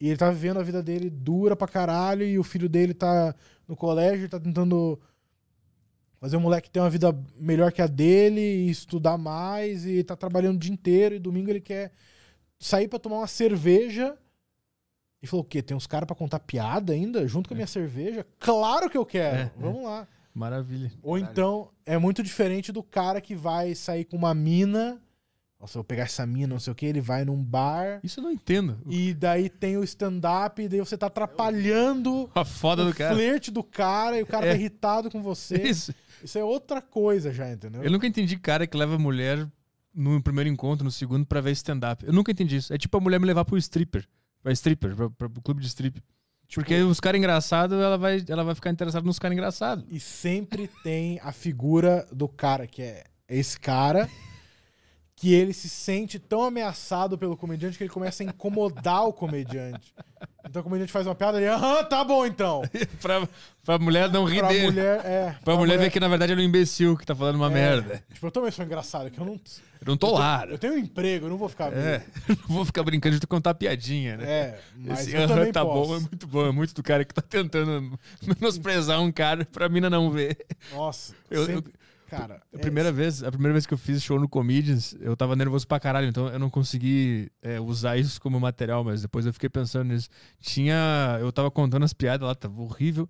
E 0.01 0.09
ele 0.09 0.17
tá 0.17 0.29
vivendo 0.31 0.59
a 0.59 0.63
vida 0.65 0.83
dele 0.83 1.09
dura 1.09 1.55
pra 1.55 1.69
caralho. 1.69 2.25
E 2.25 2.37
o 2.39 2.43
filho 2.43 2.69
dele 2.69 2.93
tá 2.93 3.33
no 3.69 3.77
colégio, 3.77 4.29
tá 4.29 4.41
tentando 4.41 4.99
fazer 6.23 6.37
o 6.37 6.41
moleque 6.41 6.71
ter 6.71 6.79
uma 6.79 6.89
vida 6.89 7.13
melhor 7.37 7.73
que 7.73 7.83
a 7.83 7.87
dele 7.89 8.41
e 8.41 8.71
estudar 8.71 9.19
mais. 9.19 9.85
E 9.85 10.05
tá 10.05 10.15
trabalhando 10.15 10.55
o 10.55 10.59
dia 10.61 10.73
inteiro. 10.73 11.17
E 11.17 11.19
domingo 11.19 11.51
ele 11.51 11.61
quer 11.61 11.91
sair 12.61 12.87
pra 12.87 12.99
tomar 13.01 13.17
uma 13.19 13.27
cerveja. 13.27 14.17
E 15.21 15.27
falou: 15.27 15.45
o 15.45 15.49
quê? 15.49 15.61
Tem 15.61 15.77
uns 15.77 15.87
caras 15.89 16.07
pra 16.07 16.15
contar 16.15 16.39
piada 16.39 16.93
ainda? 16.93 17.27
Junto 17.27 17.49
com 17.49 17.55
a 17.55 17.57
minha 17.57 17.67
cerveja? 17.67 18.25
Claro 18.39 18.89
que 18.89 18.97
eu 18.97 19.05
quero! 19.05 19.37
É, 19.37 19.41
é. 19.43 19.51
Vamos 19.59 19.83
lá. 19.83 20.07
Maravilha. 20.33 20.93
Ou 21.03 21.15
Caralho. 21.15 21.31
então 21.33 21.71
é 21.85 21.99
muito 21.99 22.23
diferente 22.23 22.71
do 22.71 22.83
cara 22.85 23.21
que 23.21 23.35
vai 23.35 23.75
sair 23.75 24.05
com 24.05 24.17
uma 24.17 24.33
mina 24.33 24.99
Nossa, 25.61 25.77
eu 25.77 25.81
vou 25.81 25.85
pegar 25.85 26.05
essa 26.05 26.25
mina, 26.27 26.55
não 26.55 26.59
sei 26.61 26.73
o 26.73 26.75
que, 26.77 26.87
ele 26.87 27.01
vai 27.03 27.25
num 27.25 27.43
bar. 27.45 28.01
Isso 28.03 28.19
eu 28.21 28.25
não 28.25 28.31
entendo. 28.33 28.79
E 28.89 29.13
daí 29.13 29.51
tem 29.51 29.77
o 29.77 29.85
stand-up, 29.85 30.63
e 30.63 30.69
daí 30.69 30.79
você 30.81 30.97
tá 30.97 31.07
atrapalhando 31.09 32.31
A 32.35 32.45
foda 32.45 32.83
o 32.83 32.87
do 32.87 32.95
cara. 32.95 33.15
flerte 33.15 33.51
do 33.51 33.63
cara 33.63 34.19
e 34.19 34.23
o 34.23 34.27
cara 34.27 34.47
É. 34.47 34.51
tá 34.51 34.55
irritado 34.57 35.11
com 35.11 35.21
você. 35.21 35.57
Isso. 35.63 35.95
Isso 36.23 36.39
é 36.39 36.45
outra 36.45 36.81
coisa 36.81 37.33
já, 37.33 37.51
entendeu? 37.51 37.83
Eu 37.83 37.91
nunca 37.91 38.07
entendi 38.07 38.37
cara 38.37 38.67
que 38.67 38.77
leva 38.77 38.99
mulher 38.99 39.49
no 39.95 40.23
primeiro 40.23 40.49
encontro, 40.49 40.85
no 40.85 40.91
segundo, 40.91 41.27
pra 41.27 41.41
ver 41.41 41.53
stand-up. 41.53 42.05
Eu 42.07 42.13
nunca 42.13 42.31
entendi 42.33 42.57
isso. 42.57 42.73
É 42.73 42.79
tipo 42.79 42.97
a 42.97 43.01
mulher 43.01 43.21
me 43.21 43.27
levar 43.27 43.45
pro 43.45 43.59
stripper. 43.59 44.07
Pra 44.43 44.53
stripper, 44.53 44.97
pra, 44.97 45.11
pra, 45.11 45.29
pro 45.29 45.43
clube 45.43 45.61
de 45.61 45.67
strip. 45.67 46.03
Porque 46.55 46.77
os 46.83 47.01
caras 47.01 47.19
engraçados, 47.19 47.79
ela 47.79 47.97
vai, 47.97 48.23
ela 48.29 48.45
vai 48.45 48.55
ficar 48.55 48.71
interessada 48.71 49.07
nos 49.07 49.19
caras 49.19 49.35
engraçados. 49.35 49.85
E 49.89 49.99
sempre 49.99 50.69
tem 50.83 51.19
a 51.23 51.33
figura 51.33 52.07
do 52.13 52.29
cara, 52.29 52.67
que 52.67 52.83
é 52.83 53.05
esse 53.29 53.59
cara, 53.59 54.09
que 55.23 55.33
ele 55.33 55.53
se 55.53 55.69
sente 55.69 56.19
tão 56.19 56.43
ameaçado 56.43 57.17
pelo 57.17 57.37
comediante 57.37 57.79
que 57.79 57.85
ele 57.85 57.91
começa 57.93 58.25
a 58.25 58.27
incomodar 58.27 59.07
o 59.07 59.13
comediante. 59.13 59.95
Então 60.45 60.59
o 60.61 60.65
comediante 60.65 60.91
faz 60.91 61.07
uma 61.07 61.15
piada 61.15 61.39
e 61.41 61.45
ele, 61.45 61.49
aham, 61.53 61.85
tá 61.85 62.03
bom 62.03 62.27
então. 62.27 62.61
pra, 63.01 63.29
pra 63.65 63.79
mulher 63.79 64.11
não 64.11 64.25
rir 64.25 64.41
Pra 64.41 64.49
dele. 64.49 64.67
mulher, 64.67 65.01
é. 65.07 65.37
Pra 65.45 65.55
mulher 65.55 65.79
ver 65.79 65.93
que 65.93 66.01
na 66.01 66.09
verdade 66.09 66.33
ele 66.33 66.43
é 66.43 66.45
um 66.45 66.49
imbecil 66.49 66.97
que 66.97 67.07
tá 67.07 67.15
falando 67.15 67.37
uma 67.37 67.47
é, 67.47 67.51
merda. 67.55 68.03
Tipo, 68.13 68.27
eu 68.27 68.31
também 68.33 68.51
sou 68.51 68.65
engraçado, 68.65 69.13
que 69.13 69.21
eu 69.21 69.25
não. 69.25 69.35
Eu 69.35 69.87
não 69.87 69.97
tô 69.97 70.11
lá. 70.11 70.45
Eu 70.49 70.59
tenho 70.59 70.73
um 70.75 70.79
emprego, 70.79 71.27
eu 71.27 71.31
não 71.31 71.37
vou 71.39 71.49
ficar. 71.49 71.73
É. 71.73 72.03
Não 72.49 72.57
vou 72.57 72.65
ficar 72.65 72.83
brincando 72.83 73.21
de 73.21 73.27
contar 73.29 73.55
piadinha, 73.55 74.17
né? 74.17 74.29
É, 74.29 74.61
mas 74.77 75.07
Esse, 75.07 75.15
eu 75.17 75.23
aham, 75.23 75.53
tá 75.53 75.65
posso. 75.65 75.89
bom, 75.89 75.97
é 75.97 76.01
muito 76.01 76.27
bom. 76.27 76.47
É 76.49 76.53
muito 76.53 76.75
do 76.75 76.83
cara 76.83 77.05
que 77.05 77.15
tá 77.15 77.23
tentando 77.23 77.97
menosprezar 78.27 79.01
um 79.01 79.13
cara 79.13 79.45
pra 79.53 79.69
mina 79.69 79.89
não 79.89 80.11
ver. 80.11 80.37
Nossa, 80.73 81.15
Eu- 81.31 81.47
sempre- 81.47 81.73
cara. 82.19 82.43
A 82.53 82.57
é- 82.57 82.61
primeira, 82.61 82.93
vez, 82.93 83.23
a 83.23 83.31
primeira 83.31 83.53
vez 83.53 83.67
que 83.67 83.75
eu 83.75 83.79
fiz 83.79 84.03
show 84.03 84.19
no 84.19 84.29
Comedians, 84.29 84.95
eu 85.01 85.17
tava 85.17 85.35
nervoso 85.37 85.67
pra 85.67 85.81
caralho, 85.81 86.07
então 86.09 86.29
eu 86.29 86.39
não 86.39 86.51
consegui 86.51 87.31
é, 87.43 87.59
usar 87.61 87.97
isso 87.97 88.21
como 88.21 88.39
material, 88.39 88.85
mas 88.85 89.03
depois 89.03 89.27
eu 89.27 89.33
fiquei 89.33 89.49
pensando 89.49 89.89
nisso. 89.93 90.09
Tinha. 90.41 91.19
Eu 91.21 91.33
tava 91.33 91.51
contando 91.51 91.85
as 91.85 91.93
piadas 91.93 92.27
lá, 92.27 92.35
tava 92.35 92.61
horrível. 92.61 93.09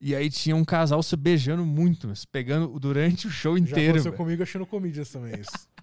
E 0.00 0.14
aí 0.14 0.30
tinha 0.30 0.54
um 0.54 0.64
casal 0.64 1.02
se 1.02 1.16
beijando 1.16 1.64
muito, 1.64 2.06
mas 2.06 2.24
pegando 2.24 2.78
durante 2.78 3.26
o 3.26 3.30
show 3.30 3.56
já 3.56 3.62
inteiro. 3.64 3.90
aconteceu 3.90 4.12
velho. 4.12 4.16
comigo 4.24 4.42
achando 4.42 4.64
comedians 4.66 5.10
também 5.10 5.40
isso. 5.40 5.50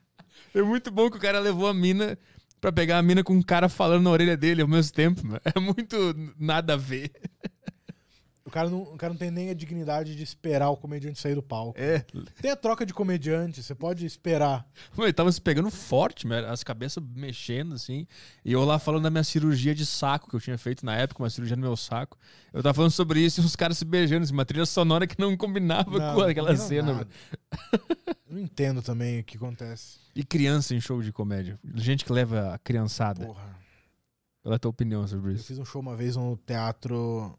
É 0.53 0.61
muito 0.61 0.89
bom 0.89 1.09
que 1.09 1.17
o 1.17 1.19
cara 1.19 1.37
levou 1.37 1.67
a 1.67 1.73
mina 1.73 2.17
pra 2.61 2.71
pegar 2.71 2.97
a 2.97 3.01
mina 3.01 3.21
com 3.25 3.33
um 3.33 3.41
cara 3.41 3.67
falando 3.67 4.03
na 4.03 4.09
orelha 4.09 4.37
dele 4.37 4.61
ao 4.61 4.67
mesmo 4.69 4.93
tempo. 4.93 5.25
mano. 5.27 5.41
É 5.53 5.59
muito 5.59 6.15
nada 6.39 6.75
a 6.75 6.77
ver. 6.77 7.11
O 8.47 8.51
cara, 8.51 8.69
não, 8.69 8.83
o 8.83 8.95
cara 8.95 9.11
não 9.11 9.17
tem 9.17 9.31
nem 9.31 9.49
a 9.49 9.55
dignidade 9.55 10.15
de 10.15 10.21
esperar 10.21 10.69
o 10.69 10.77
comediante 10.77 11.19
sair 11.19 11.33
do 11.33 11.41
palco. 11.41 11.73
É. 11.79 12.05
Tem 12.39 12.51
a 12.51 12.55
troca 12.55 12.85
de 12.85 12.93
comediante, 12.93 13.63
você 13.63 13.73
pode 13.73 14.05
esperar. 14.05 14.67
Mano, 14.91 15.07
ele 15.07 15.13
tava 15.13 15.31
se 15.31 15.41
pegando 15.41 15.71
forte, 15.71 16.27
mano, 16.27 16.47
as 16.47 16.63
cabeças 16.63 17.03
mexendo, 17.15 17.73
assim. 17.73 18.05
E 18.45 18.51
eu 18.53 18.63
lá 18.63 18.77
falando 18.77 19.01
da 19.01 19.09
minha 19.09 19.23
cirurgia 19.23 19.73
de 19.73 19.83
saco 19.83 20.29
que 20.29 20.35
eu 20.35 20.39
tinha 20.39 20.59
feito 20.59 20.85
na 20.85 20.95
época, 20.95 21.23
uma 21.23 21.29
cirurgia 21.31 21.55
no 21.55 21.63
meu 21.63 21.75
saco. 21.75 22.19
Eu 22.53 22.61
tava 22.61 22.75
falando 22.75 22.91
sobre 22.91 23.19
isso 23.19 23.41
e 23.41 23.43
os 23.43 23.55
caras 23.55 23.79
se 23.79 23.83
beijando, 23.85 24.23
assim, 24.25 24.33
uma 24.33 24.45
trilha 24.45 24.67
sonora 24.67 25.07
que 25.07 25.19
não 25.19 25.35
combinava 25.35 25.97
Não, 25.97 26.13
com 26.13 26.21
aquela 26.21 26.53
não 26.53 26.57
cena. 26.67 26.93
velho. 26.93 27.07
Eu 28.29 28.35
não 28.35 28.39
entendo 28.41 28.79
também 28.83 29.21
o 29.21 29.23
que 29.23 29.37
acontece. 29.37 29.97
E 30.15 30.23
criança 30.23 30.75
em 30.75 30.79
show 30.79 31.01
de 31.01 31.11
comédia. 31.11 31.59
Gente 31.73 32.05
que 32.05 32.13
leva 32.13 32.53
a 32.53 32.59
criançada. 32.59 33.25
Porra. 33.25 33.55
Qual 34.43 34.53
é 34.53 34.55
a 34.55 34.59
tua 34.59 34.69
opinião 34.69 35.07
sobre 35.07 35.31
Eu 35.31 35.35
isso? 35.35 35.45
fiz 35.45 35.57
um 35.57 35.65
show 35.65 35.81
uma 35.81 35.95
vez 35.95 36.15
no 36.15 36.37
teatro. 36.37 37.35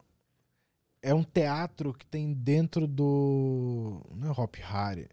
É 1.09 1.15
um 1.15 1.23
teatro 1.23 1.95
que 1.95 2.05
tem 2.07 2.33
dentro 2.33 2.87
do. 2.87 4.01
Não 4.15 4.29
é 4.29 4.33
Hop 4.33 4.55
Harry. 4.57 5.09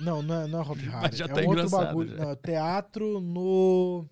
Não, 0.00 0.22
não 0.22 0.42
é, 0.42 0.46
não 0.46 0.58
é 0.60 0.62
Hop 0.62 0.76
Harry. 0.84 1.16
já 1.16 1.24
é 1.24 1.28
tá 1.28 1.40
um 1.40 1.46
outro 1.48 1.70
bagulho. 1.70 2.16
Não, 2.16 2.30
é 2.30 2.36
teatro 2.36 3.20
no. 3.20 4.04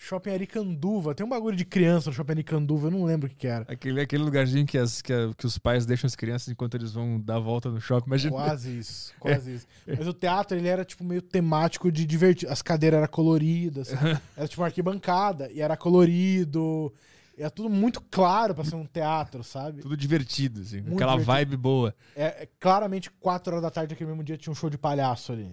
Shopping 0.00 0.30
Aricanduva. 0.30 1.12
Tem 1.12 1.26
um 1.26 1.28
bagulho 1.28 1.56
de 1.56 1.64
criança 1.64 2.08
no 2.10 2.14
Shopping 2.14 2.30
Aricanduva, 2.32 2.86
eu 2.86 2.90
não 2.92 3.04
lembro 3.04 3.26
o 3.26 3.30
que, 3.30 3.34
que 3.34 3.46
era. 3.48 3.64
Aquele, 3.66 4.00
aquele 4.00 4.22
lugarzinho 4.22 4.64
que, 4.64 4.78
as, 4.78 5.02
que, 5.02 5.12
a- 5.12 5.32
que 5.36 5.44
os 5.44 5.58
pais 5.58 5.84
deixam 5.84 6.06
as 6.06 6.14
crianças 6.14 6.46
enquanto 6.48 6.76
eles 6.76 6.92
vão 6.92 7.18
dar 7.20 7.36
a 7.36 7.40
volta 7.40 7.68
no 7.68 7.80
shopping. 7.80 8.06
Imagina. 8.06 8.30
Quase 8.32 8.78
isso, 8.78 9.12
quase 9.18 9.54
isso. 9.54 9.66
Mas 9.86 10.06
o 10.06 10.12
teatro, 10.12 10.56
ele 10.56 10.68
era, 10.68 10.84
tipo, 10.84 11.02
meio 11.02 11.20
temático 11.20 11.90
de 11.90 12.04
divertir. 12.06 12.48
As 12.48 12.62
cadeiras 12.62 12.98
eram 12.98 13.08
coloridas, 13.08 13.92
era 14.36 14.46
tipo 14.46 14.60
uma 14.62 14.68
arquibancada, 14.68 15.50
e 15.50 15.60
era 15.60 15.76
colorido. 15.76 16.94
Era 17.38 17.50
tudo 17.50 17.68
muito 17.70 18.00
claro 18.00 18.54
pra 18.54 18.64
ser 18.64 18.74
um 18.74 18.84
teatro, 18.84 19.44
sabe? 19.44 19.80
Tudo 19.80 19.96
divertido, 19.96 20.60
assim. 20.60 20.80
Muito 20.80 20.94
aquela 20.94 21.12
divertido. 21.12 21.26
vibe 21.32 21.56
boa. 21.56 21.94
É, 22.16 22.42
é, 22.42 22.48
claramente, 22.58 23.10
quatro 23.12 23.52
horas 23.52 23.62
da 23.62 23.70
tarde 23.70 23.94
aquele 23.94 24.10
mesmo 24.10 24.24
dia 24.24 24.36
tinha 24.36 24.50
um 24.52 24.56
show 24.56 24.68
de 24.68 24.76
palhaço 24.76 25.32
ali. 25.32 25.50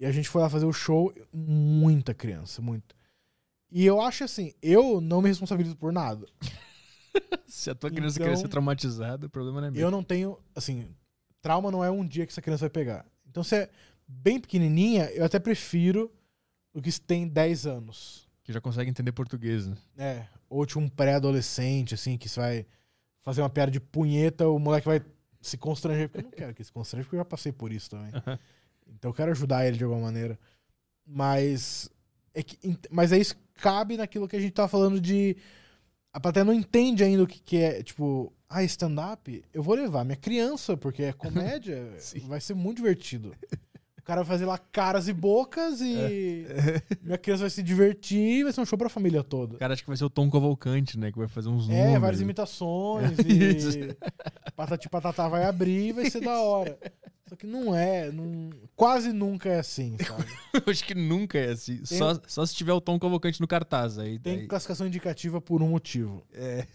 E 0.00 0.06
a 0.06 0.12
gente 0.12 0.28
foi 0.28 0.40
lá 0.40 0.48
fazer 0.48 0.64
o 0.64 0.72
show, 0.72 1.12
muita 1.32 2.14
criança, 2.14 2.62
muito. 2.62 2.96
E 3.70 3.84
eu 3.84 4.00
acho 4.00 4.24
assim, 4.24 4.54
eu 4.62 5.00
não 5.00 5.20
me 5.20 5.28
responsabilizo 5.28 5.76
por 5.76 5.92
nada. 5.92 6.26
Se 7.46 7.68
a 7.70 7.74
tua 7.74 7.90
criança 7.90 8.16
Então- 8.16 8.26
querer 8.26 8.36
ser 8.40 8.48
traumatizada, 8.48 9.26
o 9.26 9.30
problema 9.30 9.60
não 9.60 9.68
é 9.68 9.70
meu. 9.70 9.80
Eu 9.80 9.90
não 9.90 10.02
tenho, 10.02 10.38
assim, 10.54 10.88
trauma 11.42 11.70
não 11.70 11.84
é 11.84 11.90
um 11.90 12.06
dia 12.06 12.24
que 12.24 12.32
essa 12.32 12.40
criança 12.40 12.60
vai 12.62 12.70
pegar. 12.70 13.04
Então, 13.28 13.42
se 13.44 13.56
é 13.56 13.70
bem 14.06 14.40
pequenininha, 14.40 15.10
eu 15.10 15.24
até 15.24 15.38
prefiro 15.38 16.10
do 16.72 16.80
que 16.80 16.90
se 16.90 17.00
tem 17.00 17.26
10 17.28 17.66
anos. 17.66 18.26
Que 18.42 18.52
já 18.52 18.60
consegue 18.60 18.88
entender 18.88 19.12
português, 19.12 19.66
né? 19.66 19.76
É, 19.98 20.26
ou 20.48 20.64
tipo 20.64 20.80
um 20.80 20.88
pré-adolescente, 20.88 21.94
assim, 21.94 22.16
que 22.16 22.28
você 22.28 22.40
vai 22.40 22.66
fazer 23.22 23.42
uma 23.42 23.50
piada 23.50 23.70
de 23.70 23.80
punheta, 23.80 24.48
o 24.48 24.58
moleque 24.58 24.86
vai 24.86 25.02
se 25.40 25.56
constranger, 25.56 26.08
porque 26.08 26.20
eu 26.20 26.24
não 26.24 26.30
quero 26.30 26.54
que 26.54 26.64
se 26.64 26.72
constrange, 26.72 27.04
porque 27.04 27.16
eu 27.16 27.20
já 27.20 27.24
passei 27.24 27.52
por 27.52 27.72
isso 27.72 27.90
também. 27.90 28.10
Então 28.86 29.10
eu 29.10 29.14
quero 29.14 29.30
ajudar 29.30 29.66
ele 29.66 29.76
de 29.76 29.84
alguma 29.84 30.02
maneira. 30.02 30.38
Mas 31.06 31.90
é 32.34 32.42
que, 32.42 32.58
mas 32.90 33.12
é 33.12 33.18
isso 33.18 33.36
cabe 33.54 33.96
naquilo 33.96 34.28
que 34.28 34.36
a 34.36 34.40
gente 34.40 34.52
tava 34.52 34.68
falando 34.68 35.00
de 35.00 35.36
a 36.12 36.20
plateia 36.20 36.44
não 36.44 36.54
entende 36.54 37.04
ainda 37.04 37.22
o 37.22 37.26
que, 37.26 37.40
que 37.40 37.56
é, 37.58 37.82
tipo, 37.82 38.32
ah, 38.48 38.62
stand-up, 38.64 39.44
eu 39.52 39.62
vou 39.62 39.74
levar 39.74 40.04
minha 40.04 40.16
criança, 40.16 40.76
porque 40.76 41.02
é 41.02 41.12
comédia, 41.14 41.92
vai 42.26 42.40
ser 42.40 42.54
muito 42.54 42.78
divertido. 42.78 43.34
O 44.08 44.10
cara 44.10 44.22
vai 44.22 44.36
fazer 44.38 44.46
lá 44.46 44.56
caras 44.56 45.06
e 45.06 45.12
bocas 45.12 45.82
e 45.82 46.46
minha 47.02 47.18
criança 47.18 47.42
vai 47.42 47.50
se 47.50 47.62
divertir, 47.62 48.42
vai 48.42 48.50
ser 48.54 48.62
um 48.62 48.64
show 48.64 48.78
pra 48.78 48.88
família 48.88 49.22
toda. 49.22 49.56
O 49.56 49.58
cara 49.58 49.74
acha 49.74 49.82
que 49.82 49.86
vai 49.88 49.98
ser 49.98 50.06
o 50.06 50.08
Tom 50.08 50.30
Cavalcante, 50.30 50.98
né? 50.98 51.12
Que 51.12 51.18
vai 51.18 51.28
fazer 51.28 51.50
uns 51.50 51.68
É, 51.68 51.76
números. 51.82 52.00
várias 52.00 52.20
imitações 52.22 53.18
Isso. 53.20 53.78
e 53.78 53.94
Patati 54.56 54.88
Patatá 54.88 55.28
vai 55.28 55.44
abrir 55.44 55.88
e 55.88 55.92
vai 55.92 56.08
ser 56.08 56.22
da 56.22 56.40
hora. 56.40 56.78
Só 57.28 57.36
que 57.36 57.46
não 57.46 57.74
é, 57.76 58.10
não- 58.10 58.48
quase 58.74 59.12
nunca 59.12 59.50
é 59.50 59.58
assim, 59.58 59.94
sabe? 59.98 60.24
Eu 60.66 60.70
acho 60.72 60.82
que 60.86 60.94
nunca 60.94 61.36
é 61.38 61.50
assim. 61.50 61.76
Tem- 61.76 61.98
Só, 61.98 62.18
só 62.26 62.46
se 62.46 62.54
tiver 62.54 62.72
o 62.72 62.80
Tom 62.80 62.98
Cavalcante 62.98 63.42
no 63.42 63.46
cartaz. 63.46 63.98
Aí, 63.98 64.18
Tem 64.18 64.38
daí- 64.38 64.46
classificação 64.46 64.86
indicativa 64.86 65.38
por 65.38 65.62
um 65.62 65.68
motivo. 65.68 66.24
É. 66.32 66.66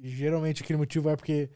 E 0.00 0.08
geralmente 0.08 0.62
aquele 0.62 0.76
motivo 0.78 1.10
é 1.10 1.16
porque 1.16 1.50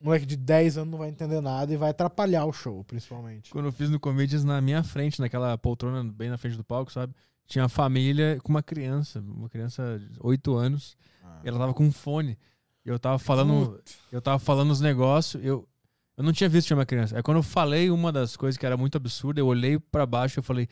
um 0.00 0.06
moleque 0.06 0.24
de 0.24 0.36
10 0.36 0.78
anos 0.78 0.90
não 0.90 0.98
vai 0.98 1.08
entender 1.08 1.40
nada 1.40 1.72
e 1.72 1.76
vai 1.76 1.90
atrapalhar 1.90 2.44
o 2.46 2.52
show, 2.52 2.82
principalmente. 2.84 3.50
Quando 3.50 3.66
eu 3.66 3.72
fiz 3.72 3.90
no 3.90 4.00
Comedians, 4.00 4.44
na 4.44 4.60
minha 4.60 4.82
frente, 4.82 5.20
naquela 5.20 5.56
poltrona 5.58 6.02
bem 6.04 6.30
na 6.30 6.38
frente 6.38 6.56
do 6.56 6.64
palco, 6.64 6.90
sabe? 6.90 7.14
Tinha 7.46 7.62
uma 7.62 7.68
família 7.68 8.38
com 8.42 8.50
uma 8.50 8.62
criança, 8.62 9.20
uma 9.20 9.48
criança 9.48 9.98
de 9.98 10.18
8 10.20 10.54
anos. 10.54 10.96
Ah. 11.22 11.40
E 11.44 11.48
ela 11.48 11.58
tava 11.58 11.74
com 11.74 11.84
um 11.84 11.92
fone. 11.92 12.38
E 12.84 12.88
eu 12.88 12.98
tava 12.98 13.18
falando, 13.18 13.80
eu 14.10 14.22
tava 14.22 14.38
falando 14.38 14.70
os 14.70 14.80
negócios, 14.80 15.44
eu, 15.44 15.68
eu 16.16 16.24
não 16.24 16.32
tinha 16.32 16.48
visto 16.48 16.64
que 16.64 16.68
tinha 16.68 16.78
uma 16.78 16.86
criança. 16.86 17.16
Aí 17.16 17.22
quando 17.22 17.38
eu 17.38 17.42
falei 17.42 17.90
uma 17.90 18.10
das 18.10 18.36
coisas 18.36 18.56
que 18.56 18.64
era 18.64 18.76
muito 18.76 18.96
absurda, 18.96 19.40
eu 19.40 19.46
olhei 19.46 19.78
pra 19.78 20.06
baixo 20.06 20.40
e 20.40 20.42
falei, 20.42 20.66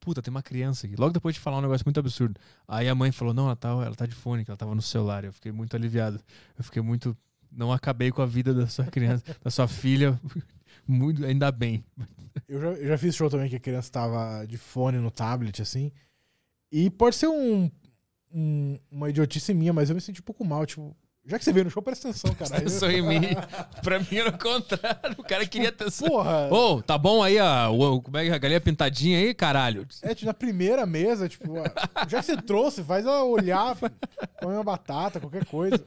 puta, 0.00 0.20
tem 0.20 0.30
uma 0.30 0.42
criança 0.42 0.86
aqui. 0.86 0.96
Logo 0.96 1.12
depois 1.12 1.34
de 1.34 1.40
falar 1.40 1.58
um 1.58 1.62
negócio 1.62 1.86
muito 1.86 2.00
absurdo. 2.00 2.38
Aí 2.66 2.88
a 2.88 2.94
mãe 2.94 3.12
falou, 3.12 3.32
não, 3.32 3.44
ela 3.44 3.56
tá, 3.56 3.68
ela 3.68 3.94
tá 3.94 4.04
de 4.04 4.14
fone, 4.14 4.44
que 4.44 4.50
ela 4.50 4.58
tava 4.58 4.74
no 4.74 4.82
celular. 4.82 5.24
Eu 5.24 5.32
fiquei 5.32 5.52
muito 5.52 5.76
aliviado. 5.76 6.20
Eu 6.58 6.64
fiquei 6.64 6.82
muito. 6.82 7.16
Não 7.54 7.72
acabei 7.72 8.10
com 8.10 8.22
a 8.22 8.26
vida 8.26 8.54
da 8.54 8.66
sua 8.66 8.86
criança, 8.86 9.24
da 9.42 9.50
sua 9.50 9.68
filha. 9.68 10.18
Muito, 10.86 11.24
ainda 11.24 11.52
bem. 11.52 11.84
Eu 12.48 12.60
já, 12.60 12.66
eu 12.72 12.88
já 12.88 12.98
fiz 12.98 13.14
show 13.14 13.28
também 13.30 13.48
que 13.48 13.56
a 13.56 13.60
criança 13.60 13.90
tava 13.92 14.44
de 14.46 14.56
fone 14.56 14.98
no 14.98 15.10
tablet, 15.10 15.60
assim. 15.60 15.92
E 16.70 16.88
pode 16.90 17.14
ser 17.16 17.28
um, 17.28 17.70
um- 18.32 18.78
uma 18.90 19.10
idiotice 19.10 19.52
minha, 19.52 19.72
mas 19.72 19.90
eu 19.90 19.94
me 19.94 20.00
senti 20.00 20.20
um 20.20 20.24
pouco 20.24 20.44
mal. 20.44 20.64
Tipo, 20.64 20.96
já 21.24 21.38
que 21.38 21.44
você 21.44 21.52
veio 21.52 21.64
no 21.64 21.70
show, 21.70 21.82
presta 21.82 22.08
atenção, 22.08 22.34
cara. 22.34 22.56
Atenção 22.56 22.90
em 22.90 23.00
mim. 23.02 23.20
Pra 23.82 23.98
mim 24.00 24.06
era 24.16 24.30
o 24.30 24.38
contrário. 24.38 25.14
O 25.18 25.22
cara 25.22 25.46
queria 25.46 25.68
atenção. 25.68 26.08
Porra! 26.08 26.48
Ô, 26.52 26.82
tá 26.82 26.98
bom 26.98 27.22
aí 27.22 27.38
a, 27.38 27.68
o- 27.70 28.00
como 28.02 28.16
é 28.18 28.24
que 28.24 28.30
é, 28.30 28.34
a 28.34 28.38
galinha 28.38 28.60
pintadinha 28.60 29.18
aí, 29.18 29.32
caralho? 29.34 29.86
É, 30.02 30.14
tipo, 30.14 30.26
na 30.26 30.34
primeira 30.34 30.84
mesa, 30.86 31.28
tipo, 31.28 31.54
já 32.08 32.20
que 32.20 32.26
você 32.26 32.36
trouxe, 32.36 32.82
faz 32.82 33.04
ela 33.06 33.22
olhar, 33.24 33.76
comer 34.40 34.54
uma 34.54 34.64
batata, 34.64 35.20
qualquer 35.20 35.44
coisa. 35.44 35.78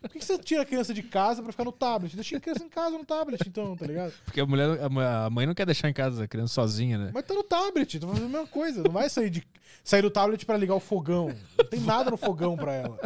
Por 0.00 0.08
que, 0.10 0.18
que 0.18 0.24
você 0.24 0.38
tira 0.38 0.62
a 0.62 0.64
criança 0.64 0.92
de 0.94 1.02
casa 1.02 1.42
pra 1.42 1.52
ficar 1.52 1.64
no 1.64 1.72
tablet? 1.72 2.14
Deixa 2.16 2.36
a 2.36 2.40
criança 2.40 2.64
em 2.64 2.68
casa 2.68 2.96
no 2.96 3.04
tablet, 3.04 3.42
então, 3.46 3.76
tá 3.76 3.86
ligado? 3.86 4.12
Porque 4.24 4.40
a 4.40 4.46
mulher, 4.46 4.78
a 4.80 5.26
a 5.26 5.30
mãe 5.30 5.46
não 5.46 5.54
quer 5.54 5.66
deixar 5.66 5.88
em 5.88 5.92
casa 5.92 6.24
a 6.24 6.28
criança 6.28 6.54
sozinha, 6.54 6.96
né? 6.98 7.10
Mas 7.12 7.24
tá 7.24 7.34
no 7.34 7.42
tablet, 7.44 7.98
tá 8.00 8.08
fazendo 8.08 8.24
a 8.26 8.28
mesma 8.28 8.46
coisa. 8.46 8.82
Não 8.82 8.90
vai 8.90 9.08
sair, 9.10 9.28
de, 9.30 9.46
sair 9.84 10.02
do 10.02 10.10
tablet 10.10 10.44
pra 10.46 10.56
ligar 10.56 10.74
o 10.74 10.80
fogão. 10.80 11.32
Não 11.58 11.64
tem 11.66 11.80
nada 11.80 12.10
no 12.10 12.16
fogão 12.16 12.56
pra 12.56 12.72
ela. 12.72 12.96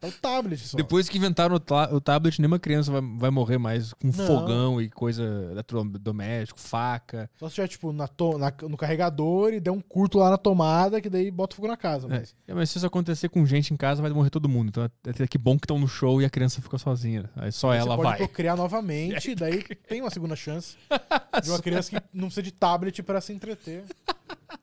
tá 0.00 0.08
o 0.08 0.12
tablet 0.12 0.58
só. 0.66 0.76
Depois 0.76 1.08
que 1.08 1.13
inventaram 1.18 1.54
o, 1.56 1.94
o 1.96 2.00
tablet, 2.00 2.38
nenhuma 2.40 2.58
criança 2.58 2.90
vai, 2.92 3.00
vai 3.18 3.30
morrer 3.30 3.58
mais 3.58 3.92
com 3.92 4.08
Não. 4.08 4.26
fogão 4.26 4.80
e 4.80 4.88
coisa 4.90 5.22
eletrodoméstico, 5.50 6.58
faca. 6.60 7.30
Só 7.36 7.48
se 7.48 7.54
tiver, 7.56 7.68
tipo, 7.68 7.92
na 7.92 8.08
na- 8.38 8.68
no 8.68 8.76
carregador 8.76 9.52
e 9.52 9.60
der 9.60 9.70
um 9.70 9.80
curto 9.80 10.18
lá 10.18 10.30
na 10.30 10.38
tomada, 10.38 11.00
que 11.00 11.10
daí 11.10 11.30
bota 11.30 11.56
fogo 11.56 11.68
na 11.68 11.76
casa. 11.76 12.06
É. 12.06 12.10
Mas... 12.10 12.36
É, 12.48 12.54
mas 12.54 12.70
se 12.70 12.78
isso 12.78 12.86
acontecer 12.86 13.28
com 13.28 13.44
gente 13.46 13.72
em 13.72 13.76
casa, 13.76 14.02
vai 14.02 14.10
morrer 14.10 14.30
todo 14.30 14.48
mundo. 14.48 14.68
Então 14.68 14.84
é 14.84 15.10
até 15.10 15.26
que 15.26 15.38
bom 15.38 15.58
que 15.58 15.64
estão 15.64 15.78
no 15.78 15.88
show 15.88 16.20
e 16.20 16.24
a 16.24 16.30
criança 16.30 16.60
ficou 16.62 16.78
sozinha. 16.78 17.30
Aí 17.36 17.52
só 17.52 17.70
Aí 17.70 17.78
ela 17.78 17.96
você 17.96 18.02
pode 18.02 18.08
vai. 18.08 18.18
procriar 18.18 18.56
novamente, 18.56 19.34
daí 19.36 19.62
tem 19.88 20.00
uma 20.00 20.10
segunda 20.10 20.36
chance 20.36 20.76
de 21.42 21.50
uma 21.50 21.58
criança 21.60 21.90
que 21.90 22.06
não 22.12 22.26
precisa 22.26 22.42
de 22.42 22.52
tablet 22.52 23.02
pra 23.02 23.20
se 23.20 23.32
entreter. 23.32 23.84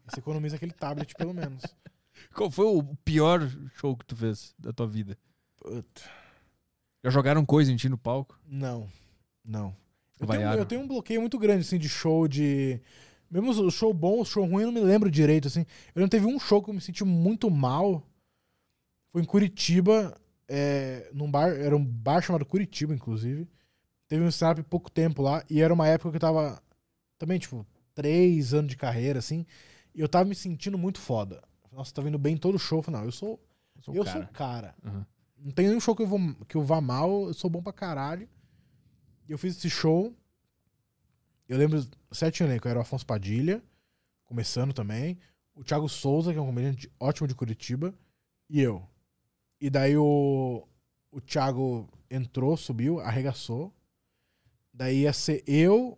Você 0.07 0.19
economiza 0.19 0.55
aquele 0.55 0.71
tablet, 0.73 1.13
pelo 1.15 1.33
menos. 1.33 1.63
Qual 2.35 2.49
foi 2.51 2.65
o 2.65 2.83
pior 3.03 3.41
show 3.75 3.95
que 3.97 4.05
tu 4.05 4.15
fez 4.15 4.53
da 4.57 4.71
tua 4.71 4.87
vida? 4.87 5.17
Puta. 5.59 6.01
Já 7.03 7.09
jogaram 7.09 7.45
coisa 7.45 7.71
em 7.71 7.75
ti 7.75 7.89
no 7.89 7.97
palco? 7.97 8.39
Não, 8.47 8.87
não. 9.43 9.75
Eu 10.19 10.27
tenho, 10.27 10.41
eu 10.53 10.65
tenho 10.65 10.81
um 10.81 10.87
bloqueio 10.87 11.19
muito 11.19 11.39
grande, 11.39 11.61
assim, 11.61 11.79
de 11.79 11.89
show 11.89 12.27
de... 12.27 12.79
Mesmo 13.29 13.49
o 13.49 13.71
show 13.71 13.93
bom, 13.93 14.19
o 14.19 14.25
show 14.25 14.45
ruim, 14.45 14.63
eu 14.63 14.71
não 14.71 14.81
me 14.81 14.85
lembro 14.85 15.09
direito, 15.09 15.47
assim. 15.47 15.65
Eu 15.95 16.01
não 16.01 16.07
teve 16.09 16.25
um 16.25 16.39
show 16.39 16.61
que 16.61 16.69
eu 16.69 16.73
me 16.73 16.81
senti 16.81 17.03
muito 17.03 17.49
mal. 17.49 18.05
Foi 19.11 19.21
em 19.21 19.25
Curitiba, 19.25 20.15
é, 20.47 21.09
num 21.13 21.31
bar, 21.31 21.49
era 21.49 21.75
um 21.75 21.83
bar 21.83 22.21
chamado 22.21 22.45
Curitiba, 22.45 22.93
inclusive. 22.93 23.47
Teve 24.07 24.23
um 24.23 24.27
stand-up 24.27 24.61
pouco 24.63 24.91
tempo 24.91 25.21
lá, 25.21 25.43
e 25.49 25.61
era 25.61 25.73
uma 25.73 25.87
época 25.87 26.11
que 26.11 26.17
eu 26.17 26.21
tava 26.21 26.61
também, 27.17 27.39
tipo, 27.39 27.65
três 27.95 28.53
anos 28.53 28.69
de 28.69 28.75
carreira, 28.75 29.19
assim, 29.19 29.45
e 29.95 30.01
eu 30.01 30.09
tava 30.09 30.25
me 30.25 30.35
sentindo 30.35 30.77
muito 30.77 30.99
foda. 30.99 31.41
Nossa, 31.71 31.93
tá 31.93 32.01
vindo 32.01 32.19
bem 32.19 32.35
todo 32.35 32.59
show. 32.59 32.79
Eu 32.79 32.83
falei, 32.83 32.99
não, 32.99 33.07
eu 33.07 33.11
sou, 33.13 33.39
Eu 33.77 33.81
sou 33.81 33.95
eu 33.95 34.01
o 34.01 34.05
sou 34.05 34.13
cara. 34.13 34.25
o 34.25 34.33
cara. 34.33 34.75
Uhum. 34.83 35.05
Não 35.43 35.51
tem 35.51 35.67
nenhum 35.67 35.79
show 35.79 35.95
que 35.95 36.03
eu, 36.03 36.07
vou, 36.07 36.19
que 36.47 36.55
eu 36.55 36.63
vá 36.63 36.79
mal, 36.79 37.27
eu 37.27 37.33
sou 37.33 37.49
bom 37.49 37.63
pra 37.63 37.73
caralho. 37.73 38.29
Eu 39.27 39.37
fiz 39.37 39.57
esse 39.57 39.69
show. 39.69 40.15
Eu 41.49 41.57
lembro 41.57 41.83
certinho, 42.11 42.47
elenco. 42.47 42.67
Era 42.67 42.79
o 42.79 42.81
Afonso 42.81 43.05
Padilha, 43.05 43.63
começando 44.23 44.71
também. 44.71 45.17
O 45.55 45.63
Thiago 45.63 45.89
Souza, 45.89 46.31
que 46.31 46.37
é 46.37 46.41
um 46.41 46.45
comediante 46.45 46.91
ótimo 46.99 47.27
de 47.27 47.33
Curitiba. 47.33 47.93
E 48.49 48.61
eu. 48.61 48.87
E 49.59 49.69
daí 49.69 49.97
o, 49.97 50.67
o 51.09 51.19
Thiago 51.19 51.89
entrou, 52.09 52.55
subiu, 52.55 52.99
arregaçou. 52.99 53.73
Daí 54.71 55.01
ia 55.01 55.13
ser 55.13 55.43
eu. 55.47 55.97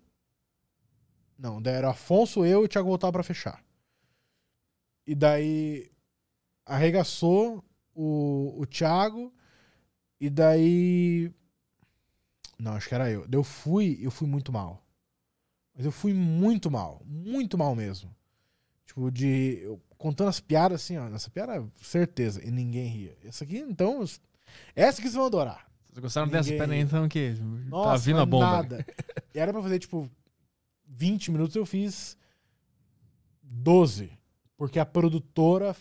Não, 1.38 1.62
daí 1.62 1.76
era 1.76 1.90
Afonso, 1.90 2.46
eu 2.46 2.62
e 2.62 2.66
o 2.66 2.68
Thiago 2.70 2.88
voltava 2.88 3.14
pra 3.14 3.24
fechar. 3.24 3.62
E 5.06 5.14
daí 5.14 5.92
arregaçou 6.66 7.64
o, 7.94 8.54
o 8.60 8.66
Thiago. 8.66 9.34
E 10.20 10.30
daí. 10.30 11.32
Não, 12.58 12.74
acho 12.74 12.88
que 12.88 12.96
era 12.96 13.10
eu. 13.10 13.28
Eu 13.32 13.44
fui, 13.44 14.00
eu 14.02 14.12
fui 14.12 14.28
muito 14.28 14.52
mal. 14.52 14.82
Mas 15.76 15.86
eu 15.86 15.92
fui 15.92 16.14
muito 16.14 16.70
mal. 16.72 17.02
Muito 17.06 17.58
mal 17.58 17.76
mesmo. 17.76 18.14
Tipo, 18.86 19.12
de. 19.12 19.60
eu 19.64 19.82
contando 19.98 20.28
as 20.30 20.40
piadas 20.40 20.82
assim, 20.82 20.98
ó. 20.98 21.08
Essa 21.08 21.30
piada, 21.30 21.66
certeza. 21.82 22.46
E 22.46 22.52
ninguém 22.52 22.88
ria. 22.88 23.18
Essa 23.24 23.44
aqui, 23.44 23.58
então. 23.58 24.04
Essa 24.76 24.98
que 24.98 25.04
vocês 25.04 25.14
vão 25.16 25.26
adorar. 25.26 25.66
Vocês 25.86 26.00
gostaram 26.00 26.28
dessa? 26.28 26.50
Ninguém- 26.50 26.60
Pera 26.60 26.74
aí, 26.74 26.80
então 26.80 27.08
que 27.08 27.32
Nossa, 27.68 27.90
tá 27.92 27.98
vindo 27.98 28.20
a 28.20 28.26
bomba. 28.26 28.46
Nada. 28.46 28.86
E 29.34 29.40
era 29.40 29.52
pra 29.52 29.62
fazer, 29.62 29.80
tipo, 29.80 30.10
20 30.88 31.32
minutos, 31.32 31.56
eu 31.56 31.66
fiz 31.66 32.18
12. 33.42 34.12
Porque 34.58 34.80
a 34.80 34.86
produtora 34.86 35.76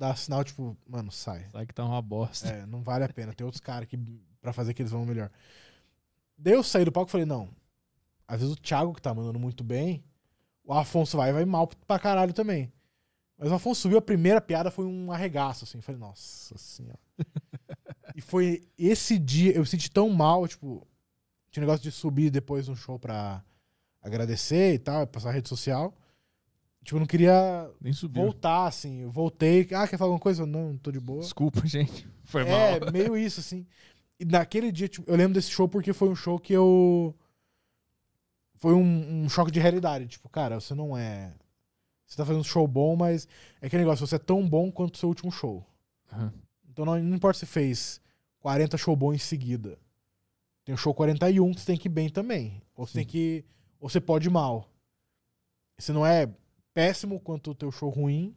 dá 0.00 0.16
sinal, 0.16 0.42
tipo, 0.42 0.74
mano, 0.88 1.12
sai. 1.12 1.46
Sabe 1.52 1.66
que 1.66 1.74
tá 1.74 1.84
uma 1.84 2.00
bosta. 2.00 2.48
É, 2.48 2.64
não 2.64 2.82
vale 2.82 3.04
a 3.04 3.08
pena. 3.10 3.34
Tem 3.34 3.44
outros 3.44 3.60
caras 3.60 3.86
que 3.86 3.98
pra 4.40 4.50
fazer 4.50 4.72
que 4.72 4.80
eles 4.80 4.90
vão 4.90 5.04
melhor. 5.04 5.30
Daí 6.38 6.54
eu 6.54 6.62
saí 6.62 6.86
do 6.86 6.90
palco 6.90 7.10
e 7.10 7.12
falei, 7.12 7.26
não. 7.26 7.50
Às 8.26 8.40
vezes 8.40 8.54
o 8.54 8.58
Thiago, 8.58 8.94
que 8.94 9.02
tá 9.02 9.12
mandando 9.12 9.38
muito 9.38 9.62
bem, 9.62 10.02
o 10.64 10.72
Afonso 10.72 11.18
vai 11.18 11.28
e 11.28 11.32
vai 11.34 11.44
mal 11.44 11.68
pra 11.86 11.98
caralho 11.98 12.32
também. 12.32 12.72
Mas 13.36 13.50
o 13.50 13.54
Afonso 13.54 13.82
subiu, 13.82 13.98
a 13.98 14.02
primeira 14.02 14.40
piada 14.40 14.70
foi 14.70 14.86
um 14.86 15.12
arregaço, 15.12 15.64
assim. 15.64 15.76
Eu 15.76 15.82
falei, 15.82 16.00
nossa 16.00 16.56
senhora. 16.56 16.98
e 18.16 18.22
foi 18.22 18.66
esse 18.78 19.18
dia, 19.18 19.52
eu 19.52 19.60
me 19.60 19.66
senti 19.66 19.90
tão 19.90 20.08
mal, 20.08 20.48
tipo, 20.48 20.86
tinha 21.50 21.62
um 21.62 21.66
negócio 21.66 21.82
de 21.82 21.92
subir 21.92 22.30
depois 22.30 22.68
no 22.68 22.76
show 22.76 22.98
pra 22.98 23.44
agradecer 24.00 24.72
e 24.72 24.78
tal, 24.78 25.06
passar 25.06 25.28
a 25.28 25.32
rede 25.32 25.48
social. 25.50 25.94
Tipo, 26.82 26.96
eu 26.96 27.00
não 27.00 27.06
queria 27.06 27.70
Nem 27.80 27.92
subiu. 27.92 28.22
voltar, 28.22 28.66
assim. 28.66 29.00
Eu 29.02 29.10
voltei, 29.10 29.68
ah, 29.72 29.86
quer 29.86 29.96
falar 29.98 30.08
alguma 30.08 30.20
coisa? 30.20 30.42
Eu, 30.42 30.46
Não, 30.46 30.76
tô 30.78 30.90
de 30.90 30.98
boa. 31.00 31.20
Desculpa, 31.20 31.60
gente. 31.66 32.08
Foi 32.24 32.42
É, 32.42 32.80
mal. 32.80 32.90
meio 32.92 33.16
isso, 33.16 33.40
assim. 33.40 33.66
E 34.18 34.24
naquele 34.24 34.72
dia, 34.72 34.88
tipo, 34.88 35.08
eu 35.10 35.16
lembro 35.16 35.34
desse 35.34 35.50
show 35.50 35.68
porque 35.68 35.92
foi 35.92 36.08
um 36.08 36.14
show 36.16 36.38
que 36.38 36.52
eu. 36.52 37.14
Foi 38.56 38.74
um, 38.74 39.24
um 39.24 39.28
choque 39.28 39.50
de 39.50 39.60
realidade. 39.60 40.06
Tipo, 40.06 40.28
cara, 40.28 40.60
você 40.60 40.74
não 40.74 40.96
é. 40.96 41.32
Você 42.06 42.16
tá 42.16 42.24
fazendo 42.24 42.40
um 42.40 42.44
show 42.44 42.66
bom, 42.66 42.96
mas 42.96 43.28
é 43.60 43.66
aquele 43.66 43.82
negócio, 43.84 44.06
você 44.06 44.16
é 44.16 44.18
tão 44.18 44.46
bom 44.46 44.70
quanto 44.72 44.94
o 44.96 44.98
seu 44.98 45.08
último 45.08 45.30
show. 45.30 45.64
Aham. 46.12 46.32
Então 46.68 46.84
não, 46.84 46.98
não 46.98 47.16
importa 47.16 47.38
se 47.38 47.46
você 47.46 47.52
fez 47.52 48.00
40 48.40 48.76
show 48.76 48.96
bom 48.96 49.12
em 49.12 49.18
seguida. 49.18 49.78
Tem 50.64 50.74
o 50.74 50.78
show 50.78 50.92
41 50.92 51.52
que 51.54 51.60
você 51.60 51.66
tem 51.66 51.76
que 51.76 51.88
ir 51.88 51.90
bem 51.90 52.08
também. 52.08 52.60
Ou 52.74 52.86
você 52.86 52.92
Sim. 52.92 52.98
tem 53.00 53.06
que. 53.06 53.44
Ou 53.78 53.88
você 53.88 54.00
pode 54.00 54.28
ir 54.28 54.30
mal. 54.30 54.68
Você 55.78 55.92
não 55.92 56.04
é 56.04 56.28
péssimo 56.72 57.20
quanto 57.20 57.50
o 57.50 57.54
teu 57.54 57.70
show 57.70 57.90
ruim. 57.90 58.34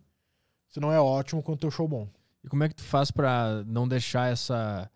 Você 0.70 0.80
não 0.80 0.92
é 0.92 1.00
ótimo 1.00 1.44
quanto 1.44 1.58
o 1.58 1.62
teu 1.62 1.72
show 1.72 1.88
bom. 1.88 2.10
E 2.44 2.48
como 2.50 2.64
é 2.64 2.70
que 2.70 2.76
tu 2.76 2.84
faz 2.84 3.12
pra 3.12 3.64
não 3.66 3.88
deixar 3.88 4.32
essa, 4.32 4.90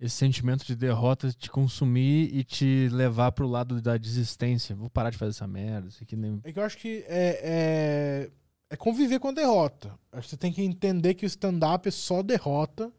esse 0.00 0.16
sentimento 0.16 0.64
de 0.64 0.74
derrota 0.74 1.32
te 1.32 1.50
consumir 1.50 2.34
e 2.34 2.42
te 2.42 2.88
levar 2.90 3.32
pro 3.32 3.46
lado 3.46 3.80
da 3.82 3.96
desistência? 3.96 4.74
Vou 4.74 4.88
parar 4.88 5.10
de 5.10 5.18
fazer 5.18 5.30
essa 5.30 5.46
merda. 5.46 5.88
Isso 5.88 6.02
aqui 6.02 6.16
nem... 6.16 6.40
É 6.44 6.52
que 6.52 6.58
eu 6.58 6.64
acho 6.64 6.78
que 6.78 7.04
é, 7.08 7.40
é, 7.42 8.30
é 8.70 8.76
conviver 8.76 9.18
com 9.18 9.28
a 9.28 9.32
derrota. 9.32 9.98
Acho 10.12 10.22
que 10.22 10.30
você 10.30 10.36
tem 10.36 10.52
que 10.52 10.62
entender 10.62 11.14
que 11.14 11.26
o 11.26 11.28
stand-up 11.28 11.86
é 11.86 11.92
só 11.92 12.22
derrota. 12.22 12.92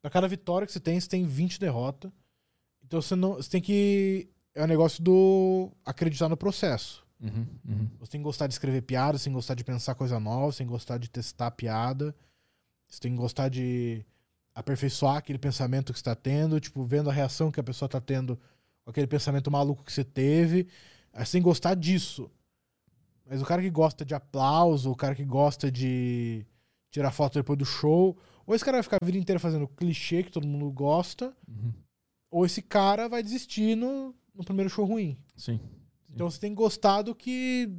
Pra 0.00 0.10
cada 0.10 0.28
vitória 0.28 0.66
que 0.66 0.72
você 0.72 0.80
tem, 0.80 1.00
você 1.00 1.08
tem 1.08 1.24
20 1.24 1.58
derrotas. 1.58 2.12
Então 2.84 3.02
você 3.02 3.16
não. 3.16 3.34
Você 3.34 3.50
tem 3.50 3.60
que. 3.60 4.28
É 4.54 4.62
o 4.62 4.66
negócio 4.66 5.02
do 5.02 5.70
acreditar 5.84 6.28
no 6.28 6.36
processo. 6.36 7.06
Uhum, 7.20 7.46
uhum. 7.68 7.88
Você 7.98 8.12
tem 8.12 8.20
que 8.20 8.24
gostar 8.24 8.46
de 8.46 8.54
escrever 8.54 8.82
piada, 8.82 9.18
você 9.18 9.24
tem 9.24 9.32
que 9.32 9.36
gostar 9.36 9.54
de 9.54 9.64
pensar 9.64 9.94
coisa 9.94 10.20
nova, 10.20 10.52
você 10.52 10.58
tem 10.58 10.66
que 10.66 10.72
gostar 10.72 10.98
de 10.98 11.08
testar 11.10 11.50
piada. 11.50 12.14
Você 12.86 13.00
tem 13.00 13.12
que 13.12 13.18
gostar 13.18 13.48
de 13.48 14.04
aperfeiçoar 14.54 15.16
aquele 15.16 15.38
pensamento 15.38 15.92
que 15.92 15.98
você 15.98 16.04
tá 16.04 16.14
tendo, 16.14 16.58
tipo, 16.60 16.84
vendo 16.84 17.10
a 17.10 17.12
reação 17.12 17.50
que 17.50 17.60
a 17.60 17.62
pessoa 17.62 17.88
tá 17.88 18.00
tendo 18.00 18.36
com 18.84 18.90
aquele 18.90 19.06
pensamento 19.06 19.50
maluco 19.50 19.84
que 19.84 19.92
você 19.92 20.04
teve. 20.04 20.66
Aí 21.12 21.24
Você 21.26 21.32
tem 21.32 21.42
que 21.42 21.44
gostar 21.48 21.74
disso. 21.74 22.30
Mas 23.28 23.42
o 23.42 23.44
cara 23.44 23.60
que 23.60 23.68
gosta 23.70 24.04
de 24.04 24.14
aplauso, 24.14 24.90
o 24.90 24.96
cara 24.96 25.14
que 25.14 25.24
gosta 25.24 25.70
de 25.70 26.46
tirar 26.90 27.10
foto 27.10 27.34
depois 27.34 27.58
do 27.58 27.64
show, 27.64 28.16
ou 28.46 28.54
esse 28.54 28.64
cara 28.64 28.78
vai 28.78 28.82
ficar 28.82 28.98
a 29.02 29.04
vida 29.04 29.18
inteira 29.18 29.38
fazendo 29.38 29.68
clichê 29.68 30.22
que 30.22 30.32
todo 30.32 30.46
mundo 30.46 30.70
gosta, 30.72 31.36
Uhum. 31.46 31.72
ou 32.30 32.46
esse 32.46 32.62
cara 32.62 33.06
vai 33.08 33.22
desistir 33.22 33.76
no, 33.76 34.14
no 34.34 34.42
primeiro 34.44 34.70
show 34.70 34.86
ruim. 34.86 35.18
Sim. 35.36 35.60
Então 36.10 36.30
você 36.30 36.38
tem 36.40 36.50
que 36.50 36.56
gostar 36.56 37.02
do 37.02 37.14
que. 37.14 37.70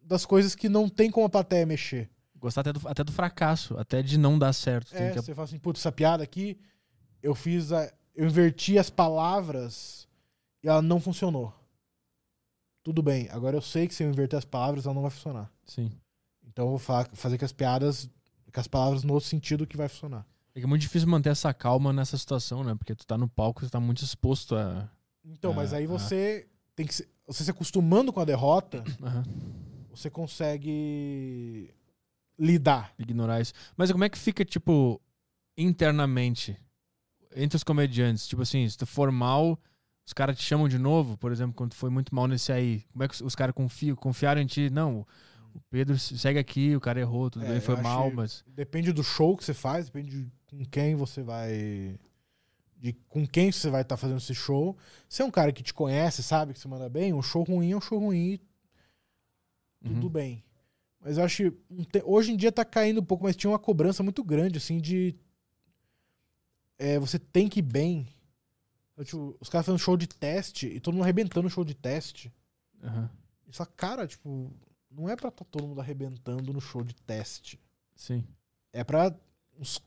das 0.00 0.24
coisas 0.24 0.54
que 0.54 0.68
não 0.68 0.88
tem 0.88 1.10
como 1.10 1.26
a 1.26 1.30
plateia 1.30 1.66
mexer. 1.66 2.08
Gostar 2.38 2.60
até 2.60 2.72
do, 2.72 2.88
até 2.88 3.02
do 3.04 3.12
fracasso, 3.12 3.76
até 3.78 4.02
de 4.02 4.16
não 4.18 4.38
dar 4.38 4.52
certo. 4.52 4.94
É, 4.94 5.10
que- 5.10 5.20
você 5.22 5.34
fala 5.34 5.44
assim, 5.46 5.58
putz, 5.58 5.80
essa 5.80 5.90
piada 5.90 6.22
aqui, 6.22 6.58
eu 7.22 7.34
fiz 7.34 7.72
a. 7.72 7.92
Eu 8.14 8.26
inverti 8.26 8.78
as 8.78 8.88
palavras 8.88 10.06
e 10.62 10.68
ela 10.68 10.80
não 10.80 10.98
funcionou. 11.00 11.52
Tudo 12.82 13.02
bem, 13.02 13.28
agora 13.30 13.56
eu 13.56 13.62
sei 13.62 13.88
que 13.88 13.94
se 13.94 14.04
eu 14.04 14.08
inverter 14.08 14.38
as 14.38 14.44
palavras, 14.44 14.86
ela 14.86 14.94
não 14.94 15.02
vai 15.02 15.10
funcionar. 15.10 15.50
Sim. 15.64 15.90
Então 16.46 16.66
eu 16.66 16.70
vou 16.70 16.78
fa- 16.78 17.08
fazer 17.12 17.36
com 17.36 17.44
as 17.44 17.52
piadas, 17.52 18.08
com 18.52 18.60
as 18.60 18.68
palavras 18.68 19.02
no 19.02 19.12
outro 19.12 19.28
sentido 19.28 19.66
que 19.66 19.76
vai 19.76 19.88
funcionar. 19.88 20.24
É 20.54 20.60
que 20.60 20.64
é 20.64 20.68
muito 20.68 20.82
difícil 20.82 21.08
manter 21.08 21.30
essa 21.30 21.52
calma 21.52 21.92
nessa 21.92 22.16
situação, 22.16 22.62
né? 22.62 22.74
Porque 22.76 22.94
tu 22.94 23.04
tá 23.06 23.18
no 23.18 23.28
palco, 23.28 23.60
você 23.64 23.70
tá 23.70 23.80
muito 23.80 24.02
exposto 24.04 24.54
a. 24.54 24.88
Então, 25.24 25.52
mas 25.52 25.72
Ah, 25.72 25.78
aí 25.78 25.86
você 25.86 26.48
tem 26.76 26.86
que 26.86 26.94
se, 26.94 27.08
você 27.26 27.42
se 27.44 27.50
acostumando 27.50 28.12
com 28.12 28.20
a 28.20 28.24
derrota, 28.24 28.84
Aham. 29.02 29.24
você 29.90 30.08
consegue 30.10 31.70
lidar. 32.38 32.92
ignorar 32.98 33.40
isso. 33.40 33.52
Mas 33.76 33.90
como 33.90 34.04
é 34.04 34.08
que 34.08 34.18
fica, 34.18 34.44
tipo, 34.44 35.00
internamente, 35.56 36.56
entre 37.34 37.56
os 37.56 37.64
comediantes? 37.64 38.26
Tipo 38.26 38.42
assim, 38.42 38.68
se 38.68 38.76
tu 38.76 38.86
for 38.86 39.10
mal, 39.10 39.58
os 40.06 40.12
caras 40.12 40.36
te 40.38 40.44
chamam 40.44 40.68
de 40.68 40.78
novo, 40.78 41.16
por 41.16 41.32
exemplo, 41.32 41.54
quando 41.54 41.70
tu 41.70 41.76
foi 41.76 41.90
muito 41.90 42.14
mal 42.14 42.26
nesse 42.28 42.52
aí. 42.52 42.84
Como 42.92 43.02
é 43.04 43.08
que 43.08 43.22
os- 43.22 43.34
caras 43.34 43.54
confiam, 43.54 43.96
confiaram 43.96 44.40
em 44.40 44.46
ti? 44.46 44.70
Não, 44.70 45.06
o 45.54 45.60
Pedro 45.70 45.98
segue 45.98 46.38
aqui, 46.38 46.76
o 46.76 46.80
cara 46.80 47.00
errou, 47.00 47.30
tudo 47.30 47.44
É, 47.44 47.48
bem, 47.48 47.60
foi 47.60 47.76
mal, 47.76 48.10
mas. 48.10 48.44
Depende 48.46 48.92
do 48.92 49.02
show 49.02 49.36
que 49.36 49.44
você 49.44 49.54
faz, 49.54 49.86
depende 49.86 50.24
de 50.24 50.30
com 50.46 50.64
quem 50.66 50.94
você 50.94 51.22
vai. 51.22 51.98
De 52.78 52.92
com 53.08 53.26
quem 53.26 53.50
você 53.50 53.70
vai 53.70 53.82
estar 53.82 53.96
fazendo 53.96 54.18
esse 54.18 54.34
show. 54.34 54.76
Se 55.08 55.22
é 55.22 55.24
um 55.24 55.30
cara 55.30 55.50
que 55.52 55.62
te 55.62 55.72
conhece, 55.72 56.22
sabe 56.22 56.52
que 56.52 56.58
você 56.60 56.68
manda 56.68 56.88
bem, 56.88 57.12
um 57.14 57.22
show 57.22 57.42
ruim 57.42 57.72
é 57.72 57.76
um 57.76 57.80
show 57.80 57.98
ruim, 57.98 58.38
tudo 59.82 60.04
Uhum. 60.04 60.08
bem. 60.12 60.44
Mas 61.00 61.16
eu 61.18 61.24
acho 61.24 61.50
que 61.90 62.02
hoje 62.04 62.32
em 62.32 62.36
dia 62.36 62.50
tá 62.52 62.64
caindo 62.64 63.00
um 63.00 63.04
pouco, 63.04 63.24
mas 63.24 63.36
tinha 63.36 63.50
uma 63.50 63.58
cobrança 63.58 64.02
muito 64.02 64.22
grande, 64.24 64.58
assim, 64.58 64.78
de. 64.78 65.14
é, 66.78 66.98
você 66.98 67.18
tem 67.18 67.48
que 67.48 67.60
ir 67.60 67.62
bem. 67.62 68.08
Então, 68.92 69.04
tipo, 69.04 69.36
os 69.40 69.48
caras 69.48 69.66
fazendo 69.66 69.78
show 69.80 69.96
de 69.96 70.06
teste 70.06 70.66
e 70.66 70.80
todo 70.80 70.94
mundo 70.94 71.02
arrebentando 71.04 71.46
o 71.46 71.50
show 71.50 71.64
de 71.64 71.74
teste. 71.74 72.32
Aham. 72.82 73.10
E 73.46 73.52
só, 73.54 73.64
cara, 73.64 74.06
tipo, 74.06 74.52
não 74.90 75.08
é 75.08 75.14
pra 75.16 75.30
tá 75.30 75.44
todo 75.44 75.66
mundo 75.66 75.80
arrebentando 75.80 76.52
no 76.52 76.60
show 76.60 76.82
de 76.82 76.94
teste. 76.94 77.58
Sim. 77.94 78.24
É 78.72 78.82
pra. 78.84 79.14
uns- 79.58 79.80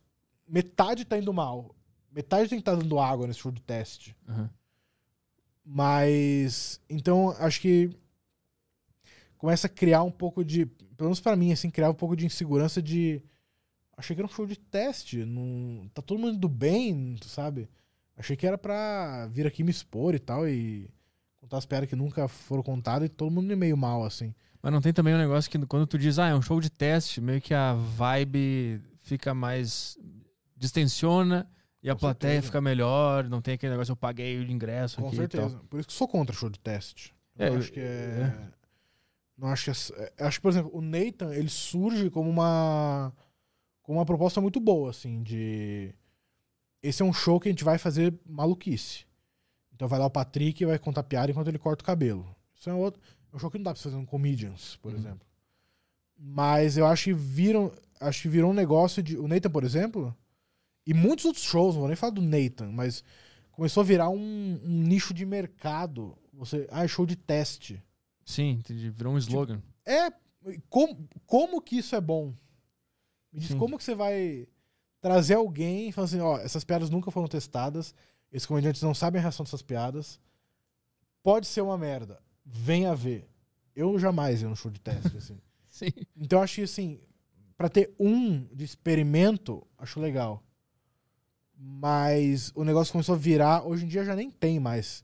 metade 0.47 1.05
tá 1.05 1.17
indo 1.17 1.31
mal. 1.33 1.75
Metade 2.11 2.49
tem 2.49 2.59
que 2.59 2.61
estar 2.61 2.75
dando 2.75 2.99
água 2.99 3.27
nesse 3.27 3.39
show 3.39 3.51
de 3.51 3.61
teste. 3.61 4.15
Aham. 4.27 4.49
Mas. 5.63 6.81
Então, 6.89 7.29
acho 7.39 7.61
que. 7.61 7.91
Começa 9.37 9.67
a 9.67 9.69
criar 9.69 10.03
um 10.03 10.11
pouco 10.11 10.43
de. 10.43 10.65
Pelo 10.65 11.09
menos 11.09 11.21
pra 11.21 11.35
mim, 11.35 11.51
assim, 11.51 11.69
criar 11.69 11.89
um 11.89 11.93
pouco 11.95 12.15
de 12.15 12.25
insegurança 12.25 12.81
de. 12.81 13.21
Achei 13.95 14.15
que 14.15 14.21
era 14.21 14.27
um 14.27 14.33
show 14.33 14.47
de 14.47 14.57
teste. 14.57 15.23
Não, 15.25 15.87
tá 15.93 16.01
todo 16.01 16.19
mundo 16.19 16.35
indo 16.35 16.49
bem, 16.49 17.17
sabe? 17.23 17.69
Achei 18.17 18.35
que 18.35 18.47
era 18.47 18.57
pra 18.57 19.27
vir 19.27 19.45
aqui 19.45 19.63
me 19.63 19.71
expor 19.71 20.15
e 20.15 20.19
tal. 20.19 20.47
E 20.47 20.89
contar 21.39 21.57
as 21.57 21.65
piadas 21.65 21.87
que 21.87 21.95
nunca 21.95 22.27
foram 22.27 22.63
contadas 22.63 23.05
e 23.05 23.09
todo 23.09 23.31
mundo 23.31 23.55
meio 23.55 23.77
mal, 23.77 24.03
assim. 24.03 24.33
Mas 24.61 24.73
não 24.73 24.81
tem 24.81 24.91
também 24.91 25.13
um 25.13 25.19
negócio 25.19 25.49
que 25.49 25.65
quando 25.67 25.87
tu 25.87 25.97
diz, 25.97 26.19
ah, 26.19 26.27
é 26.27 26.35
um 26.35 26.41
show 26.41 26.59
de 26.59 26.69
teste, 26.69 27.21
meio 27.21 27.41
que 27.41 27.53
a 27.53 27.73
vibe 27.73 28.81
fica 29.01 29.33
mais. 29.33 29.97
distensiona 30.57 31.49
e 31.81 31.89
a 31.89 31.93
Com 31.93 31.99
plateia 31.99 32.33
certeza. 32.33 32.47
fica 32.47 32.61
melhor, 32.61 33.23
não 33.29 33.41
tem 33.41 33.53
aquele 33.53 33.71
negócio, 33.71 33.91
eu 33.91 33.95
paguei 33.95 34.37
o 34.37 34.43
ingresso 34.51 35.01
Com 35.01 35.07
aqui 35.07 35.15
certeza. 35.17 35.59
Por 35.69 35.79
isso 35.79 35.87
que 35.87 35.93
sou 35.93 36.07
contra 36.07 36.35
show 36.35 36.49
de 36.49 36.59
teste. 36.59 37.13
Eu 37.37 37.53
É, 37.53 37.57
acho 37.57 37.71
que 37.71 37.79
é. 37.79 38.49
Não 39.37 39.47
acho 39.47 39.63
que 39.65 39.69
é. 39.71 40.13
é- 40.17 40.25
Acho 40.25 40.37
que, 40.39 40.41
por 40.41 40.49
exemplo, 40.51 40.71
o 40.73 40.81
Nathan, 40.81 41.33
ele 41.33 41.49
surge 41.49 42.09
como 42.09 42.29
uma. 42.29 43.13
como 43.81 43.97
uma 43.99 44.05
proposta 44.05 44.41
muito 44.41 44.59
boa, 44.59 44.89
assim, 44.89 45.23
de. 45.23 45.93
Esse 46.83 47.01
é 47.01 47.05
um 47.05 47.13
show 47.13 47.39
que 47.39 47.47
a 47.47 47.51
gente 47.51 47.63
vai 47.63 47.77
fazer 47.77 48.13
maluquice. 48.25 49.05
Então 49.73 49.87
vai 49.87 49.97
lá 49.99 50.05
o 50.05 50.09
Patrick 50.09 50.61
e 50.61 50.65
vai 50.65 50.77
contar 50.77 51.03
piada 51.03 51.31
enquanto 51.31 51.47
ele 51.47 51.57
corta 51.57 51.81
o 51.81 51.85
cabelo. 51.85 52.25
Isso 52.53 52.69
é, 52.69 52.73
outro, 52.73 53.01
é 53.31 53.35
um 53.35 53.39
show 53.39 53.49
que 53.49 53.57
não 53.57 53.63
dá 53.63 53.71
pra 53.71 53.77
você 53.81 53.83
fazer 53.89 53.95
um 53.95 54.05
Comedians, 54.05 54.75
por 54.81 54.91
Uhum. 54.91 54.97
exemplo. 54.99 55.25
Mas 56.17 56.77
eu 56.77 56.85
acho 56.85 57.05
que 57.05 57.13
viram. 57.13 57.71
Acho 58.01 58.23
que 58.23 58.27
virou 58.29 58.51
um 58.51 58.53
negócio 58.53 59.01
de. 59.01 59.17
O 59.17 59.27
Nathan, 59.27 59.49
por 59.49 59.63
exemplo, 59.63 60.13
e 60.85 60.93
muitos 60.93 61.25
outros 61.25 61.43
shows, 61.43 61.75
não 61.75 61.81
vou 61.81 61.87
nem 61.87 61.95
falar 61.95 62.11
do 62.11 62.21
Nathan, 62.21 62.71
mas 62.71 63.03
começou 63.51 63.81
a 63.81 63.85
virar 63.85 64.09
um, 64.09 64.59
um 64.63 64.83
nicho 64.83 65.13
de 65.13 65.25
mercado. 65.25 66.17
Você, 66.33 66.67
ah, 66.71 66.83
é 66.83 66.87
show 66.87 67.05
de 67.05 67.15
teste. 67.15 67.83
Sim, 68.25 68.51
entendi. 68.51 68.89
Virou 68.89 69.13
um 69.13 69.17
slogan. 69.17 69.61
É, 69.85 70.11
como, 70.69 71.09
como 71.25 71.61
que 71.61 71.77
isso 71.77 71.95
é 71.95 72.01
bom? 72.01 72.33
Me 73.31 73.39
diz 73.39 73.49
Sim. 73.49 73.57
como 73.57 73.77
que 73.77 73.83
você 73.83 73.93
vai 73.93 74.47
trazer 75.01 75.35
alguém 75.35 75.89
e 75.89 75.91
falar 75.91 76.05
assim, 76.05 76.19
ó, 76.19 76.37
essas 76.37 76.63
piadas 76.63 76.89
nunca 76.89 77.11
foram 77.11 77.27
testadas, 77.27 77.93
esses 78.31 78.45
comediantes 78.45 78.81
não 78.81 78.93
sabem 78.93 79.19
a 79.19 79.21
reação 79.21 79.43
dessas 79.43 79.61
piadas, 79.61 80.19
pode 81.23 81.47
ser 81.47 81.61
uma 81.61 81.77
merda, 81.77 82.21
venha 82.45 82.95
ver. 82.95 83.29
Eu 83.75 83.97
jamais 83.97 84.41
ia 84.41 84.49
no 84.49 84.55
show 84.55 84.71
de 84.71 84.79
teste, 84.79 85.15
assim. 85.17 85.39
Sim. 85.67 85.91
Então 86.17 86.39
eu 86.39 86.43
acho 86.43 86.55
que, 86.55 86.63
assim, 86.63 86.99
pra 87.55 87.69
ter 87.69 87.93
um 87.99 88.43
de 88.53 88.65
experimento, 88.65 89.65
acho 89.77 89.99
legal. 89.99 90.43
Mas 91.61 92.53
o 92.55 92.63
negócio 92.63 92.93
começou 92.93 93.15
a 93.15 93.17
virar, 93.17 93.67
hoje 93.67 93.83
em 93.83 93.87
dia 93.87 94.05
já 94.05 94.15
nem 94.15 94.31
tem 94.31 94.59
mais. 94.59 95.03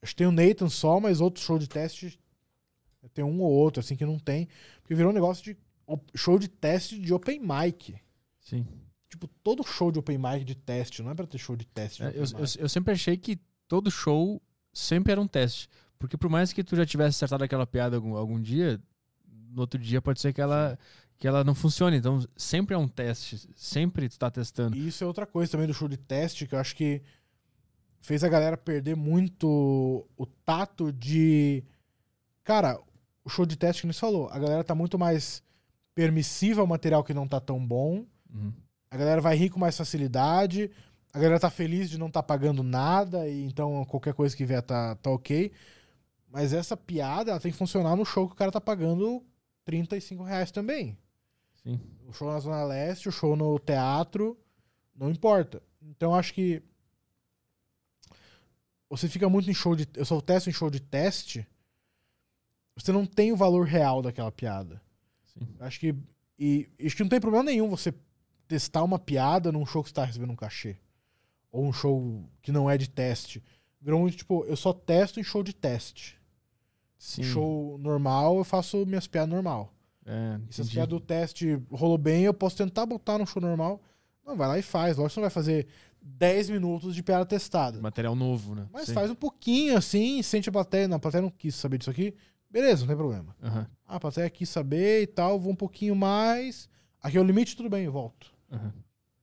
Acho 0.00 0.12
que 0.12 0.16
tem 0.16 0.26
o 0.26 0.32
Nathan 0.32 0.70
só, 0.70 0.98
mas 0.98 1.20
outro 1.20 1.42
show 1.42 1.58
de 1.58 1.68
teste 1.68 2.18
tem 3.12 3.24
um 3.24 3.40
ou 3.40 3.52
outro, 3.52 3.80
assim, 3.80 3.94
que 3.94 4.04
não 4.04 4.18
tem. 4.18 4.48
Porque 4.82 4.94
virou 4.94 5.10
um 5.10 5.14
negócio 5.14 5.44
de 5.44 5.56
show 6.14 6.38
de 6.38 6.48
teste 6.48 6.98
de 6.98 7.12
open 7.12 7.40
mic. 7.40 7.94
Sim. 8.40 8.66
Tipo, 9.08 9.28
todo 9.42 9.62
show 9.62 9.92
de 9.92 9.98
open 9.98 10.18
mic 10.18 10.44
de 10.44 10.54
teste, 10.54 11.02
não 11.02 11.10
é 11.10 11.14
pra 11.14 11.26
ter 11.26 11.38
show 11.38 11.54
de 11.54 11.66
teste. 11.66 12.02
de 12.02 12.08
É, 12.08 12.12
eu, 12.12 12.24
eu, 12.24 12.46
eu 12.58 12.68
sempre 12.68 12.92
achei 12.92 13.16
que 13.16 13.38
todo 13.68 13.90
show 13.90 14.40
sempre 14.72 15.12
era 15.12 15.20
um 15.20 15.26
teste. 15.26 15.68
Porque 15.98 16.16
por 16.16 16.28
mais 16.28 16.52
que 16.52 16.64
tu 16.64 16.76
já 16.76 16.84
tivesse 16.84 17.16
acertado 17.16 17.44
aquela 17.44 17.66
piada 17.66 17.96
algum, 17.96 18.16
algum 18.16 18.40
dia, 18.40 18.80
no 19.50 19.60
outro 19.60 19.80
dia 19.80 20.02
pode 20.02 20.20
ser 20.20 20.32
que 20.32 20.40
ela, 20.40 20.78
que 21.18 21.26
ela 21.26 21.44
não 21.44 21.54
funcione. 21.54 21.96
Então 21.96 22.24
sempre 22.36 22.74
é 22.74 22.78
um 22.78 22.88
teste. 22.88 23.48
Sempre 23.54 24.08
tu 24.08 24.18
tá 24.18 24.30
testando. 24.30 24.76
E 24.76 24.88
isso 24.88 25.02
é 25.02 25.06
outra 25.06 25.26
coisa 25.26 25.52
também 25.52 25.66
do 25.66 25.74
show 25.74 25.88
de 25.88 25.96
teste, 25.96 26.46
que 26.46 26.54
eu 26.54 26.58
acho 26.58 26.74
que 26.76 27.02
fez 28.00 28.22
a 28.22 28.28
galera 28.28 28.56
perder 28.56 28.96
muito 28.96 30.06
o 30.16 30.26
tato 30.44 30.92
de. 30.92 31.64
Cara, 32.44 32.78
o 33.24 33.28
show 33.28 33.44
de 33.44 33.56
teste 33.56 33.82
que 33.82 33.92
você 33.92 33.98
falou, 33.98 34.28
a 34.30 34.38
galera 34.38 34.62
tá 34.62 34.74
muito 34.74 34.98
mais 34.98 35.42
permissiva 35.94 36.60
ao 36.60 36.66
material 36.66 37.02
que 37.02 37.14
não 37.14 37.26
tá 37.26 37.40
tão 37.40 37.64
bom. 37.64 38.04
Uhum. 38.32 38.52
A 38.90 38.96
galera 38.96 39.20
vai 39.20 39.36
rir 39.36 39.50
com 39.50 39.58
mais 39.58 39.76
facilidade. 39.76 40.70
A 41.12 41.18
galera 41.18 41.40
tá 41.40 41.50
feliz 41.50 41.88
de 41.88 41.98
não 41.98 42.10
tá 42.10 42.22
pagando 42.22 42.62
nada, 42.62 43.26
e 43.26 43.44
então 43.46 43.84
qualquer 43.86 44.12
coisa 44.12 44.36
que 44.36 44.44
vier 44.44 44.62
tá, 44.62 44.94
tá 44.96 45.10
ok. 45.10 45.50
Mas 46.30 46.52
essa 46.52 46.76
piada 46.76 47.30
ela 47.30 47.40
tem 47.40 47.50
que 47.50 47.56
funcionar 47.56 47.96
no 47.96 48.04
show 48.04 48.28
que 48.28 48.34
o 48.34 48.36
cara 48.36 48.52
tá 48.52 48.60
pagando 48.60 49.24
35 49.64 50.22
reais 50.22 50.50
também. 50.50 50.96
Sim. 51.66 51.80
O 52.06 52.12
show 52.12 52.30
na 52.30 52.38
Zona 52.38 52.62
Leste, 52.62 53.08
o 53.08 53.12
show 53.12 53.34
no 53.34 53.58
teatro, 53.58 54.38
não 54.94 55.10
importa. 55.10 55.60
Então 55.82 56.14
acho 56.14 56.32
que 56.32 56.62
você 58.88 59.08
fica 59.08 59.28
muito 59.28 59.50
em 59.50 59.54
show 59.54 59.74
de. 59.74 59.88
Eu 59.94 60.04
só 60.04 60.20
testo 60.20 60.48
em 60.48 60.52
show 60.52 60.70
de 60.70 60.78
teste. 60.78 61.44
Você 62.76 62.92
não 62.92 63.04
tem 63.04 63.32
o 63.32 63.36
valor 63.36 63.66
real 63.66 64.00
daquela 64.00 64.30
piada. 64.30 64.80
Sim. 65.24 65.48
Acho 65.58 65.80
que. 65.80 65.94
E 66.38 66.68
acho 66.84 66.94
que 66.94 67.02
não 67.02 67.10
tem 67.10 67.20
problema 67.20 67.44
nenhum 67.44 67.68
você 67.68 67.92
testar 68.46 68.84
uma 68.84 68.98
piada 68.98 69.50
num 69.50 69.66
show 69.66 69.82
que 69.82 69.88
você 69.88 69.94
tá 69.94 70.04
recebendo 70.04 70.32
um 70.32 70.36
cachê. 70.36 70.76
Ou 71.50 71.66
um 71.66 71.72
show 71.72 72.24
que 72.42 72.52
não 72.52 72.70
é 72.70 72.78
de 72.78 72.88
teste. 72.88 73.42
Virou 73.80 73.98
muito 73.98 74.18
tipo, 74.18 74.44
eu 74.44 74.56
só 74.56 74.72
testo 74.72 75.18
em 75.18 75.24
show 75.24 75.42
de 75.42 75.52
teste. 75.52 76.16
Sim. 76.96 77.24
Show 77.24 77.76
normal, 77.78 78.38
eu 78.38 78.44
faço 78.44 78.86
minhas 78.86 79.08
piadas 79.08 79.30
normal. 79.30 79.72
É, 80.06 80.38
E 80.48 80.54
se 80.54 80.60
as 80.62 80.70
piadas 80.70 80.88
do 80.88 81.00
teste 81.00 81.60
rolou 81.70 81.98
bem, 81.98 82.22
eu 82.24 82.32
posso 82.32 82.56
tentar 82.56 82.86
botar 82.86 83.18
no 83.18 83.26
show 83.26 83.42
normal. 83.42 83.82
Não, 84.24 84.36
vai 84.36 84.46
lá 84.48 84.58
e 84.58 84.62
faz. 84.62 84.96
Lógico 84.96 85.08
que 85.08 85.14
você 85.14 85.20
não 85.20 85.24
vai 85.24 85.30
fazer 85.30 85.66
10 86.00 86.48
minutos 86.48 86.94
de 86.94 87.02
piada 87.02 87.26
testada. 87.26 87.80
Material 87.80 88.14
novo, 88.14 88.54
né? 88.54 88.68
Mas 88.72 88.86
Sim. 88.86 88.94
faz 88.94 89.10
um 89.10 89.14
pouquinho 89.14 89.76
assim, 89.76 90.22
sente 90.22 90.48
a 90.48 90.52
plateia. 90.52 90.86
Não, 90.88 90.96
a 90.96 91.00
plateia 91.00 91.22
não 91.22 91.30
quis 91.30 91.54
saber 91.56 91.78
disso 91.78 91.90
aqui. 91.90 92.14
Beleza, 92.48 92.82
não 92.82 92.86
tem 92.88 92.96
problema. 92.96 93.34
Aham, 93.42 93.66
Ah, 93.86 93.96
a 93.96 94.00
plateia 94.00 94.30
quis 94.30 94.48
saber 94.48 95.02
e 95.02 95.06
tal, 95.06 95.38
vou 95.38 95.52
um 95.52 95.56
pouquinho 95.56 95.94
mais. 95.96 96.68
Aqui 97.02 97.18
é 97.18 97.20
o 97.20 97.24
limite, 97.24 97.56
tudo 97.56 97.68
bem, 97.68 97.84
eu 97.84 97.92
volto. 97.92 98.32
aham. 98.50 98.72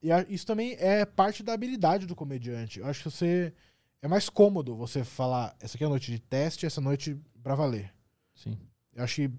E 0.01 0.11
a- 0.11 0.25
isso 0.27 0.45
também 0.45 0.75
é 0.79 1.05
parte 1.05 1.41
da 1.41 1.53
habilidade 1.53 2.05
do 2.05 2.13
comediante. 2.13 2.79
Eu 2.79 2.87
acho 2.87 3.03
que 3.03 3.09
você. 3.09 3.53
É 4.01 4.07
mais 4.07 4.27
cômodo 4.27 4.75
você 4.75 5.01
falar, 5.05 5.55
essa 5.61 5.77
aqui 5.77 5.83
é 5.85 5.87
a 5.87 5.89
noite 5.89 6.11
de 6.11 6.19
teste, 6.19 6.65
essa 6.65 6.81
noite 6.81 7.17
pra 7.41 7.55
valer. 7.55 7.89
Sim. 8.35 8.57
Eu 8.93 9.01
acho 9.05 9.15
que. 9.15 9.31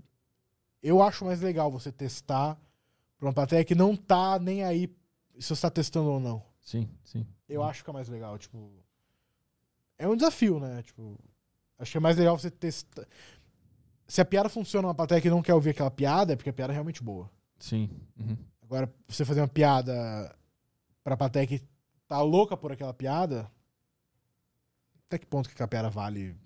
Eu 0.84 1.02
acho 1.02 1.24
mais 1.24 1.40
legal 1.40 1.70
você 1.70 1.90
testar 1.90 2.60
pra 3.18 3.26
uma 3.26 3.32
plateia 3.32 3.64
que 3.64 3.74
não 3.74 3.96
tá 3.96 4.38
nem 4.38 4.62
aí 4.62 4.94
se 5.38 5.48
você 5.48 5.62
tá 5.62 5.70
testando 5.70 6.10
ou 6.10 6.20
não. 6.20 6.44
Sim, 6.60 6.90
sim. 7.02 7.26
Eu 7.48 7.62
acho 7.64 7.82
que 7.82 7.88
é 7.88 7.92
mais 7.92 8.06
legal, 8.06 8.36
tipo. 8.38 8.70
É 9.96 10.06
um 10.06 10.14
desafio, 10.14 10.60
né? 10.60 10.82
Tipo. 10.82 11.18
Acho 11.78 11.92
que 11.92 11.96
é 11.96 12.00
mais 12.00 12.18
legal 12.18 12.38
você 12.38 12.50
testar. 12.50 13.06
Se 14.06 14.20
a 14.20 14.26
piada 14.26 14.50
funciona 14.50 14.86
numa 14.86 14.94
plateia 14.94 15.22
que 15.22 15.30
não 15.30 15.40
quer 15.40 15.54
ouvir 15.54 15.70
aquela 15.70 15.90
piada, 15.90 16.34
é 16.34 16.36
porque 16.36 16.50
a 16.50 16.52
piada 16.52 16.72
é 16.72 16.74
realmente 16.74 17.02
boa. 17.02 17.30
Sim. 17.58 17.88
Uhum. 18.18 18.36
Agora, 18.62 18.92
você 19.08 19.24
fazer 19.24 19.40
uma 19.40 19.48
piada 19.48 20.36
pra 21.02 21.16
plateia 21.16 21.46
que 21.46 21.62
tá 22.06 22.20
louca 22.20 22.58
por 22.58 22.70
aquela 22.70 22.92
piada. 22.92 23.50
Até 25.06 25.16
que 25.18 25.24
ponto 25.26 25.48
que 25.48 25.62
a 25.62 25.66
piada 25.68 25.88
vale 25.88 26.36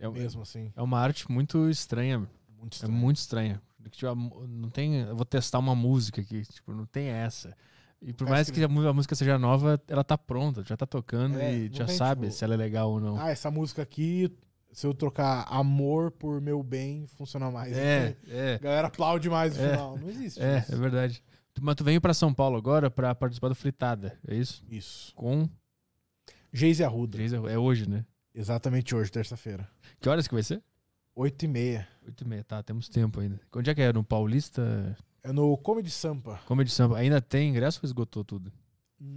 É, 0.00 0.08
mesmo, 0.08 0.42
assim? 0.42 0.72
é 0.74 0.82
uma 0.82 0.98
arte 0.98 1.30
muito 1.30 1.68
estranha. 1.68 2.28
Muito 2.62 2.72
É 2.74 2.76
estranho. 2.76 2.94
muito 2.94 3.16
estranha. 3.18 3.62
Porque, 3.82 3.96
tipo, 3.98 4.06
a 4.10 4.14
mu- 4.14 4.46
não 4.46 4.70
tem. 4.70 5.00
Eu 5.00 5.16
vou 5.16 5.24
testar 5.26 5.58
uma 5.58 5.74
música 5.74 6.20
aqui. 6.20 6.42
Tipo, 6.42 6.72
não 6.72 6.86
tem 6.86 7.08
essa. 7.08 7.54
E 8.00 8.12
por 8.12 8.28
mais 8.28 8.48
que 8.50 8.58
que 8.58 8.64
a, 8.64 8.68
música 8.68 9.14
seja 9.14 9.38
nova, 9.38 9.80
ela 9.86 10.02
tá 10.02 10.16
pronta, 10.18 10.62
já 10.64 10.76
tá 10.76 10.86
tocando 10.86 11.38
É, 11.38 11.54
e 11.54 11.70
já 11.72 11.84
tem, 11.84 11.96
sabe 11.96 12.22
tipo, 12.26 12.32
se 12.34 12.44
ela 12.44 12.54
é 12.54 12.56
legal 12.56 12.90
ou 12.90 13.00
não. 13.00 13.16
Ah, 13.20 13.30
essa 13.30 13.48
música 13.50 13.80
aqui, 13.82 14.28
se 14.72 14.84
eu 14.86 14.92
trocar 14.94 15.46
amor 15.48 16.10
por 16.10 16.40
meu 16.40 16.62
bem, 16.64 17.06
funciona 17.06 17.48
mais. 17.50 17.76
é, 17.76 18.16
é. 18.28 18.54
A 18.54 18.58
galera 18.58 18.86
aplaude 18.88 19.28
mais 19.30 19.56
no 19.56 19.62
É. 19.64 19.70
final. 19.70 19.98
Não 19.98 20.08
existe. 20.08 20.40
É, 20.42 20.58
isso. 20.58 20.74
é 20.74 20.76
verdade. 20.76 21.22
Mas 21.60 21.74
tu 21.76 21.84
veio 21.84 22.00
pra 22.00 22.14
São 22.14 22.32
Paulo 22.34 22.56
agora 22.56 22.90
pra 22.90 23.14
participar 23.14 23.48
do 23.48 23.54
Fritada, 23.54 24.18
é 24.26 24.34
isso? 24.34 24.64
Isso. 24.68 25.14
Com. 25.14 25.48
Geise 26.52 26.82
Arruda. 26.84 27.18
É 27.50 27.58
hoje, 27.58 27.88
né? 27.88 28.04
Exatamente 28.34 28.94
hoje, 28.94 29.10
terça-feira. 29.12 29.68
Que 30.00 30.08
horas 30.08 30.26
que 30.26 30.34
vai 30.34 30.42
ser? 30.42 30.62
Oito 31.14 31.44
e 31.44 31.48
meia. 31.48 31.86
Oito 32.06 32.24
e 32.24 32.26
meia, 32.28 32.42
tá, 32.44 32.62
temos 32.62 32.88
tempo 32.88 33.20
ainda. 33.20 33.40
Onde 33.54 33.70
é 33.70 33.74
que 33.74 33.82
é? 33.82 33.92
No 33.92 34.02
Paulista? 34.02 34.96
É 35.22 35.32
no 35.32 35.56
Comedy 35.58 35.90
Sampa. 35.90 36.40
Comedy 36.46 36.70
Samba. 36.70 36.98
Ainda 36.98 37.20
tem 37.20 37.50
ingresso 37.50 37.80
ou 37.82 37.86
esgotou 37.86 38.24
tudo? 38.24 38.52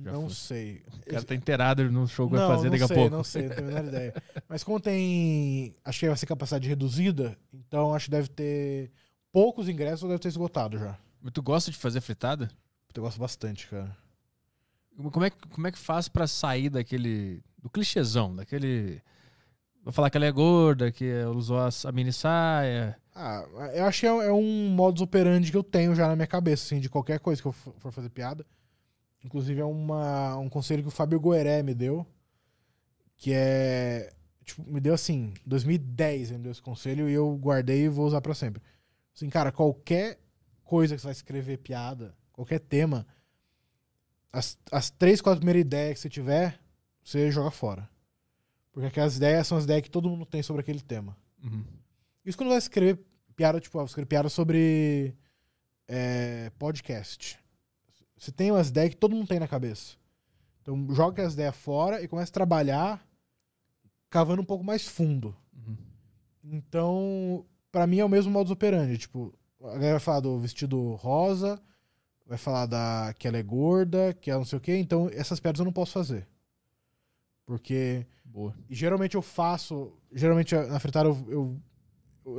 Já 0.03 0.11
não 0.11 0.21
foi. 0.23 0.29
sei. 0.33 0.83
O 0.93 1.09
cara 1.11 1.23
tá 1.23 1.35
inteirado 1.35 1.89
no 1.91 2.07
show 2.07 2.27
que 2.27 2.35
não, 2.35 2.47
vai 2.47 2.57
fazer 2.57 2.69
daqui 2.71 2.83
a 2.83 2.87
sei, 2.87 2.95
pouco. 2.97 3.15
não 3.15 3.23
sei, 3.23 3.47
não 3.47 3.55
tenho 3.55 3.67
a 3.67 3.71
menor 3.71 3.85
ideia. 3.87 4.13
Mas 4.49 4.63
como 4.63 4.79
tem. 4.79 5.75
Acho 5.85 5.99
que 5.99 6.07
vai 6.07 6.17
ser 6.17 6.25
capacidade 6.25 6.67
reduzida, 6.67 7.37
então 7.53 7.93
acho 7.93 8.05
que 8.05 8.11
deve 8.11 8.27
ter 8.29 8.91
poucos 9.31 9.69
ingressos 9.69 10.03
ou 10.03 10.09
deve 10.09 10.19
ter 10.21 10.27
esgotado 10.29 10.77
já. 10.77 10.97
Mas 11.21 11.31
tu 11.33 11.41
gosta 11.41 11.71
de 11.71 11.77
fazer 11.77 12.01
fritada? 12.01 12.49
Eu 12.95 13.03
gosto 13.03 13.19
bastante, 13.19 13.67
cara. 13.67 13.95
Como 15.11 15.25
é, 15.25 15.29
que- 15.29 15.47
como 15.49 15.67
é 15.67 15.71
que 15.71 15.77
faz 15.77 16.07
pra 16.07 16.27
sair 16.27 16.69
daquele. 16.69 17.43
do 17.61 17.69
clichêzão, 17.69 18.35
daquele. 18.35 19.01
Vou 19.85 19.93
falar 19.93 20.09
que 20.09 20.17
ela 20.17 20.25
é 20.25 20.31
gorda, 20.31 20.91
que 20.91 21.13
usou 21.25 21.59
a, 21.59 21.91
mini 21.91 22.11
saia. 22.11 22.97
Ah, 23.13 23.45
eu 23.75 23.85
acho 23.85 23.99
que 23.99 24.07
é, 24.07 24.09
é 24.09 24.33
um 24.33 24.69
modus 24.69 25.03
operandi 25.03 25.51
que 25.51 25.57
eu 25.57 25.63
tenho 25.63 25.93
já 25.93 26.07
na 26.07 26.15
minha 26.15 26.25
cabeça, 26.25 26.65
assim, 26.65 26.81
de 26.81 26.89
qualquer 26.89 27.19
coisa 27.19 27.39
que 27.39 27.47
eu 27.47 27.51
for 27.51 27.91
fazer 27.91 28.09
piada. 28.09 28.43
Inclusive, 29.23 29.61
é 29.61 29.63
uma, 29.63 30.37
um 30.37 30.49
conselho 30.49 30.81
que 30.81 30.87
o 30.87 30.91
Fábio 30.91 31.19
Goeré 31.19 31.61
me 31.61 31.75
deu, 31.75 32.03
que 33.15 33.31
é. 33.31 34.11
Tipo, 34.43 34.63
me 34.63 34.79
deu 34.79 34.95
assim, 34.95 35.35
2010 35.45 36.29
ele 36.29 36.37
me 36.39 36.43
deu 36.45 36.51
esse 36.51 36.61
conselho 36.63 37.07
e 37.07 37.13
eu 37.13 37.35
guardei 37.37 37.85
e 37.85 37.89
vou 37.89 38.07
usar 38.07 38.21
pra 38.21 38.33
sempre. 38.33 38.63
Assim, 39.15 39.29
cara, 39.29 39.51
qualquer 39.51 40.19
coisa 40.63 40.95
que 40.95 41.01
você 41.01 41.07
vai 41.07 41.13
escrever 41.13 41.57
piada, 41.57 42.15
qualquer 42.33 42.59
tema, 42.59 43.05
as, 44.33 44.57
as 44.71 44.89
três, 44.89 45.21
quatro 45.21 45.39
primeiras 45.41 45.61
ideias 45.61 45.93
que 45.93 45.99
você 45.99 46.09
tiver, 46.09 46.59
você 47.03 47.29
joga 47.29 47.51
fora. 47.51 47.87
Porque 48.75 48.87
aquelas 48.87 49.15
ideias 49.15 49.47
são 49.47 49.57
as 49.57 49.63
ideias 49.63 49.83
que 49.83 49.89
todo 49.89 50.09
mundo 50.09 50.25
tem 50.25 50.43
sobre 50.43 50.59
aquele 50.59 50.81
tema. 50.81 51.15
Uhum. 51.41 51.63
Isso 52.25 52.37
quando 52.37 52.49
vai 52.49 52.57
escrever 52.57 52.99
piada, 53.33 53.57
tipo, 53.61 53.77
vai 53.77 53.85
escrever 53.85 54.05
piada 54.05 54.27
sobre 54.27 55.15
é, 55.87 56.51
podcast. 56.59 57.39
Você 58.17 58.33
tem 58.33 58.51
umas 58.51 58.67
ideias 58.67 58.89
que 58.89 58.97
todo 58.97 59.15
mundo 59.15 59.29
tem 59.29 59.39
na 59.39 59.47
cabeça. 59.47 59.95
Então 60.61 60.93
joga 60.93 61.25
as 61.25 61.35
ideias 61.35 61.55
fora 61.55 62.03
e 62.03 62.07
começa 62.09 62.29
a 62.29 62.33
trabalhar 62.33 63.07
cavando 64.09 64.41
um 64.41 64.45
pouco 64.45 64.65
mais 64.65 64.85
fundo. 64.85 65.33
Uhum. 65.53 65.77
Então, 66.43 67.45
pra 67.71 67.87
mim 67.87 67.99
é 67.99 68.05
o 68.05 68.09
mesmo 68.09 68.29
modus 68.29 68.51
operandi. 68.51 68.97
Tipo, 68.97 69.33
a 69.61 69.75
galera 69.75 69.91
vai 69.91 69.99
falar 70.01 70.19
do 70.19 70.37
vestido 70.37 70.95
rosa, 70.95 71.61
vai 72.25 72.37
falar 72.37 72.65
da 72.65 73.15
que 73.17 73.25
ela 73.25 73.37
é 73.37 73.43
gorda, 73.43 74.13
que 74.15 74.29
ela 74.29 74.39
não 74.39 74.45
sei 74.45 74.57
o 74.57 74.61
quê. 74.61 74.75
Então, 74.75 75.09
essas 75.13 75.39
piadas 75.39 75.59
eu 75.59 75.65
não 75.65 75.71
posso 75.71 75.93
fazer. 75.93 76.27
Porque 77.45 78.05
Boa. 78.23 78.55
e 78.69 78.73
geralmente 78.75 79.15
eu 79.15 79.21
faço. 79.21 79.93
Geralmente 80.11 80.55
na 80.55 80.79
fritada 80.79 81.09
eu, 81.09 81.25
eu, 81.29 81.61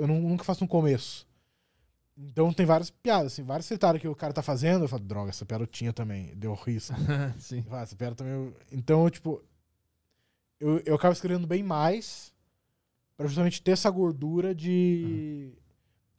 eu 0.00 0.06
nu- 0.06 0.20
nunca 0.28 0.42
faço 0.44 0.64
no 0.64 0.68
começo. 0.68 1.26
Então 2.18 2.52
tem 2.52 2.64
várias 2.66 2.90
piadas, 2.90 3.32
assim, 3.32 3.42
várias 3.44 3.68
fritadas 3.68 4.00
que 4.00 4.08
o 4.08 4.14
cara 4.16 4.32
tá 4.32 4.42
fazendo. 4.42 4.84
Eu 4.84 4.88
falo, 4.88 5.02
droga, 5.04 5.30
essa 5.30 5.44
piada 5.44 5.62
eu 5.62 5.66
tinha 5.68 5.92
também. 5.92 6.34
Deu 6.34 6.54
risco. 6.54 6.94
Sim. 7.38 7.58
Eu 7.58 7.64
falo, 7.64 7.76
"Ah, 7.76 7.82
essa 7.82 7.94
piada 7.96 8.14
também. 8.16 8.32
eu-" 8.32 8.54
Então, 8.72 9.08
tipo. 9.10 9.42
Eu, 10.58 10.80
eu 10.86 10.94
acabo 10.94 11.12
escrevendo 11.12 11.46
bem 11.46 11.62
mais. 11.62 12.34
Pra 13.16 13.26
justamente 13.26 13.62
ter 13.62 13.72
essa 13.72 13.90
gordura 13.90 14.54
de. 14.54 15.52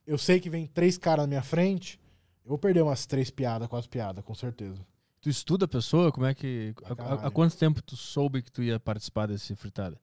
Eu 0.06 0.18
sei 0.18 0.40
que 0.40 0.50
vem 0.50 0.66
três 0.68 0.98
caras 0.98 1.24
na 1.24 1.28
minha 1.28 1.44
frente. 1.44 2.00
Eu 2.46 2.50
vou 2.50 2.58
perder 2.58 2.82
umas 2.84 3.06
três 3.06 3.30
piadas, 3.30 3.68
quatro 3.68 3.90
piadas, 3.90 4.24
com 4.24 4.34
certeza. 4.34 4.86
Tu 5.22 5.30
estuda 5.30 5.66
a 5.66 5.68
pessoa? 5.68 6.12
Como 6.12 6.26
é 6.26 6.34
que. 6.34 6.74
Há- 7.22 7.32
quanto 7.32 7.58
tempo 7.58 7.82
tu 7.82 7.96
soube 7.96 8.42
que 8.42 8.52
tu 8.52 8.62
ia 8.62 8.80
participar 8.80 9.28
desse 9.28 9.56
fritada? 9.56 10.00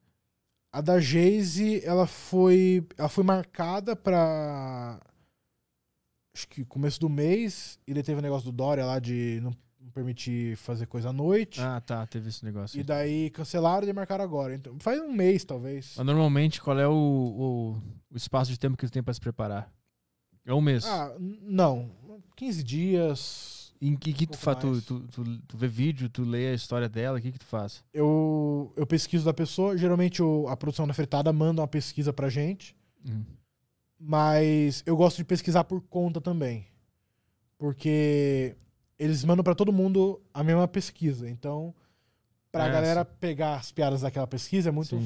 A 0.73 0.81
da 0.81 0.99
Geise, 0.99 1.85
ela 1.85 2.07
foi, 2.07 2.85
ela 2.99 3.09
foi 3.09 3.23
marcada 3.23 3.95
pra. 3.95 5.01
Acho 6.35 6.49
que 6.49 6.65
começo 6.65 6.99
do 6.99 7.09
mês. 7.09 7.79
E 7.87 7.95
daí 7.95 8.03
teve 8.03 8.19
o 8.19 8.23
negócio 8.23 8.51
do 8.51 8.57
Dória 8.57 8.85
lá 8.85 8.99
de 8.99 9.39
não 9.41 9.53
permitir 9.93 10.57
fazer 10.57 10.87
coisa 10.87 11.11
à 11.11 11.13
noite. 11.13 11.61
Ah, 11.61 11.81
tá, 11.81 12.05
teve 12.09 12.29
esse 12.29 12.45
negócio. 12.45 12.77
E 12.77 12.81
aí. 12.81 12.85
daí 12.85 13.31
cancelaram 13.31 13.87
e 13.87 13.93
marcaram 13.93 14.25
agora. 14.25 14.53
Então, 14.53 14.77
faz 14.81 15.01
um 15.01 15.13
mês, 15.13 15.45
talvez. 15.45 15.95
Mas 15.97 16.05
normalmente, 16.07 16.61
qual 16.61 16.77
é 16.79 16.89
o, 16.89 16.93
o, 16.93 17.73
o 18.11 18.17
espaço 18.17 18.51
de 18.51 18.59
tempo 18.59 18.77
que 18.77 18.85
tu 18.85 18.93
tem 18.93 19.03
pra 19.03 19.15
se 19.15 19.21
preparar? 19.21 19.73
É 20.45 20.53
um 20.53 20.61
mês. 20.61 20.85
Ah, 20.85 21.15
não. 21.21 21.89
15 22.35 22.65
dias. 22.65 23.54
Em 23.81 23.97
que, 23.97 24.13
que 24.13 24.27
tu 24.27 24.39
pouco 24.39 24.45
faz? 24.45 24.59
Tu, 24.59 24.81
tu, 24.83 25.01
tu, 25.09 25.39
tu 25.47 25.57
vê 25.57 25.69
vídeo, 25.69 26.09
tu 26.09 26.23
lê 26.25 26.49
a 26.49 26.55
história 26.55 26.89
dela, 26.89 27.19
o 27.19 27.21
que 27.21 27.33
que 27.33 27.39
tu 27.39 27.45
faz? 27.45 27.85
Eu, 27.93 28.73
eu 28.77 28.87
pesquiso 28.87 29.25
da 29.25 29.35
pessoa. 29.35 29.77
Geralmente 29.77 30.23
a 30.49 30.57
produção 30.57 30.87
da 30.87 30.95
fritada 30.95 31.33
manda 31.33 31.61
uma 31.61 31.69
pesquisa 31.69 32.13
pra 32.13 32.29
gente. 32.29 32.75
Uhum. 33.07 33.25
Mas 33.99 34.83
eu 34.87 34.97
gosto 34.97 35.19
de 35.19 35.25
pesquisar 35.25 35.65
por 35.65 35.81
conta 35.83 36.21
também. 36.21 36.67
Porque 37.59 38.57
eles 38.99 39.25
mandam 39.25 39.43
pra 39.45 39.55
todo 39.55 39.73
mundo 39.73 40.21
a 40.33 40.43
mesma 40.43 40.67
pesquisa. 40.69 41.29
Então, 41.29 41.75
pra 42.51 42.67
É, 42.69 42.73
galera 42.73 43.05
pegar 43.05 43.57
as 43.57 43.73
piadas 43.73 44.01
daquela 44.03 44.27
pesquisa 44.27 44.69
é 44.69 44.73
muito, 44.73 44.97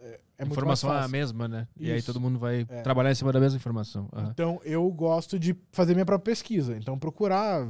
é, 0.00 0.20
é 0.38 0.44
informação 0.44 0.92
é 0.94 1.02
a 1.02 1.08
mesma, 1.08 1.46
né? 1.48 1.68
E 1.76 1.90
aí 1.90 1.98
Isso. 1.98 2.06
todo 2.12 2.20
mundo 2.20 2.38
vai 2.38 2.66
É. 2.68 2.82
trabalhar 2.82 3.10
em 3.10 3.14
cima 3.14 3.32
da 3.32 3.40
mesma 3.40 3.56
informação. 3.56 4.08
Aham. 4.12 4.30
Então, 4.30 4.60
eu 4.64 4.88
gosto 4.90 5.38
de 5.38 5.56
fazer 5.72 5.94
minha 5.94 6.06
própria 6.06 6.32
pesquisa. 6.32 6.76
Então, 6.76 6.98
procurar 6.98 7.66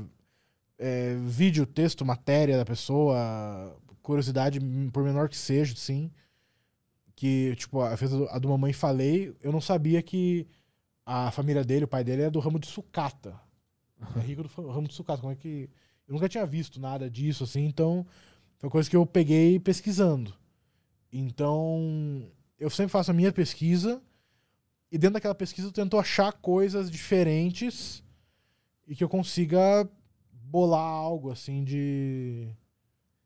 é, 0.79 1.17
vídeo, 1.25 1.67
texto, 1.67 2.05
matéria 2.05 2.57
da 2.57 2.65
pessoa, 2.65 3.77
curiosidade, 4.01 4.61
por 4.93 5.03
menor 5.03 5.29
que 5.29 5.37
seja, 5.37 5.75
sim. 5.77 6.11
Que, 7.15 7.55
tipo, 7.57 7.81
a, 7.81 7.95
a 8.31 8.39
do 8.39 8.49
Mamãe 8.49 8.73
Falei, 8.73 9.37
eu 9.43 9.51
não 9.51 9.61
sabia 9.61 10.01
que 10.01 10.47
a 11.05 11.31
família 11.31 11.65
dele, 11.65 11.85
o 11.85 11.89
pai 11.89 12.05
dele, 12.05 12.23
é 12.23 12.31
do 12.31 12.39
ramo 12.39 12.59
de 12.59 12.67
sucata. 12.67 13.41
É 14.17 14.21
rico 14.21 14.45
do 14.45 14.69
ramo 14.69 14.87
de 14.87 14.95
sucata. 14.95 15.21
Como 15.21 15.33
é 15.33 15.37
que. 15.37 15.69
Eu 16.07 16.15
nunca 16.15 16.29
tinha 16.29 16.47
visto 16.47 16.81
nada 16.81 17.11
disso, 17.11 17.45
assim, 17.45 17.65
então. 17.65 18.07
Foi 18.59 18.71
coisa 18.71 18.89
que 18.89 18.97
eu 18.97 19.05
peguei 19.05 19.59
pesquisando. 19.59 20.33
Então. 21.13 22.31
Eu 22.59 22.71
sempre 22.71 22.93
faço 22.93 23.11
a 23.11 23.15
minha 23.15 23.33
pesquisa. 23.33 24.03
E 24.91 24.97
dentro 24.99 25.15
daquela 25.15 25.35
pesquisa 25.35 25.69
eu 25.69 25.73
tento 25.73 25.99
achar 25.99 26.33
coisas 26.33 26.91
diferentes. 26.91 28.03
E 28.87 28.95
que 28.95 29.03
eu 29.03 29.09
consiga 29.09 29.89
bolar 30.51 30.81
algo, 30.81 31.31
assim, 31.31 31.65
de. 31.65 32.49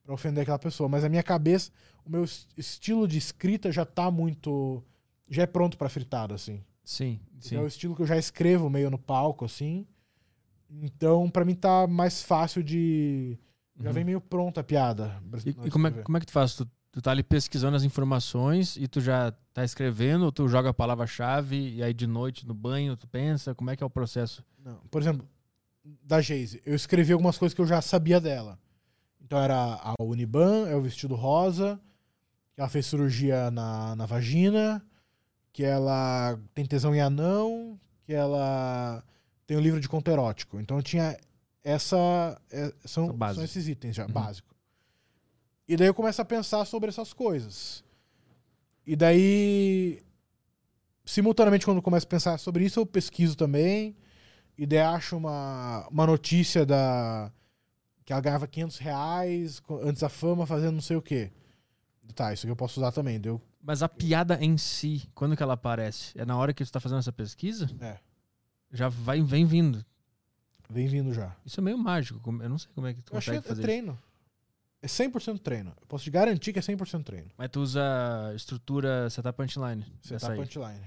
Pra 0.03 0.15
ofender 0.15 0.43
aquela 0.43 0.59
pessoa. 0.59 0.89
Mas 0.89 1.05
a 1.05 1.09
minha 1.09 1.23
cabeça. 1.23 1.71
O 2.05 2.11
meu 2.11 2.25
es- 2.25 2.49
estilo 2.57 3.07
de 3.07 3.17
escrita 3.19 3.71
já 3.71 3.85
tá 3.85 4.11
muito. 4.11 4.83
Já 5.31 5.43
é 5.45 5.47
pronto 5.47 5.79
pra 5.79 5.89
fritada, 5.89 6.35
assim. 6.35 6.65
Sim, 6.85 7.21
sim. 7.39 7.57
É 7.57 7.61
o 7.61 7.67
estilo 7.67 7.95
que 7.95 8.03
eu 8.03 8.07
já 8.07 8.17
escrevo 8.19 8.69
meio 8.69 8.91
no 8.91 8.99
palco, 8.99 9.45
assim. 9.45 9.87
Então, 10.71 11.29
pra 11.31 11.45
mim 11.45 11.55
tá 11.55 11.87
mais 11.87 12.23
fácil 12.23 12.63
de. 12.63 13.39
Já 13.81 13.89
Uhum. 13.89 13.95
vem 13.95 14.05
meio 14.05 14.21
pronta 14.21 14.61
a 14.61 14.65
piada. 14.65 15.23
E, 15.45 15.51
e 15.67 15.71
como, 15.71 15.87
é, 15.87 15.91
como 15.91 16.17
é 16.17 16.21
que 16.21 16.27
tu 16.27 16.33
faz? 16.33 16.55
Tu, 16.57 16.67
tu 16.91 17.01
tá 17.01 17.11
ali 17.11 17.23
pesquisando 17.23 17.77
as 17.77 17.85
informações 17.85 18.77
e 18.77 18.87
tu 18.89 19.01
já 19.01 19.33
tá 19.55 19.65
escrevendo, 19.65 20.25
ou 20.25 20.33
tu 20.33 20.47
joga 20.49 20.71
a 20.71 20.75
palavra-chave 20.75 21.77
e 21.77 21.83
aí 21.83 21.95
de 21.95 22.07
noite 22.07 22.47
no 22.47 22.55
banho 22.55 22.97
tu 22.97 23.07
pensa? 23.07 23.55
Como 23.55 23.71
é 23.71 23.77
que 23.77 23.83
é 23.83 23.87
o 23.87 23.91
processo? 23.91 24.45
Não, 24.65 24.77
Por 24.91 25.01
exemplo, 25.01 25.27
da 25.85 26.21
Geise, 26.21 26.63
eu 26.65 26.75
escrevi 26.75 27.13
algumas 27.13 27.37
coisas 27.39 27.55
que 27.55 27.61
eu 27.61 27.67
já 27.67 27.81
sabia 27.81 28.21
dela. 28.21 28.59
Então 29.21 29.39
era 29.41 29.57
a 29.57 29.95
Uniban, 30.01 30.69
é 30.69 30.77
o 30.77 30.83
vestido 30.83 31.15
rosa, 31.15 31.81
que 32.55 32.61
ela 32.61 32.69
fez 32.69 32.87
cirurgia 32.87 33.51
na, 33.51 33.97
na 33.97 34.07
vagina, 34.07 34.85
que 35.53 35.65
ela 35.65 36.39
tem 36.55 36.65
tesão 36.67 36.95
em 36.95 37.01
anão, 37.01 37.79
que 38.05 38.13
ela 38.13 39.03
tem 39.47 39.57
um 39.57 39.61
livro 39.61 39.81
de 39.81 39.89
conto 39.89 40.11
erótico. 40.11 40.61
Então 40.61 40.77
eu 40.77 40.83
tinha 40.83 41.17
essa. 41.65 42.41
é, 42.51 42.73
são, 42.85 43.07
Essa 43.21 43.35
são 43.35 43.45
esses 43.45 43.69
itens 43.69 43.97
já, 43.97 44.07
Uhum. 44.07 44.13
básico. 44.13 44.55
E 45.67 45.77
daí 45.77 45.87
eu 45.87 45.95
começo 45.95 46.21
a 46.21 46.25
pensar 46.25 46.65
sobre 46.67 46.89
essas 46.91 47.13
coisas. 47.13 47.83
E 48.87 48.95
daí, 48.97 50.03
simultaneamente, 51.05 51.65
quando 51.65 51.79
eu 51.79 51.83
começo 51.83 52.05
a 52.07 52.09
pensar 52.11 52.39
sobre 52.39 52.65
isso, 52.65 52.81
eu 52.81 52.87
pesquiso 52.87 53.37
também. 53.37 53.97
E 54.57 54.67
daí 54.67 54.81
acho 54.81 55.17
uma, 55.17 55.87
uma 55.91 56.07
notícia 56.07 56.65
da. 56.67 57.33
Que 58.05 58.13
ela 58.13 58.21
ganhava 58.23 58.47
500 58.47 58.79
reais 58.79 59.63
antes 59.83 60.03
da 60.03 60.09
fama 60.09 60.47
fazendo 60.47 60.75
não 60.75 60.81
sei 60.81 60.97
o 60.97 61.03
quê. 61.03 61.31
Tá, 62.15 62.33
isso 62.33 62.45
aqui 62.45 62.51
eu 62.51 62.57
posso 62.57 62.81
usar 62.81 62.93
também. 62.93 63.21
Deu. 63.21 63.41
Mas 63.63 63.83
a 63.83 63.89
piada 63.89 64.37
em 64.43 64.59
si, 64.59 65.09
quando 65.15 65.37
que 65.37 65.43
ela 65.43 65.55
aparece? 65.55 66.19
É 66.19 66.25
na 66.25 66.37
hora 66.37 66.53
que 66.53 66.65
tu 66.65 66.73
tá 66.73 66.81
fazendo 66.81 66.99
essa 66.99 67.13
pesquisa? 67.13 67.71
É. 67.81 67.99
Já 68.73 68.89
vai, 68.89 69.23
vem 69.23 69.47
vindo. 69.47 69.85
Vem 70.69 70.87
vindo 70.89 71.13
já. 71.13 71.35
Isso 71.45 71.61
é 71.61 71.63
meio 71.63 71.79
mágico. 71.79 72.21
Eu 72.43 72.49
não 72.49 72.59
sei 72.59 72.71
como 72.75 72.87
é 72.87 72.95
que 72.95 73.03
tu 73.03 73.13
Eu 73.13 73.19
achei 73.19 73.35
consegue 73.35 73.47
é 73.47 73.49
fazer 73.49 73.61
isso. 73.61 73.63
treino. 73.63 73.99
É 74.83 74.87
100% 74.87 75.39
treino. 75.39 75.73
Eu 75.81 75.87
posso 75.87 76.03
te 76.03 76.11
garantir 76.11 76.53
que 76.53 76.59
é 76.59 76.63
100% 76.63 77.05
treino. 77.05 77.31
Mas 77.39 77.49
tu 77.51 77.61
usa 77.61 78.33
estrutura 78.35 79.09
setup 79.11 79.37
punchline. 79.37 79.87
Você 80.01 80.17
aí. 80.27 80.37
punchline. 80.37 80.81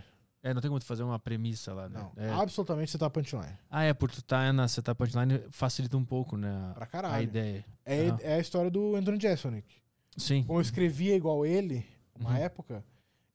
É, 0.48 0.54
não 0.54 0.62
tem 0.62 0.70
como 0.70 0.80
tu 0.80 0.86
fazer 0.86 1.02
uma 1.02 1.18
premissa 1.18 1.74
lá, 1.74 1.90
né? 1.90 2.00
Não. 2.00 2.24
É. 2.24 2.30
Absolutamente 2.30 2.92
você 2.92 3.00
tá 3.00 3.10
punchline. 3.10 3.58
Ah, 3.68 3.84
é, 3.84 3.96
por 3.96 4.12
tu 4.12 4.22
tá 4.24 4.54
na 4.54 4.68
setup 4.68 4.96
punchline 5.00 5.42
facilita 5.50 5.98
um 5.98 6.06
pouco, 6.06 6.38
né? 6.38 6.72
Pra 6.76 6.84
A 6.84 6.88
caralho. 6.88 7.24
ideia. 7.24 7.66
É, 7.84 8.06
é 8.22 8.34
a 8.36 8.40
história 8.40 8.70
do 8.70 8.96
Anthony 8.96 9.20
Jeselnik. 9.20 9.76
Sim. 10.16 10.44
Como 10.44 10.60
eu 10.60 10.62
escrevia 10.62 11.16
igual 11.16 11.46
ele, 11.48 11.84
uma 12.20 12.30
Uhum. 12.30 12.36
época, 12.36 12.86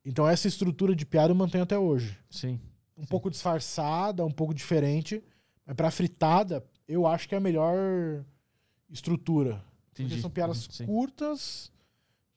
então 0.05 0.25
essa 0.25 0.47
estrutura 0.47 0.95
de 0.95 1.05
piada 1.05 1.31
eu 1.31 1.35
mantenho 1.35 1.65
até 1.65 1.77
hoje. 1.77 2.17
Sim. 2.29 2.61
Um 2.97 3.01
Sim. 3.01 3.07
pouco 3.09 3.29
disfarçada, 3.29 4.25
um 4.25 4.31
pouco 4.31 4.53
diferente. 4.53 5.21
Mas 5.65 5.75
pra 5.75 5.91
fritada, 5.91 6.63
eu 6.87 7.05
acho 7.05 7.27
que 7.27 7.35
é 7.35 7.37
a 7.37 7.41
melhor 7.41 8.23
estrutura. 8.89 9.61
Entendi. 9.91 10.09
Porque 10.11 10.21
são 10.21 10.29
piadas 10.31 10.65
Uhum, 10.65 10.71
sim. 10.71 10.85
curtas, 10.85 11.71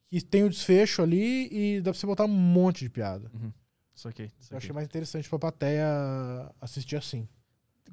que 0.09 0.21
tem 0.21 0.43
o 0.43 0.51
desfecho 0.51 1.01
ali 1.01 1.49
e 1.51 1.81
dá 1.81 1.93
pra 1.93 1.99
você 2.01 2.07
botar 2.07 2.25
um 2.25 2.29
monte 2.29 2.81
de 2.81 2.91
piada. 2.91 3.31
Isso 3.95 4.09
aqui. 4.09 4.31
Eu 4.51 4.57
achei 4.57 4.73
mais 4.73 4.87
interessante 4.87 5.29
pra 5.29 5.39
plateia 5.39 5.87
assistir 6.61 6.97
assim. 6.97 7.29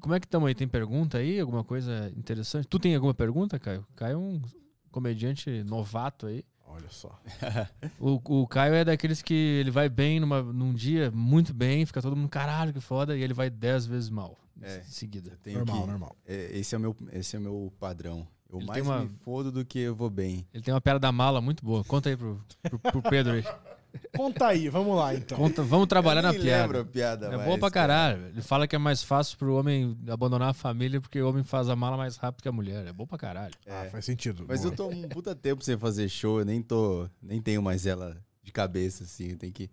Como 0.00 0.14
é 0.14 0.20
que 0.20 0.26
estamos 0.26 0.48
aí? 0.48 0.54
Tem 0.54 0.66
pergunta 0.66 1.18
aí? 1.18 1.38
Alguma 1.38 1.62
coisa 1.62 2.12
interessante? 2.16 2.66
Tu 2.66 2.78
tem 2.78 2.94
alguma 2.94 3.14
pergunta, 3.14 3.58
Caio? 3.58 3.86
Caio 3.94 4.14
é 4.14 4.16
um 4.16 4.42
comediante 4.90 5.62
novato 5.64 6.26
aí. 6.26 6.44
Olha 6.66 6.88
só. 6.90 7.20
O, 8.00 8.20
o 8.42 8.46
Caio 8.48 8.74
é 8.74 8.84
daqueles 8.84 9.20
que 9.22 9.34
ele 9.34 9.70
vai 9.70 9.88
bem 9.88 10.18
numa, 10.18 10.42
num 10.42 10.72
dia, 10.72 11.10
muito 11.10 11.52
bem, 11.54 11.84
fica 11.86 12.00
todo 12.02 12.16
mundo, 12.16 12.28
caralho, 12.28 12.72
que 12.72 12.80
foda, 12.80 13.16
e 13.16 13.22
ele 13.22 13.34
vai 13.34 13.48
dez 13.50 13.84
vezes 13.86 14.08
mal 14.10 14.36
É. 14.60 14.78
em 14.78 14.82
seguida. 14.84 15.30
Eu 15.32 15.36
tenho 15.36 15.58
Normal, 15.58 15.80
que- 15.82 15.86
normal. 15.86 16.16
é, 16.26 16.58
esse, 16.58 16.74
é 16.74 16.78
o 16.78 16.80
meu, 16.80 16.96
esse 17.12 17.36
é 17.36 17.38
o 17.38 17.42
meu 17.42 17.72
padrão. 17.78 18.26
Eu 18.50 18.58
Ele 18.58 18.66
mais 18.66 18.82
tem 18.82 18.90
uma- 18.90 19.02
me 19.04 19.08
fodo 19.22 19.52
do 19.52 19.64
que 19.64 19.78
eu 19.80 19.94
vou 19.94 20.08
bem. 20.10 20.46
Ele 20.52 20.62
tem 20.62 20.72
uma 20.74 20.80
piada 20.80 20.98
da 20.98 21.12
mala 21.12 21.40
muito 21.40 21.64
boa. 21.64 21.84
Conta 21.84 22.08
aí 22.08 22.16
pro, 22.16 22.42
pro, 22.62 22.78
pro 22.78 23.02
Pedro 23.02 23.32
aí. 23.34 23.44
Conta 24.16 24.46
aí, 24.48 24.68
vamos 24.68 24.96
lá 24.96 25.14
então. 25.14 25.36
Conta, 25.38 25.62
vamos 25.62 25.86
trabalhar 25.86 26.20
eu 26.22 26.32
na 26.32 26.34
piada. 26.34 26.62
lembro 26.62 26.80
a 26.80 26.84
piada 26.84 27.26
É 27.26 27.30
mais, 27.36 27.44
boa 27.44 27.58
pra 27.58 27.70
cara. 27.70 27.92
caralho. 27.92 28.26
Ele 28.28 28.42
fala 28.42 28.66
que 28.66 28.76
é 28.76 28.78
mais 28.78 29.02
fácil 29.02 29.38
pro 29.38 29.54
homem 29.54 29.96
abandonar 30.08 30.50
a 30.50 30.54
família 30.54 31.00
porque 31.00 31.20
o 31.20 31.28
homem 31.28 31.42
faz 31.42 31.68
a 31.68 31.76
mala 31.76 31.96
mais 31.96 32.16
rápido 32.16 32.42
que 32.42 32.48
a 32.48 32.52
mulher. 32.52 32.86
É 32.86 32.92
bom 32.92 33.06
pra 33.06 33.18
caralho. 33.18 33.54
Ah, 33.66 33.86
faz 33.90 34.04
sentido. 34.04 34.44
Mas 34.48 34.60
Boa. 34.62 34.72
eu 34.72 34.76
tô 34.76 34.88
um 34.88 35.08
puta 35.08 35.34
tempo 35.34 35.62
sem 35.64 35.76
fazer 35.78 36.08
show, 36.08 36.38
eu 36.40 36.44
nem 36.44 36.60
tô. 36.62 37.08
Nem 37.22 37.40
tenho 37.40 37.62
mais 37.62 37.86
ela 37.86 38.16
de 38.42 38.52
cabeça, 38.52 39.04
assim. 39.04 39.36
Tem 39.36 39.50
que. 39.50 39.70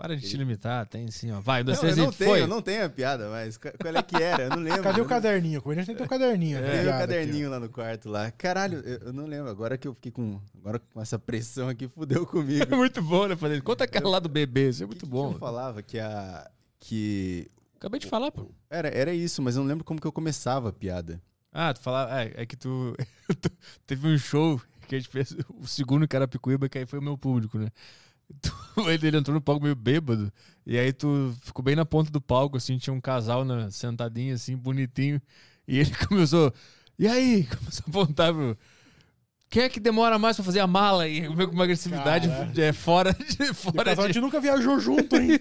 Para 0.00 0.16
de 0.16 0.26
te 0.26 0.34
limitar, 0.36 0.86
tem 0.86 1.10
sim, 1.10 1.30
ó. 1.30 1.40
Vai, 1.40 1.60
um, 1.60 1.64
dois, 1.66 1.76
Não, 1.76 1.82
três 1.82 1.98
eu 1.98 2.02
e 2.02 2.06
não 2.06 2.12
tenho, 2.12 2.30
foi. 2.30 2.40
eu 2.40 2.46
não 2.48 2.62
tenho 2.62 2.84
a 2.86 2.88
piada, 2.88 3.28
mas 3.28 3.58
qu- 3.58 3.70
qual 3.78 3.94
é 3.94 4.02
que 4.02 4.16
era? 4.16 4.44
Eu 4.44 4.50
não 4.50 4.56
lembro. 4.64 4.82
Cadê 4.82 5.00
eu 5.00 5.04
o 5.04 5.06
caderninho? 5.08 5.58
O 5.58 5.62
comediante 5.62 5.86
tem 5.88 5.94
que 5.94 6.00
ter 6.00 6.06
o 6.06 6.08
caderninho. 6.08 6.58
Tem 6.58 6.66
tá 6.66 6.72
o 6.74 6.78
ligado 6.78 6.94
aqui, 6.94 7.00
caderninho 7.00 7.50
lá 7.50 7.60
no 7.60 7.68
quarto 7.68 8.08
lá. 8.08 8.30
Caralho, 8.30 8.78
eu, 8.78 8.98
eu 9.08 9.12
não 9.12 9.26
lembro. 9.26 9.50
Agora 9.50 9.76
que 9.76 9.86
eu 9.86 9.92
fiquei 9.94 10.10
com. 10.10 10.40
Agora 10.58 10.78
com 10.78 11.02
essa 11.02 11.18
pressão 11.18 11.68
aqui, 11.68 11.86
fudeu 11.86 12.24
comigo. 12.26 12.64
É 12.72 12.74
muito 12.76 13.02
bom, 13.02 13.26
né? 13.26 13.36
Fazer. 13.36 13.60
Conta 13.62 13.84
aquela 13.84 14.08
lá 14.08 14.18
do 14.18 14.28
bebê, 14.30 14.70
isso 14.70 14.82
é 14.82 14.86
que 14.86 14.90
muito 14.92 15.04
que 15.04 15.10
bom. 15.10 15.32
Eu 15.32 15.38
falava 15.38 15.82
que 15.82 15.98
a. 15.98 16.50
Que. 16.78 17.50
Acabei 17.76 18.00
de 18.00 18.06
falar, 18.06 18.30
pô. 18.30 18.50
Era, 18.70 18.88
era 18.88 19.12
isso, 19.12 19.42
mas 19.42 19.54
eu 19.56 19.62
não 19.62 19.68
lembro 19.68 19.84
como 19.84 20.00
que 20.00 20.06
eu 20.06 20.12
começava 20.12 20.70
a 20.70 20.72
piada. 20.72 21.20
Ah, 21.52 21.74
tu 21.74 21.80
falava. 21.80 22.22
É, 22.22 22.32
é 22.42 22.46
que 22.46 22.56
tu, 22.56 22.96
tu- 23.40 23.50
Teve 23.86 24.06
um 24.08 24.16
show 24.16 24.60
que 24.88 24.94
a 24.94 24.98
gente 24.98 25.10
fez, 25.10 25.36
o 25.58 25.66
segundo 25.66 26.08
que 26.08 26.16
era 26.16 26.26
Picuíba, 26.26 26.68
que 26.68 26.78
aí 26.78 26.86
foi 26.86 26.98
o 26.98 27.02
meu 27.02 27.18
público, 27.18 27.58
né? 27.58 27.68
Tu- 28.40 28.52
ele, 28.90 29.16
entrou 29.16 29.34
no 29.34 29.40
palco 29.40 29.62
meio 29.62 29.74
bêbado, 29.74 30.32
e 30.64 30.78
aí 30.78 30.92
tu 30.92 31.34
ficou 31.42 31.64
bem 31.64 31.74
na 31.76 31.84
ponta 31.84 32.10
do 32.10 32.20
palco, 32.20 32.56
assim, 32.56 32.78
tinha 32.78 32.94
um 32.94 33.00
casal 33.00 33.44
na, 33.44 33.70
sentadinho, 33.70 34.34
assim, 34.34 34.56
bonitinho, 34.56 35.20
e 35.66 35.78
ele 35.78 35.90
começou. 36.08 36.52
E 36.98 37.08
aí? 37.08 37.48
Começou 37.58 37.84
a 37.86 37.90
apontar 37.90 38.32
pro. 38.34 38.58
Quem 39.48 39.64
é 39.64 39.68
que 39.68 39.80
demora 39.80 40.18
mais 40.18 40.36
pra 40.36 40.44
fazer 40.44 40.60
a 40.60 40.66
mala? 40.66 41.08
E 41.08 41.26
com 41.26 41.32
uma 41.32 41.64
agressividade 41.64 42.30
é, 42.60 42.72
fora 42.72 43.12
de. 43.12 43.42
E 43.42 43.50
o 43.50 43.54
Fora 43.54 43.84
casal, 43.84 44.04
a 44.04 44.08
de... 44.08 44.12
gente 44.12 44.22
nunca 44.22 44.38
viajou 44.38 44.78
junto, 44.78 45.16
hein? 45.16 45.40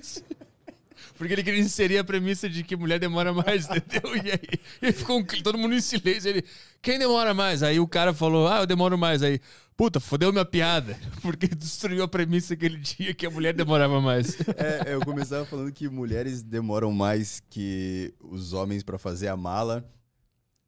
Porque 1.19 1.33
ele 1.33 1.43
queria 1.43 1.59
inserir 1.59 1.97
a 1.97 2.03
premissa 2.03 2.49
de 2.49 2.63
que 2.63 2.77
mulher 2.77 2.97
demora 2.97 3.33
mais, 3.33 3.67
entendeu? 3.69 4.15
E 4.15 4.31
aí 4.31 4.59
ele 4.81 4.93
ficou 4.93 5.21
todo 5.43 5.57
mundo 5.57 5.75
em 5.75 5.81
silêncio. 5.81 6.29
Ele, 6.29 6.45
quem 6.81 6.97
demora 6.97 7.33
mais? 7.33 7.61
Aí 7.61 7.77
o 7.77 7.85
cara 7.85 8.13
falou, 8.13 8.47
ah, 8.47 8.61
eu 8.61 8.65
demoro 8.65 8.97
mais. 8.97 9.21
Aí, 9.21 9.41
puta, 9.75 9.99
fodeu 9.99 10.31
minha 10.31 10.45
piada. 10.45 10.97
Porque 11.21 11.45
destruiu 11.45 12.03
a 12.03 12.07
premissa 12.07 12.55
que 12.55 12.65
ele 12.65 12.79
tinha 12.79 13.13
que 13.13 13.25
a 13.25 13.29
mulher 13.29 13.53
demorava 13.53 13.99
mais. 13.99 14.37
É, 14.55 14.93
eu 14.93 15.01
começava 15.01 15.45
falando 15.45 15.73
que 15.73 15.89
mulheres 15.89 16.41
demoram 16.41 16.93
mais 16.93 17.41
que 17.49 18.13
os 18.21 18.53
homens 18.53 18.81
pra 18.81 18.97
fazer 18.97 19.27
a 19.27 19.35
mala, 19.35 19.85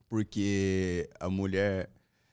porque 0.10 1.10
a 1.18 1.30
mulher. 1.30 1.90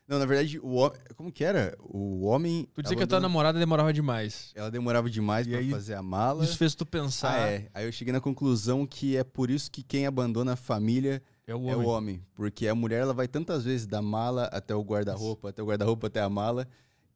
Não, 0.08 0.18
na 0.18 0.24
verdade, 0.24 0.58
o 0.60 0.74
homem. 0.76 0.98
Como 1.16 1.30
que 1.30 1.44
era? 1.44 1.76
O 1.80 2.24
homem. 2.24 2.66
Tu 2.74 2.82
dizia 2.82 2.96
que 2.96 3.02
a 3.02 3.06
tua 3.06 3.20
namorada 3.20 3.58
demorava 3.58 3.92
demais. 3.92 4.52
Ela 4.54 4.70
demorava 4.70 5.10
demais 5.10 5.46
E 5.46 5.50
pra 5.50 5.58
aí, 5.58 5.70
fazer 5.70 5.94
a 5.94 6.02
mala. 6.02 6.42
Isso 6.44 6.56
fez 6.56 6.74
tu 6.74 6.86
pensar. 6.86 7.34
Ah, 7.34 7.50
é. 7.50 7.68
Aí 7.74 7.84
eu 7.84 7.92
cheguei 7.92 8.10
na 8.12 8.20
conclusão 8.20 8.86
que 8.86 9.18
é 9.18 9.22
por 9.22 9.50
isso 9.50 9.70
que 9.70 9.82
quem 9.82 10.06
abandona 10.06 10.54
a 10.54 10.56
família 10.56 11.22
É 11.46 11.54
o 11.54 11.58
é 11.68 11.74
homem. 11.76 11.86
o 11.86 11.90
homem. 11.90 12.22
Porque 12.34 12.66
a 12.66 12.74
mulher 12.74 13.02
ela 13.02 13.12
vai 13.12 13.28
tantas 13.28 13.64
vezes 13.66 13.86
da 13.86 14.00
mala 14.00 14.44
até 14.44 14.74
o 14.74 14.80
guarda-roupa, 14.82 15.50
até 15.50 15.62
o 15.62 15.66
guarda-roupa 15.66 16.06
até 16.06 16.22
a 16.22 16.28
mala, 16.30 16.66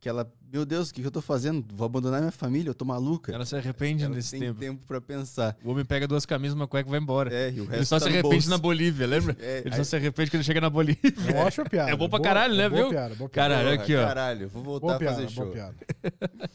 que 0.03 0.09
ela, 0.09 0.29
meu 0.53 0.67
Deus, 0.67 0.91
o 0.91 0.95
que 0.95 1.01
que 1.01 1.07
eu 1.07 1.13
tô 1.13 1.23
fazendo? 1.23 1.65
Vou 1.77 1.87
abandonar 1.87 2.19
minha 2.21 2.33
família, 2.33 2.69
eu 2.71 2.75
tô 2.75 2.85
maluca. 2.85 3.33
Ela 3.33 3.47
se 3.47 3.55
arrepende 3.55 4.03
Ela 4.03 4.13
nesse 4.17 4.33
tem 4.33 4.41
tempo. 4.41 4.59
tempo 4.59 4.83
pra 4.85 5.01
pensar. 5.01 5.57
O 5.65 5.71
homem 5.71 5.85
pega 5.85 6.09
duas 6.09 6.27
camisas, 6.27 6.57
uma 6.57 6.67
cueca 6.67 6.89
e 6.89 6.91
vai 6.91 6.99
embora. 6.99 7.33
É, 7.33 7.51
e 7.53 7.61
o 7.61 7.65
resto 7.65 7.75
ele 7.77 7.85
só 7.85 8.01
tá 8.01 8.07
se 8.07 8.09
arrepende 8.11 8.49
na 8.49 8.59
Bolívia, 8.59 9.07
lembra? 9.07 9.37
É, 9.39 9.59
ele 9.61 9.71
aí- 9.71 9.77
só 9.77 9.85
se 9.85 9.95
arrepende 9.95 10.29
quando 10.29 10.41
ele 10.41 10.45
chega 10.45 10.61
na 10.61 10.69
Bolívia. 10.69 11.01
Eu 11.33 11.47
acho 11.47 11.61
a 11.63 11.65
piada. 11.65 11.91
É 11.93 11.97
bom 11.97 12.09
pra 12.09 12.19
Boa- 12.19 12.29
caralho, 12.29 12.57
né, 12.57 12.65
é 12.65 12.69
boa 12.69 12.81
viu? 12.83 12.91
Piada, 12.91 13.15
boa 13.15 13.31
piada. 13.31 13.55
Caralho, 13.55 13.81
aqui, 13.81 13.95
ó. 13.95 14.05
Caralho, 14.05 14.49
vou 14.49 14.63
voltar 14.65 14.87
Boa 14.87 14.97
a 14.97 14.99
piada, 14.99 15.15
fazer 15.23 15.35
boa 15.37 15.47
show. 15.47 15.53
piada. 15.55 15.77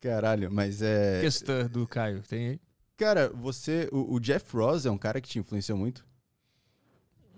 Caralho, 0.00 0.48
mas 0.52 0.80
é. 0.80 1.20
Questão 1.20 1.66
do 1.66 1.84
Caio, 1.84 2.22
tem 2.22 2.48
aí? 2.50 2.60
Cara, 2.96 3.28
você. 3.34 3.88
O, 3.90 4.14
o 4.14 4.20
Jeff 4.20 4.56
Ross 4.56 4.86
é 4.86 4.90
um 4.92 4.96
cara 4.98 5.20
que 5.20 5.28
te 5.28 5.40
influenciou 5.40 5.76
muito? 5.76 6.06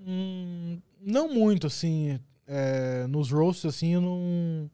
Hum, 0.07 0.81
não 1.01 1.33
muito, 1.33 1.67
assim. 1.67 2.21
é, 2.47 3.07
nos 3.07 3.31
roasts, 3.31 3.65
assim, 3.65 3.95
eu 3.95 4.01
não. 4.03 4.71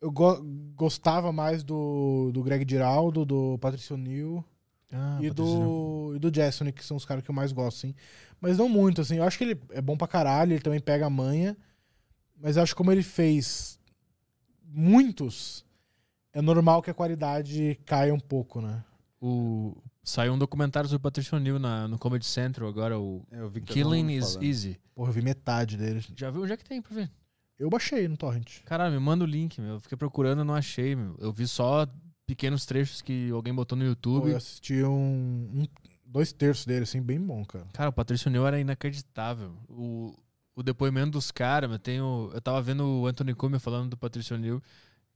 Eu 0.00 0.10
go- 0.10 0.40
gostava 0.74 1.30
mais 1.32 1.62
do, 1.62 2.30
do 2.32 2.42
Greg 2.42 2.64
Giraldo, 2.68 3.24
do 3.24 3.58
Patricio 3.58 3.96
Neal 3.96 4.42
Ah, 4.92 5.18
e, 5.20 5.30
do, 5.30 6.12
e 6.16 6.18
do 6.18 6.30
Jason, 6.30 6.72
que 6.72 6.84
são 6.84 6.96
os 6.96 7.04
caras 7.04 7.22
que 7.22 7.30
eu 7.30 7.34
mais 7.34 7.52
gosto, 7.52 7.76
assim. 7.78 7.94
Mas 8.40 8.56
não 8.56 8.68
muito, 8.68 9.00
assim. 9.02 9.16
Eu 9.16 9.24
acho 9.24 9.36
que 9.36 9.44
ele 9.44 9.60
é 9.70 9.80
bom 9.82 9.96
pra 9.96 10.08
caralho, 10.08 10.52
ele 10.52 10.62
também 10.62 10.80
pega 10.80 11.06
a 11.06 11.10
manha. 11.10 11.56
Mas 12.40 12.56
eu 12.56 12.62
acho 12.62 12.72
que 12.72 12.78
como 12.78 12.90
ele 12.90 13.02
fez 13.02 13.78
muitos, 14.64 15.64
é 16.32 16.40
normal 16.40 16.82
que 16.82 16.90
a 16.90 16.94
qualidade 16.94 17.78
caia 17.84 18.14
um 18.14 18.20
pouco, 18.20 18.60
né? 18.60 18.82
O... 19.20 19.76
Saiu 20.02 20.32
um 20.32 20.38
documentário 20.38 20.88
sobre 20.88 21.00
o 21.00 21.02
Patricio 21.02 21.38
Neal 21.38 21.58
na, 21.58 21.86
no 21.86 21.98
Comedy 21.98 22.24
Central 22.24 22.68
agora, 22.68 22.98
o 22.98 23.22
É, 23.30 23.40
eu 23.40 23.50
vi 23.50 23.60
que 23.60 23.66
todo 23.66 23.74
Killing 23.74 24.12
is 24.14 24.30
falando. 24.32 24.44
Easy. 24.44 24.80
Porra, 24.94 25.10
eu 25.10 25.12
vi 25.12 25.22
metade 25.22 25.76
dele. 25.76 26.02
Já 26.16 26.30
viu? 26.30 26.42
Onde 26.42 26.52
é 26.52 26.56
que 26.56 26.64
tem 26.64 26.80
pra 26.80 26.94
ver? 26.94 27.10
Eu 27.60 27.68
baixei 27.70 28.08
no 28.08 28.16
Torrent. 28.16 28.60
Caralho, 28.64 28.92
me 28.94 28.98
manda 28.98 29.22
o 29.22 29.26
link, 29.26 29.60
meu. 29.60 29.74
Eu 29.74 29.80
fiquei 29.80 29.96
procurando 29.98 30.40
e 30.40 30.44
não 30.44 30.54
achei, 30.54 30.96
meu. 30.96 31.14
Eu 31.20 31.30
vi 31.30 31.46
só 31.46 31.86
pequenos 32.26 32.64
trechos 32.64 33.02
que 33.02 33.30
alguém 33.30 33.54
botou 33.54 33.76
no 33.76 33.84
Pô, 33.84 33.88
YouTube. 33.90 34.30
eu 34.30 34.36
assisti 34.36 34.82
um, 34.82 34.88
um- 35.54 35.66
dois 36.06 36.32
terços 36.32 36.64
dele, 36.64 36.84
assim, 36.84 37.02
bem 37.02 37.20
bom, 37.20 37.44
cara. 37.44 37.66
Cara, 37.72 37.90
o 37.90 37.92
Patricio 37.92 38.30
Neal 38.30 38.46
era 38.46 38.58
inacreditável. 38.58 39.52
O, 39.68 40.16
o 40.56 40.62
depoimento 40.62 41.10
dos 41.12 41.30
caras, 41.30 41.68
meu, 41.68 41.78
tem 41.78 42.00
o- 42.00 42.30
eu 42.32 42.40
tava 42.40 42.62
vendo 42.62 42.84
o 42.84 43.06
Anthony 43.06 43.34
Cumming 43.34 43.58
falando 43.58 43.90
do 43.90 43.96
Patricio 43.96 44.38
Neal. 44.38 44.62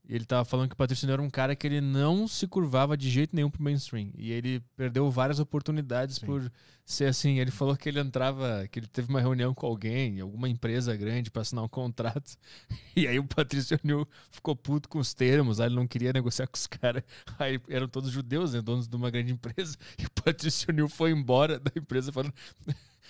E 0.07 0.15
ele 0.15 0.25
tava 0.25 0.45
falando 0.45 0.69
que 0.69 0.73
o 0.73 0.77
Patricio 0.77 1.07
Neal 1.07 1.15
era 1.15 1.21
um 1.21 1.29
cara 1.29 1.55
que 1.55 1.65
ele 1.65 1.81
não 1.81 2.27
se 2.27 2.47
curvava 2.47 2.95
de 2.95 3.09
jeito 3.09 3.35
nenhum 3.35 3.49
pro 3.49 3.63
mainstream. 3.63 4.11
E 4.17 4.31
ele 4.31 4.61
perdeu 4.77 5.09
várias 5.09 5.39
oportunidades 5.39 6.17
Sim. 6.17 6.25
por 6.25 6.51
ser 6.85 7.05
assim. 7.05 7.39
Ele 7.39 7.49
falou 7.49 7.75
que 7.75 7.89
ele 7.89 7.99
entrava, 7.99 8.67
que 8.69 8.79
ele 8.79 8.87
teve 8.87 9.09
uma 9.09 9.19
reunião 9.19 9.53
com 9.53 9.65
alguém, 9.65 10.19
alguma 10.19 10.47
empresa 10.47 10.95
grande 10.95 11.31
pra 11.31 11.41
assinar 11.41 11.63
um 11.63 11.69
contrato. 11.69 12.35
E 12.95 13.09
aí 13.09 13.19
o 13.19 13.25
Patricio 13.25 13.77
Neal 13.83 14.07
ficou 14.31 14.55
puto 14.55 14.87
com 14.87 14.99
os 14.99 15.13
termos, 15.13 15.59
aí 15.59 15.67
ele 15.67 15.75
não 15.75 15.85
queria 15.85 16.13
negociar 16.13 16.47
com 16.47 16.55
os 16.55 16.65
caras. 16.65 17.03
Aí 17.37 17.59
eram 17.67 17.89
todos 17.89 18.09
judeus, 18.09 18.53
né, 18.53 18.61
donos 18.61 18.87
de 18.87 18.95
uma 18.95 19.09
grande 19.09 19.33
empresa. 19.33 19.75
E 19.99 20.05
o 20.05 20.11
Patricio 20.23 20.71
Neal 20.71 20.87
foi 20.87 21.11
embora 21.11 21.59
da 21.59 21.71
empresa 21.75 22.11
falando: 22.11 22.33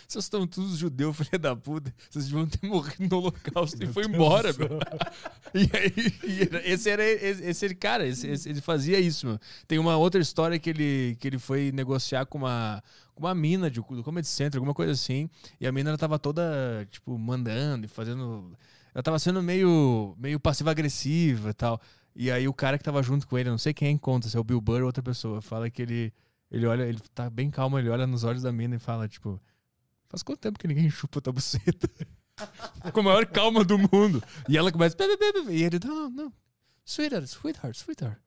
vocês 0.07 0.25
estão 0.25 0.45
todos 0.47 0.77
judeus, 0.77 1.15
filha 1.17 1.39
da 1.39 1.55
puta. 1.55 1.93
Vocês 2.09 2.25
deviam 2.25 2.45
ter 2.47 2.65
morrido 2.67 3.07
no 3.09 3.17
holocausto. 3.17 3.83
E 3.83 3.87
foi 3.87 4.05
embora, 4.05 4.51
meu. 4.53 4.69
E 5.57 5.69
aí, 5.73 5.93
esse 6.65 6.89
era 6.89 7.01
esse, 7.03 7.41
esse 7.43 7.75
cara, 7.75 8.05
esse- 8.05 8.27
esse- 8.27 8.49
ele 8.49 8.59
fazia 8.59 8.99
isso, 8.99 9.25
meu. 9.25 9.39
Tem 9.67 9.79
uma 9.79 9.95
outra 9.95 10.19
história 10.21 10.59
que 10.59 10.69
ele, 10.69 11.15
que 11.17 11.27
ele 11.29 11.39
foi 11.39 11.71
negociar 11.71 12.25
com 12.25 12.37
uma, 12.39 12.83
com 13.13 13.23
uma 13.23 13.33
mina 13.33 13.71
de, 13.71 13.79
do 13.79 14.03
Comedy 14.03 14.27
Center, 14.27 14.57
alguma 14.57 14.73
coisa 14.73 14.91
assim. 14.91 15.29
E 15.59 15.65
a 15.65 15.71
mina 15.71 15.91
ela 15.91 15.97
tava 15.97 16.19
toda, 16.19 16.85
tipo, 16.91 17.17
mandando 17.17 17.85
e 17.85 17.87
fazendo. 17.87 18.51
Ela 18.93 19.01
tava 19.01 19.17
sendo 19.17 19.41
meio, 19.41 20.13
meio 20.19 20.39
passiva-agressiva 20.39 21.51
e 21.51 21.53
tal. 21.53 21.79
E 22.13 22.29
aí 22.29 22.47
o 22.49 22.53
cara 22.53 22.77
que 22.77 22.83
tava 22.83 23.01
junto 23.01 23.25
com 23.25 23.37
ele, 23.37 23.49
não 23.49 23.57
sei 23.57 23.73
quem 23.73 23.91
encontra, 23.91 24.29
se 24.29 24.35
é 24.35 24.39
o 24.39 24.43
Bill 24.43 24.59
Burr 24.59 24.81
ou 24.81 24.87
outra 24.87 25.01
pessoa, 25.03 25.41
fala 25.41 25.69
que 25.69 25.81
ele. 25.81 26.13
Ele 26.51 26.65
olha, 26.67 26.83
ele 26.83 26.99
tá 27.13 27.29
bem 27.29 27.49
calmo, 27.49 27.77
ele 27.79 27.89
olha 27.89 28.05
nos 28.05 28.23
olhos 28.23 28.43
da 28.43 28.51
mina 28.51 28.75
e 28.75 28.79
fala, 28.79 29.07
tipo, 29.07 29.41
faz 30.09 30.23
quanto 30.23 30.39
tempo 30.39 30.59
que 30.59 30.67
ninguém 30.67 30.89
chupa 30.91 31.21
tua 31.21 31.33
buceta? 31.33 31.89
Com 32.93 32.99
a 32.99 33.03
maior 33.03 33.25
calma 33.25 33.63
do 33.63 33.77
mundo. 33.77 34.21
E 34.49 34.57
ela 34.57 34.71
começa. 34.71 34.95
"Bê, 34.95 35.07
bê, 35.07 35.17
bê, 35.31 35.41
bê", 35.43 35.53
E 35.55 35.63
ele, 35.63 35.79
não, 35.83 35.95
não, 35.95 36.09
não. 36.09 36.33
Sweetheart, 36.85 37.25
sweetheart, 37.27 37.75
sweetheart. 37.77 38.19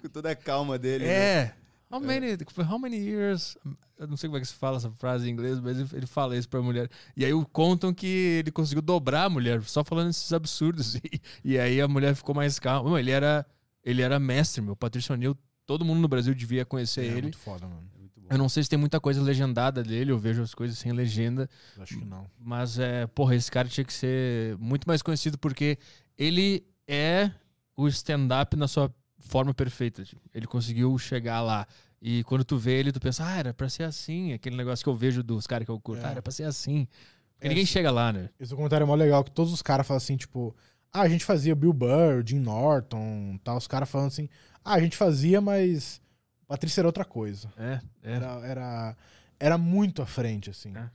Com 0.00 0.08
toda 0.08 0.30
a 0.30 0.36
calma 0.36 0.78
dele. 0.78 1.04
né? 1.04 1.10
É. 1.12 1.54
How 1.90 2.00
many, 2.00 2.36
how 2.68 2.78
many 2.78 2.96
years? 2.96 3.56
Eu 3.98 4.06
não 4.08 4.16
sei 4.16 4.28
como 4.28 4.38
é 4.38 4.40
que 4.40 4.46
se 4.48 4.54
fala 4.54 4.76
essa 4.76 4.90
frase 4.90 5.28
em 5.28 5.32
inglês, 5.32 5.60
mas 5.60 5.92
ele- 5.92 6.06
fala 6.06 6.36
isso 6.36 6.48
pra 6.48 6.60
mulher. 6.60 6.90
E 7.16 7.24
aí 7.24 7.30
contam 7.52 7.92
que 7.94 8.06
ele 8.40 8.50
conseguiu 8.50 8.82
dobrar 8.82 9.24
a 9.24 9.30
mulher, 9.30 9.62
só 9.62 9.84
falando 9.84 10.10
esses 10.10 10.32
absurdos. 10.32 10.94
E, 11.44 11.52
e 11.52 11.58
aí 11.58 11.80
a 11.80 11.86
mulher 11.88 12.14
ficou 12.14 12.34
mais 12.34 12.58
calma. 12.58 12.98
Ele 12.98 13.10
era, 13.10 13.46
ele 13.84 14.02
era 14.02 14.18
mestre, 14.18 14.60
meu. 14.62 14.74
Patricio 14.76 15.14
Neal, 15.16 15.36
todo 15.64 15.84
mundo 15.84 16.00
no 16.00 16.08
Brasil 16.08 16.34
devia 16.34 16.64
conhecer 16.64 17.02
É 17.02 17.06
ele. 17.06 17.22
muito 17.22 17.38
foda, 17.38 17.66
mano. 17.66 17.88
Eu 18.30 18.38
não 18.38 18.48
sei 18.48 18.62
se 18.62 18.68
tem 18.70 18.78
muita 18.78 18.98
coisa 19.00 19.20
legendada 19.22 19.82
dele, 19.82 20.10
eu 20.12 20.18
vejo 20.18 20.42
as 20.42 20.54
coisas 20.54 20.76
sem 20.78 20.92
legenda. 20.92 21.48
Acho 21.78 21.98
que 21.98 22.04
não. 22.04 22.26
Mas, 22.38 22.78
é, 22.78 23.06
porra, 23.06 23.34
esse 23.34 23.50
cara 23.50 23.68
tinha 23.68 23.84
que 23.84 23.92
ser 23.92 24.56
muito 24.58 24.84
mais 24.86 25.02
conhecido 25.02 25.38
porque 25.38 25.78
ele 26.18 26.64
é 26.88 27.30
o 27.76 27.86
stand-up 27.88 28.56
na 28.56 28.66
sua 28.68 28.92
forma 29.18 29.52
perfeita. 29.54 30.04
tipo. 30.04 30.20
Ele 30.34 30.46
conseguiu 30.46 30.96
chegar 30.98 31.40
lá. 31.42 31.66
E 32.00 32.22
quando 32.24 32.44
tu 32.44 32.56
vê 32.58 32.78
ele, 32.78 32.92
tu 32.92 33.00
pensa, 33.00 33.24
ah, 33.26 33.36
era 33.38 33.54
pra 33.54 33.68
ser 33.68 33.82
assim. 33.84 34.32
Aquele 34.32 34.56
negócio 34.56 34.82
que 34.84 34.88
eu 34.88 34.94
vejo 34.94 35.22
dos 35.22 35.46
caras 35.46 35.64
que 35.64 35.70
eu 35.70 35.80
curto. 35.80 36.02
É. 36.04 36.08
Ah, 36.08 36.10
era 36.12 36.22
pra 36.22 36.32
ser 36.32 36.44
assim. 36.44 36.86
Porque 37.34 37.46
É, 37.46 37.48
ninguém 37.48 37.66
sim. 37.66 37.72
chega 37.72 37.90
lá, 37.90 38.12
né? 38.12 38.30
Esse 38.40 38.54
comentário 38.54 38.84
é 38.84 38.86
mó 38.86 38.94
legal, 38.94 39.22
que 39.24 39.30
todos 39.30 39.52
os 39.52 39.62
caras 39.62 39.86
falam 39.86 39.98
assim, 39.98 40.16
tipo, 40.16 40.54
Ah, 40.92 41.02
a 41.02 41.08
gente 41.08 41.24
fazia 41.24 41.54
Bill 41.54 41.72
Burr, 41.74 42.22
Jim 42.24 42.38
Norton, 42.38 43.38
tal, 43.44 43.58
os 43.58 43.66
caras 43.66 43.88
falando 43.90 44.06
assim, 44.08 44.28
ah, 44.64 44.74
a 44.74 44.80
gente 44.80 44.96
fazia, 44.96 45.40
mas 45.42 46.00
Patrícia 46.46 46.80
era 46.80 46.88
outra 46.88 47.04
coisa. 47.04 47.52
É, 47.56 47.80
Era, 48.02 48.26
era, 48.46 48.96
era 49.38 49.58
muito 49.58 50.02
à 50.02 50.06
frente, 50.06 50.50
assim. 50.50 50.72
É. 50.76 50.90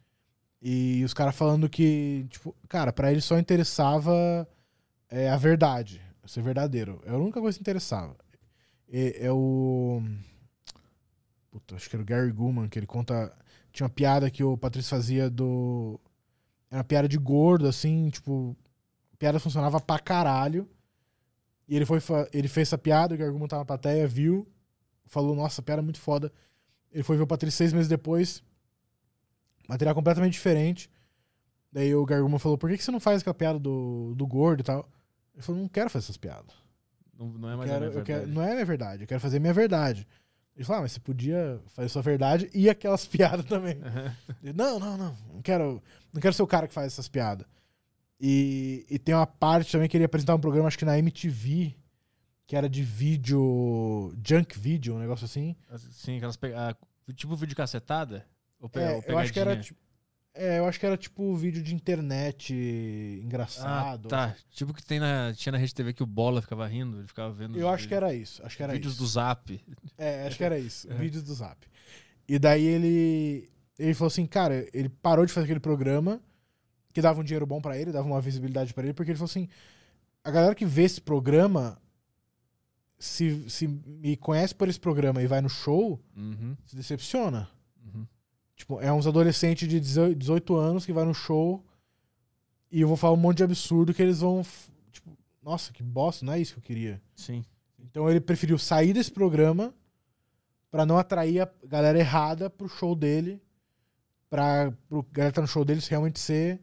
E 0.61 1.03
os 1.03 1.13
caras 1.13 1.35
falando 1.35 1.67
que, 1.67 2.25
tipo, 2.29 2.55
cara, 2.69 2.93
pra 2.93 3.11
ele 3.11 3.21
só 3.21 3.37
interessava 3.37 4.47
é, 5.09 5.29
a 5.29 5.37
verdade, 5.37 6.01
ser 6.25 6.41
verdadeiro. 6.41 7.01
É 7.05 7.11
a 7.11 7.17
única 7.17 7.41
coisa 7.41 7.57
que 7.57 7.61
interessava. 7.61 8.15
É, 8.91 9.25
é 9.25 9.31
o. 9.31 10.01
Puta, 11.49 11.75
acho 11.75 11.89
que 11.89 11.95
era 11.95 12.03
o 12.03 12.05
Gary 12.05 12.31
Gulman, 12.31 12.69
que 12.69 12.79
ele 12.79 12.85
conta. 12.87 13.31
Tinha 13.73 13.85
uma 13.85 13.93
piada 13.93 14.29
que 14.29 14.43
o 14.43 14.57
Patrício 14.57 14.89
fazia 14.89 15.29
do. 15.29 15.99
Era 16.69 16.79
uma 16.79 16.83
piada 16.85 17.07
de 17.07 17.17
gordo, 17.17 17.67
assim, 17.67 18.09
tipo. 18.09 18.55
A 19.13 19.17
piada 19.17 19.39
funcionava 19.39 19.79
pra 19.81 19.99
caralho. 19.99 20.69
E 21.67 21.75
ele 21.75 21.85
foi 21.85 21.99
ele 22.33 22.47
fez 22.47 22.67
essa 22.67 22.77
piada, 22.77 23.15
o 23.15 23.17
Gary 23.17 23.31
Gulman 23.31 23.47
tava 23.47 23.61
na 23.61 23.65
plateia, 23.65 24.07
viu, 24.07 24.45
falou, 25.05 25.35
nossa, 25.35 25.61
piada 25.61 25.81
é 25.81 25.83
muito 25.83 25.99
foda. 25.99 26.31
Ele 26.91 27.03
foi 27.03 27.17
ver 27.17 27.23
o 27.23 27.27
Patrício 27.27 27.57
seis 27.57 27.73
meses 27.73 27.87
depois. 27.87 28.43
Material 29.67 29.95
completamente 29.95 30.33
diferente. 30.33 30.89
Daí 31.71 31.95
o 31.95 32.05
Gary 32.05 32.21
Gulman 32.21 32.39
falou, 32.39 32.57
por 32.57 32.69
que, 32.69 32.77
que 32.77 32.83
você 32.83 32.91
não 32.91 32.99
faz 32.99 33.21
aquela 33.21 33.33
piada 33.33 33.57
do, 33.59 34.13
do 34.15 34.27
gordo 34.27 34.59
e 34.59 34.63
tal? 34.63 34.89
Ele 35.33 35.41
falou, 35.43 35.61
não 35.61 35.69
quero 35.69 35.89
fazer 35.89 36.05
essas 36.05 36.17
piadas. 36.17 36.53
não, 37.17 37.27
não 37.29 37.49
é 37.49 37.55
mais 37.55 37.69
quero- 37.69 37.85
a 37.85 37.87
minha 37.89 37.99
eu 37.99 38.03
quero- 38.03 38.19
verdade. 38.19 38.35
não 38.35 38.41
é 38.43 38.53
minha 38.53 38.65
verdade, 38.65 39.03
eu 39.03 39.07
quero 39.07 39.21
fazer 39.21 39.39
minha 39.39 39.53
verdade. 39.53 40.05
Ele 40.53 40.65
falou, 40.65 40.79
ah, 40.79 40.81
mas 40.81 40.91
você 40.91 40.99
podia 40.99 41.61
fazer 41.67 41.87
sua 41.87 42.01
verdade 42.01 42.49
e 42.53 42.69
aquelas 42.69 43.07
piadas 43.07 43.45
também. 43.45 43.77
Ele, 44.43 44.51
não, 44.51 44.77
não, 44.79 44.97
não, 44.97 45.17
não 45.33 45.41
quero, 45.41 45.81
não 46.11 46.19
quero 46.19 46.33
ser 46.33 46.43
o 46.43 46.47
cara 46.47 46.67
que 46.67 46.73
faz 46.73 46.87
essas 46.87 47.07
piadas. 47.07 47.47
E, 48.19 48.85
e 48.89 48.99
tem 48.99 49.15
uma 49.15 49.25
parte 49.25 49.71
também 49.71 49.87
que 49.87 49.95
ele 49.95 50.03
ia 50.03 50.07
apresentar 50.07 50.35
um 50.35 50.39
programa, 50.41 50.67
acho 50.67 50.77
que 50.77 50.83
na 50.85 50.99
MTV, 50.99 51.73
que 52.51 52.55
era 52.57 52.67
de 52.67 52.83
vídeo, 52.83 54.13
junk 54.27 54.59
video, 54.59 54.95
um 54.95 54.99
negócio 54.99 55.23
assim. 55.23 55.55
Sim, 55.89 56.17
aquelas 56.17 56.35
pe... 56.35 56.53
ah, 56.53 56.75
tipo 57.15 57.33
vídeo 57.33 57.55
cacetada? 57.55 58.27
Ou, 58.59 58.67
pe... 58.67 58.77
É, 58.81 58.91
ou 58.91 59.03
eu 59.07 59.17
acho 59.17 59.31
que 59.31 59.39
era 59.39 59.55
tipo, 59.55 59.79
é, 60.33 60.59
eu 60.59 60.65
acho 60.65 60.77
que 60.77 60.85
era 60.85 60.97
tipo 60.97 61.33
vídeo 61.33 61.63
de 61.63 61.73
internet 61.73 62.53
Ah, 62.53 63.23
engraçado. 63.23 64.09
tá. 64.09 64.35
Tipo 64.49 64.73
que 64.73 64.83
tem 64.83 64.99
na, 64.99 65.31
tinha 65.33 65.53
na 65.53 65.57
Rede 65.57 65.73
TV 65.73 65.93
que 65.93 66.03
o 66.03 66.05
Bola 66.05 66.41
ficava 66.41 66.67
rindo, 66.67 66.97
ele 66.99 67.07
ficava 67.07 67.31
vendo. 67.31 67.57
Eu 67.57 67.69
acho 67.69 67.87
que 67.87 67.95
era 67.95 68.13
isso, 68.13 68.45
acho 68.45 68.57
que 68.57 68.63
era 68.63 68.73
vídeos 68.73 68.95
isso. 68.95 69.01
do 69.01 69.07
Zap. 69.07 69.63
É, 69.97 70.27
acho 70.27 70.35
que 70.35 70.43
era 70.43 70.59
isso. 70.59 70.91
É. 70.91 70.95
Vídeos 70.95 71.23
do 71.23 71.33
Zap. 71.33 71.65
E 72.27 72.37
daí 72.37 72.65
ele. 72.65 73.49
Ele 73.79 73.93
falou 73.93 74.07
assim, 74.09 74.25
cara, 74.25 74.67
ele 74.73 74.89
parou 74.89 75.25
de 75.25 75.31
fazer 75.31 75.45
aquele 75.45 75.61
programa 75.61 76.21
que 76.91 77.01
dava 77.01 77.21
um 77.21 77.23
dinheiro 77.23 77.45
bom 77.45 77.61
pra 77.61 77.77
ele, 77.77 77.93
dava 77.93 78.05
uma 78.05 78.19
visibilidade 78.19 78.73
pra 78.73 78.83
ele, 78.83 78.93
porque 78.93 79.11
ele 79.11 79.17
falou 79.17 79.29
assim: 79.29 79.47
a 80.21 80.29
galera 80.29 80.53
que 80.53 80.65
vê 80.65 80.83
esse 80.83 80.99
programa, 80.99 81.80
se, 83.01 83.49
se 83.49 83.67
me 83.67 84.15
conhece 84.15 84.53
por 84.53 84.69
esse 84.69 84.79
programa 84.79 85.21
e 85.21 85.27
vai 85.27 85.41
no 85.41 85.49
show, 85.49 85.99
Uhum, 86.15 86.55
se 86.65 86.75
decepciona. 86.75 87.49
uhum. 87.83 88.05
Tipo, 88.55 88.79
é 88.79 88.91
uns 88.93 89.07
adolescentes 89.07 89.67
de 89.67 89.79
18 89.79 90.15
18 90.17 90.55
anos 90.55 90.85
que 90.85 90.93
vai 90.93 91.03
no 91.03 91.13
show 91.13 91.65
e 92.71 92.79
eu 92.81 92.87
vou 92.87 92.95
falar 92.95 93.13
um 93.13 93.17
monte 93.17 93.37
de 93.37 93.43
absurdo 93.43 93.93
que 93.93 94.01
eles 94.01 94.19
vão. 94.19 94.45
Tipo, 94.91 95.17
nossa, 95.41 95.73
que 95.73 95.81
bosta, 95.83 96.25
não 96.25 96.33
é 96.33 96.39
isso 96.39 96.53
que 96.53 96.59
eu 96.59 96.63
queria. 96.63 97.01
Sim. 97.15 97.43
Então 97.79 98.09
ele 98.09 98.21
preferiu 98.21 98.57
sair 98.59 98.93
desse 98.93 99.11
programa 99.11 99.73
pra 100.69 100.85
não 100.85 100.97
atrair 100.97 101.41
a 101.41 101.49
galera 101.67 101.97
errada 101.99 102.49
pro 102.49 102.69
show 102.69 102.95
dele, 102.95 103.41
pra 104.29 104.71
pro 104.87 105.03
galera 105.11 105.31
que 105.31 105.35
tá 105.35 105.41
no 105.41 105.47
show 105.47 105.65
dele 105.65 105.81
realmente 105.89 106.19
ser 106.19 106.61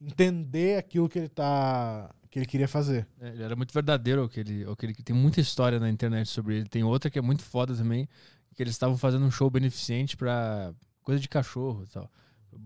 entender 0.00 0.78
aquilo 0.78 1.08
que 1.08 1.18
ele 1.18 1.28
tá 1.28 2.14
que 2.34 2.40
ele 2.40 2.46
queria 2.46 2.66
fazer. 2.66 3.06
É, 3.20 3.28
ele 3.28 3.42
era 3.44 3.54
muito 3.54 3.72
verdadeiro, 3.72 4.24
aquele, 4.24 4.64
aquele 4.68 4.92
que 4.92 5.04
tem 5.04 5.14
muita 5.14 5.40
história 5.40 5.78
na 5.78 5.88
internet 5.88 6.28
sobre 6.28 6.56
ele. 6.56 6.68
Tem 6.68 6.82
outra 6.82 7.08
que 7.08 7.16
é 7.16 7.22
muito 7.22 7.44
foda 7.44 7.76
também, 7.76 8.08
que 8.56 8.60
eles 8.62 8.74
estavam 8.74 8.98
fazendo 8.98 9.24
um 9.24 9.30
show 9.30 9.48
beneficente 9.48 10.16
pra 10.16 10.74
coisa 11.04 11.20
de 11.20 11.28
cachorro 11.28 11.86
tal. 11.92 12.10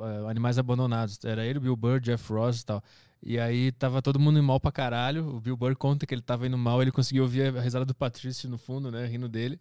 eh, 0.01 0.31
Animais 0.31 0.57
abandonados. 0.59 1.23
Era 1.23 1.45
ele, 1.45 1.61
Bill 1.61 1.77
Burr, 1.77 2.01
Jeff 2.01 2.33
Ross 2.33 2.65
tal. 2.65 2.83
E 3.23 3.39
aí 3.39 3.71
tava 3.73 4.01
todo 4.01 4.19
mundo 4.19 4.43
mal 4.43 4.59
pra 4.59 4.73
caralho. 4.73 5.29
O 5.37 5.41
Bill 5.41 5.57
Burr 5.57 5.77
conta 5.77 6.07
que 6.07 6.15
ele 6.15 6.23
tava 6.23 6.47
indo 6.47 6.57
mal, 6.57 6.81
ele 6.81 6.91
conseguiu 6.93 7.25
ouvir 7.25 7.55
a 7.55 7.61
risada 7.61 7.85
do 7.85 7.95
Patrício 7.95 8.49
no 8.49 8.57
fundo, 8.57 8.91
né? 8.91 9.05
Rindo 9.07 9.29
dele. 9.29 9.61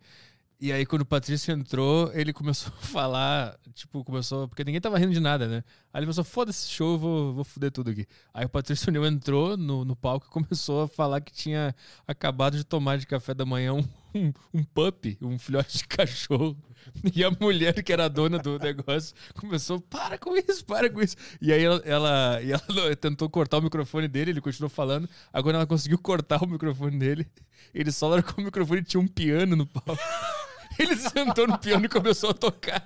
E 0.59 0.71
aí, 0.71 0.87
quando 0.87 1.03
o 1.03 1.05
Patrício 1.05 1.53
entrou, 1.53 2.11
ele 2.15 2.33
começou 2.33 2.73
a 2.75 2.85
falar, 2.87 3.59
tipo, 3.75 4.03
começou. 4.03 4.47
Porque 4.47 4.63
ninguém 4.63 4.81
tava 4.81 4.97
rindo 4.97 5.13
de 5.13 5.19
nada, 5.19 5.47
né? 5.47 5.63
Aí 5.93 5.99
ele 5.99 6.07
começou, 6.07 6.23
foda 6.23 6.49
esse 6.49 6.67
show, 6.67 6.97
vou, 6.97 7.31
vou 7.31 7.43
fuder 7.43 7.71
tudo 7.71 7.91
aqui. 7.91 8.07
Aí 8.33 8.43
o 8.43 8.49
Patrício 8.49 8.91
Neil 8.91 9.05
entrou 9.05 9.55
no, 9.55 9.85
no 9.85 9.95
palco 9.95 10.25
e 10.25 10.31
começou 10.31 10.81
a 10.81 10.87
falar 10.87 11.21
que 11.21 11.31
tinha 11.31 11.75
acabado 12.07 12.57
de 12.57 12.63
tomar 12.63 12.97
de 12.97 13.05
café 13.05 13.35
da 13.35 13.45
manhã 13.45 13.73
um, 13.73 13.83
um, 14.15 14.33
um 14.51 14.63
pup, 14.63 15.15
um 15.21 15.37
filhote 15.37 15.77
de 15.77 15.87
cachorro. 15.87 16.57
E 17.13 17.21
a 17.21 17.29
mulher 17.29 17.83
que 17.83 17.91
era 17.91 18.05
a 18.05 18.07
dona 18.07 18.39
do 18.39 18.57
negócio 18.57 19.13
começou, 19.35 19.79
para 19.81 20.17
com 20.17 20.37
isso, 20.37 20.63
para 20.63 20.89
com 20.89 21.01
isso. 21.01 21.17
E 21.41 21.51
aí 21.51 21.61
ela, 21.61 21.81
ela, 21.83 22.41
e 22.41 22.51
ela 22.53 22.95
tentou 22.95 23.29
cortar 23.29 23.57
o 23.57 23.61
microfone 23.61 24.07
dele, 24.07 24.31
ele 24.31 24.39
continuou 24.39 24.69
falando. 24.69 25.07
Agora 25.33 25.57
ela 25.57 25.67
conseguiu 25.67 25.97
cortar 25.97 26.41
o 26.41 26.47
microfone 26.47 26.97
dele. 26.97 27.27
Ele 27.73 27.91
só 27.91 28.07
largou 28.07 28.35
o 28.37 28.41
microfone 28.41 28.79
e 28.79 28.83
tinha 28.85 29.01
um 29.01 29.07
piano 29.07 29.55
no 29.55 29.67
palco. 29.67 30.01
Ele 30.79 30.95
sentou 30.95 31.47
no 31.47 31.57
piano 31.57 31.85
e 31.85 31.89
começou 31.89 32.29
a 32.29 32.33
tocar 32.33 32.83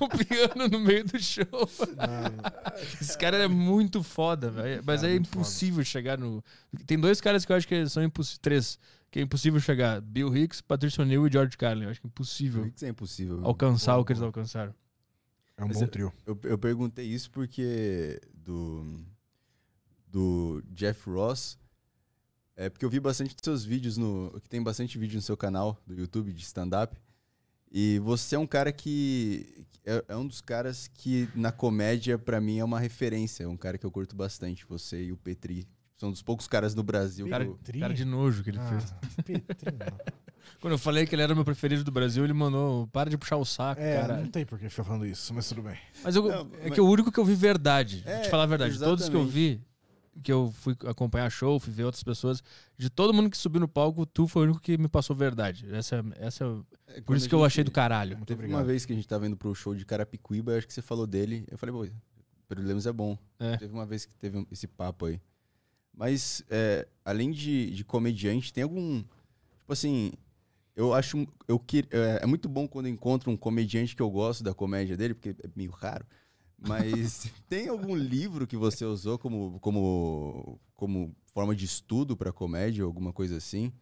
o 0.00 0.08
piano 0.08 0.68
no 0.68 0.80
meio 0.80 1.04
do 1.04 1.18
show. 1.18 1.46
Esse 3.00 3.16
cara 3.16 3.36
é 3.36 3.48
muito 3.48 4.02
foda, 4.02 4.50
velho. 4.50 4.82
Mas 4.84 5.02
cara 5.02 5.12
é 5.12 5.16
impossível 5.16 5.84
chegar 5.84 6.18
no. 6.18 6.42
Tem 6.86 6.98
dois 6.98 7.20
caras 7.20 7.44
que 7.44 7.52
eu 7.52 7.56
acho 7.56 7.68
que 7.68 7.88
são 7.88 8.02
impossíveis. 8.02 8.38
Três. 8.38 8.78
Que 9.10 9.20
é 9.20 9.22
impossível 9.22 9.60
chegar: 9.60 10.00
Bill 10.00 10.34
Hicks, 10.34 10.60
Patricio 10.60 11.04
Neal 11.04 11.26
e 11.26 11.32
George 11.32 11.56
Carlin. 11.56 11.84
Eu 11.84 11.90
acho 11.90 12.00
que 12.00 12.06
é 12.06 12.08
impossível 12.08 12.66
Isso 12.66 12.84
é 12.84 12.88
impossível. 12.88 13.40
alcançar 13.44 13.92
Boa, 13.92 14.02
o 14.02 14.04
que 14.04 14.12
eles 14.12 14.22
alcançaram. 14.22 14.74
É 15.56 15.64
um 15.64 15.68
Mas 15.68 15.78
bom 15.78 15.86
trio. 15.86 16.12
Eu, 16.26 16.38
eu 16.44 16.58
perguntei 16.58 17.06
isso 17.06 17.30
porque 17.30 18.20
do 18.34 19.04
do 20.08 20.62
Jeff 20.70 21.08
Ross 21.08 21.58
é 22.54 22.68
porque 22.68 22.84
eu 22.84 22.90
vi 22.90 23.00
bastante 23.00 23.34
seus 23.42 23.64
vídeos 23.64 23.96
no 23.96 24.38
que 24.42 24.48
tem 24.48 24.62
bastante 24.62 24.98
vídeo 24.98 25.16
no 25.16 25.22
seu 25.22 25.36
canal 25.36 25.80
do 25.86 25.94
YouTube 25.94 26.32
de 26.32 26.42
stand 26.42 26.70
up 26.82 26.96
e 27.72 27.98
você 28.00 28.36
é 28.36 28.38
um 28.38 28.46
cara 28.46 28.70
que 28.72 29.66
é, 29.84 30.04
é 30.08 30.16
um 30.16 30.26
dos 30.26 30.40
caras 30.40 30.86
que 30.88 31.28
na 31.34 31.50
comédia 31.50 32.18
pra 32.18 32.40
mim 32.40 32.58
é 32.58 32.64
uma 32.64 32.78
referência, 32.78 33.44
é 33.44 33.48
um 33.48 33.56
cara 33.56 33.78
que 33.78 33.86
eu 33.86 33.90
curto 33.90 34.14
bastante, 34.14 34.64
você 34.68 35.04
e 35.04 35.12
o 35.12 35.16
Petri. 35.16 35.66
São 35.96 36.10
dos 36.10 36.20
poucos 36.22 36.48
caras 36.48 36.74
no 36.74 36.82
Brasil 36.82 37.28
Cara, 37.28 37.44
que 37.44 37.50
eu, 37.76 37.80
cara 37.80 37.94
de 37.94 38.04
nojo 38.04 38.42
que 38.42 38.50
ele 38.50 38.58
Ah, 38.58 38.68
fez. 38.80 38.94
Petri, 39.24 39.70
não. 39.78 39.86
Quando 40.60 40.72
eu 40.74 40.78
falei 40.78 41.06
que 41.06 41.14
ele 41.14 41.22
era 41.22 41.32
o 41.32 41.36
meu 41.36 41.44
preferido 41.44 41.84
do 41.84 41.92
Brasil, 41.92 42.24
ele 42.24 42.32
mandou: 42.32 42.88
para 42.88 43.08
de 43.08 43.16
puxar 43.16 43.36
o 43.36 43.44
saco, 43.44 43.80
É, 43.80 44.00
cara. 44.00 44.16
não 44.16 44.26
tem 44.26 44.44
por 44.44 44.58
que 44.58 44.68
ficar 44.68 44.82
falando 44.84 45.06
isso, 45.06 45.32
mas 45.32 45.48
tudo 45.48 45.62
bem. 45.62 45.76
Mas 46.02 46.16
eu, 46.16 46.22
Não, 46.24 46.40
é 46.58 46.64
mas- 46.64 46.74
que 46.74 46.80
o 46.80 46.88
único 46.88 47.10
que 47.12 47.18
eu 47.20 47.24
vi 47.24 47.34
verdade, 47.36 48.02
vou 48.04 48.12
É, 48.12 48.20
te 48.20 48.28
falar 48.30 48.42
a 48.44 48.46
verdade, 48.46 48.72
de 48.74 48.80
todos 48.80 49.08
que 49.08 49.14
eu 49.14 49.24
vi, 49.26 49.60
que 50.22 50.32
eu 50.32 50.50
fui 50.52 50.76
acompanhar 50.86 51.30
show, 51.30 51.58
fui 51.60 51.72
ver 51.72 51.84
outras 51.84 52.02
pessoas, 52.02 52.42
de 52.76 52.90
todo 52.90 53.14
mundo 53.14 53.30
que 53.30 53.36
subiu 53.36 53.60
no 53.60 53.68
palco, 53.68 54.04
tu 54.04 54.26
foi 54.26 54.42
o 54.42 54.44
único 54.46 54.60
que 54.60 54.76
me 54.76 54.88
passou 54.88 55.14
verdade. 55.16 55.66
Essa, 55.72 56.04
essa, 56.16 56.44
É, 56.88 57.00
por 57.00 57.16
isso 57.16 57.28
que 57.28 57.34
eu 57.34 57.44
achei 57.44 57.64
do 57.64 57.70
caralho. 57.70 58.16
Muito 58.16 58.28
Teve 58.28 58.40
obrigado. 58.40 58.58
uma 58.60 58.64
vez 58.64 58.84
que 58.84 58.92
a 58.92 58.96
gente 58.96 59.08
tava 59.08 59.26
indo 59.26 59.36
pro 59.36 59.54
show 59.54 59.74
de 59.74 59.86
Carapicuíba, 59.86 60.56
acho 60.58 60.66
que 60.66 60.72
você 60.74 60.82
falou 60.82 61.06
dele. 61.06 61.46
Eu 61.50 61.56
falei, 61.56 61.74
pô, 61.74 61.86
Pedro 62.48 62.64
Lemos 62.66 62.86
é 62.86 62.92
bom. 62.92 63.16
É. 63.38 63.56
Teve 63.56 63.72
uma 63.72 63.86
vez 63.86 64.04
que 64.04 64.14
teve 64.16 64.46
esse 64.50 64.66
papo 64.66 65.06
aí. 65.06 65.20
Mas, 65.94 66.42
é, 66.50 66.86
além 67.04 67.30
de, 67.30 67.70
de 67.70 67.84
comediante, 67.84 68.52
tem 68.52 68.64
algum. 68.64 69.02
Tipo 69.58 69.72
assim, 69.72 70.12
eu 70.74 70.92
acho. 70.94 71.26
Eu, 71.46 71.58
que- 71.58 71.84
é, 71.90 72.20
é 72.22 72.26
muito 72.26 72.48
bom 72.48 72.66
quando 72.66 72.86
eu 72.86 72.92
encontro 72.92 73.30
um 73.30 73.36
comediante 73.36 73.94
que 73.94 74.00
eu 74.02 74.10
gosto 74.10 74.42
da 74.42 74.54
comédia 74.54 74.96
dele, 74.96 75.14
porque 75.14 75.30
é 75.30 75.48
meio 75.54 75.70
raro. 75.70 76.04
Mas 76.66 77.30
tem 77.48 77.68
algum 77.68 77.94
livro 77.94 78.46
que 78.46 78.56
você 78.56 78.84
usou 78.84 79.18
como, 79.18 79.58
como, 79.60 80.60
como 80.74 81.14
forma 81.26 81.54
de 81.54 81.64
estudo 81.64 82.16
pra 82.16 82.32
comédia, 82.32 82.84
alguma 82.84 83.12
coisa 83.12 83.36
assim? 83.36 83.72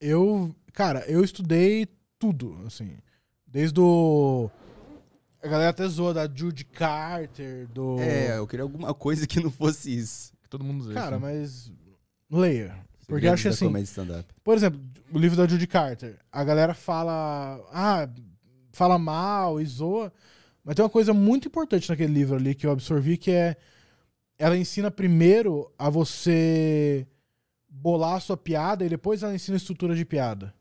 Eu, 0.00 0.54
cara, 0.72 1.00
eu 1.06 1.24
estudei 1.24 1.86
tudo, 2.18 2.58
assim. 2.66 2.96
Desde 3.46 3.80
o. 3.80 4.50
A 5.42 5.48
galera 5.48 5.70
até 5.70 5.86
zoa 5.86 6.12
da 6.12 6.28
Judy 6.28 6.64
Carter, 6.64 7.68
do. 7.68 7.98
É, 8.00 8.36
eu 8.36 8.46
queria 8.46 8.64
alguma 8.64 8.92
coisa 8.92 9.26
que 9.26 9.40
não 9.40 9.50
fosse 9.50 9.96
isso. 9.96 10.32
Que 10.42 10.48
todo 10.48 10.64
mundo 10.64 10.80
usa 10.80 10.92
Cara, 10.94 11.18
né? 11.18 11.18
mas. 11.18 11.72
Leia. 12.30 12.84
Porque 13.06 13.26
Segredos 13.26 13.44
eu 13.44 13.50
acho 13.52 13.64
assim. 13.64 14.24
Por 14.42 14.56
exemplo, 14.56 14.80
o 15.12 15.18
livro 15.18 15.36
da 15.36 15.46
Judy 15.46 15.66
Carter. 15.66 16.18
A 16.30 16.42
galera 16.42 16.74
fala. 16.74 17.64
Ah, 17.72 18.08
fala 18.72 18.98
mal 18.98 19.60
e 19.60 19.64
zoa. 19.64 20.12
Mas 20.66 20.74
tem 20.74 20.84
uma 20.84 20.90
coisa 20.90 21.14
muito 21.14 21.46
importante 21.46 21.88
naquele 21.88 22.12
livro 22.12 22.34
ali 22.34 22.52
que 22.52 22.66
eu 22.66 22.72
absorvi 22.72 23.16
que 23.16 23.30
é. 23.30 23.56
Ela 24.36 24.56
ensina 24.56 24.90
primeiro 24.90 25.72
a 25.78 25.88
você 25.88 27.06
bolar 27.68 28.16
a 28.16 28.20
sua 28.20 28.36
piada 28.36 28.84
e 28.84 28.88
depois 28.88 29.22
ela 29.22 29.32
ensina 29.32 29.54
a 29.54 29.58
estrutura 29.58 29.94
de 29.94 30.04
piada. 30.04 30.52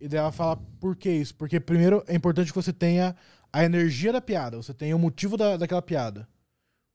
E 0.00 0.08
daí 0.08 0.18
ela 0.18 0.32
fala 0.32 0.56
por 0.80 0.96
que 0.96 1.08
isso? 1.08 1.32
Porque 1.36 1.60
primeiro 1.60 2.02
é 2.08 2.14
importante 2.14 2.52
que 2.52 2.60
você 2.60 2.72
tenha 2.72 3.14
a 3.52 3.64
energia 3.64 4.12
da 4.12 4.20
piada, 4.20 4.56
você 4.56 4.74
tenha 4.74 4.96
o 4.96 4.98
motivo 4.98 5.36
da, 5.36 5.56
daquela 5.56 5.80
piada. 5.80 6.28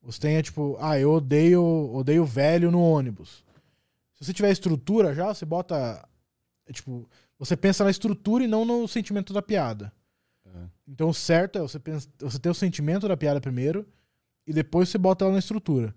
Você 0.01 0.27
é, 0.27 0.41
tipo, 0.41 0.77
ah, 0.81 0.99
eu 0.99 1.09
odeio, 1.09 1.63
odeio 1.93 2.25
velho 2.25 2.69
no 2.69 2.81
ônibus. 2.81 3.45
Se 4.13 4.25
você 4.25 4.33
tiver 4.33 4.51
estrutura 4.51 5.15
já, 5.15 5.33
você 5.33 5.45
bota. 5.45 6.05
tipo, 6.73 7.09
você 7.39 7.55
pensa 7.55 7.85
na 7.85 7.89
estrutura 7.91 8.43
e 8.43 8.47
não 8.47 8.65
no 8.65 8.89
sentimento 8.89 9.31
da 9.33 9.41
piada. 9.41 9.91
É. 10.53 10.57
Então 10.87 11.09
o 11.09 11.13
certo 11.13 11.57
é 11.57 11.61
você, 11.61 11.79
pensa, 11.79 12.07
você 12.19 12.39
ter 12.39 12.49
o 12.49 12.53
sentimento 12.53 13.07
da 13.07 13.17
piada 13.17 13.41
primeiro 13.41 13.87
e 14.45 14.53
depois 14.53 14.89
você 14.89 14.97
bota 14.97 15.25
ela 15.25 15.33
na 15.33 15.39
estrutura. 15.39 15.93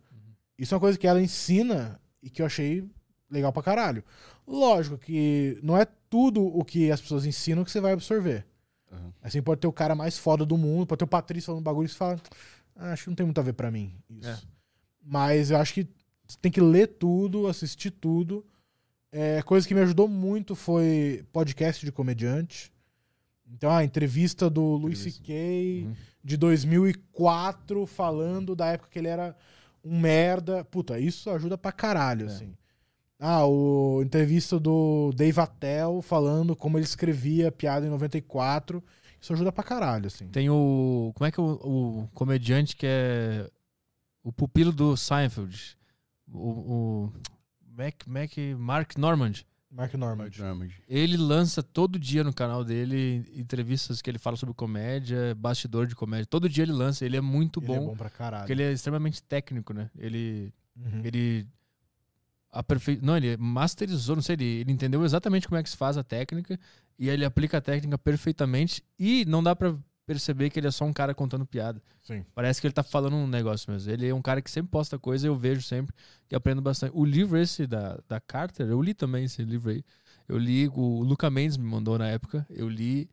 Isso 0.58 0.72
é 0.72 0.76
uma 0.76 0.80
coisa 0.80 0.98
que 0.98 1.06
ela 1.06 1.20
ensina 1.20 2.00
e 2.22 2.30
que 2.30 2.40
eu 2.40 2.46
achei 2.46 2.88
legal 3.30 3.52
pra 3.52 3.62
caralho. 3.62 4.02
Lógico 4.46 4.96
que 4.96 5.58
não 5.62 5.76
é 5.76 5.86
tudo 6.08 6.42
o 6.44 6.64
que 6.64 6.90
as 6.90 7.00
pessoas 7.00 7.26
ensinam 7.26 7.64
que 7.64 7.70
você 7.70 7.80
vai 7.80 7.92
absorver. 7.92 8.46
Aham. 8.90 9.12
Assim, 9.20 9.42
pode 9.42 9.60
ter 9.60 9.66
o 9.66 9.72
cara 9.72 9.94
mais 9.94 10.16
foda 10.16 10.46
do 10.46 10.56
mundo, 10.56 10.86
pode 10.86 11.00
ter 11.00 11.04
o 11.04 11.08
Patrício 11.08 11.46
falando 11.46 11.62
bagulho 11.64 11.86
e 11.86 11.88
você 11.88 11.96
fala, 11.96 12.20
"Ah, 12.74 12.92
acho 12.92 13.04
que 13.04 13.10
não 13.10 13.16
tem 13.16 13.26
muito 13.26 13.40
a 13.40 13.42
ver 13.42 13.52
pra 13.52 13.70
mim 13.70 13.92
isso. 14.08 14.28
É. 14.28 14.38
Mas 15.02 15.50
eu 15.50 15.58
acho 15.58 15.74
que 15.74 15.86
você 16.26 16.38
tem 16.40 16.50
que 16.50 16.60
ler 16.60 16.86
tudo, 16.86 17.46
assistir 17.48 17.90
tudo. 17.90 18.44
É, 19.12 19.42
coisa 19.42 19.66
que 19.66 19.74
me 19.74 19.80
ajudou 19.80 20.08
muito 20.08 20.54
foi 20.54 21.24
podcast 21.32 21.84
de 21.84 21.92
comediante. 21.92 22.72
Então, 23.52 23.70
a 23.70 23.84
entrevista 23.84 24.50
do 24.50 24.60
Louis 24.62 24.98
Entrevista. 25.00 25.20
C.K. 25.24 25.84
Uhum. 25.86 25.94
de 26.22 26.36
2004, 26.36 27.86
falando 27.86 28.54
da 28.56 28.66
época 28.66 28.90
que 28.90 28.98
ele 28.98 29.08
era 29.08 29.36
um 29.84 29.98
merda. 29.98 30.64
Puta, 30.64 30.98
isso 30.98 31.30
ajuda 31.30 31.56
pra 31.56 31.72
caralho, 31.72 32.26
É. 32.26 32.28
assim. 32.28 32.52
Ah, 33.18 33.46
o 33.46 34.02
entrevista 34.02 34.60
do 34.60 35.10
Dave 35.16 35.40
Attell 35.40 36.02
falando 36.02 36.54
como 36.54 36.76
ele 36.76 36.84
escrevia 36.84 37.50
piada 37.50 37.86
em 37.86 37.88
94. 37.88 38.84
Isso 39.18 39.32
ajuda 39.32 39.50
pra 39.50 39.64
caralho, 39.64 40.06
assim. 40.08 40.28
Tem 40.28 40.50
o. 40.50 41.12
Como 41.14 41.26
é 41.26 41.32
que 41.32 41.40
é 41.40 41.42
o, 41.42 41.46
o 42.02 42.08
comediante 42.12 42.76
que 42.76 42.86
é. 42.86 43.50
O 44.22 44.30
pupilo 44.30 44.70
do 44.70 44.96
Seinfeld? 44.98 45.78
O. 46.30 46.50
o 46.50 47.12
Mac, 47.74 48.06
Mac, 48.06 48.32
Mark 48.58 48.96
Normand. 48.98 49.32
Mark 49.70 49.92
Normand. 49.94 50.24
Mark 50.24 50.38
Normand. 50.38 50.70
Ele 50.88 51.16
lança 51.16 51.62
todo 51.62 51.98
dia 51.98 52.22
no 52.24 52.32
canal 52.32 52.64
dele 52.64 53.24
entrevistas 53.34 54.00
que 54.00 54.08
ele 54.08 54.18
fala 54.18 54.36
sobre 54.36 54.54
comédia, 54.54 55.34
bastidor 55.34 55.86
de 55.86 55.94
comédia. 55.94 56.26
Todo 56.26 56.48
dia 56.48 56.64
ele 56.64 56.72
lança, 56.72 57.04
ele 57.04 57.16
é 57.16 57.20
muito 57.20 57.60
Ele 57.60 57.66
bom. 57.66 57.74
é 57.76 57.80
bom 57.80 57.96
pra 57.96 58.08
caralho. 58.08 58.42
Porque 58.42 58.52
ele 58.52 58.62
é 58.62 58.72
extremamente 58.72 59.22
técnico, 59.22 59.72
né? 59.74 59.90
Ele. 59.98 60.52
Uhum. 60.76 61.02
Ele. 61.04 61.46
Aperfei... 62.50 62.98
Não, 63.02 63.16
ele 63.16 63.36
masterizou, 63.36 64.16
não 64.16 64.22
sei, 64.22 64.34
ele, 64.34 64.44
ele 64.44 64.72
entendeu 64.72 65.04
exatamente 65.04 65.46
como 65.46 65.58
é 65.58 65.62
que 65.62 65.68
se 65.68 65.76
faz 65.76 65.98
a 65.98 66.04
técnica 66.04 66.58
e 66.98 67.10
ele 67.10 67.24
aplica 67.24 67.58
a 67.58 67.60
técnica 67.60 67.98
perfeitamente 67.98 68.82
e 68.98 69.26
não 69.26 69.42
dá 69.42 69.54
pra 69.54 69.76
perceber 70.06 70.50
que 70.50 70.60
ele 70.60 70.68
é 70.68 70.70
só 70.70 70.84
um 70.84 70.92
cara 70.92 71.14
contando 71.14 71.44
piada. 71.44 71.82
Sim. 72.00 72.24
Parece 72.34 72.60
que 72.60 72.66
ele 72.66 72.72
tá 72.72 72.82
falando 72.82 73.16
um 73.16 73.26
negócio 73.26 73.70
mesmo. 73.70 73.90
Ele 73.90 74.08
é 74.08 74.14
um 74.14 74.22
cara 74.22 74.40
que 74.40 74.50
sempre 74.50 74.70
posta 74.70 74.98
coisa, 74.98 75.26
eu 75.26 75.36
vejo 75.36 75.60
sempre, 75.62 75.94
que 76.28 76.34
aprendo 76.34 76.62
bastante. 76.62 76.92
O 76.94 77.04
livro 77.04 77.36
esse 77.36 77.66
da, 77.66 77.98
da 78.08 78.20
Carter, 78.20 78.68
eu 78.68 78.80
li 78.80 78.94
também 78.94 79.24
esse 79.24 79.42
livro 79.42 79.70
aí. 79.70 79.82
Eu 80.28 80.38
li, 80.38 80.68
o 80.68 81.02
Luca 81.02 81.28
Mendes 81.28 81.56
me 81.56 81.64
mandou 81.66 81.98
na 81.98 82.08
época, 82.08 82.46
eu 82.50 82.68
li, 82.68 83.08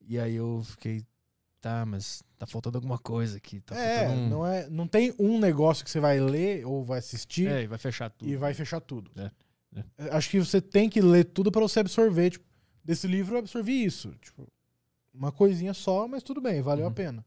e 0.00 0.18
aí 0.18 0.34
eu 0.34 0.62
fiquei, 0.64 1.04
tá, 1.60 1.84
mas 1.84 2.22
tá 2.38 2.46
faltando 2.46 2.78
alguma 2.78 2.98
coisa 2.98 3.36
aqui. 3.36 3.60
Tá 3.60 3.76
é, 3.76 4.08
um... 4.08 4.28
não 4.28 4.46
é, 4.46 4.68
não 4.68 4.86
tem 4.86 5.14
um 5.18 5.38
negócio 5.38 5.84
que 5.84 5.90
você 5.90 6.00
vai 6.00 6.18
ler 6.20 6.64
ou 6.66 6.84
vai 6.84 6.98
assistir 6.98 7.48
É, 7.48 7.62
e 7.62 7.66
vai 7.66 7.78
fechar 7.78 8.10
tudo. 8.10 8.28
e 8.30 8.36
vai 8.36 8.54
fechar 8.54 8.80
tudo. 8.80 9.10
É, 9.16 9.30
Acho 10.10 10.30
que 10.30 10.38
você 10.38 10.60
tem 10.60 10.88
que 10.88 11.00
ler 11.00 11.24
tudo 11.24 11.52
pra 11.52 11.60
você 11.60 11.80
absorver. 11.80 12.30
Tipo, 12.30 12.46
desse 12.84 13.06
livro 13.06 13.34
eu 13.34 13.40
absorvi 13.40 13.84
isso. 13.84 14.10
Tipo, 14.22 14.48
uma 15.16 15.32
coisinha 15.32 15.72
só, 15.74 16.06
mas 16.06 16.22
tudo 16.22 16.40
bem, 16.40 16.60
valeu 16.62 16.84
Uhum. 16.84 16.90
a 16.90 16.94
pena. 16.94 17.24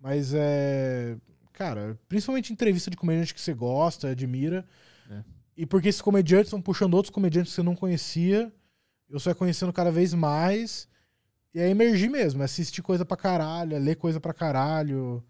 Mas 0.00 0.32
é. 0.34 1.16
Cara, 1.52 1.98
principalmente 2.08 2.52
entrevista 2.52 2.90
de 2.90 2.96
comediante 2.96 3.34
que 3.34 3.40
você 3.40 3.52
gosta, 3.52 4.10
admira. 4.10 4.64
É. 5.10 5.24
E 5.56 5.66
porque 5.66 5.88
esses 5.88 6.00
comediantes 6.00 6.46
estão 6.48 6.62
puxando 6.62 6.94
outros 6.94 7.10
comediantes 7.10 7.50
que 7.52 7.56
você 7.56 7.62
não 7.64 7.74
conhecia. 7.74 8.52
Eu 9.08 9.18
só 9.18 9.30
ia 9.30 9.34
conhecendo 9.34 9.72
cada 9.72 9.90
vez 9.90 10.14
mais. 10.14 10.88
E 11.52 11.58
é 11.58 11.68
emergir 11.68 12.10
mesmo, 12.10 12.42
é 12.42 12.44
assistir 12.44 12.82
coisa 12.82 13.04
pra 13.04 13.16
caralho, 13.16 13.74
é 13.74 13.78
ler 13.78 13.96
coisa 13.96 14.20
pra 14.20 14.32
caralho. 14.34 15.24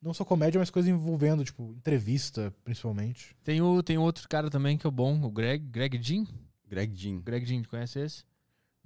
Não 0.00 0.14
só 0.14 0.24
comédia, 0.24 0.58
mas 0.58 0.70
coisa 0.70 0.88
envolvendo, 0.88 1.44
tipo, 1.44 1.74
entrevista, 1.76 2.54
principalmente. 2.64 3.36
Tem, 3.42 3.60
o, 3.60 3.82
tem 3.82 3.98
outro 3.98 4.26
cara 4.28 4.48
também 4.48 4.78
que 4.78 4.86
é 4.86 4.90
bom, 4.90 5.20
o 5.24 5.30
Greg, 5.30 5.62
Greg 5.66 5.98
Jean. 6.00 6.24
Greg 6.68 6.94
Jean. 6.96 7.20
Greg 7.20 7.44
Jean, 7.44 7.62
conhece 7.64 7.98
esse? 7.98 8.24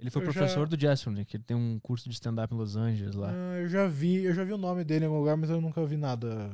Ele 0.01 0.09
foi 0.09 0.21
Eu 0.23 0.25
já- 0.25 0.33
professor 0.33 0.67
do 0.67 0.75
Jason, 0.75 1.11
né? 1.11 1.23
Que 1.23 1.37
ele 1.37 1.43
tem 1.43 1.55
um 1.55 1.79
curso 1.79 2.09
de 2.09 2.15
stand-up 2.15 2.51
em 2.53 2.57
Los 2.57 2.75
Angeles 2.75 3.13
lá. 3.15 3.29
Ah, 3.31 3.59
eu 3.59 3.69
já 3.69 3.87
vi, 3.87 4.23
eu 4.25 4.33
já 4.33 4.43
vi 4.43 4.51
o 4.51 4.57
nome 4.57 4.83
dele 4.83 5.05
em 5.05 5.07
algum 5.07 5.19
lugar, 5.19 5.37
mas 5.37 5.49
eu 5.49 5.61
nunca 5.61 5.85
vi 5.85 5.95
nada. 5.95 6.51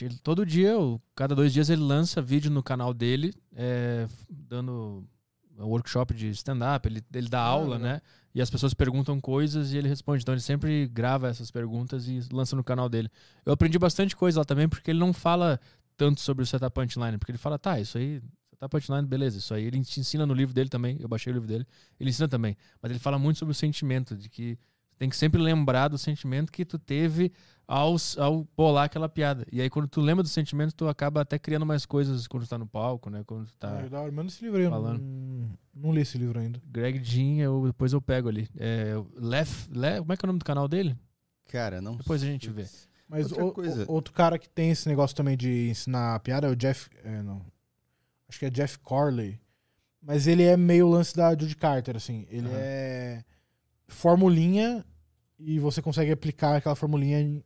Ele- 0.00 0.18
todo 0.22 0.44
dia, 0.44 0.76
ou 0.76 1.00
cada 1.16 1.34
dois 1.34 1.52
dias, 1.52 1.70
ele 1.70 1.80
lança 1.82 2.20
vídeo 2.20 2.50
no 2.50 2.62
canal 2.62 2.92
dele, 2.92 3.32
é, 3.56 4.06
dando 4.28 5.02
um 5.58 5.64
workshop 5.64 6.14
de 6.14 6.28
stand-up. 6.30 6.86
Ele, 6.86 7.02
ele 7.14 7.28
dá 7.28 7.40
Ah, 7.40 7.46
aula, 7.46 7.76
legal. 7.76 7.92
né? 7.94 8.02
E 8.34 8.40
as 8.40 8.48
pessoas 8.50 8.74
perguntam 8.74 9.18
coisas 9.20 9.72
e 9.72 9.78
ele 9.78 9.88
responde. 9.88 10.22
Então 10.22 10.34
ele 10.34 10.40
sempre 10.42 10.86
grava 10.86 11.28
essas 11.28 11.50
perguntas 11.50 12.06
e 12.06 12.20
lança 12.30 12.54
no 12.54 12.62
canal 12.62 12.88
dele. 12.88 13.08
Eu 13.44 13.52
aprendi 13.54 13.78
bastante 13.78 14.14
coisa 14.14 14.40
lá 14.40 14.44
também, 14.44 14.68
porque 14.68 14.90
ele 14.90 15.00
não 15.00 15.12
fala 15.12 15.58
tanto 15.96 16.20
sobre 16.20 16.42
o 16.44 16.46
setup 16.46 16.72
punchline, 16.74 17.18
porque 17.18 17.32
ele 17.32 17.38
fala, 17.38 17.58
tá, 17.58 17.80
isso 17.80 17.98
aí, 17.98 18.22
setup 18.60 18.70
punchline, 18.70 19.06
beleza, 19.06 19.38
isso 19.38 19.54
aí 19.54 19.64
ele 19.64 19.82
te 19.82 19.98
ensina 20.00 20.26
no 20.26 20.34
livro 20.34 20.54
dele 20.54 20.68
também. 20.68 20.98
Eu 21.00 21.08
baixei 21.08 21.32
o 21.32 21.34
livro 21.34 21.48
dele, 21.48 21.66
ele 21.98 22.10
ensina 22.10 22.28
também. 22.28 22.56
Mas 22.82 22.90
ele 22.90 22.98
fala 23.00 23.18
muito 23.18 23.38
sobre 23.38 23.52
o 23.52 23.54
sentimento, 23.54 24.14
de 24.16 24.28
que 24.28 24.58
tem 24.98 25.08
que 25.08 25.16
sempre 25.16 25.40
lembrar 25.40 25.88
do 25.88 25.96
sentimento 25.96 26.52
que 26.52 26.62
tu 26.62 26.78
teve 26.78 27.32
ao, 27.66 27.96
ao 28.18 28.46
bolar 28.54 28.84
aquela 28.84 29.08
piada. 29.08 29.46
E 29.50 29.62
aí, 29.62 29.70
quando 29.70 29.88
tu 29.88 30.00
lembra 30.02 30.22
do 30.22 30.28
sentimento, 30.28 30.74
tu 30.74 30.86
acaba 30.88 31.22
até 31.22 31.38
criando 31.38 31.64
mais 31.64 31.86
coisas 31.86 32.26
quando 32.26 32.44
tu 32.44 32.50
tá 32.50 32.58
no 32.58 32.66
palco, 32.66 33.08
né? 33.08 33.22
Quando 33.26 33.46
tu 33.46 33.56
tá. 33.56 33.78
Ah, 33.80 33.88
da 33.88 34.00
hora. 34.02 34.12
Manda 34.12 34.28
esse 34.28 34.44
livro 34.44 34.58
aí, 34.58 34.64
eu 34.64 34.70
falando. 34.70 35.00
não, 35.00 35.48
não 35.74 35.94
li 35.94 36.02
esse 36.02 36.18
livro 36.18 36.38
ainda. 36.38 36.60
Greg 36.66 37.02
Jean, 37.02 37.38
eu, 37.42 37.62
depois 37.66 37.94
eu 37.94 38.02
pego 38.02 38.28
ali. 38.28 38.46
É, 38.58 38.92
Lef, 39.16 39.68
Le, 39.72 40.00
como 40.00 40.12
é 40.12 40.16
que 40.18 40.24
é 40.24 40.26
o 40.26 40.28
nome 40.28 40.38
do 40.38 40.44
canal 40.44 40.68
dele? 40.68 40.94
Cara, 41.48 41.80
não 41.80 41.96
Depois 41.96 42.22
a 42.22 42.26
gente 42.26 42.50
vê. 42.50 42.66
Mas 43.08 43.32
Outra 43.32 43.44
o- 43.46 43.52
coisa. 43.52 43.84
o- 43.88 43.92
outro 43.92 44.12
cara 44.12 44.38
que 44.38 44.48
tem 44.50 44.70
esse 44.70 44.86
negócio 44.86 45.16
também 45.16 45.36
de 45.36 45.70
ensinar 45.70 46.20
piada 46.20 46.46
é 46.46 46.50
o 46.50 46.54
Jeff. 46.54 46.90
é, 47.02 47.22
não. 47.22 47.40
Acho 48.30 48.38
que 48.38 48.46
é 48.46 48.50
Jeff 48.50 48.78
Corley. 48.78 49.38
Mas 50.00 50.26
ele 50.26 50.44
é 50.44 50.56
meio 50.56 50.88
lance 50.88 51.14
da 51.14 51.30
Judy 51.32 51.54
Carter, 51.54 51.94
assim. 51.96 52.26
Ele 52.30 52.46
Aham. 52.48 52.56
é 52.58 53.24
formulinha 53.88 54.84
e 55.38 55.58
você 55.58 55.82
consegue 55.82 56.10
aplicar 56.12 56.56
aquela 56.56 56.74
formulinha 56.76 57.20
em 57.20 57.44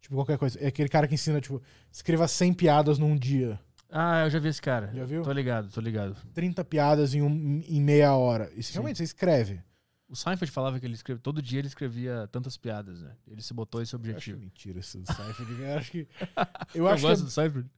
tipo 0.00 0.14
qualquer 0.14 0.38
coisa. 0.38 0.58
É 0.60 0.68
aquele 0.68 0.88
cara 0.88 1.08
que 1.08 1.14
ensina, 1.14 1.40
tipo, 1.40 1.60
escreva 1.90 2.28
100 2.28 2.52
piadas 2.54 2.98
num 2.98 3.16
dia. 3.16 3.58
Ah, 3.90 4.24
eu 4.24 4.30
já 4.30 4.38
vi 4.38 4.48
esse 4.48 4.62
cara. 4.62 4.92
Já 4.94 5.04
viu? 5.04 5.22
Tô 5.22 5.32
ligado, 5.32 5.68
tô 5.72 5.80
ligado. 5.80 6.16
30 6.32 6.64
piadas 6.64 7.12
em, 7.14 7.22
um, 7.22 7.60
em 7.66 7.80
meia 7.80 8.14
hora. 8.14 8.50
Isso 8.54 8.72
realmente 8.72 8.98
você 8.98 9.04
escreve. 9.04 9.60
O 10.08 10.14
Seinfeld 10.16 10.50
falava 10.52 10.78
que 10.78 10.86
ele 10.86 10.94
escrevia, 10.94 11.20
todo 11.22 11.40
dia 11.40 11.58
ele 11.60 11.68
escrevia 11.68 12.28
tantas 12.32 12.56
piadas, 12.56 13.00
né? 13.00 13.12
Ele 13.28 13.40
se 13.42 13.54
botou 13.54 13.80
esse 13.80 13.94
Eu 13.94 13.98
acho 14.00 14.08
objetivo. 14.10 14.38
mentira 14.40 14.78
isso 14.80 14.98
do 14.98 15.06
Seinfeld. 15.12 15.62
Eu 15.62 15.78
acho 15.78 15.90
que. 15.90 15.98
Eu 16.74 16.84
Eu, 16.84 16.88
acho 16.88 17.02
que 17.02 17.08
gosto 17.08 17.22
é- 17.22 17.24
do 17.24 17.30
Seinfeld. 17.30 17.70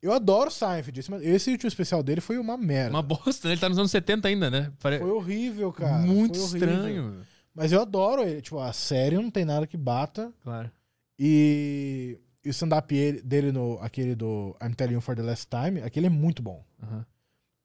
Eu 0.00 0.12
adoro 0.12 0.48
o 0.48 0.52
Seinfeld. 0.52 1.00
Esse, 1.00 1.12
esse 1.24 1.50
último 1.50 1.68
especial 1.68 2.02
dele 2.02 2.20
foi 2.20 2.38
uma 2.38 2.56
merda. 2.56 2.90
Uma 2.90 3.02
bosta, 3.02 3.48
né? 3.48 3.54
Ele 3.54 3.60
tá 3.60 3.68
nos 3.68 3.78
anos 3.78 3.90
70 3.90 4.28
ainda, 4.28 4.48
né? 4.50 4.72
Pare- 4.80 4.98
Foi 5.00 5.10
horrível, 5.10 5.72
cara. 5.72 5.98
Muito 5.98 6.38
Foi 6.38 6.44
horrível. 6.60 6.68
estranho. 6.68 7.20
Mas 7.54 7.72
eu 7.72 7.80
adoro 7.80 8.22
ele. 8.22 8.40
Tipo, 8.40 8.60
a 8.60 8.72
série 8.72 9.16
não 9.16 9.30
tem 9.30 9.44
nada 9.44 9.66
que 9.66 9.76
bata. 9.76 10.32
Claro. 10.44 10.70
E, 11.18 12.16
e 12.44 12.48
o 12.48 12.50
stand-up 12.50 12.94
ele- 12.94 13.20
dele, 13.22 13.50
no, 13.50 13.76
aquele 13.80 14.14
do 14.14 14.56
I'm 14.62 14.72
Telling 14.72 14.94
You 14.94 15.00
for 15.00 15.16
the 15.16 15.22
Last 15.22 15.48
Time, 15.48 15.80
aquele 15.82 16.06
é 16.06 16.10
muito 16.10 16.40
bom. 16.42 16.64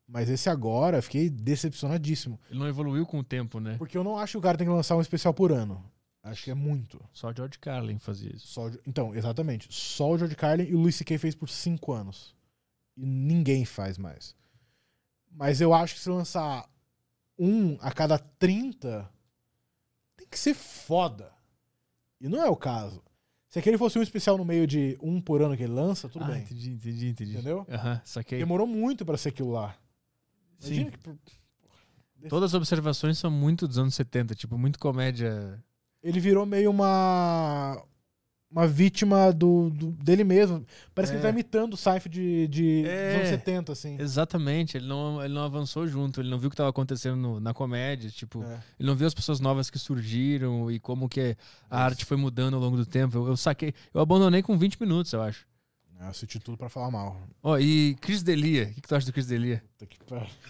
Mas 0.08 0.30
esse 0.30 0.50
agora, 0.50 0.98
eu 0.98 1.04
fiquei 1.04 1.30
decepcionadíssimo. 1.30 2.40
Ele 2.50 2.60
não 2.60 2.68
evoluiu 2.68 3.06
com 3.06 3.20
o 3.20 3.24
tempo, 3.24 3.60
né? 3.60 3.76
Porque 3.78 3.98
eu 3.98 4.04
não 4.04 4.18
acho 4.18 4.32
que 4.34 4.38
o 4.38 4.42
cara 4.42 4.58
tem 4.58 4.68
que 4.68 4.74
lançar 4.74 4.96
um 4.96 5.02
especial 5.02 5.34
por 5.34 5.52
ano. 5.52 5.84
Acho 6.24 6.45
que 6.45 6.52
é 6.52 6.54
muito. 6.54 7.04
Só 7.12 7.30
o 7.30 7.36
George 7.36 7.60
Carlin 7.60 8.00
fazia 8.00 8.34
isso. 8.34 8.48
Só, 8.48 8.72
então, 8.88 9.14
exatamente. 9.14 9.68
Só 9.70 10.12
o 10.12 10.18
George 10.18 10.36
Carlin 10.38 10.64
e 10.64 10.74
o 10.74 10.80
Louis 10.80 10.95
C.K. 10.95 11.18
fez 11.18 11.36
por 11.36 11.50
cinco 11.50 11.91
anos. 11.91 12.34
E 12.95 13.06
ninguém 13.06 13.66
faz 13.66 13.98
mais. 13.98 14.34
Mas 15.30 15.60
eu 15.60 15.74
acho 15.74 15.95
que 15.95 16.00
se 16.00 16.10
lançar 16.10 16.70
um 17.38 17.78
a 17.82 17.91
cada 17.91 18.18
30, 18.18 19.10
tem 20.16 20.28
que 20.28 20.40
ser 20.40 20.54
foda. 20.54 21.30
E 22.22 22.30
não 22.30 22.41
é 22.41 22.50
o 22.50 22.56
caso. 22.56 23.04
Se 23.50 23.60
aquele 23.60 23.78
fosse 23.78 24.00
um 24.00 24.02
especial 24.02 24.38
no 24.38 24.45
meio 24.45 24.66
de 24.66 24.98
um 25.02 25.20
por 25.20 25.41
ano 25.41 25.58
que 25.58 25.64
ele 25.64 25.74
lança, 25.74 26.08
tudo 26.08 26.24
ah, 26.24 26.30
bem. 26.30 26.41
entendi, 26.41 26.72
entendi, 26.72 27.08
entendi. 27.10 27.34
Entendeu? 27.34 27.68
Aham, 27.70 28.02
saquei. 28.06 28.40
Demorou 28.40 28.66
muito 28.66 29.06
pra 29.06 29.18
ser 29.18 29.30
aquilo 29.30 29.52
lá. 29.52 29.78
Sim. 30.58 30.68
Imagina 30.68 30.91
que 30.91 30.98
por- 31.00 31.18
Todas 32.30 32.52
as 32.52 32.54
observações 32.54 33.18
são 33.18 33.30
muito 33.30 33.68
dos 33.68 33.78
anos 33.78 33.94
70, 33.95 34.34
tipo, 34.34 34.58
muito 34.58 34.80
comédia. 34.80 35.62
Ele 36.04 36.20
virou 36.20 36.46
meio 36.46 36.70
uma 36.70 37.82
uma 38.52 38.68
vítima 38.68 39.34
do, 39.34 39.72
do- 39.72 39.92
dele 39.94 40.24
mesmo. 40.24 40.64
Parece 40.94 41.12
que 41.12 41.16
É. 41.16 41.20
ele 41.22 41.24
tá 41.24 41.30
imitando 41.32 41.74
o 41.74 41.78
Seinfeld 41.78 42.10
de, 42.20 42.48
de 42.48 42.86
É. 42.86 43.08
dos 43.08 43.16
anos 43.18 43.30
70, 43.30 43.72
assim. 43.72 43.98
Exatamente, 44.00 44.78
ele 44.78 44.86
não, 44.86 45.24
ele 45.26 45.34
não 45.34 45.42
avançou 45.44 45.88
junto, 45.88 46.22
ele 46.22 46.30
não 46.30 46.38
viu 46.38 46.50
o 46.50 46.50
que 46.52 46.54
estava 46.54 46.70
acontecendo 46.70 47.16
no- 47.16 47.40
na 47.40 47.52
comédia, 47.52 48.12
tipo, 48.12 48.44
É. 48.44 48.60
ele 48.80 48.88
não 48.88 48.96
viu 48.96 49.08
as 49.08 49.14
pessoas 49.16 49.40
novas 49.40 49.72
que 49.72 49.80
surgiram 49.80 50.70
e 50.70 50.80
como 50.80 51.10
que 51.10 51.36
a 51.68 51.84
arte 51.84 52.06
foi 52.06 52.16
mudando 52.16 52.54
ao 52.54 52.60
longo 52.62 52.78
do 52.78 52.86
tempo. 52.86 53.18
Eu, 53.18 53.28
eu 53.30 53.36
saquei, 53.38 53.74
eu 53.92 54.00
abandonei 54.00 54.44
com 54.44 54.56
20 54.56 54.80
minutos, 54.80 55.12
eu 55.14 55.22
acho. 55.24 55.48
Eu 56.00 56.06
assisti 56.06 56.40
tudo 56.40 56.56
pra 56.56 56.70
falar 56.70 56.92
mal. 56.92 57.20
Ó, 57.42 57.58
e 57.58 57.96
Chris 58.02 58.22
Delia, 58.22 58.66
o 58.66 58.74
que, 58.76 58.82
que 58.82 58.88
tu 58.88 58.96
acha 58.96 59.08
do 59.08 59.14
Chris 59.14 59.26
Delia? 59.26 59.64
Que. 59.90 59.98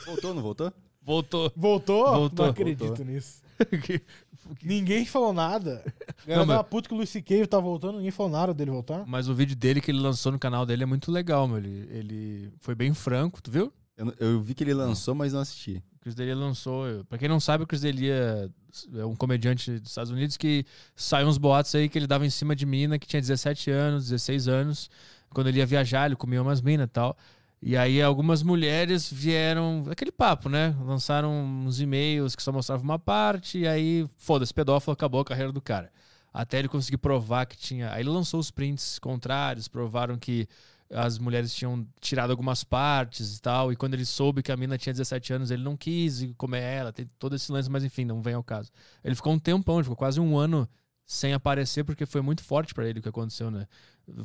Voltou, 0.05 0.33
não 0.33 0.41
voltou? 0.41 0.73
Voltou. 1.01 1.53
Voltou? 1.55 2.05
Voltou. 2.13 2.45
Não 2.47 2.51
acredito 2.51 2.85
Voltou. 2.85 3.05
nisso. 3.05 3.41
Ninguém 4.61 5.05
falou 5.05 5.31
nada. 5.33 5.83
Não, 6.27 6.35
Eu 6.37 6.45
mas- 6.45 6.65
puto 6.67 6.89
que 6.89 6.93
o 6.93 6.97
Luis 6.97 7.09
C.K. 7.09 7.47
tá 7.47 7.59
voltando, 7.59 7.95
ninguém 7.97 8.11
falou 8.11 8.31
nada 8.31 8.53
dele 8.53 8.71
voltar. 8.71 9.05
Mas 9.07 9.27
o 9.29 9.33
vídeo 9.33 9.55
dele 9.55 9.79
que 9.79 9.89
ele 9.91 9.99
lançou 9.99 10.31
no 10.31 10.39
canal 10.39 10.65
dele 10.65 10.83
é 10.83 10.85
muito 10.85 11.11
legal, 11.11 11.47
meu. 11.47 11.57
Ele, 11.57 11.87
ele 11.91 12.53
foi 12.59 12.75
bem 12.75 12.93
franco, 12.93 13.41
tu 13.41 13.49
viu? 13.49 13.71
Eu, 13.97 14.05
não- 14.05 14.13
eu 14.19 14.41
vi 14.41 14.53
que 14.53 14.63
ele 14.63 14.73
lançou, 14.73 15.15
mas 15.15 15.31
não 15.33 15.39
assisti. 15.39 15.81
O 15.95 15.99
Chris 16.01 16.15
Delia 16.15 16.35
lançou. 16.35 16.85
Pra 17.05 17.17
quem 17.17 17.29
não 17.29 17.39
sabe, 17.39 17.63
o 17.63 17.67
Chris 17.67 17.81
Delia 17.81 18.51
é 18.95 19.05
um 19.05 19.15
comediante 19.15 19.79
dos 19.79 19.89
Estados 19.89 20.11
Unidos 20.11 20.35
que 20.35 20.65
saiu 20.95 21.27
uns 21.27 21.37
boatos 21.37 21.73
aí 21.75 21.87
que 21.87 21.97
ele 21.97 22.07
dava 22.07 22.25
em 22.25 22.29
cima 22.29 22.53
de 22.55 22.65
mina 22.65 22.99
que 22.99 23.07
tinha 23.07 23.21
17 23.21 23.71
anos, 23.71 24.09
16 24.09 24.47
anos. 24.49 24.89
Quando 25.29 25.47
ele 25.47 25.59
ia 25.59 25.65
viajar, 25.65 26.05
ele 26.07 26.15
comia 26.17 26.41
umas 26.41 26.61
minas 26.61 26.85
e 26.87 26.89
tal. 26.89 27.15
E 27.65 27.77
aí 27.77 28.01
algumas 28.01 28.43
mulheres 28.43 29.09
vieram. 29.09 29.85
Aquele 29.89 30.11
papo, 30.11 30.49
né? 30.49 30.75
Lançaram 30.81 31.31
uns 31.31 31.79
e-mails 31.79 32.35
que 32.35 32.43
só 32.43 32.51
mostravam 32.51 32.83
uma 32.83 32.99
parte, 32.99 33.59
e 33.59 33.67
aí, 33.67 34.05
foda-se, 34.17 34.53
pedófilo 34.53 34.91
acabou 34.91 35.21
a 35.21 35.25
carreira 35.25 35.49
do 35.49 35.61
cara. 35.61 35.89
Até 36.33 36.59
ele 36.59 36.67
conseguir 36.67 36.97
provar 36.97 37.45
que 37.45 37.55
tinha. 37.55 37.89
Aí 37.93 38.01
ele 38.01 38.09
lançou 38.09 38.37
os 38.37 38.51
prints 38.51 38.99
contrários, 38.99 39.69
provaram 39.69 40.17
que 40.17 40.45
as 40.91 41.17
mulheres 41.17 41.53
tinham 41.55 41.87
tirado 42.01 42.31
algumas 42.31 42.65
partes 42.65 43.37
e 43.37 43.41
tal. 43.41 43.71
E 43.71 43.77
quando 43.77 43.93
ele 43.93 44.05
soube 44.05 44.43
que 44.43 44.51
a 44.51 44.57
mina 44.57 44.77
tinha 44.77 44.91
17 44.91 45.31
anos, 45.31 45.49
ele 45.49 45.63
não 45.63 45.77
quis 45.77 46.27
comer 46.37 46.61
ela, 46.61 46.91
tem 46.91 47.09
todo 47.17 47.33
esse 47.33 47.49
lance, 47.49 47.69
mas 47.69 47.85
enfim, 47.85 48.03
não 48.03 48.21
vem 48.21 48.33
ao 48.33 48.43
caso. 48.43 48.71
Ele 49.01 49.15
ficou 49.15 49.31
um 49.31 49.39
tempão, 49.39 49.81
ficou 49.81 49.95
quase 49.95 50.19
um 50.19 50.37
ano 50.37 50.67
sem 51.13 51.33
aparecer, 51.33 51.83
porque 51.83 52.05
foi 52.05 52.21
muito 52.21 52.43
forte 52.43 52.73
pra 52.73 52.87
ele 52.87 52.99
o 52.99 53.01
que 53.01 53.09
aconteceu, 53.09 53.49
né? 53.51 53.67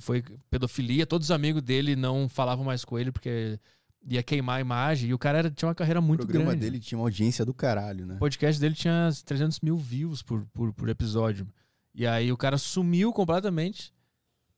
Foi 0.00 0.22
pedofilia, 0.50 1.06
todos 1.06 1.26
os 1.28 1.30
amigos 1.30 1.62
dele 1.62 1.94
não 1.94 2.28
falavam 2.28 2.64
mais 2.64 2.84
com 2.84 2.98
ele 2.98 3.12
porque 3.12 3.58
ia 4.06 4.22
queimar 4.22 4.58
a 4.58 4.60
imagem. 4.60 5.10
E 5.10 5.14
o 5.14 5.18
cara 5.18 5.38
era- 5.38 5.50
tinha 5.50 5.68
uma 5.68 5.74
carreira 5.74 6.00
O 6.00 6.02
muito 6.02 6.20
programa 6.20 6.50
grande. 6.50 6.60
dele 6.64 6.80
tinha 6.80 6.98
uma 6.98 7.04
audiência 7.04 7.44
do 7.44 7.54
caralho, 7.54 8.06
né? 8.06 8.14
O 8.16 8.18
podcast 8.18 8.60
dele 8.60 8.74
tinha 8.74 9.10
300 9.24 9.60
mil 9.60 9.76
views 9.76 10.22
por, 10.22 10.44
por, 10.52 10.72
por 10.72 10.88
episódio. 10.88 11.46
E 11.94 12.06
aí 12.06 12.32
o 12.32 12.36
cara 12.36 12.58
sumiu 12.58 13.12
completamente 13.12 13.92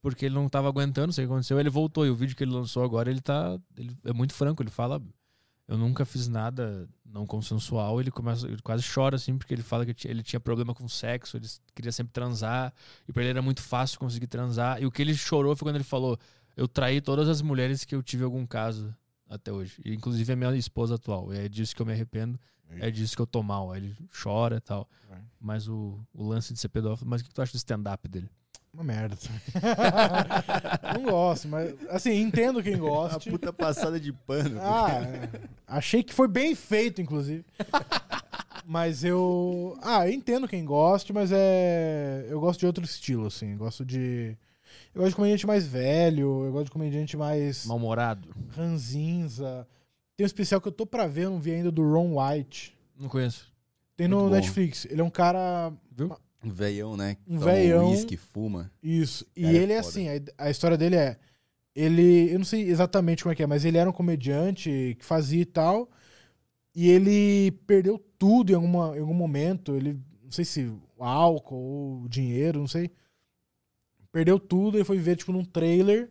porque 0.02 0.24
ele 0.27 0.35
não 0.35 0.48
tava 0.48 0.69
aguentando, 0.69 1.09
não 1.09 1.12
sei 1.12 1.24
o 1.24 1.28
que 1.28 1.32
aconteceu. 1.35 1.61
Ele 1.61 1.69
voltou 1.70 2.07
e 2.07 2.11
o 2.11 2.15
vídeo 2.15 2.35
que 2.36 2.43
ele 2.44 2.52
lançou 2.52 2.82
agora, 2.82 3.11
ele 3.11 3.20
tá. 3.20 3.59
Ele 3.77 3.94
é 4.05 4.12
muito 4.12 4.32
franco, 4.35 4.62
ele 4.62 4.70
fala. 4.70 5.02
Eu 5.71 5.79
nunca 5.79 6.05
fiz 6.05 6.27
nada 6.27 6.89
não 7.05 7.25
consensual. 7.25 8.01
Ele 8.01 8.11
começa, 8.11 8.45
ele 8.45 8.61
quase 8.61 8.85
chora 8.93 9.15
assim, 9.15 9.39
porque 9.39 9.55
ele 9.55 9.63
fala 9.63 9.87
que 9.87 10.09
ele 10.09 10.21
tinha 10.21 10.41
problema 10.41 10.75
com 10.75 10.89
sexo, 10.89 11.37
ele 11.37 11.47
queria 11.77 11.93
sempre 11.93 12.13
transar, 12.13 12.75
e 13.07 13.13
pra 13.13 13.23
ele 13.23 13.31
era 13.31 13.41
muito 13.41 13.63
fácil 13.63 13.97
conseguir 13.97 14.27
transar. 14.27 14.83
E 14.83 14.87
o 14.87 14.91
que 14.91 15.01
ele 15.01 15.15
chorou 15.15 15.55
foi 15.55 15.67
quando 15.67 15.77
ele 15.77 15.85
falou: 15.85 16.19
Eu 16.57 16.67
traí 16.67 17.01
todas 17.01 17.29
as 17.29 17.41
mulheres 17.41 17.85
que 17.85 17.95
eu 17.95 18.03
tive 18.03 18.25
algum 18.25 18.45
caso 18.45 18.93
até 19.29 19.53
hoje, 19.53 19.81
e 19.85 19.95
inclusive 19.95 20.33
a 20.33 20.35
minha 20.35 20.57
esposa 20.57 20.97
atual. 20.97 21.33
E 21.33 21.39
é 21.39 21.49
disso 21.49 21.77
que 21.77 21.81
eu 21.81 21.87
me 21.87 21.93
arrependo. 21.93 22.37
É 22.81 22.91
disso 22.91 23.15
que 23.15 23.23
eu 23.23 23.27
tô 23.27 23.41
mal. 23.41 23.71
Aí 23.71 23.81
ele 23.81 23.97
chora 24.23 24.57
e 24.57 24.61
tal. 24.61 24.89
Mas 25.41 25.69
o, 25.69 26.05
o 26.13 26.27
lance 26.27 26.53
de 26.53 26.59
ser 26.59 26.69
pedófilo. 26.69 27.09
Mas 27.09 27.21
o 27.21 27.25
que 27.25 27.33
tu 27.33 27.41
acha 27.41 27.53
do 27.53 27.57
stand-up 27.57 28.09
dele? 28.09 28.29
Uma 28.73 28.85
merda. 28.85 29.17
não 30.95 31.03
gosto, 31.11 31.49
mas 31.49 31.75
assim, 31.89 32.13
entendo 32.21 32.63
quem 32.63 32.75
A 32.77 32.79
gosta. 32.79 33.31
puta 33.31 33.53
passada 33.53 33.99
de 33.99 34.13
pano. 34.13 34.61
Ah, 34.63 34.91
é. 35.03 35.29
achei 35.67 36.03
que 36.03 36.15
foi 36.15 36.29
bem 36.29 36.55
feito, 36.55 37.01
inclusive. 37.01 37.45
Mas 38.67 39.03
eu. 39.03 39.77
Ah, 39.83 40.07
eu 40.07 40.13
entendo 40.13 40.47
quem 40.47 40.65
gosta, 40.65 41.13
mas 41.13 41.31
é. 41.33 42.25
Eu 42.29 42.39
gosto 42.39 42.61
de 42.61 42.67
outro 42.67 42.85
estilo, 42.85 43.27
assim. 43.27 43.53
Eu 43.53 43.59
gosto 43.59 43.85
de. 43.85 44.37
Eu 44.95 45.01
gosto 45.01 45.09
de 45.11 45.17
comediante 45.17 45.47
mais 45.47 45.67
velho, 45.67 46.45
eu 46.45 46.53
gosto 46.53 46.67
de 46.67 46.71
comediante 46.71 47.17
mais 47.17 47.67
Mal-humorado? 47.67 48.29
ranzinza. 48.51 49.67
Tem 50.17 50.25
um 50.25 50.27
especial 50.27 50.61
que 50.61 50.69
eu 50.69 50.73
tô 50.73 50.87
pra 50.87 51.09
ver, 51.09 51.25
eu 51.25 51.31
não 51.31 51.41
vi 51.41 51.51
ainda, 51.53 51.73
do 51.73 51.83
Ron 51.83 52.21
White. 52.21 52.79
Não 52.97 53.09
conheço. 53.09 53.51
Tem 53.97 54.07
no. 54.07 54.31
Netflix. 54.31 54.85
Ele 54.85 55.01
é 55.01 55.05
um 55.05 55.11
cara. 55.11 55.73
Viu? 55.91 56.17
Um 56.43 56.51
veião, 56.51 56.97
né? 56.97 57.17
Um 57.27 57.39
Toma 57.39 57.53
veião. 57.53 57.91
uísque, 57.91 58.17
fuma. 58.17 58.71
Isso. 58.83 59.27
E 59.37 59.43
Cara, 59.43 59.57
é 59.57 59.61
ele 59.61 59.73
é 59.73 59.79
assim, 59.79 60.09
a, 60.09 60.47
a 60.47 60.51
história 60.51 60.77
dele 60.77 60.97
é. 60.97 61.19
Ele. 61.75 62.33
Eu 62.33 62.39
não 62.39 62.45
sei 62.45 62.62
exatamente 62.62 63.23
como 63.23 63.33
é 63.33 63.37
que 63.37 63.43
é, 63.43 63.47
mas 63.47 63.65
ele 63.65 63.79
era 63.79 63.89
um 63.89 63.93
comediante 63.93 64.97
que 64.99 65.05
fazia 65.05 65.43
e 65.43 65.47
tal. 65.47 65.91
E 66.75 66.89
ele 66.89 67.51
perdeu 67.67 67.99
tudo 68.19 68.53
em, 68.53 68.55
alguma, 68.55 68.97
em 68.97 69.01
algum 69.01 69.15
momento. 69.15 69.77
Ele. 69.77 70.01
Não 70.23 70.31
sei 70.31 70.45
se 70.45 70.73
álcool 70.99 72.03
ou 72.03 72.09
dinheiro, 72.09 72.61
não 72.61 72.69
sei. 72.69 72.91
Perdeu 74.12 74.39
tudo 74.39 74.79
e 74.79 74.85
foi 74.85 74.99
ver, 74.99 75.17
tipo, 75.17 75.33
num 75.33 75.45
trailer. 75.45 76.11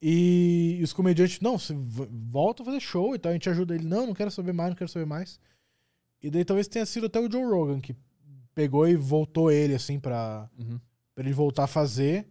E, 0.00 0.78
os 0.82 0.92
comediantes, 0.92 1.40
não, 1.40 1.58
você 1.58 1.74
volta 1.74 2.62
a 2.62 2.66
fazer 2.66 2.80
show 2.80 3.14
e 3.14 3.18
tal, 3.18 3.30
a 3.30 3.32
gente 3.32 3.48
ajuda 3.48 3.74
ele. 3.74 3.86
Não, 3.86 4.06
não 4.06 4.14
quero 4.14 4.30
saber 4.30 4.52
mais, 4.52 4.70
não 4.70 4.76
quero 4.76 4.90
saber 4.90 5.06
mais. 5.06 5.40
E 6.22 6.30
daí 6.30 6.44
talvez 6.44 6.68
tenha 6.68 6.86
sido 6.86 7.06
até 7.06 7.20
o 7.20 7.30
Joe 7.30 7.44
Rogan 7.44 7.80
que 7.80 7.94
pegou 8.56 8.88
e 8.88 8.96
voltou 8.96 9.52
ele, 9.52 9.74
assim, 9.74 10.00
pra, 10.00 10.48
Uhum. 10.58 10.80
pra 11.14 11.22
ele 11.22 11.32
voltar 11.34 11.64
a 11.64 11.66
fazer. 11.68 12.26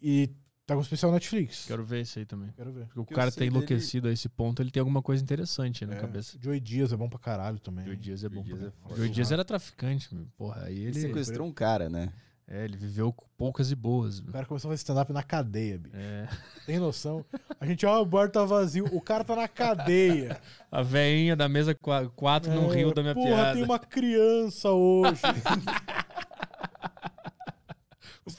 E 0.00 0.28
tá 0.64 0.74
com 0.74 0.78
um 0.78 0.82
especial 0.82 1.10
Netflix. 1.10 1.64
Quero 1.66 1.84
ver 1.84 2.02
isso 2.02 2.18
aí 2.18 2.24
também. 2.24 2.50
Quero 2.56 2.72
ver. 2.72 2.86
Porque 2.94 3.00
o 3.12 3.16
cara 3.16 3.30
sei 3.30 3.40
tem 3.40 3.48
dele- 3.48 3.56
enlouquecido 3.56 4.08
a 4.08 4.12
esse 4.12 4.28
ponto, 4.28 4.62
ele 4.62 4.70
tem 4.70 4.80
alguma 4.80 5.02
coisa 5.02 5.22
interessante 5.22 5.84
na 5.84 5.94
É, 5.94 6.00
cabeça. 6.00 6.38
Joey 6.40 6.60
Dias 6.60 6.92
é 6.92 6.96
bom 6.96 7.08
pra 7.08 7.18
caralho 7.18 7.58
também. 7.58 7.84
Joey 7.84 7.96
Dias 7.96 8.22
é 8.24 8.28
Joey 8.28 8.38
bom. 8.38 8.44
Dias 8.44 8.72
pra 8.74 8.92
é. 8.92 8.96
Joey 8.96 9.10
Dias 9.10 9.32
era 9.32 9.44
traficante, 9.44 10.14
meu. 10.14 10.26
porra. 10.36 10.64
Aí 10.64 10.76
Ele 10.78 10.86
ele, 10.88 11.00
sequestrou 11.00 11.46
um 11.48 11.52
cara, 11.52 11.88
né? 11.88 12.12
É, 12.48 12.64
ele 12.64 12.76
viveu 12.76 13.12
com 13.12 13.26
poucas 13.36 13.70
e 13.72 13.74
boas. 13.74 14.20
O 14.20 14.30
cara 14.30 14.46
começou 14.46 14.68
a 14.68 14.72
fazer 14.72 14.82
stand-up 14.82 15.12
na 15.12 15.22
cadeia, 15.22 15.78
bicho. 15.78 15.96
É. 15.96 16.28
Tem 16.64 16.78
noção? 16.78 17.24
A 17.60 17.66
gente, 17.66 17.84
ó, 17.84 18.00
o 18.00 18.06
bar 18.06 18.30
tá 18.30 18.44
vazio. 18.44 18.84
O 18.92 19.00
cara 19.00 19.24
tá 19.24 19.34
na 19.34 19.48
cadeia. 19.48 20.40
A 20.70 20.80
veinha 20.82 21.34
da 21.34 21.48
mesa 21.48 21.74
4 21.74 22.52
não 22.54 22.72
É, 22.72 22.76
riu 22.76 22.94
da 22.94 23.02
minha 23.02 23.14
porra, 23.14 23.28
piada. 23.28 23.52
tem 23.54 23.62
uma 23.64 23.78
criança 23.78 24.70
hoje. 24.70 25.20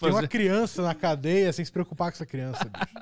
Tem 0.01 0.09
uma 0.11 0.27
criança 0.27 0.81
na 0.81 0.93
cadeia 0.93 1.51
sem 1.53 1.63
se 1.63 1.71
preocupar 1.71 2.11
com 2.11 2.15
essa 2.17 2.25
criança, 2.25 2.65
bicho. 2.65 2.93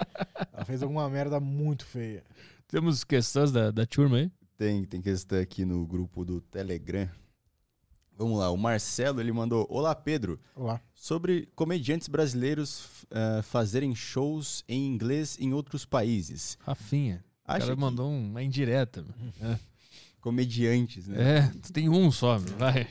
Ela 0.53 0.65
fez 0.65 0.84
alguma 0.84 1.10
merda 1.10 1.40
muito 1.40 1.84
feia. 1.84 2.23
Temos 2.68 3.03
questões 3.03 3.52
da, 3.52 3.72
da 3.72 3.86
turma 3.88 4.18
aí? 4.18 4.32
Tem, 4.56 4.86
tem 4.86 5.02
questão 5.02 5.40
aqui 5.40 5.65
no 5.65 5.86
grupo 5.86 6.23
do 6.23 6.40
Telegram. 6.41 7.10
Vamos 8.18 8.40
lá, 8.40 8.50
o 8.50 8.58
Marcelo 8.58 9.20
ele 9.20 9.32
mandou: 9.32 9.68
Olá 9.70 9.94
Pedro, 9.94 10.40
Olá. 10.56 10.80
sobre 10.94 11.50
comediantes 11.56 12.08
brasileiros 12.08 13.06
eh, 13.12 13.42
fazerem 13.42 13.94
shows 13.94 14.64
em 14.70 14.88
inglês 14.88 15.38
em 15.40 15.54
outros 15.54 15.86
países. 15.86 16.58
Rafinha. 16.62 17.24
O 17.48 17.52
Acha 17.52 17.60
cara 17.60 17.76
que 17.76 17.80
mandou 17.82 18.10
uma 18.10 18.42
indireta. 18.42 19.04
meu. 19.04 19.60
comediantes, 20.22 21.08
né? 21.08 21.38
É, 21.38 21.42
tu 21.62 21.72
tem 21.72 21.88
um 21.88 22.10
só, 22.10 22.40
meu. 22.40 22.58
vai. 22.58 22.88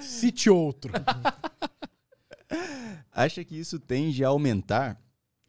Cite 0.00 0.48
outro. 0.48 0.92
Acha 3.10 3.42
que 3.44 3.56
isso 3.58 3.80
tende 3.80 4.24
a 4.24 4.28
aumentar? 4.28 5.00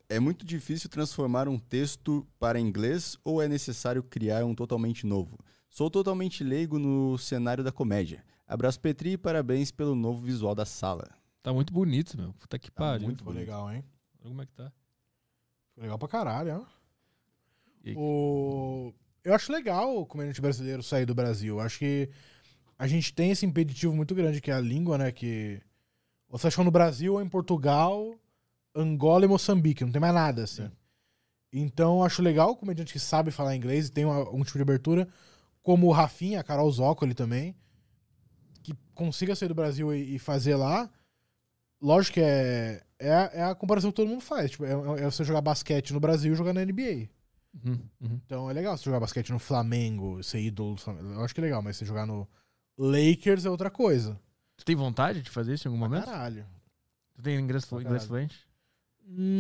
É 0.10 0.20
muito 0.20 0.46
difícil 0.46 0.90
transformar 0.90 1.48
um 1.50 1.60
texto 1.60 2.26
para 2.40 2.60
inglês 2.60 3.18
ou 3.24 3.42
é 3.42 3.48
necessário 3.48 4.02
criar 4.02 4.46
um 4.46 4.56
totalmente 4.56 5.06
novo? 5.06 5.38
Sou 5.70 5.92
totalmente 5.92 6.44
leigo 6.44 6.80
no 6.80 7.18
cenário 7.18 7.64
da 7.64 7.72
comédia. 7.74 8.24
Abraço 8.48 8.80
Petri 8.80 9.12
e 9.14 9.18
parabéns 9.18 9.72
pelo 9.72 9.94
novo 9.96 10.22
visual 10.26 10.56
da 10.56 10.66
sala. 10.66 11.10
Tá 11.44 11.52
muito 11.54 11.74
bonito, 11.74 12.18
meu. 12.18 12.34
Puta 12.34 12.58
que 12.58 12.72
Tá 12.72 12.84
pariu. 12.84 13.06
muito 13.08 13.24
bonito. 13.24 13.40
legal, 13.40 13.72
hein? 13.72 13.84
Olha 14.22 14.30
Como 14.30 14.42
é 14.42 14.46
que 14.46 14.54
tá? 14.54 14.72
Ficou 15.70 15.82
legal 15.84 16.00
pra 16.00 16.08
caralho, 16.08 16.66
ó. 16.66 16.78
O... 17.96 18.94
Eu 19.24 19.34
acho 19.34 19.52
legal 19.52 19.98
o 19.98 20.06
comediante 20.06 20.42
brasileiro 20.42 20.82
sair 20.84 21.06
do 21.06 21.16
Brasil. 21.16 21.56
Eu 21.56 21.62
acho 21.62 21.80
que 21.80 22.10
a 22.78 22.88
gente 22.88 23.14
tem 23.14 23.32
esse 23.32 23.46
impeditivo 23.46 23.96
muito 23.96 24.14
grande, 24.16 24.42
que 24.42 24.52
é 24.52 24.54
a 24.54 24.60
língua, 24.62 24.98
né? 24.98 25.12
Que 25.12 25.62
você 26.30 26.48
achou 26.48 26.64
no 26.64 26.72
Brasil 26.72 27.14
ou 27.14 27.22
em 27.22 27.28
Portugal, 27.30 28.16
Angola 28.76 29.26
e 29.26 29.28
Moçambique. 29.28 29.84
Não 29.84 29.92
tem 29.92 30.02
mais 30.02 30.14
nada, 30.14 30.44
assim. 30.44 30.64
É. 30.64 30.72
Então, 31.54 31.98
eu 32.00 32.04
acho 32.04 32.22
legal 32.22 32.52
o 32.52 32.56
comediante 32.56 32.92
que 32.94 33.00
sabe 33.00 33.32
falar 33.32 33.56
inglês 33.56 33.88
e 33.88 33.92
tem 33.92 34.06
uma- 34.06 34.30
um 34.34 34.44
tipo 34.44 34.58
de 34.58 34.62
abertura, 34.62 35.08
como 35.64 35.88
o 35.88 35.92
Rafinha, 35.92 36.40
a 36.40 36.44
Carol 36.44 36.70
Zócoli 36.72 37.14
também, 37.14 37.56
que 38.74 38.78
consiga 38.94 39.36
sair 39.36 39.48
do 39.50 39.56
Brasil 39.56 39.94
e, 39.94 40.16
e 40.16 40.20
fazer 40.20 40.56
lá. 40.56 40.90
Lógico 41.82 42.16
que 42.16 42.22
é, 42.22 42.82
é, 43.00 43.14
a- 43.14 43.32
é 43.34 43.44
a 43.44 43.56
comparação 43.56 43.92
que 43.92 43.96
todo 43.96 44.08
mundo 44.10 44.22
faz. 44.22 44.52
Tipo, 44.52 44.66
é, 44.66 44.72
é 44.72 45.06
você 45.06 45.24
jogar 45.24 45.42
basquete 45.42 45.94
no 45.94 46.00
Brasil 46.00 46.34
e 46.34 46.36
jogar 46.36 46.54
na 46.54 46.62
NBA. 46.66 47.08
Uhum, 47.64 47.80
uhum. 48.02 48.20
Então 48.26 48.50
é 48.50 48.54
legal 48.54 48.78
você 48.78 48.84
jogar 48.84 49.00
basquete 49.00 49.32
no 49.32 49.40
Flamengo, 49.40 50.22
ser 50.24 50.40
ídolo 50.42 50.76
do 50.76 50.82
Flamengo. 50.82 51.10
Eu 51.14 51.24
acho 51.24 51.34
que 51.34 51.40
é 51.42 51.44
legal, 51.44 51.62
mas 51.62 51.78
você 51.78 51.86
jogar 51.86 52.06
no 52.06 52.28
Lakers 52.78 53.46
é 53.46 53.50
outra 53.50 53.70
coisa. 53.70 54.20
Tu 54.58 54.66
tem 54.66 54.76
vontade 54.76 55.22
de 55.22 55.30
fazer 55.30 55.54
isso 55.54 55.68
em 55.68 55.72
algum 55.72 55.80
momento? 55.80 56.06
Caralho. 56.06 56.46
Tu 57.16 57.22
tem 57.22 57.40
inglês, 57.40 57.72
inglês 57.72 58.06
fluente? 58.06 58.48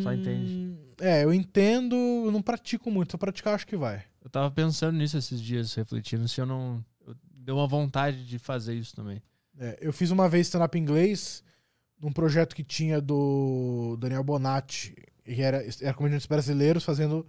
Só 0.02 0.14
entende. 0.14 0.78
É, 1.00 1.24
eu 1.24 1.34
entendo, 1.34 1.96
eu 1.96 2.32
não 2.32 2.42
pratico 2.42 2.90
muito. 2.90 3.12
Se 3.12 3.16
eu 3.16 3.20
praticar, 3.20 3.54
acho 3.56 3.68
que 3.68 3.76
vai. 3.76 4.04
Eu 4.24 4.30
tava 4.30 4.50
pensando 4.50 4.98
nisso 4.98 5.18
esses 5.18 5.42
dias, 5.42 5.74
refletindo, 5.74 6.28
se 6.28 6.40
eu 6.40 6.46
não. 6.46 6.84
Eu, 7.48 7.56
deu 7.56 7.56
uma 7.58 7.68
vontade 7.68 8.26
de 8.26 8.38
fazer 8.38 8.74
isso 8.76 8.96
também. 8.96 9.22
É, 9.58 9.78
eu 9.82 9.92
fiz 9.94 10.12
uma 10.12 10.28
vez 10.30 10.48
stand-up 10.48 10.78
em 10.78 10.82
inglês 10.82 11.44
num 12.00 12.12
projeto 12.12 12.56
que 12.56 12.64
tinha 12.64 13.02
do 13.02 13.98
Daniel 14.00 14.24
Bonatti 14.24 14.94
E 15.26 15.42
era, 15.42 15.64
era 15.82 15.94
comediantes 15.94 16.28
brasileiros 16.28 16.84
fazendo 16.84 17.26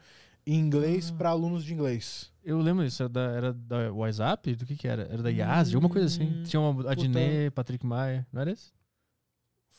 em 0.47 0.59
inglês 0.59 1.11
Ah. 1.11 1.17
pra 1.17 1.31
alunos 1.31 1.65
de 1.65 1.73
inglês. 1.73 2.31
Eu 2.45 2.59
lembro 2.61 2.85
isso, 2.85 3.03
era 3.03 3.09
da, 3.09 3.21
era 3.33 3.53
da 3.53 3.93
WhatsApp? 3.93 4.55
Do 4.55 4.65
que 4.67 4.77
que 4.77 4.89
era? 4.89 5.03
Era 5.03 5.23
da 5.23 5.31
Yas, 5.31 5.75
alguma 5.75 5.89
coisa 5.93 6.07
assim. 6.07 6.25
Hum, 6.25 6.43
Tinha 6.45 6.61
uma 6.61 6.91
Adnet, 6.91 7.51
Patrick 7.51 7.85
Maia, 7.85 8.27
não 8.33 8.41
era 8.41 8.51
esse? 8.53 8.73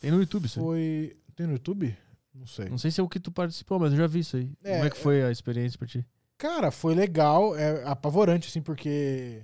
Tem 0.00 0.10
no 0.10 0.20
YouTube 0.20 0.46
isso 0.46 0.58
aí. 0.60 0.64
Foi. 0.64 1.16
Tem 1.34 1.46
no 1.46 1.52
YouTube? 1.54 1.96
Não 2.34 2.46
sei. 2.46 2.68
Não 2.68 2.78
sei 2.78 2.90
se 2.90 3.00
é 3.00 3.02
o 3.04 3.08
que 3.08 3.18
tu 3.18 3.30
participou, 3.32 3.78
mas 3.80 3.92
eu 3.92 3.98
já 3.98 4.06
vi 4.06 4.20
isso 4.20 4.36
aí. 4.36 4.52
É, 4.62 4.74
Como 4.74 4.84
é 4.86 4.90
que 4.90 4.96
foi 4.98 5.22
a 5.24 5.30
experiência 5.30 5.76
pra 5.78 5.88
ti? 5.88 6.06
Cara, 6.38 6.70
foi 6.70 6.94
legal, 6.94 7.56
é 7.56 7.84
apavorante, 7.84 8.48
assim, 8.48 8.62
porque 8.62 9.42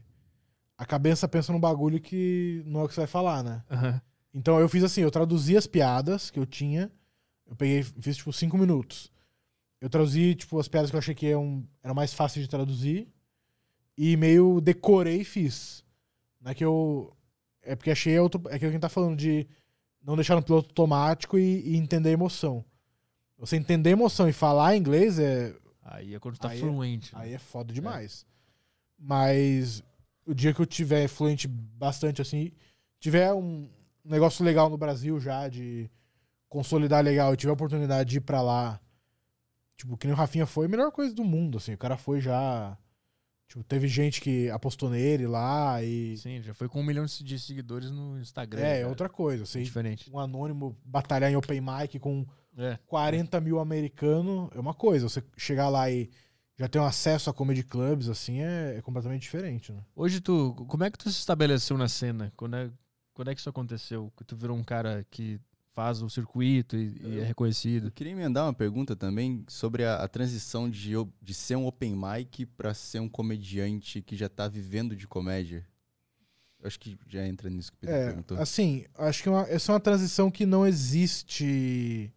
a 0.78 0.84
cabeça 0.84 1.26
pensa 1.28 1.52
num 1.52 1.60
bagulho 1.60 2.00
que 2.00 2.62
não 2.66 2.80
é 2.80 2.84
o 2.84 2.88
que 2.88 2.94
você 2.94 3.00
vai 3.00 3.06
falar, 3.06 3.42
né? 3.42 3.62
Aham. 3.70 4.00
Então 4.34 4.58
eu 4.60 4.68
fiz 4.68 4.84
assim, 4.84 5.00
eu 5.00 5.10
traduzi 5.10 5.56
as 5.56 5.66
piadas 5.66 6.30
que 6.30 6.38
eu 6.38 6.44
tinha, 6.44 6.90
eu 7.46 7.56
peguei, 7.56 7.82
fiz 7.82 8.16
tipo 8.18 8.32
cinco 8.32 8.58
minutos. 8.58 9.10
Eu 9.80 9.88
traduzi, 9.88 10.34
tipo, 10.34 10.58
as 10.58 10.68
piadas 10.68 10.90
que 10.90 10.96
eu 10.96 10.98
achei 10.98 11.14
que 11.14 11.26
eram, 11.26 11.66
eram 11.82 11.94
mais 11.94 12.12
fáceis 12.12 12.44
de 12.44 12.50
traduzir 12.50 13.08
e 13.96 14.16
meio 14.16 14.60
decorei 14.60 15.20
e 15.20 15.24
fiz. 15.24 15.84
Não 16.40 16.50
é 16.50 16.54
que 16.54 16.64
eu... 16.64 17.14
É 17.62 17.74
porque 17.76 17.90
achei 17.90 18.18
outro... 18.18 18.42
É 18.48 18.58
que 18.58 18.64
a 18.66 18.70
gente 18.70 18.80
tá 18.80 18.88
falando 18.88 19.16
de 19.16 19.46
não 20.02 20.14
deixar 20.16 20.34
no 20.36 20.42
piloto 20.42 20.68
automático 20.68 21.38
e, 21.38 21.60
e 21.72 21.76
entender 21.76 22.10
a 22.10 22.12
emoção. 22.12 22.64
Você 23.38 23.56
entender 23.56 23.90
a 23.90 23.92
emoção 23.92 24.28
e 24.28 24.32
falar 24.32 24.76
inglês 24.76 25.18
é, 25.18 25.54
Aí 25.82 26.14
é 26.14 26.18
quando 26.18 26.34
tu 26.36 26.40
tá 26.40 26.50
Aí 26.50 26.58
é- 26.58 26.60
fluente. 26.60 27.14
né? 27.14 27.20
Aí 27.22 27.32
é 27.34 27.38
foda 27.38 27.72
demais. 27.72 28.26
Mas 28.98 29.82
o 30.26 30.34
dia 30.34 30.52
que 30.52 30.60
eu 30.60 30.66
tiver 30.66 31.06
fluente 31.08 31.46
bastante 31.48 32.20
assim, 32.20 32.52
tiver 32.98 33.32
um 33.32 33.68
negócio 34.04 34.44
legal 34.44 34.68
no 34.68 34.76
Brasil 34.76 35.18
já 35.20 35.48
de 35.48 35.90
consolidar 36.48 37.02
legal 37.04 37.32
e 37.32 37.36
tiver 37.36 37.50
a 37.50 37.54
oportunidade 37.54 38.10
de 38.10 38.16
ir 38.18 38.20
pra 38.20 38.40
lá, 38.42 38.80
tipo, 39.76 39.96
que 39.96 40.06
nem 40.06 40.14
o 40.14 40.16
Rafinha 40.16 40.46
foi, 40.46 40.66
a 40.66 40.68
melhor 40.68 40.90
coisa 40.92 41.14
do 41.14 41.24
mundo, 41.24 41.58
assim. 41.58 41.74
O 41.74 41.78
cara 41.78 41.96
foi 41.96 42.20
já. 42.20 42.76
Tipo, 43.48 43.62
teve 43.62 43.86
gente 43.86 44.20
que 44.20 44.50
apostou 44.50 44.90
nele 44.90 45.26
lá 45.26 45.80
e. 45.82 46.16
Sim, 46.18 46.42
já 46.42 46.52
foi 46.54 46.68
com 46.68 46.80
um 46.80 46.84
milhão 46.84 47.04
de 47.06 47.38
seguidores 47.38 47.90
no 47.92 48.18
Instagram. 48.20 48.60
É, 48.60 48.70
é 48.70 48.76
cara. 48.78 48.88
outra 48.88 49.08
coisa. 49.08 49.42
É 49.42 49.44
Assim, 49.44 49.62
diferente. 49.62 50.10
um 50.12 50.18
anônimo 50.18 50.76
batalhar 50.84 51.30
em 51.30 51.36
open 51.36 51.60
mic 51.60 51.98
com 52.00 52.26
É. 52.58 52.76
40 52.86 53.40
mil 53.40 53.60
americanos 53.60 54.48
é 54.54 54.58
uma 54.58 54.74
coisa. 54.74 55.08
Você 55.08 55.22
chegar 55.36 55.68
lá 55.68 55.88
e 55.90 56.10
já 56.58 56.68
ter 56.68 56.78
um 56.78 56.84
acesso 56.86 57.28
a 57.28 57.34
comedy 57.34 57.62
clubs, 57.62 58.08
assim, 58.08 58.40
é, 58.40 58.76
é 58.78 58.82
completamente 58.82 59.22
diferente, 59.22 59.72
né? 59.72 59.82
Hoje 59.94 60.20
tu, 60.20 60.54
como 60.68 60.84
é 60.84 60.90
que 60.90 60.98
tu 60.98 61.10
se 61.10 61.18
estabeleceu 61.18 61.76
na 61.76 61.88
cena? 61.88 62.32
Quando 62.36 62.56
é, 62.56 62.70
quando 63.12 63.30
é 63.30 63.34
que 63.34 63.40
isso 63.40 63.48
aconteceu? 63.50 64.12
Que 64.16 64.24
tu 64.24 64.34
virou 64.36 64.56
um 64.56 64.64
cara 64.64 65.06
que 65.10 65.38
faz 65.74 66.00
o 66.00 66.08
circuito 66.08 66.74
e, 66.76 66.96
e 67.02 67.18
é 67.20 67.24
reconhecido? 67.24 67.88
Eu 67.88 67.92
queria 67.92 68.12
emendar 68.12 68.46
uma 68.46 68.54
pergunta 68.54 68.96
também 68.96 69.44
sobre 69.48 69.84
a, 69.84 69.96
a 69.96 70.08
transição 70.08 70.70
de, 70.70 70.92
de 71.20 71.34
ser 71.34 71.56
um 71.56 71.66
open 71.66 71.94
mic 71.94 72.46
pra 72.46 72.72
ser 72.72 73.00
um 73.00 73.08
comediante 73.08 74.00
que 74.00 74.16
já 74.16 74.28
tá 74.28 74.48
vivendo 74.48 74.96
de 74.96 75.06
comédia. 75.06 75.66
Eu 76.58 76.66
acho 76.68 76.80
que 76.80 76.98
já 77.06 77.26
entra 77.26 77.50
nisso 77.50 77.70
que 77.70 77.76
o 77.76 77.80
Pedro 77.80 77.94
É, 77.94 78.06
perguntou. 78.06 78.38
assim, 78.40 78.86
acho 78.96 79.22
que 79.22 79.28
é 79.28 79.32
uma- 79.32 79.46
essa 79.48 79.70
é 79.70 79.74
uma 79.74 79.80
transição 79.80 80.30
que 80.30 80.46
não 80.46 80.66
existe 80.66 82.10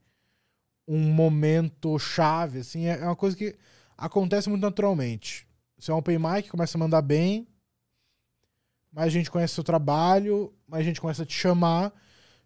um 0.88 1.11
momento 1.11 1.99
chave, 1.99 2.60
assim, 2.60 2.86
é 2.86 2.99
é 2.99 3.03
uma 3.06 3.16
coisa 3.18 3.36
que 3.36 3.56
acontece 3.99 4.49
muito 4.49 4.61
naturalmente. 4.61 5.47
Você 5.77 5.91
é 5.91 5.93
um 5.93 5.97
open 5.97 6.17
mic, 6.17 6.49
começa 6.49 6.77
a 6.77 6.80
mandar 6.80 7.01
bem, 7.01 7.47
mais 8.91 9.11
gente 9.11 9.30
conhece 9.30 9.53
seu 9.53 9.63
trabalho, 9.63 10.53
mais 10.67 10.85
gente 10.85 10.99
começa 10.99 11.23
a 11.23 11.26
te 11.26 11.34
chamar. 11.34 11.93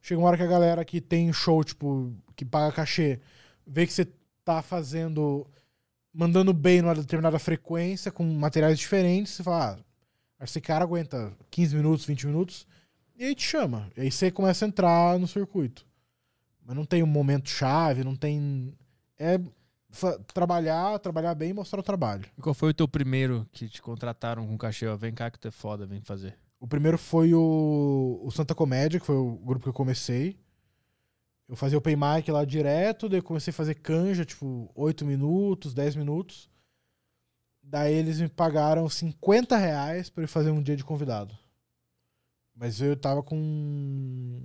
Chega 0.01 0.19
uma 0.19 0.27
hora 0.27 0.38
que 0.38 0.43
a 0.43 0.47
galera 0.47 0.84
que 0.84 0.99
tem 0.99 1.31
show, 1.31 1.63
tipo, 1.63 2.13
que 2.35 2.43
paga 2.43 2.73
cachê, 2.73 3.21
vê 3.65 3.88
que 3.88 3.93
você 3.93 4.07
tá 4.43 4.61
fazendo, 4.61 5.47
mandando 6.13 6.51
bem 6.53 6.81
numa 6.81 6.95
determinada 6.95 7.39
frequência, 7.39 8.11
com 8.11 8.23
materiais 8.23 8.77
diferentes, 8.77 9.34
você 9.34 9.43
fala, 9.43 9.80
ah, 10.39 10.43
esse 10.43 10.59
cara 10.59 10.84
aguenta 10.84 11.31
15 11.49 11.75
minutos, 11.75 12.05
20 12.05 12.27
minutos, 12.27 12.67
e 13.15 13.23
aí 13.23 13.34
te 13.34 13.43
chama. 13.43 13.89
E 13.95 14.01
aí 14.01 14.11
você 14.11 14.30
começa 14.30 14.65
a 14.65 14.67
entrar 14.67 15.17
no 15.17 15.27
circuito. 15.27 15.85
Mas 16.65 16.75
não 16.75 16.85
tem 16.85 17.01
um 17.01 17.07
momento 17.07 17.49
chave, 17.49 18.03
não 18.03 18.15
tem. 18.15 18.73
É 19.17 19.39
trabalhar, 20.34 20.98
trabalhar 20.99 21.36
bem 21.36 21.52
e 21.52 21.53
mostrar 21.53 21.80
o 21.80 21.84
trabalho. 21.84 22.26
E 22.38 22.41
qual 22.41 22.53
foi 22.53 22.70
o 22.70 22.74
teu 22.74 22.88
primeiro 22.88 23.48
que 23.52 23.70
te 23.70 23.82
contrataram 23.82 24.48
com 24.48 24.57
cachê? 24.57 24.88
Ó, 24.88 24.95
vem 24.95 25.14
cá 25.14 25.30
que 25.30 25.40
tu 25.40 25.48
é 25.48 25.52
foda, 25.52 25.86
vem 25.86 26.02
fazer. 26.02 26.38
O 26.60 26.68
primeiro 26.68 26.98
foi 26.98 27.34
o, 27.34 28.22
o 28.24 28.32
Santa 28.32 28.56
Comédia, 28.56 28.99
que 28.99 29.06
foi 29.06 29.15
o 29.15 29.36
grupo 29.38 29.64
que 29.64 29.70
eu 29.70 29.74
comecei. 29.74 30.38
Eu 31.48 31.56
fazia 31.56 31.78
open 31.78 31.95
mic 31.95 32.32
lá 32.32 32.45
direto, 32.45 33.10
daí 33.10 33.20
eu 33.20 33.24
comecei 33.24 33.52
a 33.52 33.53
fazer 33.53 33.76
canja, 33.76 34.24
tipo, 34.24 34.72
8 34.74 35.06
minutos, 35.06 35.74
10 35.74 35.98
minutos. 35.98 36.49
Daí 37.61 37.94
eles 37.94 38.20
me 38.20 38.30
pagaram 38.30 38.88
50 38.90 39.57
reais 39.57 40.10
pra 40.10 40.24
eu 40.24 40.28
fazer 40.28 40.52
um 40.52 40.61
dia 40.61 40.76
de 40.76 40.84
convidado. 40.84 41.38
Mas 42.56 42.82
eu 42.82 42.95
tava 42.95 43.22
com. 43.22 44.41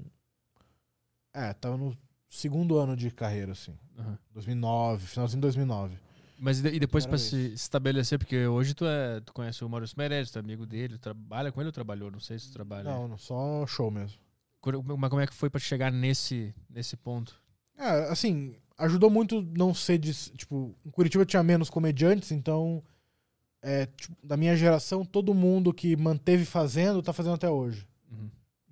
É, 1.33 1.53
tava 1.53 1.77
no 1.77 1.97
segundo 2.29 2.79
ano 2.79 2.97
de 2.97 3.11
carreira, 3.11 3.53
assim. 3.53 3.77
Aham. 3.99 4.19
2009, 4.35 5.07
finalzinho 5.07 5.39
de 5.39 5.43
2009. 5.43 5.97
Mas 6.39 6.61
e 6.61 6.63
de- 6.63 6.79
depois 6.79 7.05
pra 7.05 7.17
Primeira 7.19 7.49
se 7.49 7.55
estabelecer, 7.55 8.19
porque 8.19 8.47
hoje 8.47 8.73
tu, 8.75 8.85
é, 8.87 9.21
tu 9.21 9.33
conhece 9.33 9.65
o 9.65 9.69
Maurício 9.69 9.97
Meirelles, 9.99 10.31
tu 10.31 10.39
é 10.39 10.41
amigo 10.41 10.65
dele, 10.67 10.97
trabalha 10.99 11.51
com 11.51 11.61
ele 11.61 11.69
ou 11.69 11.73
trabalhou? 11.73 12.11
Não 12.11 12.21
sei 12.21 12.39
se 12.39 12.49
tu 12.49 12.53
trabalha. 12.53 12.85
Não, 12.85 13.09
não, 13.09 13.19
só 13.19 13.67
show 13.67 13.91
mesmo. 13.91 14.19
Mas 14.99 15.11
como 15.11 15.21
é 15.21 15.27
que 15.27 15.35
foi 15.35 15.51
pra 15.51 15.59
chegar 15.61 15.91
nesse, 15.91 16.55
nesse 16.71 16.97
ponto? 16.97 17.35
É, 17.77 18.09
assim, 18.11 18.55
ajudou 18.77 19.09
muito 19.11 19.41
não 19.57 19.73
ser 19.75 19.99
de. 19.99 20.13
Tipo, 20.37 20.75
em 20.85 20.91
Curitiba 20.91 21.25
tinha 21.25 21.43
menos 21.43 21.71
comediantes, 21.71 22.31
então. 22.33 22.83
É, 23.61 23.87
tipo, 23.87 24.15
da 24.25 24.37
minha 24.37 24.55
geração, 24.57 25.05
todo 25.05 25.35
mundo 25.35 25.73
que 25.75 25.97
manteve 25.97 26.45
fazendo 26.45 27.03
tá 27.03 27.13
fazendo 27.13 27.35
até 27.35 27.51
hoje. 27.51 27.85
Uhum. 28.11 28.31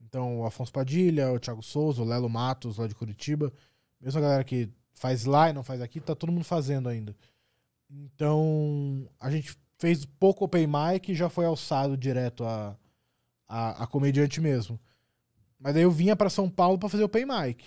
Então, 0.09 0.41
o 0.41 0.47
Afonso 0.47 0.73
Padilha, 0.73 1.33
o 1.33 1.39
Thiago 1.39 1.63
Souza, 1.63 2.01
o 2.01 2.05
Lelo 2.05 2.29
Matos, 2.29 2.79
lá 2.79 2.87
de 2.87 2.95
Curitiba. 2.95 3.53
Mesmo 4.01 4.19
a 4.19 4.23
galera 4.23 4.45
que 4.45 4.69
faz 4.95 5.25
lá 5.25 5.51
e 5.51 5.53
não 5.53 5.63
faz 5.63 5.81
aqui, 5.81 6.01
tá 6.01 6.15
todo 6.15 6.33
mundo 6.33 6.45
fazendo 6.45 6.89
ainda. 6.89 7.15
Então, 7.91 9.09
a 9.21 9.31
gente 9.31 9.57
fez 9.79 10.05
pouco 10.05 10.45
open 10.45 10.67
mic 10.67 11.11
e 11.11 11.15
já 11.15 11.29
foi 11.29 11.45
alçado 11.45 11.97
direto 11.97 12.45
a, 12.45 12.77
a, 13.49 13.85
a 13.85 13.87
comediante 13.87 14.41
mesmo. 14.41 14.79
Mas 15.59 15.75
daí 15.75 15.83
eu 15.83 15.91
vinha 15.91 16.15
pra 16.15 16.31
São 16.31 16.49
Paulo 16.49 16.79
pra 16.79 16.89
fazer 16.89 17.05
open 17.05 17.27
mic. 17.27 17.65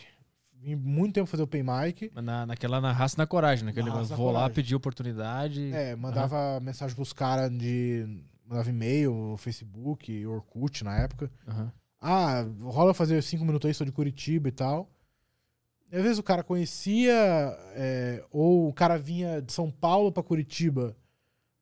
Vim 0.54 0.76
muito 0.76 1.14
tempo 1.14 1.30
fazer 1.30 1.44
open 1.44 1.64
mic. 1.64 2.12
Na, 2.22 2.46
naquela 2.46 2.82
na 2.82 2.92
raça 2.92 3.16
na 3.18 3.26
coragem, 3.26 3.66
naquele 3.66 3.90
Na 3.90 3.96
negócio. 3.96 4.16
Vou 4.16 4.32
lá 4.32 4.50
pedir 4.50 4.76
oportunidade. 4.76 5.72
É, 5.74 5.96
mandava 5.96 6.60
mensagem 6.62 6.96
pros 6.96 7.14
caras 7.14 7.50
de. 7.50 8.24
Mandava 8.46 8.70
e-mail, 8.70 9.36
Facebook, 9.38 10.26
Orkut 10.26 10.84
na 10.84 10.98
época. 10.98 11.32
Aham. 11.48 11.72
Ah, 12.02 12.46
rola 12.62 12.94
fazer 12.94 13.22
cinco 13.22 13.44
minutos 13.44 13.68
aí, 13.68 13.74
sou 13.74 13.86
de 13.86 13.92
Curitiba 13.92 14.48
e 14.48 14.52
tal. 14.52 14.90
E 15.92 15.96
às 15.96 16.04
vezes 16.04 16.20
o 16.20 16.24
cara 16.24 16.44
conhecia, 16.44 17.14
é, 17.74 18.24
ou 18.32 18.70
o 18.70 18.74
cara 18.74 18.98
vinha 18.98 19.42
de 19.42 19.52
São 19.52 19.72
Paulo 19.72 20.12
pra 20.12 20.24
Curitiba 20.24 20.96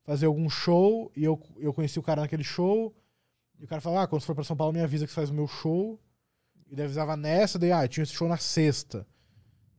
fazer 0.04 0.26
algum 0.26 0.50
show, 0.50 1.12
e 1.16 1.24
eu, 1.24 1.42
eu 1.58 1.74
conheci 1.74 2.00
o 2.00 2.04
cara 2.04 2.22
naquele 2.22 2.44
show, 2.44 2.96
e 3.60 3.66
o 3.66 3.68
cara 3.68 3.82
falava, 3.82 4.04
ah, 4.04 4.08
quando 4.08 4.22
for 4.22 4.36
pra 4.36 4.44
São 4.44 4.56
Paulo, 4.56 4.74
me 4.74 4.82
avisa 4.82 5.06
que 5.06 5.12
você 5.12 5.16
faz 5.16 5.30
o 5.30 5.34
meu 5.34 5.48
show. 5.48 6.00
E 6.70 6.76
daí 6.76 6.86
avisava 6.86 7.16
nessa, 7.16 7.58
daí, 7.58 7.72
ah, 7.72 7.88
tinha 7.88 8.04
esse 8.04 8.14
show 8.14 8.28
na 8.28 8.38
sexta. 8.38 9.08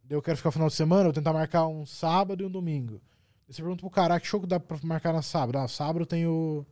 Daí 0.04 0.16
eu 0.16 0.22
quero 0.22 0.36
ficar 0.36 0.48
no 0.48 0.52
final 0.52 0.68
de 0.68 0.74
semana, 0.74 1.02
eu 1.02 1.06
vou 1.06 1.12
tentar 1.12 1.32
marcar 1.32 1.66
um 1.66 1.86
sábado 1.86 2.42
e 2.42 2.46
um 2.46 2.50
domingo. 2.50 3.00
Daí 3.46 3.54
você 3.54 3.62
pergunta 3.62 3.80
pro 3.80 3.90
cara, 3.90 4.14
ah, 4.14 4.20
que 4.20 4.26
show 4.26 4.40
que 4.40 4.46
dá 4.46 4.58
pra 4.58 4.78
marcar 4.82 5.12
na 5.12 5.22
sábado? 5.22 5.58
Ah, 5.58 5.68
sábado 5.68 6.06
tem 6.06 6.26
o, 6.26 6.66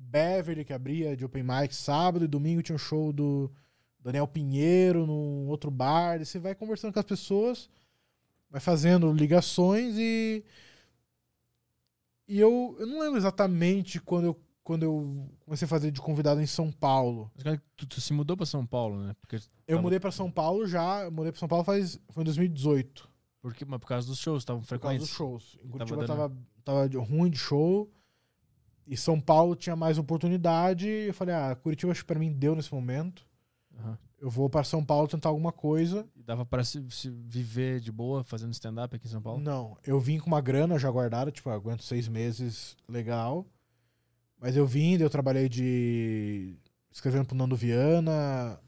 o 0.00 0.10
Beverly, 0.10 0.64
que 0.64 0.72
abria 0.72 1.16
de 1.16 1.24
open 1.24 1.42
mic 1.42 1.74
sábado, 1.74 2.24
e 2.24 2.28
domingo 2.28 2.62
tinha 2.62 2.74
um 2.76 2.78
show 2.78 3.12
do 3.12 3.50
Daniel 4.00 4.26
Pinheiro 4.26 5.06
num 5.06 5.46
outro 5.48 5.70
bar. 5.70 6.16
Daí 6.16 6.26
você 6.26 6.38
vai 6.38 6.54
conversando 6.54 6.92
com 6.92 6.98
as 7.00 7.04
pessoas, 7.06 7.68
vai 8.50 8.60
fazendo 8.60 9.12
ligações 9.12 9.96
e. 9.98 10.44
E 12.26 12.38
eu, 12.38 12.76
eu 12.78 12.86
não 12.86 13.00
lembro 13.00 13.16
exatamente 13.18 14.00
quando 14.00 14.24
eu, 14.26 14.40
quando 14.62 14.84
eu 14.84 15.28
comecei 15.40 15.66
a 15.66 15.68
fazer 15.68 15.90
de 15.90 16.00
convidado 16.00 16.40
em 16.40 16.46
São 16.46 16.70
Paulo. 16.70 17.30
Mas, 17.44 17.58
tu, 17.76 17.86
tu 17.86 18.00
se 18.00 18.12
mudou 18.12 18.36
pra 18.36 18.46
São 18.46 18.64
Paulo, 18.64 19.02
né? 19.02 19.16
Porque, 19.20 19.36
Eu 19.36 19.76
tava- 19.76 19.82
mudei 19.82 19.98
pra 19.98 20.12
São 20.12 20.30
Paulo 20.30 20.66
já, 20.66 21.02
eu 21.04 21.10
mudei 21.10 21.32
pra 21.32 21.38
São 21.40 21.48
Paulo 21.48 21.64
faz, 21.64 21.98
foi 22.10 22.22
em 22.22 22.24
2018. 22.24 23.10
Porque, 23.42 23.64
mas 23.64 23.80
por 23.80 23.88
causa 23.88 24.06
dos 24.06 24.18
shows, 24.18 24.42
estavam 24.42 24.62
Por 24.62 24.68
causa 24.68 24.80
frequentes. 24.80 25.08
dos 25.08 25.16
shows. 25.16 25.56
Em 25.64 25.70
Tava 25.70 25.72
Curitiba 25.86 26.06
dando- 26.06 26.16
tava, 26.64 26.88
tava 26.88 27.04
ruim 27.04 27.30
de 27.30 27.38
show. 27.38 27.90
E 28.90 28.96
São 28.96 29.20
Paulo 29.20 29.54
tinha 29.54 29.76
mais 29.76 29.98
oportunidade. 29.98 30.88
Eu 30.88 31.14
falei, 31.14 31.32
ah, 31.32 31.54
Curitiba 31.54 31.92
acho 31.92 32.00
que 32.00 32.08
pra 32.08 32.18
mim 32.18 32.32
deu 32.32 32.56
nesse 32.56 32.74
momento. 32.74 33.24
Aham. 33.78 33.96
Eu 34.20 34.28
vou 34.28 34.50
pra 34.50 34.64
São 34.64 34.84
Paulo 34.84 35.06
tentar 35.06 35.28
alguma 35.28 35.52
coisa. 35.52 36.06
E 36.16 36.22
dava 36.24 36.44
pra 36.44 36.64
se, 36.64 36.84
se 36.90 37.08
viver 37.08 37.78
de 37.78 37.92
boa 37.92 38.24
fazendo 38.24 38.52
stand-up 38.52 38.94
aqui 38.94 39.06
em 39.06 39.10
São 39.10 39.22
Paulo? 39.22 39.40
Não, 39.40 39.78
eu 39.86 40.00
vim 40.00 40.18
com 40.18 40.26
uma 40.26 40.40
grana 40.40 40.76
já 40.76 40.90
guardada, 40.90 41.30
tipo, 41.30 41.48
aguento 41.48 41.84
seis 41.84 42.08
meses 42.08 42.76
legal. 42.88 43.46
Mas 44.40 44.56
eu 44.56 44.66
vim, 44.66 44.98
eu 44.98 45.08
trabalhei 45.08 45.48
de. 45.48 46.56
escrevendo 46.90 47.26
pro 47.26 47.36
Nando 47.36 47.54
Viana. 47.54 48.58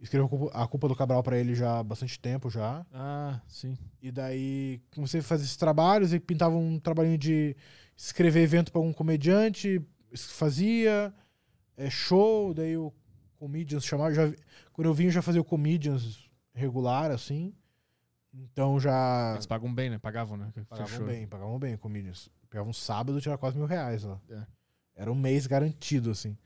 Escrevo 0.00 0.26
a 0.26 0.28
culpa, 0.28 0.56
a 0.56 0.66
culpa 0.68 0.88
do 0.88 0.94
Cabral 0.94 1.22
pra 1.22 1.36
ele 1.36 1.54
já 1.54 1.80
há 1.80 1.82
bastante 1.82 2.18
tempo 2.18 2.48
já. 2.48 2.86
Ah, 2.92 3.40
sim. 3.48 3.76
E 4.00 4.12
daí 4.12 4.80
comecei 4.94 5.18
a 5.18 5.22
fazer 5.22 5.42
esses 5.42 5.56
trabalhos 5.56 6.12
e 6.12 6.20
pintava 6.20 6.54
um 6.54 6.78
trabalhinho 6.78 7.18
de 7.18 7.56
escrever 7.96 8.42
evento 8.42 8.70
pra 8.72 8.78
algum 8.80 8.92
comediante, 8.92 9.80
fazia 10.16 11.12
é, 11.76 11.90
show, 11.90 12.52
daí 12.54 12.76
o 12.76 12.92
comedians 13.38 13.84
chamava, 13.84 14.12
já, 14.14 14.32
quando 14.72 14.86
eu 14.88 14.94
vim 14.94 15.04
eu 15.06 15.10
já 15.10 15.22
fazia 15.22 15.40
o 15.40 15.44
comedians 15.44 16.28
regular 16.52 17.10
assim. 17.10 17.54
Então 18.32 18.80
já 18.80 19.32
Eles 19.34 19.46
pagam 19.46 19.72
bem, 19.72 19.90
né? 19.90 19.98
Pagavam, 19.98 20.36
né? 20.36 20.50
pagavam 20.68 20.88
Fechou. 20.88 21.06
bem, 21.06 21.26
pagavam 21.26 21.58
bem 21.58 21.74
o 21.74 21.78
comedians. 21.78 22.28
Pegava 22.50 22.68
um 22.68 22.72
sábado 22.72 23.18
e 23.18 23.20
tirava 23.20 23.38
quase 23.38 23.56
mil 23.56 23.66
reais 23.66 24.02
lá. 24.02 24.20
É. 24.30 24.42
Era 24.96 25.12
um 25.12 25.14
mês 25.14 25.46
garantido 25.46 26.10
assim. 26.10 26.36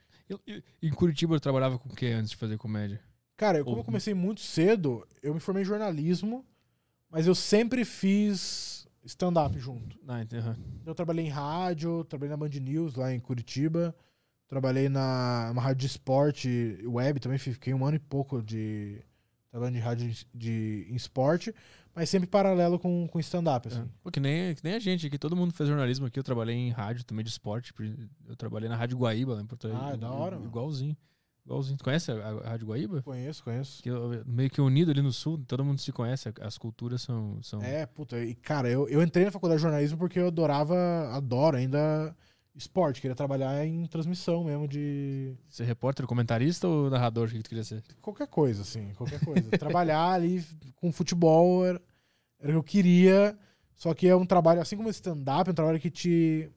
Em 0.83 0.91
Curitiba 0.91 1.35
eu 1.35 1.41
trabalhava 1.41 1.79
com 1.79 1.89
o 1.89 1.95
que 1.95 2.07
antes 2.07 2.31
de 2.31 2.37
fazer 2.37 2.59
comédia? 2.59 3.01
Cara, 3.37 3.59
eu, 3.59 3.65
como 3.65 3.77
Ou- 3.77 3.81
eu 3.81 3.85
comecei 3.85 4.13
muito 4.13 4.41
cedo, 4.43 5.07
eu 5.23 5.33
me 5.33 5.41
formei 5.41 5.63
em 5.63 5.67
jornalismo, 5.67 6.45
mas 7.09 7.27
eu 7.27 7.35
sempre 7.35 7.85
fiz 7.85 8.78
stand-up 9.09 9.59
junto. 9.59 9.99
Ah, 10.07 10.25
aham. 10.33 10.57
Eu 10.87 10.95
trabalhei 10.95 11.27
em 11.27 11.31
rádio, 11.31 12.05
trabalhei 12.05 12.31
na 12.31 12.37
Band 12.37 12.49
News 12.61 12.95
lá 12.95 13.13
em 13.13 13.19
Curitiba, 13.21 13.95
trabalhei 14.47 14.89
na 14.89 15.49
uma 15.53 15.61
rádio 15.63 15.81
de 15.81 15.87
esporte 15.87 16.79
web 16.85 17.19
também, 17.21 17.39
fiquei 17.39 17.75
um 17.75 17.85
ano 17.85 17.97
e 17.97 18.01
pouco 18.01 18.43
de 18.43 19.03
trabalhando 19.51 19.77
em 19.77 19.81
rádio 19.81 20.09
de, 20.11 20.27
de- 20.35 20.87
em 20.91 20.95
esporte, 20.95 21.55
mas 21.95 22.09
sempre 22.11 22.29
paralelo 22.29 22.79
com, 22.79 23.09
com 23.09 23.19
stand-up, 23.19 23.67
assim. 23.67 23.81
É. 23.81 23.85
Pô, 24.03 24.11
que 24.11 24.21
nem, 24.21 24.55
que 24.55 24.63
nem 24.63 24.75
a 24.75 24.79
gente 24.79 25.07
aqui, 25.07 25.19
todo 25.19 25.35
mundo 25.35 25.53
fez 25.55 25.69
jornalismo 25.69 26.07
aqui. 26.07 26.19
Eu 26.19 26.23
trabalhei 26.25 26.55
em 26.55 26.71
rádio 26.71 27.03
também 27.05 27.25
de 27.25 27.31
esporte. 27.31 27.73
Eu 28.29 28.37
trabalhei 28.37 28.69
na 28.69 28.77
Rádio 28.77 28.99
Guaíba 28.99 29.35
lá 29.35 29.41
em 29.41 29.47
Porto 29.47 29.67
Alegre. 29.67 29.85
Ah, 29.87 29.95
é 29.95 29.97
da 29.97 30.11
hora, 30.13 30.37
mano. 30.39 30.51
Igualzinho. 31.49 31.79
Tu 31.79 31.85
conhece 31.85 32.13
a, 32.13 32.15
a 32.15 32.51
Rádio 32.51 32.67
Guaíba? 32.67 33.03
Conheço, 33.03 33.43
conheço. 33.43 33.83
Que 33.83 33.91
meio 34.27 34.51
que 34.51 34.61
unido 34.61 34.91
ali 34.91 35.01
no 35.01 35.11
sul, 35.11 35.43
todo 35.49 35.65
mundo 35.65 35.81
se 35.81 35.91
conhece, 35.91 36.31
as 36.43 36.59
culturas 36.59 37.01
são. 37.01 37.43
são... 37.43 37.63
É, 37.63 37.87
puta, 37.87 38.23
e 38.23 38.35
cara, 38.35 38.69
eu, 38.69 38.87
eu 38.89 39.03
entrei 39.03 39.25
na 39.25 39.31
faculdade 39.31 39.59
de 39.59 39.63
jornalismo 39.63 39.97
porque 39.97 40.21
eu 40.21 40.27
adorava, 40.27 40.77
adoro 41.11 41.57
ainda 41.57 42.15
esporte, 42.55 43.01
queria 43.01 43.15
trabalhar 43.15 43.65
em 43.65 43.87
transmissão 43.87 44.45
mesmo 44.45 44.67
de 44.67 45.33
Ser 45.49 45.65
repórter, 45.65 46.07
comentarista 46.07 46.67
ou 46.67 46.91
narrador? 46.91 47.29
O 47.29 47.31
que 47.31 47.43
tu 47.43 47.49
queria 47.49 47.65
ser? 47.65 47.83
qualquer 48.03 48.27
coisa, 48.27 48.63
assim, 48.63 48.93
qualquer 48.95 49.25
coisa. 49.25 49.49
Trabalhar 49.57 50.11
ali 50.11 50.45
com 50.77 50.93
futebol 50.93 51.65
era, 51.65 51.81
era 52.41 52.51
o 52.51 52.53
que 52.53 52.59
eu 52.59 52.63
queria, 52.83 53.39
só 53.75 53.95
que 53.95 54.07
é 54.07 54.15
um 54.15 54.27
trabalho, 54.27 54.61
assim 54.61 54.77
como 54.77 54.91
stand-up, 54.91 55.49
é 55.49 55.53
um 55.53 55.55
trabalho 55.55 55.81
que 55.81 55.91
te, 55.91 56.51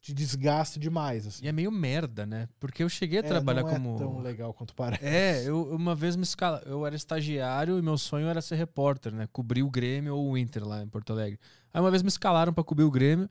te 0.00 0.14
desgasta 0.14 0.80
demais, 0.80 1.26
assim. 1.26 1.44
E 1.44 1.48
é 1.48 1.52
meio 1.52 1.70
merda, 1.70 2.24
né? 2.24 2.48
Porque 2.58 2.82
eu 2.82 2.88
cheguei 2.88 3.18
a 3.18 3.22
É, 3.22 3.26
trabalhar 3.26 3.62
não 3.62 3.68
como. 3.70 3.94
é 3.94 3.98
tão 3.98 4.18
legal 4.20 4.54
quanto 4.54 4.74
parece. 4.74 5.04
É, 5.04 5.46
eu 5.46 5.62
uma 5.74 5.94
vez 5.94 6.16
me 6.16 6.22
escala... 6.22 6.62
eu 6.64 6.86
era 6.86 6.96
estagiário 6.96 7.78
e 7.78 7.82
meu 7.82 7.98
sonho 7.98 8.26
era 8.26 8.40
ser 8.40 8.56
repórter, 8.56 9.12
né? 9.12 9.28
Cobrir 9.32 9.62
o 9.62 9.70
Grêmio 9.70 10.16
ou 10.16 10.30
o 10.30 10.38
Inter 10.38 10.66
lá 10.66 10.82
em 10.82 10.88
Porto 10.88 11.12
Alegre. 11.12 11.38
Aí 11.72 11.80
uma 11.80 11.90
vez 11.90 12.02
me 12.02 12.08
escalaram 12.08 12.52
pra 12.52 12.64
cobrir 12.64 12.84
o 12.84 12.90
Grêmio. 12.90 13.28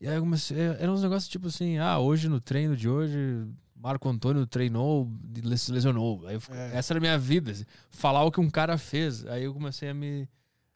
E 0.00 0.06
aí 0.06 0.14
eu 0.16 0.20
comecei, 0.20 0.56
eram 0.78 0.94
uns 0.94 1.02
negócios 1.02 1.28
tipo 1.28 1.48
assim, 1.48 1.78
ah, 1.78 1.98
hoje 1.98 2.28
no 2.28 2.40
treino 2.40 2.76
de 2.76 2.88
hoje, 2.88 3.46
Marco 3.74 4.08
Antônio 4.08 4.46
treinou 4.46 5.10
e 5.34 5.58
se 5.58 5.72
lesionou. 5.72 6.26
Aí 6.26 6.38
fico- 6.38 6.54
É. 6.54 6.76
essa 6.76 6.92
era 6.92 6.98
a 6.98 7.00
minha 7.00 7.18
vida, 7.18 7.50
assim, 7.52 7.64
falar 7.90 8.22
o 8.24 8.30
que 8.30 8.40
um 8.40 8.50
cara 8.50 8.76
fez. 8.78 9.24
Aí 9.26 9.44
eu 9.44 9.52
comecei 9.54 9.88
a 9.88 9.94
me 9.94 10.28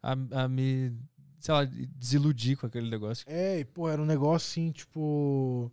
a, 0.03 0.13
a 0.45 0.49
me, 0.49 0.93
sei 1.39 1.55
lá, 1.55 1.65
desiludir 1.65 2.57
com 2.57 2.67
aquele 2.67 2.91
negócio. 2.91 3.25
É, 3.29 3.61
e 3.61 3.65
pô, 3.65 3.89
era 3.89 4.01
um 4.01 4.07
negócio 4.07 4.51
assim, 4.51 4.73
tipo. 4.73 5.73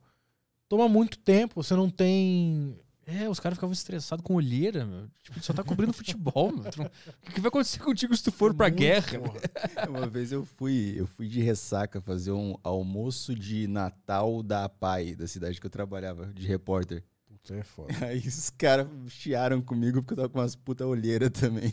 Toma 0.68 0.90
muito 0.90 1.18
tempo, 1.20 1.62
você 1.62 1.76
não 1.76 1.90
tem. 1.90 2.78
É, 3.08 3.30
os 3.30 3.40
caras 3.40 3.56
ficavam 3.56 3.72
estressados 3.74 4.24
com 4.24 4.34
olheira, 4.34 4.84
meu. 4.84 5.08
Tipo, 5.22 5.40
tu 5.40 5.46
só 5.46 5.54
tá 5.54 5.64
cobrindo 5.64 5.94
futebol, 5.94 6.52
meu. 6.52 6.66
O 6.66 7.32
que 7.32 7.40
vai 7.40 7.50
acontecer 7.50 7.80
contigo 7.80 8.16
se 8.18 8.24
tu 8.24 8.32
for 8.32 8.54
pra 8.54 8.68
muito, 8.68 8.80
guerra? 8.80 9.20
porra. 9.20 9.40
Uma 9.90 10.08
vez 10.08 10.32
eu 10.32 10.44
fui, 10.44 10.96
eu 10.98 11.06
fui 11.06 11.28
de 11.28 11.40
ressaca 11.40 12.02
fazer 12.02 12.32
um 12.32 12.56
almoço 12.64 13.36
de 13.36 13.68
Natal 13.68 14.42
da 14.42 14.66
APAI, 14.66 15.16
da 15.16 15.28
cidade 15.28 15.60
que 15.60 15.68
eu 15.68 15.72
trabalhava, 15.72 16.26
de 16.34 16.48
repórter. 16.48 17.04
Puta, 17.28 17.54
é 17.54 17.64
foda. 17.64 17.94
Aí 18.08 18.20
os 18.28 18.50
caras 18.50 18.88
chiaram 19.08 19.62
comigo 19.62 20.02
porque 20.02 20.14
eu 20.14 20.18
tava 20.18 20.30
com 20.30 20.40
umas 20.40 20.56
puta 20.56 20.84
olheira 20.88 21.30
também. 21.30 21.72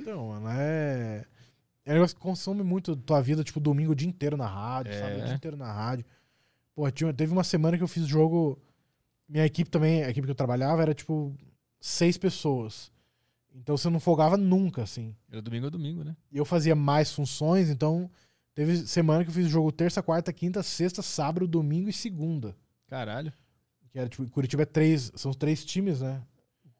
Então, 0.00 0.28
mano, 0.28 0.48
é. 0.48 1.26
É 1.84 1.90
um 1.90 1.94
negócio 1.94 2.14
que 2.16 2.22
consome 2.22 2.62
muito 2.62 2.94
tua 2.94 3.20
vida, 3.20 3.42
tipo, 3.42 3.58
domingo 3.58 3.92
o 3.92 3.94
dia 3.94 4.08
inteiro 4.08 4.36
na 4.36 4.46
rádio, 4.46 4.92
É. 4.92 5.00
sabe? 5.00 5.20
O 5.20 5.24
dia 5.24 5.34
inteiro 5.34 5.56
na 5.56 5.72
rádio. 5.72 6.04
Pô, 6.74 6.88
tinha, 6.90 7.12
teve 7.12 7.32
uma 7.32 7.44
semana 7.44 7.76
que 7.76 7.82
eu 7.82 7.88
fiz 7.88 8.06
jogo. 8.06 8.58
Minha 9.28 9.44
equipe 9.44 9.70
também, 9.70 10.02
a 10.04 10.10
equipe 10.10 10.26
que 10.26 10.30
eu 10.30 10.34
trabalhava, 10.36 10.82
era 10.82 10.94
tipo 10.94 11.34
seis 11.80 12.16
pessoas. 12.16 12.90
Então 13.54 13.76
você 13.76 13.90
não 13.90 14.00
folgava 14.00 14.36
nunca, 14.36 14.82
assim. 14.82 15.14
Era 15.30 15.42
domingo 15.42 15.66
a 15.66 15.70
domingo, 15.70 16.02
né? 16.04 16.16
E 16.30 16.38
eu 16.38 16.44
fazia 16.44 16.74
mais 16.74 17.12
funções, 17.12 17.68
então 17.68 18.10
teve 18.54 18.86
semana 18.86 19.24
que 19.24 19.30
eu 19.30 19.34
fiz 19.34 19.48
jogo 19.48 19.70
terça, 19.72 20.02
quarta, 20.02 20.32
quinta, 20.32 20.62
sexta, 20.62 21.02
sábado, 21.02 21.46
domingo 21.46 21.88
e 21.88 21.92
segunda. 21.92 22.56
Caralho. 22.86 23.32
Que 23.90 23.98
era, 23.98 24.08
tipo, 24.08 24.26
Curitiba 24.30 24.62
é 24.62 24.66
três, 24.66 25.12
são 25.14 25.32
três 25.34 25.64
times, 25.64 26.00
né? 26.00 26.22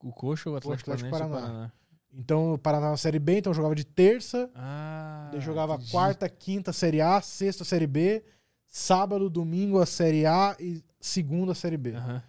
O 0.01 0.11
Coxa, 0.13 0.49
o 0.49 0.57
Atlético, 0.57 0.91
Atlético 0.93 1.11
Paranaense 1.11 1.37
o 1.37 1.41
Paraná. 1.41 1.53
Paraná. 1.59 1.73
Então 2.13 2.55
o 2.55 2.59
Paraná 2.59 2.91
na 2.91 2.97
Série 2.97 3.19
B, 3.19 3.39
então 3.39 3.51
eu 3.51 3.55
jogava 3.55 3.75
de 3.75 3.85
terça, 3.85 4.51
Ah, 4.55 5.31
daí 5.33 5.41
jogava 5.41 5.75
entendi. 5.75 5.91
quarta, 5.91 6.29
quinta, 6.29 6.73
Série 6.73 7.01
A, 7.01 7.21
sexta, 7.23 7.65
Série 7.65 7.87
B, 7.87 8.23
sábado, 8.67 9.31
domingo, 9.31 9.81
a 9.81 9.87
Série 9.87 10.27
A 10.27 10.55
e 10.61 10.83
segunda, 11.01 11.55
Série 11.55 11.77
B. 11.79 11.93
Aham. 11.95 12.23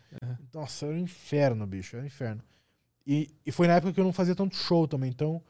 Nossa, 0.54 0.86
era 0.86 0.96
um 0.96 1.00
inferno, 1.00 1.68
bicho, 1.68 1.96
era 1.96 2.04
um 2.04 2.08
inferno. 2.08 2.42
E, 3.06 3.30
e 3.46 3.52
foi 3.52 3.68
na 3.68 3.74
época 3.76 3.92
que 3.92 4.00
eu 4.00 4.04
não 4.06 4.14
fazia 4.14 4.36
tanto 4.36 4.56
show 4.56 4.88
também, 4.88 5.10
então 5.10 5.42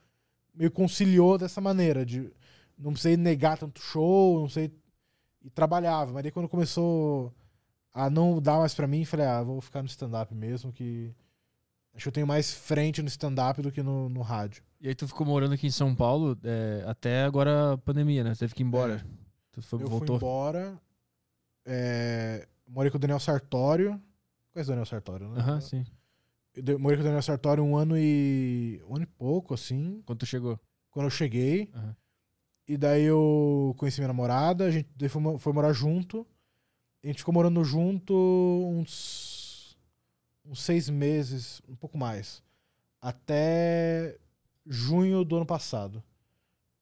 meio 0.56 0.72
conciliou 0.72 1.38
dessa 1.38 1.62
maneira, 1.62 2.04
de 2.06 2.32
não 2.78 2.92
precisei 2.92 3.16
negar 3.18 3.58
tanto 3.58 3.80
show, 3.82 4.40
não 4.40 4.50
sei. 4.50 4.72
E 5.44 5.50
trabalhava, 5.50 6.12
mas 6.14 6.24
daí 6.24 6.32
quando 6.32 6.50
começou 6.50 7.32
a 7.94 8.10
não 8.10 8.42
dar 8.42 8.58
mais 8.58 8.74
pra 8.74 8.88
mim, 8.88 9.06
falei, 9.06 9.26
ah, 9.28 9.44
vou 9.44 9.62
ficar 9.62 9.82
no 9.84 9.88
stand-up 9.88 10.34
mesmo, 10.34 10.72
que 10.72 11.14
acho 11.94 12.04
que 12.04 12.08
eu 12.08 12.14
tenho 12.14 12.28
mais 12.28 12.54
frente 12.54 13.02
no 13.02 13.08
stand-up 13.08 13.62
do 13.62 13.72
que 13.72 13.84
no, 13.84 14.10
no 14.10 14.22
rádio. 14.22 14.64
E 14.82 14.88
aí 14.88 14.96
tu 14.96 15.08
ficou 15.08 15.26
morando 15.26 15.54
aqui 15.54 15.68
em 15.68 15.72
São 15.72 15.96
Paulo 15.96 16.38
é, 16.44 16.84
até 16.88 17.24
agora 17.24 17.74
a 17.74 17.78
pandemia, 17.78 18.24
né? 18.24 18.34
Tu 18.34 18.40
teve 18.40 18.54
que 18.54 18.64
ir 18.64 18.66
embora. 18.66 18.96
É. 18.96 19.24
Tu 19.52 19.62
foi, 19.62 19.82
eu 19.82 19.88
voltou. 19.88 20.20
fui 20.20 20.28
embora, 20.28 20.82
é, 21.66 22.48
morei 22.68 22.92
com 22.92 22.98
o 22.98 23.00
Daniel 23.00 23.20
Sartório. 23.20 24.02
Conhece 24.52 24.70
o 24.70 24.74
Daniel 24.74 24.86
Sartório, 24.86 25.30
né? 25.30 25.40
Aham, 25.40 25.62
sim. 25.62 25.86
Eu 26.56 26.78
morei 26.78 26.98
com 26.98 27.02
o 27.02 27.06
Daniel 27.06 27.22
Sartório 27.22 27.64
um 27.64 27.76
ano 27.76 27.98
e. 27.98 28.82
um 28.88 28.96
ano 28.96 29.04
e 29.04 29.08
pouco, 29.08 29.54
assim. 29.54 30.02
Quando 30.06 30.20
tu 30.20 30.26
chegou. 30.26 30.60
quando 30.92 31.06
eu 31.06 31.12
cheguei. 31.12 31.72
E 32.68 32.78
daí 32.78 33.04
eu 33.04 33.76
conheci 33.78 34.00
minha 34.00 34.08
namorada, 34.08 34.66
a 34.66 34.72
gente 34.72 34.88
foi, 35.10 35.22
foi 35.38 35.54
morar 35.54 35.74
junto. 35.74 36.26
A 37.04 37.08
gente 37.08 37.18
ficou 37.18 37.34
morando 37.34 37.62
junto 37.64 38.14
uns, 38.14 39.33
uns 40.46 40.62
seis 40.62 40.90
meses, 40.90 41.62
um 41.68 41.76
pouco 41.76 41.98
mais. 41.98 42.42
Até 43.02 44.18
junho 44.66 45.24
do 45.24 45.36
ano 45.38 45.46
passado. 45.46 46.04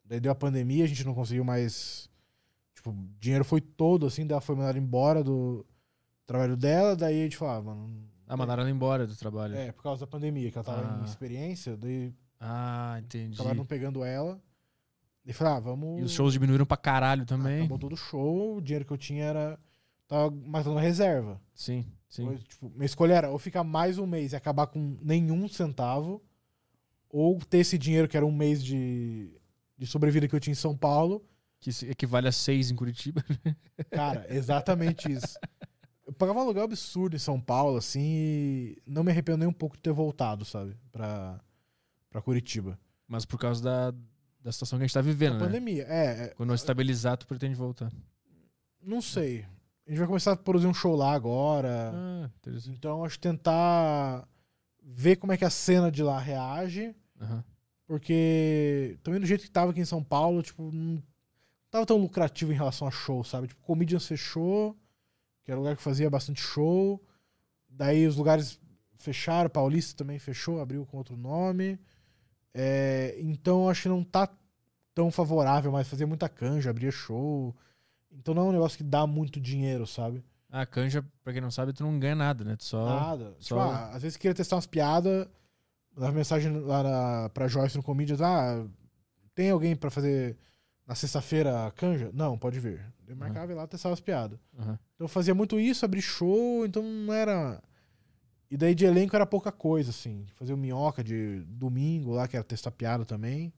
Daí 0.06 0.20
deu 0.20 0.32
a 0.32 0.36
pandemia, 0.36 0.84
a 0.84 0.88
gente 0.88 1.04
não 1.06 1.14
conseguiu 1.14 1.44
mais. 1.44 2.10
Tipo, 2.76 2.92
o 2.92 2.96
dinheiro 3.20 3.44
foi 3.46 3.62
todo, 3.62 4.06
assim, 4.06 4.26
daí 4.26 4.34
ela 4.34 4.42
foi 4.42 4.56
mandada 4.56 4.78
embora 4.78 5.24
do 5.24 5.66
trabalho 6.26 6.56
dela, 6.58 6.96
daí 6.96 7.20
a 7.22 7.24
gente 7.24 7.38
falou, 7.38 7.54
ah, 7.56 7.62
mano. 7.62 8.10
Ah, 8.28 8.38
mandaram 8.38 8.62
ela 8.62 8.72
embora 8.72 9.06
do 9.06 9.16
trabalho. 9.16 9.56
É, 9.56 9.72
por 9.72 9.84
causa 9.84 10.02
da 10.02 10.08
pandemia, 10.08 10.50
que 10.52 10.58
ela 10.58 10.64
tava 10.64 10.96
Ah. 10.98 11.02
em 11.02 11.06
experiência, 11.06 11.76
daí 11.76 12.14
Ah, 12.40 12.98
entendi. 13.04 13.34
acabaram 13.36 13.66
pegando 13.66 14.04
ela. 14.04 14.42
E 15.26 15.34
falei, 15.34 15.54
ah, 15.54 15.60
vamos. 15.60 16.00
E 16.00 16.04
os 16.04 16.12
shows 16.14 16.34
diminuíram 16.34 16.66
pra 16.66 16.78
caralho 16.78 17.24
Ah, 17.24 17.26
também. 17.26 17.60
Acabou 17.60 17.78
todo 17.78 17.94
o 17.94 17.98
show, 17.98 18.58
o 18.58 18.62
dinheiro 18.62 18.86
que 18.86 18.94
eu 18.94 18.98
tinha 18.98 19.26
era. 19.26 19.60
Tava 20.12 20.30
matando 20.30 20.78
a 20.78 20.82
reserva. 20.82 21.40
sim, 21.56 21.86
sim. 22.10 22.36
Tipo, 22.36 22.70
minha 22.72 22.86
escolha 22.86 23.14
era 23.14 23.30
ou 23.30 23.40
ficar 23.40 23.64
mais 23.64 23.98
um 23.98 24.06
mês 24.06 24.34
e 24.34 24.36
acabar 24.36 24.68
com 24.68 24.98
nenhum 25.02 25.48
centavo, 25.48 26.22
ou 27.10 27.40
ter 27.40 27.60
esse 27.60 27.78
dinheiro 27.78 28.10
que 28.10 28.18
era 28.18 28.26
um 28.26 28.32
mês 28.32 28.62
de, 28.62 29.32
de 29.78 29.88
sobrevida 29.88 30.28
que 30.28 30.36
eu 30.36 30.40
tinha 30.42 30.52
em 30.52 30.56
São 30.56 30.76
Paulo. 30.76 31.26
Que 31.62 31.70
equivale 31.90 32.28
a 32.28 32.32
seis 32.34 32.70
em 32.70 32.76
Curitiba. 32.76 33.24
Cara, 33.90 34.26
exatamente 34.30 35.10
isso. 35.10 35.40
Eu 36.06 36.12
pagava 36.12 36.40
um 36.40 36.42
aluguel 36.42 36.66
absurdo 36.66 37.16
em 37.16 37.20
São 37.20 37.40
Paulo, 37.40 37.78
assim, 37.78 38.02
e 38.04 38.84
não 38.86 39.06
me 39.06 39.12
arrependo 39.12 39.38
nem 39.38 39.48
um 39.48 39.54
pouco 39.54 39.78
de 39.78 39.82
ter 39.82 39.94
voltado, 39.94 40.44
sabe, 40.44 40.76
pra, 40.92 41.40
pra 42.10 42.22
Curitiba. 42.22 42.78
Mas 43.08 43.24
por 43.24 43.40
causa 43.40 43.64
da, 43.64 43.94
da 44.42 44.52
situação 44.52 44.78
que 44.78 44.84
a 44.84 44.88
gente 44.88 44.94
tá 44.94 45.00
vivendo, 45.00 45.36
né? 45.36 45.46
pandemia, 45.46 45.86
é, 45.88 46.26
é, 46.26 46.28
Quando 46.36 46.54
estabilizar, 46.54 47.16
tu 47.16 47.26
pretende 47.26 47.56
voltar. 47.56 47.90
não 48.84 49.02
sei. 49.02 49.46
A 49.86 49.90
gente 49.90 50.00
vai 50.00 50.08
começar 50.08 50.34
a 50.34 50.38
produzir 50.38 50.68
um 50.68 50.74
show 50.74 50.96
lá 50.96 51.14
agora. 51.14 51.92
Ah. 51.94 52.30
Então, 52.68 53.04
acho 53.04 53.16
que 53.16 53.22
tentar 53.22 54.28
ver 54.84 55.16
como 55.18 55.32
é 55.32 55.38
que 55.38 55.46
a 55.46 55.50
cena 55.50 55.92
de 55.92 56.04
lá 56.04 56.20
reage, 56.20 56.96
Aham. 57.20 57.44
porque 57.86 58.98
também 59.04 59.20
do 59.20 59.26
jeito 59.26 59.44
que 59.44 59.52
tava 59.52 59.72
aqui 59.72 59.82
em 59.82 59.86
São 59.86 60.04
Paulo, 60.04 60.42
tipo, 60.42 60.72
não 60.72 61.02
tava 61.70 61.86
tão 61.86 61.98
lucrativo 61.98 62.52
em 62.52 62.56
relação 62.56 62.88
a 62.88 62.92
show, 62.92 63.24
sabe? 63.24 63.48
Tipo, 63.48 63.62
Comedians 63.62 64.06
fechou, 64.06 64.76
que 65.44 65.52
era 65.52 65.60
um 65.60 65.64
lugar 65.64 65.76
que 65.76 65.84
fazia 65.84 66.10
bastante 66.10 66.42
show, 66.42 67.02
daí 67.70 68.06
os 68.08 68.18
lugares 68.18 68.60
fecharam, 68.98 69.50
Paulista 69.50 69.98
também 69.98 70.20
fechou, 70.20 70.60
abriu 70.62 70.86
com 70.86 70.98
outro 70.98 71.18
nome. 71.18 71.80
É, 72.54 73.16
então 73.20 73.70
acho 73.70 73.84
que 73.84 73.90
não 73.90 74.04
tá 74.04 74.30
tão 74.94 75.10
favorável, 75.12 75.72
mas 75.72 75.88
fazia 75.88 76.06
muita 76.06 76.28
canja, 76.30 76.70
abria 76.70 76.92
show. 76.92 77.56
Então 78.12 78.34
não 78.34 78.44
é 78.44 78.50
um 78.50 78.52
negócio 78.52 78.78
que 78.78 78.84
dá 78.84 79.06
muito 79.08 79.40
dinheiro, 79.40 79.86
sabe? 79.88 80.24
A 80.50 80.66
canja, 80.66 81.04
pra 81.24 81.32
quem 81.32 81.42
não 81.42 81.50
sabe, 81.52 81.72
tu 81.74 81.84
não 81.84 81.98
ganha 82.00 82.16
nada, 82.16 82.44
né? 82.44 82.56
Tu 82.58 82.66
só. 82.66 82.86
Nada. 82.86 83.36
só- 83.40 83.56
Tipo, 83.56 83.60
ah, 83.60 83.90
às 83.94 84.02
vezes 84.02 84.18
queria 84.18 84.36
testar 84.36 84.56
umas 84.58 84.68
piadas, 84.68 85.28
dava 85.98 86.12
mensagem 86.12 86.52
lá 86.60 86.84
na, 86.84 87.30
pra 87.30 87.48
Joyce 87.48 87.78
no 87.78 87.84
Comedians, 87.84 88.22
ah, 88.22 88.66
tem 89.34 89.50
alguém 89.50 89.76
pra 89.76 89.90
fazer 89.90 90.38
na 90.86 90.94
sexta-feira 90.94 91.68
a 91.68 91.72
canja? 91.72 92.12
Não, 92.14 92.38
pode 92.38 92.60
vir. 92.60 92.86
Eu 93.08 93.16
marcava 93.16 93.52
e 93.52 93.56
lá 93.56 93.66
testava 93.66 93.94
as 93.94 94.00
piadas. 94.02 94.38
Aham. 94.60 94.78
Então 94.96 95.06
eu 95.06 95.10
fazia 95.10 95.34
muito 95.34 95.60
isso, 95.60 95.86
abrir 95.86 96.02
show, 96.02 96.66
então 96.66 96.84
não 96.84 97.14
era. 97.14 97.62
E 98.50 98.58
daí 98.58 98.76
de 98.76 98.86
elenco 98.86 99.16
era 99.16 99.26
pouca 99.26 99.52
coisa, 99.54 99.90
assim. 99.92 100.26
Fazia 100.36 100.54
o 100.54 100.58
minhoca 100.58 101.02
de 101.02 101.40
domingo 101.46 102.12
lá, 102.12 102.28
que 102.28 102.36
era 102.36 102.44
testar 102.44 102.72
piada 102.72 103.06
também. 103.06 103.54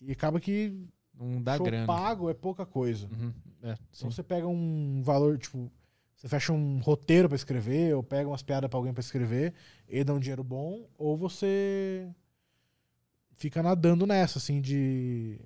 E 0.00 0.10
acaba 0.12 0.40
que 0.40 0.86
Não 1.20 1.42
dá 1.42 1.56
show 1.56 1.66
grana. 1.66 1.86
pago 1.86 2.30
é 2.30 2.34
pouca 2.34 2.64
coisa. 2.64 3.06
Uhum. 3.08 3.32
É, 3.62 3.74
sim. 3.74 3.82
Então 3.98 4.10
você 4.10 4.22
pega 4.22 4.46
um 4.46 5.02
valor, 5.02 5.36
tipo, 5.38 5.70
você 6.16 6.28
fecha 6.28 6.52
um 6.52 6.78
roteiro 6.80 7.28
pra 7.28 7.36
escrever, 7.36 7.94
ou 7.94 8.02
pega 8.02 8.28
umas 8.28 8.42
piadas 8.42 8.68
pra 8.70 8.78
alguém 8.78 8.92
pra 8.92 9.00
escrever, 9.00 9.52
e 9.88 10.02
dá 10.02 10.12
um 10.14 10.18
dinheiro 10.18 10.42
bom, 10.42 10.88
ou 10.96 11.16
você 11.16 12.08
fica 13.34 13.62
nadando 13.62 14.06
nessa, 14.06 14.38
assim, 14.38 14.60
de 14.60 15.38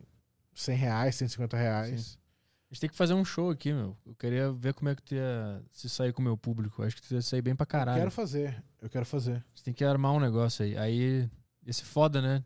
100 0.55 0.77
reais, 0.77 1.15
150 1.17 1.57
reais. 1.57 2.19
A 2.71 2.75
gente 2.75 2.81
tem 2.81 2.91
que 2.91 2.97
fazer 2.97 3.15
um 3.15 3.25
show 3.25 3.51
aqui, 3.51 3.73
meu. 3.73 3.97
Eu 4.05 4.15
queria 4.17 4.51
ver 4.53 4.75
como 4.75 4.89
é 4.89 4.97
que 4.97 5.03
tu 5.03 5.15
ia 5.15 5.63
se 5.71 5.89
sair 5.89 6.13
com 6.13 6.21
o 6.21 6.25
meu 6.25 6.37
público. 6.37 6.83
Acho 6.83 6.97
que 6.97 7.03
tu 7.07 7.15
ia 7.15 7.23
sair 7.23 7.41
bem 7.43 7.55
pra 7.55 7.63
Eu 7.63 7.69
caralho. 7.69 7.99
quero 7.99 8.11
fazer, 8.11 8.63
eu 8.83 8.91
quero 8.91 9.07
fazer. 9.07 9.45
Você 9.55 9.63
tem 9.65 9.73
que 9.75 9.85
armar 9.85 10.13
um 10.13 10.19
negócio 10.19 10.65
aí. 10.65 10.77
Aí, 10.77 11.31
esse 11.65 11.85
foda, 11.85 12.21
né? 12.21 12.43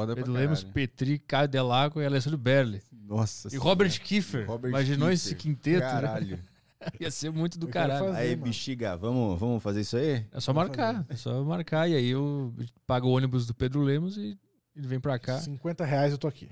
Foda 0.00 0.14
pra 0.14 0.22
Pedro 0.24 0.32
Lemos. 0.32 0.62
Petri, 0.62 1.18
Caio 1.18 1.48
Delaco 1.48 2.00
e 2.00 2.04
Alessandro 2.04 2.38
Berli. 2.38 2.82
Nossa 2.92 3.48
E 3.48 3.50
senhora. 3.52 3.68
Robert 3.68 4.00
Kiefer. 4.02 4.46
Robert 4.46 4.68
Imaginou 4.70 5.08
Kiefer. 5.08 5.14
esse 5.14 5.34
quinteto? 5.34 5.80
né? 5.84 5.90
Caralho. 5.90 6.38
Ia 7.00 7.10
ser 7.10 7.30
muito 7.30 7.58
do 7.58 7.66
Eu 7.66 7.70
quero 7.72 7.88
caralho. 7.88 8.06
fazer. 8.12 8.18
Aí, 8.20 8.30
mano. 8.36 8.42
bexiga, 8.44 8.96
vamos, 8.96 9.40
vamos 9.40 9.62
fazer 9.62 9.80
isso 9.80 9.96
aí? 9.96 10.26
É 10.30 10.38
só 10.40 10.52
Vamos 10.52 10.68
marcar. 10.68 10.94
fazer. 10.96 11.12
É 11.12 11.16
só 11.16 11.42
marcar. 11.44 11.88
E 11.88 11.94
aí 11.94 12.08
eu 12.08 12.54
pago 12.86 13.08
o 13.08 13.12
ônibus 13.12 13.46
do 13.46 13.54
Pedro 13.54 13.80
Lemos 13.80 14.16
e 14.18 14.38
ele 14.76 14.86
vem 14.86 15.00
pra 15.00 15.18
cá. 15.18 15.38
50 15.40 15.84
reais 15.84 16.12
eu 16.12 16.18
tô 16.18 16.28
aqui. 16.28 16.48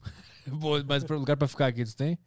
Boa, 0.48 0.82
Mas 0.88 1.04
pro 1.04 1.18
lugar 1.18 1.36
pra 1.36 1.46
ficar 1.46 1.66
aqui, 1.66 1.84
tu 1.84 1.94
tem? 1.94 2.18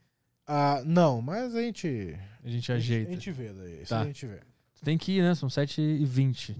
Ah, 0.46 0.84
não, 0.86 1.22
mas 1.22 1.56
a 1.56 1.62
gente. 1.62 2.16
A 2.44 2.50
gente 2.50 2.72
A 2.72 2.76
ajeita. 2.76 3.12
gente 3.12 3.32
vê 3.32 3.52
daí. 3.54 3.82
Isso 3.82 3.90
Tá. 3.90 4.02
a 4.02 4.06
gente 4.06 4.26
vê. 4.28 4.40
Tu 4.76 4.84
tem 4.84 4.98
que 4.98 5.14
ir, 5.14 5.22
né? 5.24 5.34
São 5.36 5.50
7h20. 5.50 6.56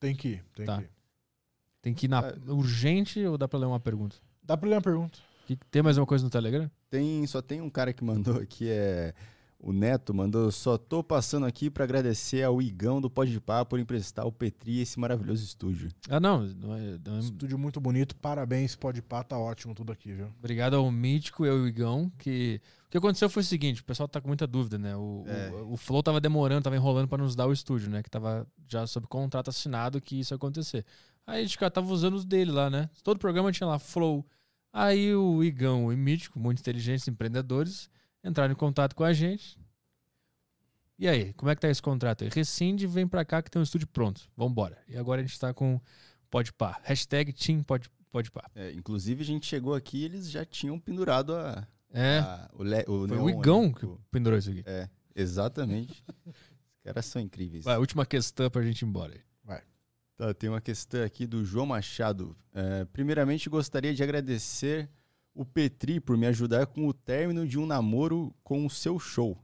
Tem 0.00 0.14
que 0.16 0.28
ir, 0.30 0.44
tem 0.54 0.66
Tá. 0.66 0.78
que 0.78 0.82
ir. 0.84 0.90
Tem 1.86 1.94
que 1.94 2.06
ir 2.06 2.08
na 2.08 2.18
É. 2.18 2.34
urgente 2.50 3.24
ou 3.24 3.38
dá 3.38 3.46
pra 3.46 3.60
ler 3.60 3.66
uma 3.66 3.78
pergunta? 3.78 4.16
Dá 4.42 4.56
pra 4.56 4.68
ler 4.68 4.74
uma 4.74 4.82
pergunta. 4.82 5.16
Que- 5.46 5.56
Tem 5.70 5.82
mais 5.82 5.96
uma 5.96 6.04
coisa 6.04 6.24
no 6.24 6.30
Telegram? 6.30 6.68
Tem, 6.90 7.24
só 7.28 7.40
tem 7.40 7.60
um 7.60 7.70
cara 7.70 7.92
que 7.92 8.02
mandou 8.02 8.38
aqui, 8.42 8.68
é 8.68 9.14
o 9.60 9.72
Neto, 9.72 10.12
mandou, 10.12 10.50
só 10.50 10.76
tô 10.76 11.00
passando 11.04 11.46
aqui 11.46 11.70
pra 11.70 11.84
agradecer 11.84 12.42
ao 12.42 12.60
Igão 12.60 13.00
do 13.00 13.08
Podpah 13.08 13.64
por 13.64 13.78
emprestar 13.78 14.24
ao 14.24 14.32
Petri 14.32 14.80
esse 14.80 14.98
maravilhoso 14.98 15.44
estúdio. 15.44 15.88
Ah, 16.10 16.18
não. 16.18 16.42
não 16.44 16.74
é- 16.74 16.98
não 17.04 17.16
é- 17.18 17.20
Estúdio 17.20 17.56
muito 17.56 17.80
bonito, 17.80 18.16
parabéns, 18.16 18.74
pode 18.74 19.00
pá, 19.00 19.22
tá 19.22 19.38
ótimo 19.38 19.72
tudo 19.72 19.92
aqui, 19.92 20.12
viu? 20.12 20.26
Obrigado 20.40 20.74
ao 20.74 20.90
Mítico 20.90 21.46
e 21.46 21.48
ao 21.48 21.68
Igão, 21.68 22.10
que... 22.18 22.60
O 22.86 22.90
que 22.90 22.98
aconteceu 22.98 23.30
foi 23.30 23.42
o 23.42 23.46
seguinte, 23.46 23.80
o 23.80 23.84
pessoal 23.84 24.08
tá 24.08 24.20
com 24.20 24.26
muita 24.26 24.46
dúvida, 24.46 24.76
né? 24.76 24.96
O, 24.96 25.22
É. 25.28 25.50
o, 25.52 25.74
o 25.74 25.76
Flow 25.76 26.02
tava 26.02 26.20
demorando, 26.20 26.62
tava 26.64 26.74
enrolando 26.76 27.06
pra 27.06 27.18
nos 27.18 27.36
dar 27.36 27.46
o 27.46 27.52
estúdio, 27.52 27.88
né? 27.90 28.02
Que 28.02 28.10
tava 28.10 28.44
já 28.68 28.84
sob 28.88 29.06
contrato 29.06 29.50
assinado 29.50 30.00
que 30.00 30.18
isso 30.18 30.34
ia 30.34 30.36
acontecer. 30.36 30.84
Aí 31.26 31.40
a 31.40 31.42
gente 31.42 31.58
cara, 31.58 31.70
tava 31.70 31.92
usando 31.92 32.14
os 32.14 32.24
dele 32.24 32.50
lá, 32.52 32.70
né? 32.70 32.88
Todo 33.02 33.18
programa 33.18 33.50
tinha 33.52 33.66
lá 33.66 33.78
Flow. 33.78 34.24
Aí 34.72 35.14
o 35.14 35.42
Igão 35.42 35.90
e 35.90 35.94
o 35.94 35.98
Mítico, 35.98 36.38
muito 36.38 36.60
inteligentes 36.60 37.08
empreendedores, 37.08 37.88
entraram 38.22 38.52
em 38.52 38.56
contato 38.56 38.94
com 38.94 39.02
a 39.04 39.12
gente. 39.12 39.58
E 40.98 41.06
aí, 41.08 41.32
como 41.34 41.50
é 41.50 41.54
que 41.54 41.60
tá 41.60 41.68
esse 41.68 41.82
contrato 41.82 42.24
aí? 42.24 42.30
Rescinde 42.32 42.84
e 42.84 42.86
vem 42.86 43.06
pra 43.06 43.24
cá 43.24 43.42
que 43.42 43.50
tem 43.50 43.60
um 43.60 43.62
estúdio 43.62 43.86
pronto. 43.88 44.22
Vambora. 44.36 44.78
E 44.88 44.96
agora 44.96 45.20
a 45.20 45.24
gente 45.24 45.38
tá 45.38 45.52
com 45.52 45.80
Podpah. 46.30 46.78
Hashtag 46.84 47.32
Team 47.32 47.62
Pod, 47.62 47.90
Podpah. 48.10 48.48
É, 48.54 48.72
inclusive, 48.72 49.22
a 49.22 49.26
gente 49.26 49.46
chegou 49.46 49.74
aqui 49.74 49.98
e 49.98 50.04
eles 50.04 50.30
já 50.30 50.44
tinham 50.44 50.78
pendurado 50.78 51.34
a, 51.34 51.66
É, 51.92 52.18
a- 52.20 52.50
o, 52.54 52.62
le, 52.62 52.80
o 52.86 53.06
foi 53.08 53.16
neon 53.16 53.24
o 53.24 53.30
Igão 53.30 53.64
ali, 53.64 53.74
que 53.74 53.86
o- 53.86 54.00
pendurou 54.10 54.38
isso 54.38 54.50
aqui. 54.50 54.62
É, 54.64 54.88
exatamente. 55.14 56.02
Os 56.26 56.82
caras 56.92 57.04
são 57.06 57.20
incríveis. 57.20 57.64
Vai, 57.64 57.76
última 57.78 58.06
questão 58.06 58.48
pra 58.48 58.62
gente 58.62 58.82
ir 58.82 58.86
embora. 58.86 59.12
aí. 59.14 59.20
Tá, 60.16 60.32
tem 60.32 60.48
uma 60.48 60.60
questão 60.62 61.02
aqui 61.04 61.26
do 61.26 61.44
João 61.44 61.66
Machado. 61.66 62.34
É, 62.54 62.86
primeiramente, 62.86 63.50
gostaria 63.50 63.94
de 63.94 64.02
agradecer 64.02 64.88
o 65.34 65.44
Petri 65.44 66.00
por 66.00 66.16
me 66.16 66.26
ajudar 66.26 66.66
com 66.66 66.88
o 66.88 66.94
término 66.94 67.46
de 67.46 67.58
um 67.58 67.66
namoro 67.66 68.34
com 68.42 68.64
o 68.64 68.70
seu 68.70 68.98
show. 68.98 69.38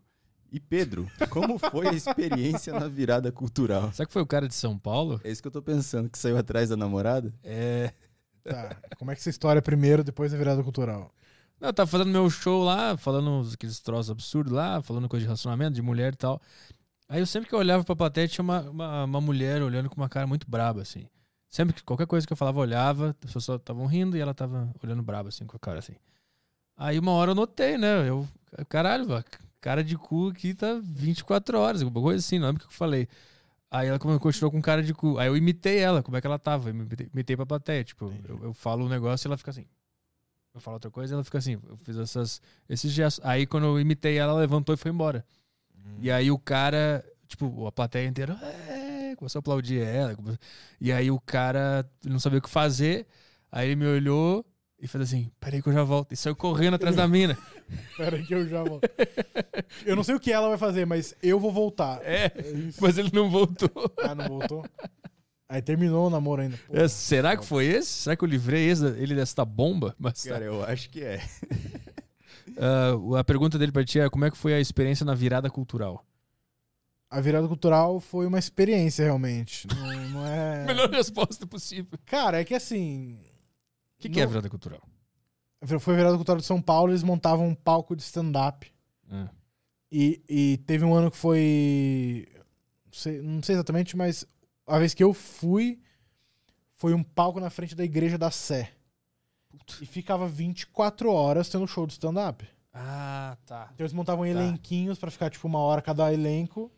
E 0.50 0.58
Pedro, 0.58 1.06
como 1.28 1.58
foi 1.58 1.88
a 1.88 1.92
experiência 1.92 2.72
na 2.72 2.88
virada 2.88 3.30
cultural? 3.30 3.92
Será 3.92 4.06
que 4.06 4.12
foi 4.12 4.22
o 4.22 4.26
cara 4.26 4.48
de 4.48 4.54
São 4.54 4.78
Paulo? 4.78 5.20
É 5.22 5.30
isso 5.30 5.42
que 5.42 5.48
eu 5.48 5.52
tô 5.52 5.62
pensando, 5.62 6.08
que 6.08 6.18
saiu 6.18 6.38
atrás 6.38 6.70
da 6.70 6.76
namorada? 6.76 7.34
É. 7.42 7.92
Tá. 8.42 8.76
Como 8.98 9.10
é 9.10 9.14
que 9.14 9.20
essa 9.20 9.30
história 9.30 9.58
é 9.58 9.62
primeiro, 9.62 10.02
depois 10.02 10.32
da 10.32 10.38
virada 10.38 10.62
cultural? 10.62 11.14
Não, 11.60 11.68
eu 11.68 11.72
tava 11.72 11.88
fazendo 11.88 12.10
meu 12.10 12.28
show 12.28 12.64
lá, 12.64 12.96
falando 12.96 13.48
aqueles 13.52 13.78
troços 13.78 14.10
absurdos 14.10 14.52
lá, 14.52 14.82
falando 14.82 15.08
coisa 15.08 15.22
de 15.22 15.26
relacionamento, 15.26 15.74
de 15.74 15.82
mulher 15.82 16.14
e 16.14 16.16
tal. 16.16 16.40
Aí 17.12 17.20
eu 17.20 17.26
sempre 17.26 17.46
que 17.46 17.54
eu 17.54 17.58
olhava 17.58 17.84
pra 17.84 17.94
plateia, 17.94 18.26
tinha 18.26 18.42
uma, 18.42 18.62
uma, 18.62 19.04
uma 19.04 19.20
mulher 19.20 19.60
olhando 19.60 19.90
com 19.90 19.96
uma 19.96 20.08
cara 20.08 20.26
muito 20.26 20.48
braba, 20.48 20.80
assim. 20.80 21.06
Sempre 21.50 21.74
que 21.74 21.82
qualquer 21.82 22.06
coisa 22.06 22.26
que 22.26 22.32
eu 22.32 22.36
falava, 22.38 22.56
eu 22.56 22.62
olhava, 22.62 23.10
as 23.10 23.16
pessoas 23.32 23.60
estavam 23.60 23.84
rindo 23.84 24.16
e 24.16 24.20
ela 24.20 24.32
tava 24.32 24.72
olhando 24.82 25.02
braba, 25.02 25.28
assim, 25.28 25.44
com 25.44 25.54
a 25.54 25.60
cara 25.60 25.80
assim. 25.80 25.92
Aí 26.74 26.98
uma 26.98 27.12
hora 27.12 27.32
eu 27.32 27.34
notei, 27.34 27.76
né? 27.76 28.08
Eu, 28.08 28.26
caralho, 28.66 29.06
cara 29.60 29.84
de 29.84 29.94
cu 29.98 30.30
aqui 30.30 30.54
tá 30.54 30.80
24 30.82 31.58
horas, 31.58 31.82
alguma 31.82 32.02
coisa 32.02 32.18
assim, 32.18 32.38
não 32.38 32.46
lembro 32.46 32.64
o 32.64 32.66
que 32.66 32.72
eu 32.72 32.78
falei. 32.78 33.06
Aí 33.70 33.88
ela 33.88 33.98
continuou 33.98 34.50
com 34.50 34.62
cara 34.62 34.82
de 34.82 34.94
cu. 34.94 35.18
Aí 35.18 35.26
eu 35.26 35.36
imitei 35.36 35.80
ela, 35.80 36.02
como 36.02 36.16
é 36.16 36.20
que 36.22 36.26
ela 36.26 36.38
tava. 36.38 36.70
Eu 36.70 36.74
imitei, 36.74 37.10
imitei 37.12 37.36
pra 37.36 37.44
plateia. 37.44 37.84
Tipo, 37.84 38.10
eu, 38.26 38.44
eu 38.44 38.54
falo 38.54 38.86
um 38.86 38.88
negócio 38.88 39.26
e 39.26 39.28
ela 39.28 39.36
fica 39.36 39.50
assim. 39.50 39.66
Eu 40.54 40.62
falo 40.62 40.76
outra 40.76 40.90
coisa 40.90 41.12
e 41.12 41.14
ela 41.14 41.24
fica 41.24 41.36
assim. 41.36 41.58
Eu 41.68 41.76
fiz 41.76 41.98
essas, 41.98 42.40
esses 42.70 42.90
gestos. 42.90 43.22
Aí 43.22 43.46
quando 43.46 43.64
eu 43.64 43.78
imitei 43.78 44.16
ela, 44.16 44.32
ela 44.32 44.40
levantou 44.40 44.74
e 44.74 44.78
foi 44.78 44.90
embora. 44.90 45.22
E 46.00 46.10
aí 46.10 46.30
o 46.30 46.38
cara, 46.38 47.04
tipo, 47.28 47.66
a 47.66 47.72
plateia 47.72 48.06
inteira 48.08 48.34
é, 48.68 49.14
começou 49.16 49.38
a 49.38 49.40
aplaudir 49.40 49.80
ela. 49.82 50.14
come- 50.16 50.38
E 50.80 50.90
aí 50.92 51.10
o 51.10 51.20
cara 51.20 51.88
não 52.04 52.18
sabia 52.18 52.38
o 52.38 52.42
que 52.42 52.50
fazer. 52.50 53.06
Aí 53.50 53.68
ele 53.68 53.76
me 53.76 53.86
olhou 53.86 54.44
e 54.80 54.88
fez 54.88 55.02
assim: 55.04 55.30
peraí 55.38 55.62
que 55.62 55.68
eu 55.68 55.72
já 55.72 55.84
volto. 55.84 56.12
E 56.12 56.16
saiu 56.16 56.34
correndo 56.34 56.74
atrás 56.74 56.96
da 56.96 57.06
mina. 57.06 57.36
Pera 57.96 58.16
aí 58.16 58.24
que 58.24 58.34
eu 58.34 58.48
já 58.48 58.62
volto. 58.64 58.88
eu 59.86 59.94
não 59.96 60.02
sei 60.02 60.14
o 60.14 60.20
que 60.20 60.32
ela 60.32 60.48
vai 60.48 60.58
fazer, 60.58 60.84
mas 60.86 61.14
eu 61.22 61.38
vou 61.38 61.52
voltar. 61.52 62.00
É, 62.02 62.32
isso. 62.68 62.78
mas 62.82 62.98
ele 62.98 63.10
não 63.12 63.30
voltou. 63.30 63.70
Ah, 63.98 64.14
não 64.14 64.26
voltou? 64.28 64.64
Aí 65.48 65.60
terminou 65.60 66.06
o 66.06 66.10
namoro 66.10 66.40
ainda. 66.42 66.58
Pô, 66.66 66.74
É, 66.76 66.88
será 66.88 67.36
que 67.36 67.44
foi 67.44 67.66
esse? 67.66 67.88
Será 67.90 68.16
que 68.16 68.24
eu 68.24 68.28
livrei 68.28 68.68
esse- 68.70 68.86
ele 68.98 69.14
dessa 69.14 69.44
bomba? 69.44 69.94
Mas, 69.98 70.24
Cara, 70.24 70.44
eu 70.44 70.64
acho 70.64 70.88
que 70.90 71.02
é. 71.02 71.20
ah, 72.62 73.18
a 73.18 73.24
pergunta 73.24 73.58
dele 73.58 73.72
pra 73.72 73.84
ti 73.84 73.98
é: 73.98 74.08
como 74.08 74.24
é 74.24 74.30
que 74.30 74.36
foi 74.36 74.54
a 74.54 74.60
experiência 74.60 75.04
na 75.04 75.14
virada 75.14 75.50
cultural? 75.50 76.06
A 77.10 77.20
virada 77.20 77.46
cultural 77.48 78.00
foi 78.00 78.24
uma 78.24 78.38
experiência, 78.38 79.04
realmente. 79.04 79.66
Não, 79.66 80.08
não 80.10 80.26
é. 80.26 80.64
Melhor 80.64 80.88
resposta 80.90 81.46
possível. 81.46 81.98
Cara, 82.06 82.40
é 82.40 82.44
que 82.44 82.54
assim. 82.54 83.18
O 83.98 84.02
que, 84.02 84.08
que 84.08 84.20
é 84.20 84.22
a 84.22 84.26
virada 84.26 84.48
cultural? 84.48 84.80
Foi 85.78 85.94
a 85.94 85.96
virada 85.96 86.16
cultural 86.16 86.40
de 86.40 86.46
São 86.46 86.60
Paulo, 86.60 86.90
eles 86.90 87.02
montavam 87.02 87.46
um 87.46 87.54
palco 87.54 87.94
de 87.94 88.02
stand-up. 88.02 88.72
Ah, 89.10 89.28
E, 89.90 90.22
e 90.28 90.56
teve 90.66 90.84
um 90.84 90.94
ano 90.94 91.10
que 91.10 91.16
foi. 91.16 92.26
Não 92.86 92.92
sei, 92.92 93.22
não 93.22 93.42
sei 93.42 93.54
exatamente, 93.56 93.96
mas 93.96 94.24
a 94.66 94.78
vez 94.78 94.94
que 94.94 95.04
eu 95.04 95.12
fui, 95.12 95.80
foi 96.74 96.94
um 96.94 97.02
palco 97.02 97.40
na 97.40 97.50
frente 97.50 97.74
da 97.74 97.84
igreja 97.84 98.16
da 98.16 98.30
Sé. 98.30 98.72
E 99.80 99.86
ficava 99.86 100.26
24 100.28 101.10
horas 101.10 101.48
tendo 101.48 101.66
show 101.66 101.86
de 101.86 101.92
stand-up. 101.94 102.46
Ah, 102.72 103.36
tá. 103.46 103.68
Então 103.74 103.84
eles 103.84 103.92
montavam 103.92 104.24
Tá. 104.24 104.30
elenquinhos 104.30 104.98
pra 104.98 105.10
ficar 105.10 105.30
tipo 105.30 105.46
uma 105.46 105.58
hora 105.58 105.82
cada 105.82 106.12
elenco. 106.12 106.70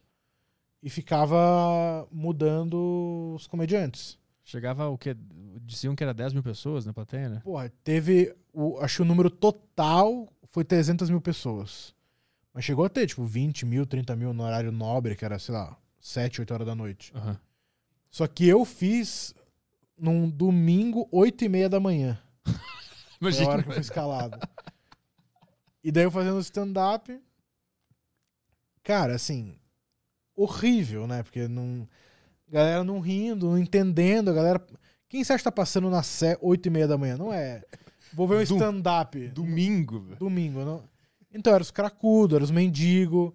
E 0.82 0.90
ficava 0.90 2.06
mudando 2.12 3.32
os 3.34 3.46
comediantes. 3.46 4.18
Chegava 4.44 4.88
o 4.88 4.98
quê? 4.98 5.16
Diziam 5.62 5.94
que 5.96 6.02
era 6.04 6.12
10 6.12 6.34
mil 6.34 6.42
pessoas 6.42 6.84
na 6.84 6.92
plateia, 6.92 7.28
né? 7.30 7.40
Porra, 7.42 7.70
teve. 7.82 8.34
O, 8.52 8.78
acho 8.80 8.96
que 8.96 9.02
o 9.02 9.06
número 9.06 9.30
total 9.30 10.28
foi 10.50 10.62
300 10.64 11.08
mil 11.08 11.20
pessoas. 11.22 11.94
Mas 12.52 12.64
chegou 12.64 12.84
a 12.84 12.88
ter, 12.90 13.06
tipo, 13.06 13.24
20 13.24 13.64
mil, 13.64 13.86
30 13.86 14.14
mil 14.14 14.34
no 14.34 14.42
horário 14.44 14.70
nobre, 14.70 15.16
que 15.16 15.24
era, 15.24 15.38
sei 15.38 15.54
lá, 15.54 15.76
7, 15.98 16.40
8 16.42 16.52
horas 16.54 16.66
da 16.66 16.74
noite. 16.74 17.10
Aham. 17.14 17.40
Só 18.10 18.26
que 18.26 18.46
eu 18.46 18.64
fiz 18.64 19.34
num 19.98 20.28
domingo, 20.30 21.08
8 21.10 21.44
e 21.46 21.48
meia 21.48 21.68
da 21.68 21.80
manhã. 21.80 22.18
Foi 22.44 22.54
a 22.54 23.18
Imagina. 23.20 23.48
hora 23.48 23.62
que 23.62 23.68
eu 23.68 23.72
fui 23.72 23.80
escalado. 23.80 24.38
e 25.82 25.90
daí 25.90 26.04
eu 26.04 26.10
fazendo 26.10 26.38
stand-up. 26.40 27.20
Cara, 28.82 29.14
assim. 29.14 29.58
Horrível, 30.36 31.06
né? 31.06 31.22
Porque 31.22 31.46
não. 31.48 31.88
galera 32.48 32.84
não 32.84 33.00
rindo, 33.00 33.48
não 33.48 33.58
entendendo, 33.58 34.30
a 34.30 34.34
galera. 34.34 34.66
Quem 35.08 35.22
você 35.22 35.32
acha 35.32 35.38
que 35.40 35.44
tá 35.44 35.52
passando 35.52 35.88
na 35.88 36.02
Sé 36.02 36.36
8 36.40 36.66
e 36.66 36.70
meia 36.70 36.88
da 36.88 36.98
manhã? 36.98 37.16
Não 37.16 37.32
é. 37.32 37.62
Vou 38.12 38.26
ver 38.28 38.36
um 38.36 38.42
stand-up. 38.42 39.28
Domingo, 39.28 40.00
velho. 40.00 40.18
Domingo, 40.18 40.64
não? 40.64 40.82
Então, 41.32 41.52
era 41.52 41.62
os 41.62 41.70
cracudos, 41.70 42.34
era 42.36 42.44
os 42.44 42.50
mendigos, 42.50 43.32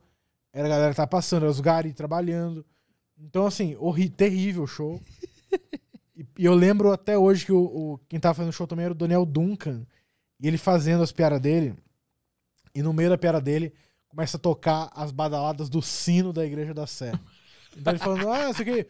era 0.53 0.67
a 0.67 0.69
galera 0.69 0.91
que 0.91 0.97
tá 0.97 1.07
passando, 1.07 1.43
era 1.43 1.51
os 1.51 1.59
gari 1.59 1.93
trabalhando. 1.93 2.65
Então, 3.17 3.45
assim, 3.45 3.75
horri 3.77 4.09
terrível 4.09 4.63
o 4.63 4.67
show. 4.67 5.01
e, 6.19 6.25
e 6.39 6.45
eu 6.45 6.53
lembro 6.53 6.91
até 6.91 7.17
hoje 7.17 7.45
que 7.45 7.51
o, 7.51 7.63
o- 7.93 7.97
quem 8.09 8.19
tava 8.19 8.35
fazendo 8.35 8.49
o 8.51 8.53
show 8.53 8.67
também 8.67 8.85
era 8.85 8.93
o 8.93 8.97
Daniel 8.97 9.25
Duncan. 9.25 9.85
E 10.39 10.47
ele 10.47 10.57
fazendo 10.57 11.03
as 11.03 11.11
piadas 11.11 11.39
dele. 11.41 11.75
E 12.73 12.81
no 12.81 12.93
meio 12.93 13.09
da 13.09 13.17
piada 13.17 13.41
dele, 13.41 13.73
começa 14.07 14.37
a 14.37 14.39
tocar 14.39 14.89
as 14.95 15.11
badaladas 15.11 15.69
do 15.69 15.81
sino 15.81 16.31
da 16.31 16.45
igreja 16.45 16.73
da 16.73 16.87
Sé. 16.87 17.11
Então 17.75 17.91
ele 17.93 17.99
falando, 17.99 18.29
ah, 18.29 18.49
isso 18.49 18.61
aqui. 18.61 18.85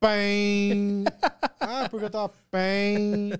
Pem. 0.00 1.04
Ah, 1.60 1.88
porque 1.90 2.04
eu 2.06 2.10
tava 2.10 2.32
pem. 2.50 3.32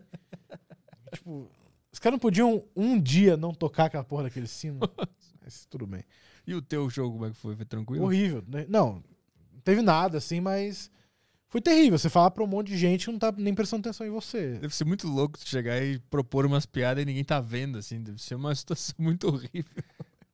Tipo, 1.13 1.49
os 1.93 1.99
caras 1.99 2.15
não 2.15 2.19
podiam 2.19 2.65
um 2.75 2.99
dia 3.01 3.37
não 3.37 3.53
tocar 3.55 3.85
aquela 3.87 4.03
porra 4.05 4.25
daquele 4.25 4.47
sino. 4.49 4.81
Mas 5.43 5.65
tudo 5.67 5.87
bem. 5.87 6.03
E 6.47 6.55
o 6.55 6.63
teu 6.63 6.89
show, 6.91 7.11
como 7.13 7.27
é 7.27 7.31
que 7.31 7.37
foi? 7.37 7.55
Foi 7.55 7.65
tranquilo? 7.65 8.05
Horrível. 8.05 8.43
Não, 8.69 8.95
não 9.53 9.61
teve 9.63 9.81
nada 9.83 10.19
assim, 10.19 10.41
mas 10.41 10.91
foi 11.55 11.61
terrível. 11.61 11.97
Você 11.97 12.09
falar 12.11 12.33
pra 12.33 12.43
um 12.43 12.49
monte 12.49 12.67
de 12.67 12.77
gente 12.77 13.05
que 13.07 13.13
não 13.13 13.19
tá 13.21 13.33
nem 13.37 13.55
prestando 13.55 13.81
atenção 13.89 14.05
em 14.05 14.11
você. 14.11 14.55
Deve 14.61 14.75
ser 14.75 14.85
muito 14.85 15.07
louco 15.07 15.39
tu 15.39 15.49
chegar 15.49 15.81
e 15.81 16.01
propor 16.11 16.45
umas 16.45 16.67
piadas 16.67 17.01
e 17.03 17.07
ninguém 17.07 17.23
tá 17.23 17.41
vendo, 17.41 17.79
assim. 17.79 18.03
Deve 18.03 18.21
ser 18.21 18.35
uma 18.35 18.53
situação 18.57 18.97
muito 18.99 19.29
horrível. 19.29 19.85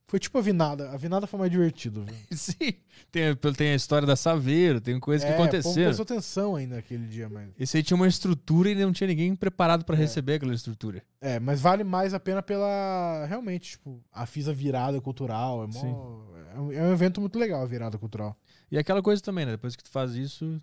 Foi 0.07 0.19
tipo 0.19 0.39
a 0.39 0.41
vinada. 0.41 0.91
A 0.91 0.97
vinada 0.97 1.27
foi 1.27 1.39
mais 1.39 1.53
divertido. 1.53 2.05
Viu? 2.05 2.15
Sim. 2.33 2.73
Tem, 3.13 3.35
tem 3.55 3.73
a 3.73 3.75
história 3.75 4.07
da 4.07 4.17
Saveiro, 4.17 4.81
tem 4.81 4.99
coisas 4.99 5.23
que 5.25 5.31
É, 5.31 5.37
povo 5.37 5.49
aconteceram. 5.49 5.85
prestou 5.95 6.03
atenção 6.05 6.57
ainda 6.57 6.77
naquele 6.77 7.07
dia, 7.07 7.29
mas. 7.29 7.51
Esse 7.59 7.77
aí 7.77 7.83
tinha 7.83 7.95
uma 7.97 8.09
estrutura 8.09 8.71
e 8.71 8.75
não 8.75 8.91
tinha 8.91 9.07
ninguém 9.09 9.37
preparado 9.37 9.85
pra 9.85 9.95
É. 9.97 9.99
receber 9.99 10.35
aquela 10.37 10.55
estrutura. 10.55 11.03
É, 11.21 11.39
mas 11.39 11.61
vale 11.61 11.85
mais 11.85 12.15
a 12.15 12.19
pena 12.19 12.43
pela. 12.43 13.27
Realmente, 13.29 13.73
tipo, 13.73 14.03
a 14.11 14.25
FISA 14.25 14.55
virada 14.55 14.99
cultural. 15.03 15.65
É, 15.65 15.67
mó- 15.67 16.25
é 16.73 16.77
é 16.77 16.83
um 16.83 16.93
evento 16.93 17.21
muito 17.21 17.39
legal 17.39 17.63
a 17.63 17.67
virada 17.67 17.97
cultural. 17.99 18.35
E 18.71 18.79
aquela 18.79 19.03
coisa 19.03 19.23
também, 19.23 19.45
né? 19.45 19.53
Depois 19.53 19.77
que 19.77 19.85
tu 19.85 19.91
faz 19.91 20.15
isso, 20.15 20.61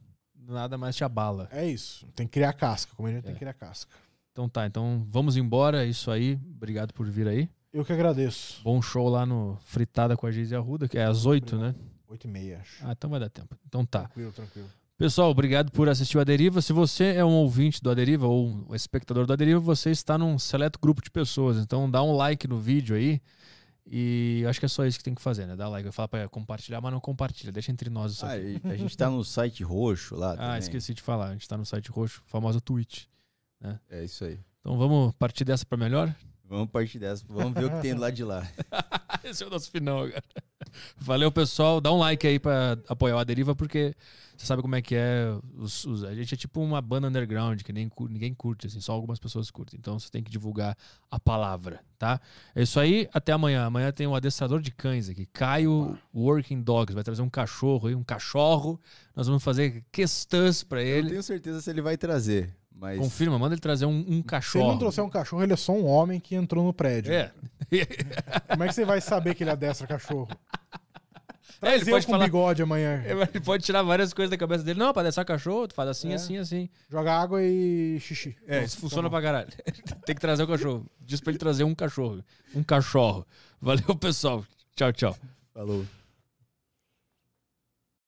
nada 0.53 0.77
mais 0.77 0.95
te 0.95 1.03
abala. 1.03 1.47
É 1.51 1.65
isso. 1.67 2.05
Tem 2.15 2.25
que 2.27 2.33
criar 2.33 2.53
casca. 2.53 2.91
Como 2.95 3.07
a 3.07 3.11
gente 3.11 3.23
tem 3.23 3.31
É. 3.31 3.33
que 3.33 3.39
criar 3.39 3.53
casca. 3.53 3.91
Então 4.31 4.47
tá, 4.47 4.65
então 4.65 5.05
vamos 5.09 5.35
embora. 5.37 5.83
É 5.85 5.87
isso 5.89 6.09
aí. 6.11 6.39
Obrigado 6.55 6.93
por 6.93 7.05
vir 7.09 7.27
aí. 7.27 7.49
Eu 7.73 7.83
que 7.85 7.91
agradeço. 7.93 8.61
Bom 8.63 8.81
show 8.81 9.09
lá 9.09 9.25
no 9.25 9.57
Fritada 9.65 10.15
com 10.15 10.25
a 10.25 10.31
Geise 10.31 10.55
Arruda, 10.55 10.87
que 10.87 10.97
é 10.97 11.03
às 11.05 11.25
8, 11.25 11.57
né? 11.57 11.75
8 12.07 12.25
e 12.25 12.27
meia, 12.29 12.59
acho. 12.61 12.85
Ah, 12.85 12.93
então 12.93 13.09
vai 13.09 13.19
dar 13.19 13.29
tempo. 13.29 13.55
Então 13.67 13.85
tá. 13.85 14.01
Tranquilo, 14.01 14.31
tranquilo. 14.31 14.67
Pessoal, 14.97 15.29
obrigado 15.29 15.71
por 15.71 15.87
assistir 15.89 16.17
o 16.17 16.21
Aderiva. 16.21 16.59
Se 16.61 16.73
você 16.73 17.13
é 17.15 17.23
um 17.23 17.33
ouvinte 17.33 17.83
do 17.83 17.91
Aderiva 17.91 18.25
ou 18.25 18.47
um 18.67 18.73
espectador 18.73 19.27
do 19.27 19.33
Aderiva, 19.33 19.59
você 19.59 19.91
está 19.91 20.17
num 20.17 20.39
seleto 20.39 20.79
grupo 20.79 21.03
de 21.03 21.11
pessoas. 21.11 21.57
Então 21.57 21.89
dá 21.91 22.01
um 22.01 22.13
like 22.15 22.47
no 22.47 22.57
vídeo 22.57 22.95
aí. 22.95 23.21
E 23.89 24.43
acho 24.47 24.59
que 24.59 24.65
é 24.65 24.69
só 24.69 24.85
isso 24.85 24.97
que 24.97 25.03
tem 25.03 25.15
que 25.15 25.21
fazer, 25.21 25.45
né? 25.45 25.55
Dá 25.55 25.67
like. 25.69 25.85
Eu 25.85 25.93
falo 25.93 26.09
pra 26.09 26.27
compartilhar, 26.27 26.81
mas 26.81 26.91
não 26.91 26.99
compartilha. 26.99 27.51
Deixa 27.51 27.71
entre 27.71 27.89
nós 27.89 28.13
isso 28.13 28.25
Ah, 28.25 28.31
a 28.31 28.75
gente 28.75 28.97
tá 28.97 29.09
no 29.09 29.23
site 29.23 29.63
roxo 29.63 30.15
lá. 30.15 30.33
Ah, 30.37 30.37
também. 30.37 30.59
esqueci 30.59 30.93
de 30.93 31.01
falar. 31.01 31.29
A 31.29 31.33
gente 31.33 31.47
tá 31.47 31.57
no 31.57 31.65
site 31.65 31.89
roxo, 31.89 32.21
famosa 32.25 32.59
Twitch. 32.59 33.05
É 33.89 34.03
isso 34.03 34.25
aí. 34.25 34.39
Então 34.59 34.77
vamos 34.77 35.13
partir 35.13 35.45
dessa 35.45 35.65
pra 35.65 35.77
melhor? 35.77 36.13
Vamos 36.43 36.69
partir 36.69 36.99
dessa. 36.99 37.23
Vamos 37.27 37.53
ver 37.53 37.65
o 37.65 37.69
que 37.71 37.81
tem 37.81 37.95
do 37.95 38.01
lado 38.01 38.13
de 38.13 38.23
lá. 38.23 38.47
Esse 39.23 39.43
é 39.43 39.47
o 39.47 39.49
nosso 39.49 39.69
final 39.71 40.03
agora. 40.03 40.23
Valeu, 40.97 41.31
pessoal. 41.31 41.79
Dá 41.81 41.91
um 41.91 41.97
like 41.97 42.25
aí 42.27 42.39
pra 42.39 42.77
apoiar 42.87 43.15
o 43.15 43.19
Aderiva, 43.19 43.55
porque 43.55 43.95
você 44.35 44.45
sabe 44.45 44.61
como 44.61 44.75
é 44.75 44.81
que 44.81 44.95
é. 44.95 45.27
os- 45.57 45.83
os- 45.85 46.03
a 46.03 46.13
gente 46.13 46.33
é 46.33 46.37
tipo 46.37 46.61
uma 46.61 46.81
banda 46.81 47.07
underground, 47.07 47.61
que 47.61 47.73
nem, 47.73 47.89
ninguém 48.09 48.33
curte, 48.33 48.67
assim, 48.67 48.79
só 48.79 48.93
algumas 48.93 49.19
pessoas 49.19 49.49
curtem. 49.49 49.79
Então 49.79 49.97
você 49.99 50.09
tem 50.09 50.21
que 50.23 50.29
divulgar 50.31 50.77
a 51.09 51.19
palavra, 51.19 51.79
tá? 51.97 52.19
É 52.55 52.61
isso 52.61 52.79
aí. 52.79 53.07
Até 53.13 53.31
amanhã. 53.31 53.65
Amanhã 53.65 53.91
tem 53.91 54.05
um 54.05 54.13
adestrador 54.15 54.61
de 54.61 54.71
cães 54.71 55.09
aqui, 55.09 55.25
Caio 55.27 55.97
Working 56.13 56.61
Dogs. 56.61 56.93
Vai 56.93 57.03
trazer 57.03 57.21
um 57.21 57.29
cachorro 57.29 57.87
aí, 57.87 57.95
um 57.95 58.03
cachorro. 58.03 58.79
Nós 59.15 59.27
vamos 59.27 59.43
fazer 59.43 59.83
questões 59.91 60.63
pra 60.63 60.81
Eu 60.83 60.87
não 60.91 60.97
ele. 60.99 61.09
tenho 61.09 61.23
certeza 61.23 61.61
se 61.61 61.69
ele 61.69 61.81
vai 61.81 61.97
trazer, 61.97 62.55
mas 62.79 62.99
Confirma, 62.99 63.37
manda 63.39 63.53
ele 63.55 63.61
trazer 63.61 63.85
um, 63.85 63.99
um 63.99 64.03
Se 64.05 64.11
ele 64.13 64.23
cachorro. 64.23 64.67
não 64.67 64.77
trouxer 64.77 65.03
um 65.03 65.09
cachorro, 65.09 65.43
ele 65.43 65.53
é 65.53 65.57
só 65.57 65.73
um 65.73 65.85
homem 65.85 66.19
que 66.19 66.35
entrou 66.35 66.63
no 66.63 66.73
prédio. 66.73 67.11
É. 67.13 67.31
Como 68.49 68.63
é 68.63 68.67
que 68.67 68.73
você 68.73 68.85
vai 68.85 69.01
saber 69.01 69.33
que 69.35 69.43
ele 69.43 69.49
adestra 69.51 69.87
cachorro? 69.87 70.27
É, 71.59 71.69
ele 71.73 71.77
Traz 71.83 71.87
eu 71.87 71.93
pode 71.93 72.05
com 72.05 72.11
falar- 72.11 72.25
bigode 72.25 72.61
amanhã. 72.61 73.01
Ele 73.33 73.39
pode 73.43 73.63
tirar 73.63 73.81
várias 73.81 74.13
coisas 74.13 74.29
da 74.29 74.37
cabeça 74.37 74.63
dele. 74.63 74.77
Não, 74.77 74.93
pra 74.93 75.01
dessar 75.01 75.25
cachorro, 75.25 75.67
tu 75.67 75.73
faz 75.73 75.89
assim, 75.89 76.11
É. 76.11 76.13
assim, 76.15 76.37
assim. 76.37 76.69
Joga 76.87 77.11
água 77.11 77.41
e 77.41 77.99
xixi. 77.99 78.35
É, 78.47 78.63
isso 78.63 78.77
funciona 78.77 79.09
tá 79.09 79.09
bom. 79.09 79.15
pra 79.15 79.21
caralho. 79.23 79.47
Tem 80.05 80.13
que 80.13 80.21
trazer 80.21 80.43
o 80.43 80.47
cachorro. 80.47 80.85
Diz 81.01 81.19
pra 81.19 81.31
ele 81.31 81.39
trazer 81.39 81.63
um 81.63 81.73
cachorro. 81.73 82.23
Um 82.53 82.61
cachorro. 82.61 83.25
Valeu, 83.59 83.95
pessoal. 83.99 84.45
Tchau, 84.75 84.93
tchau. 84.93 85.17
falou. 85.51 85.83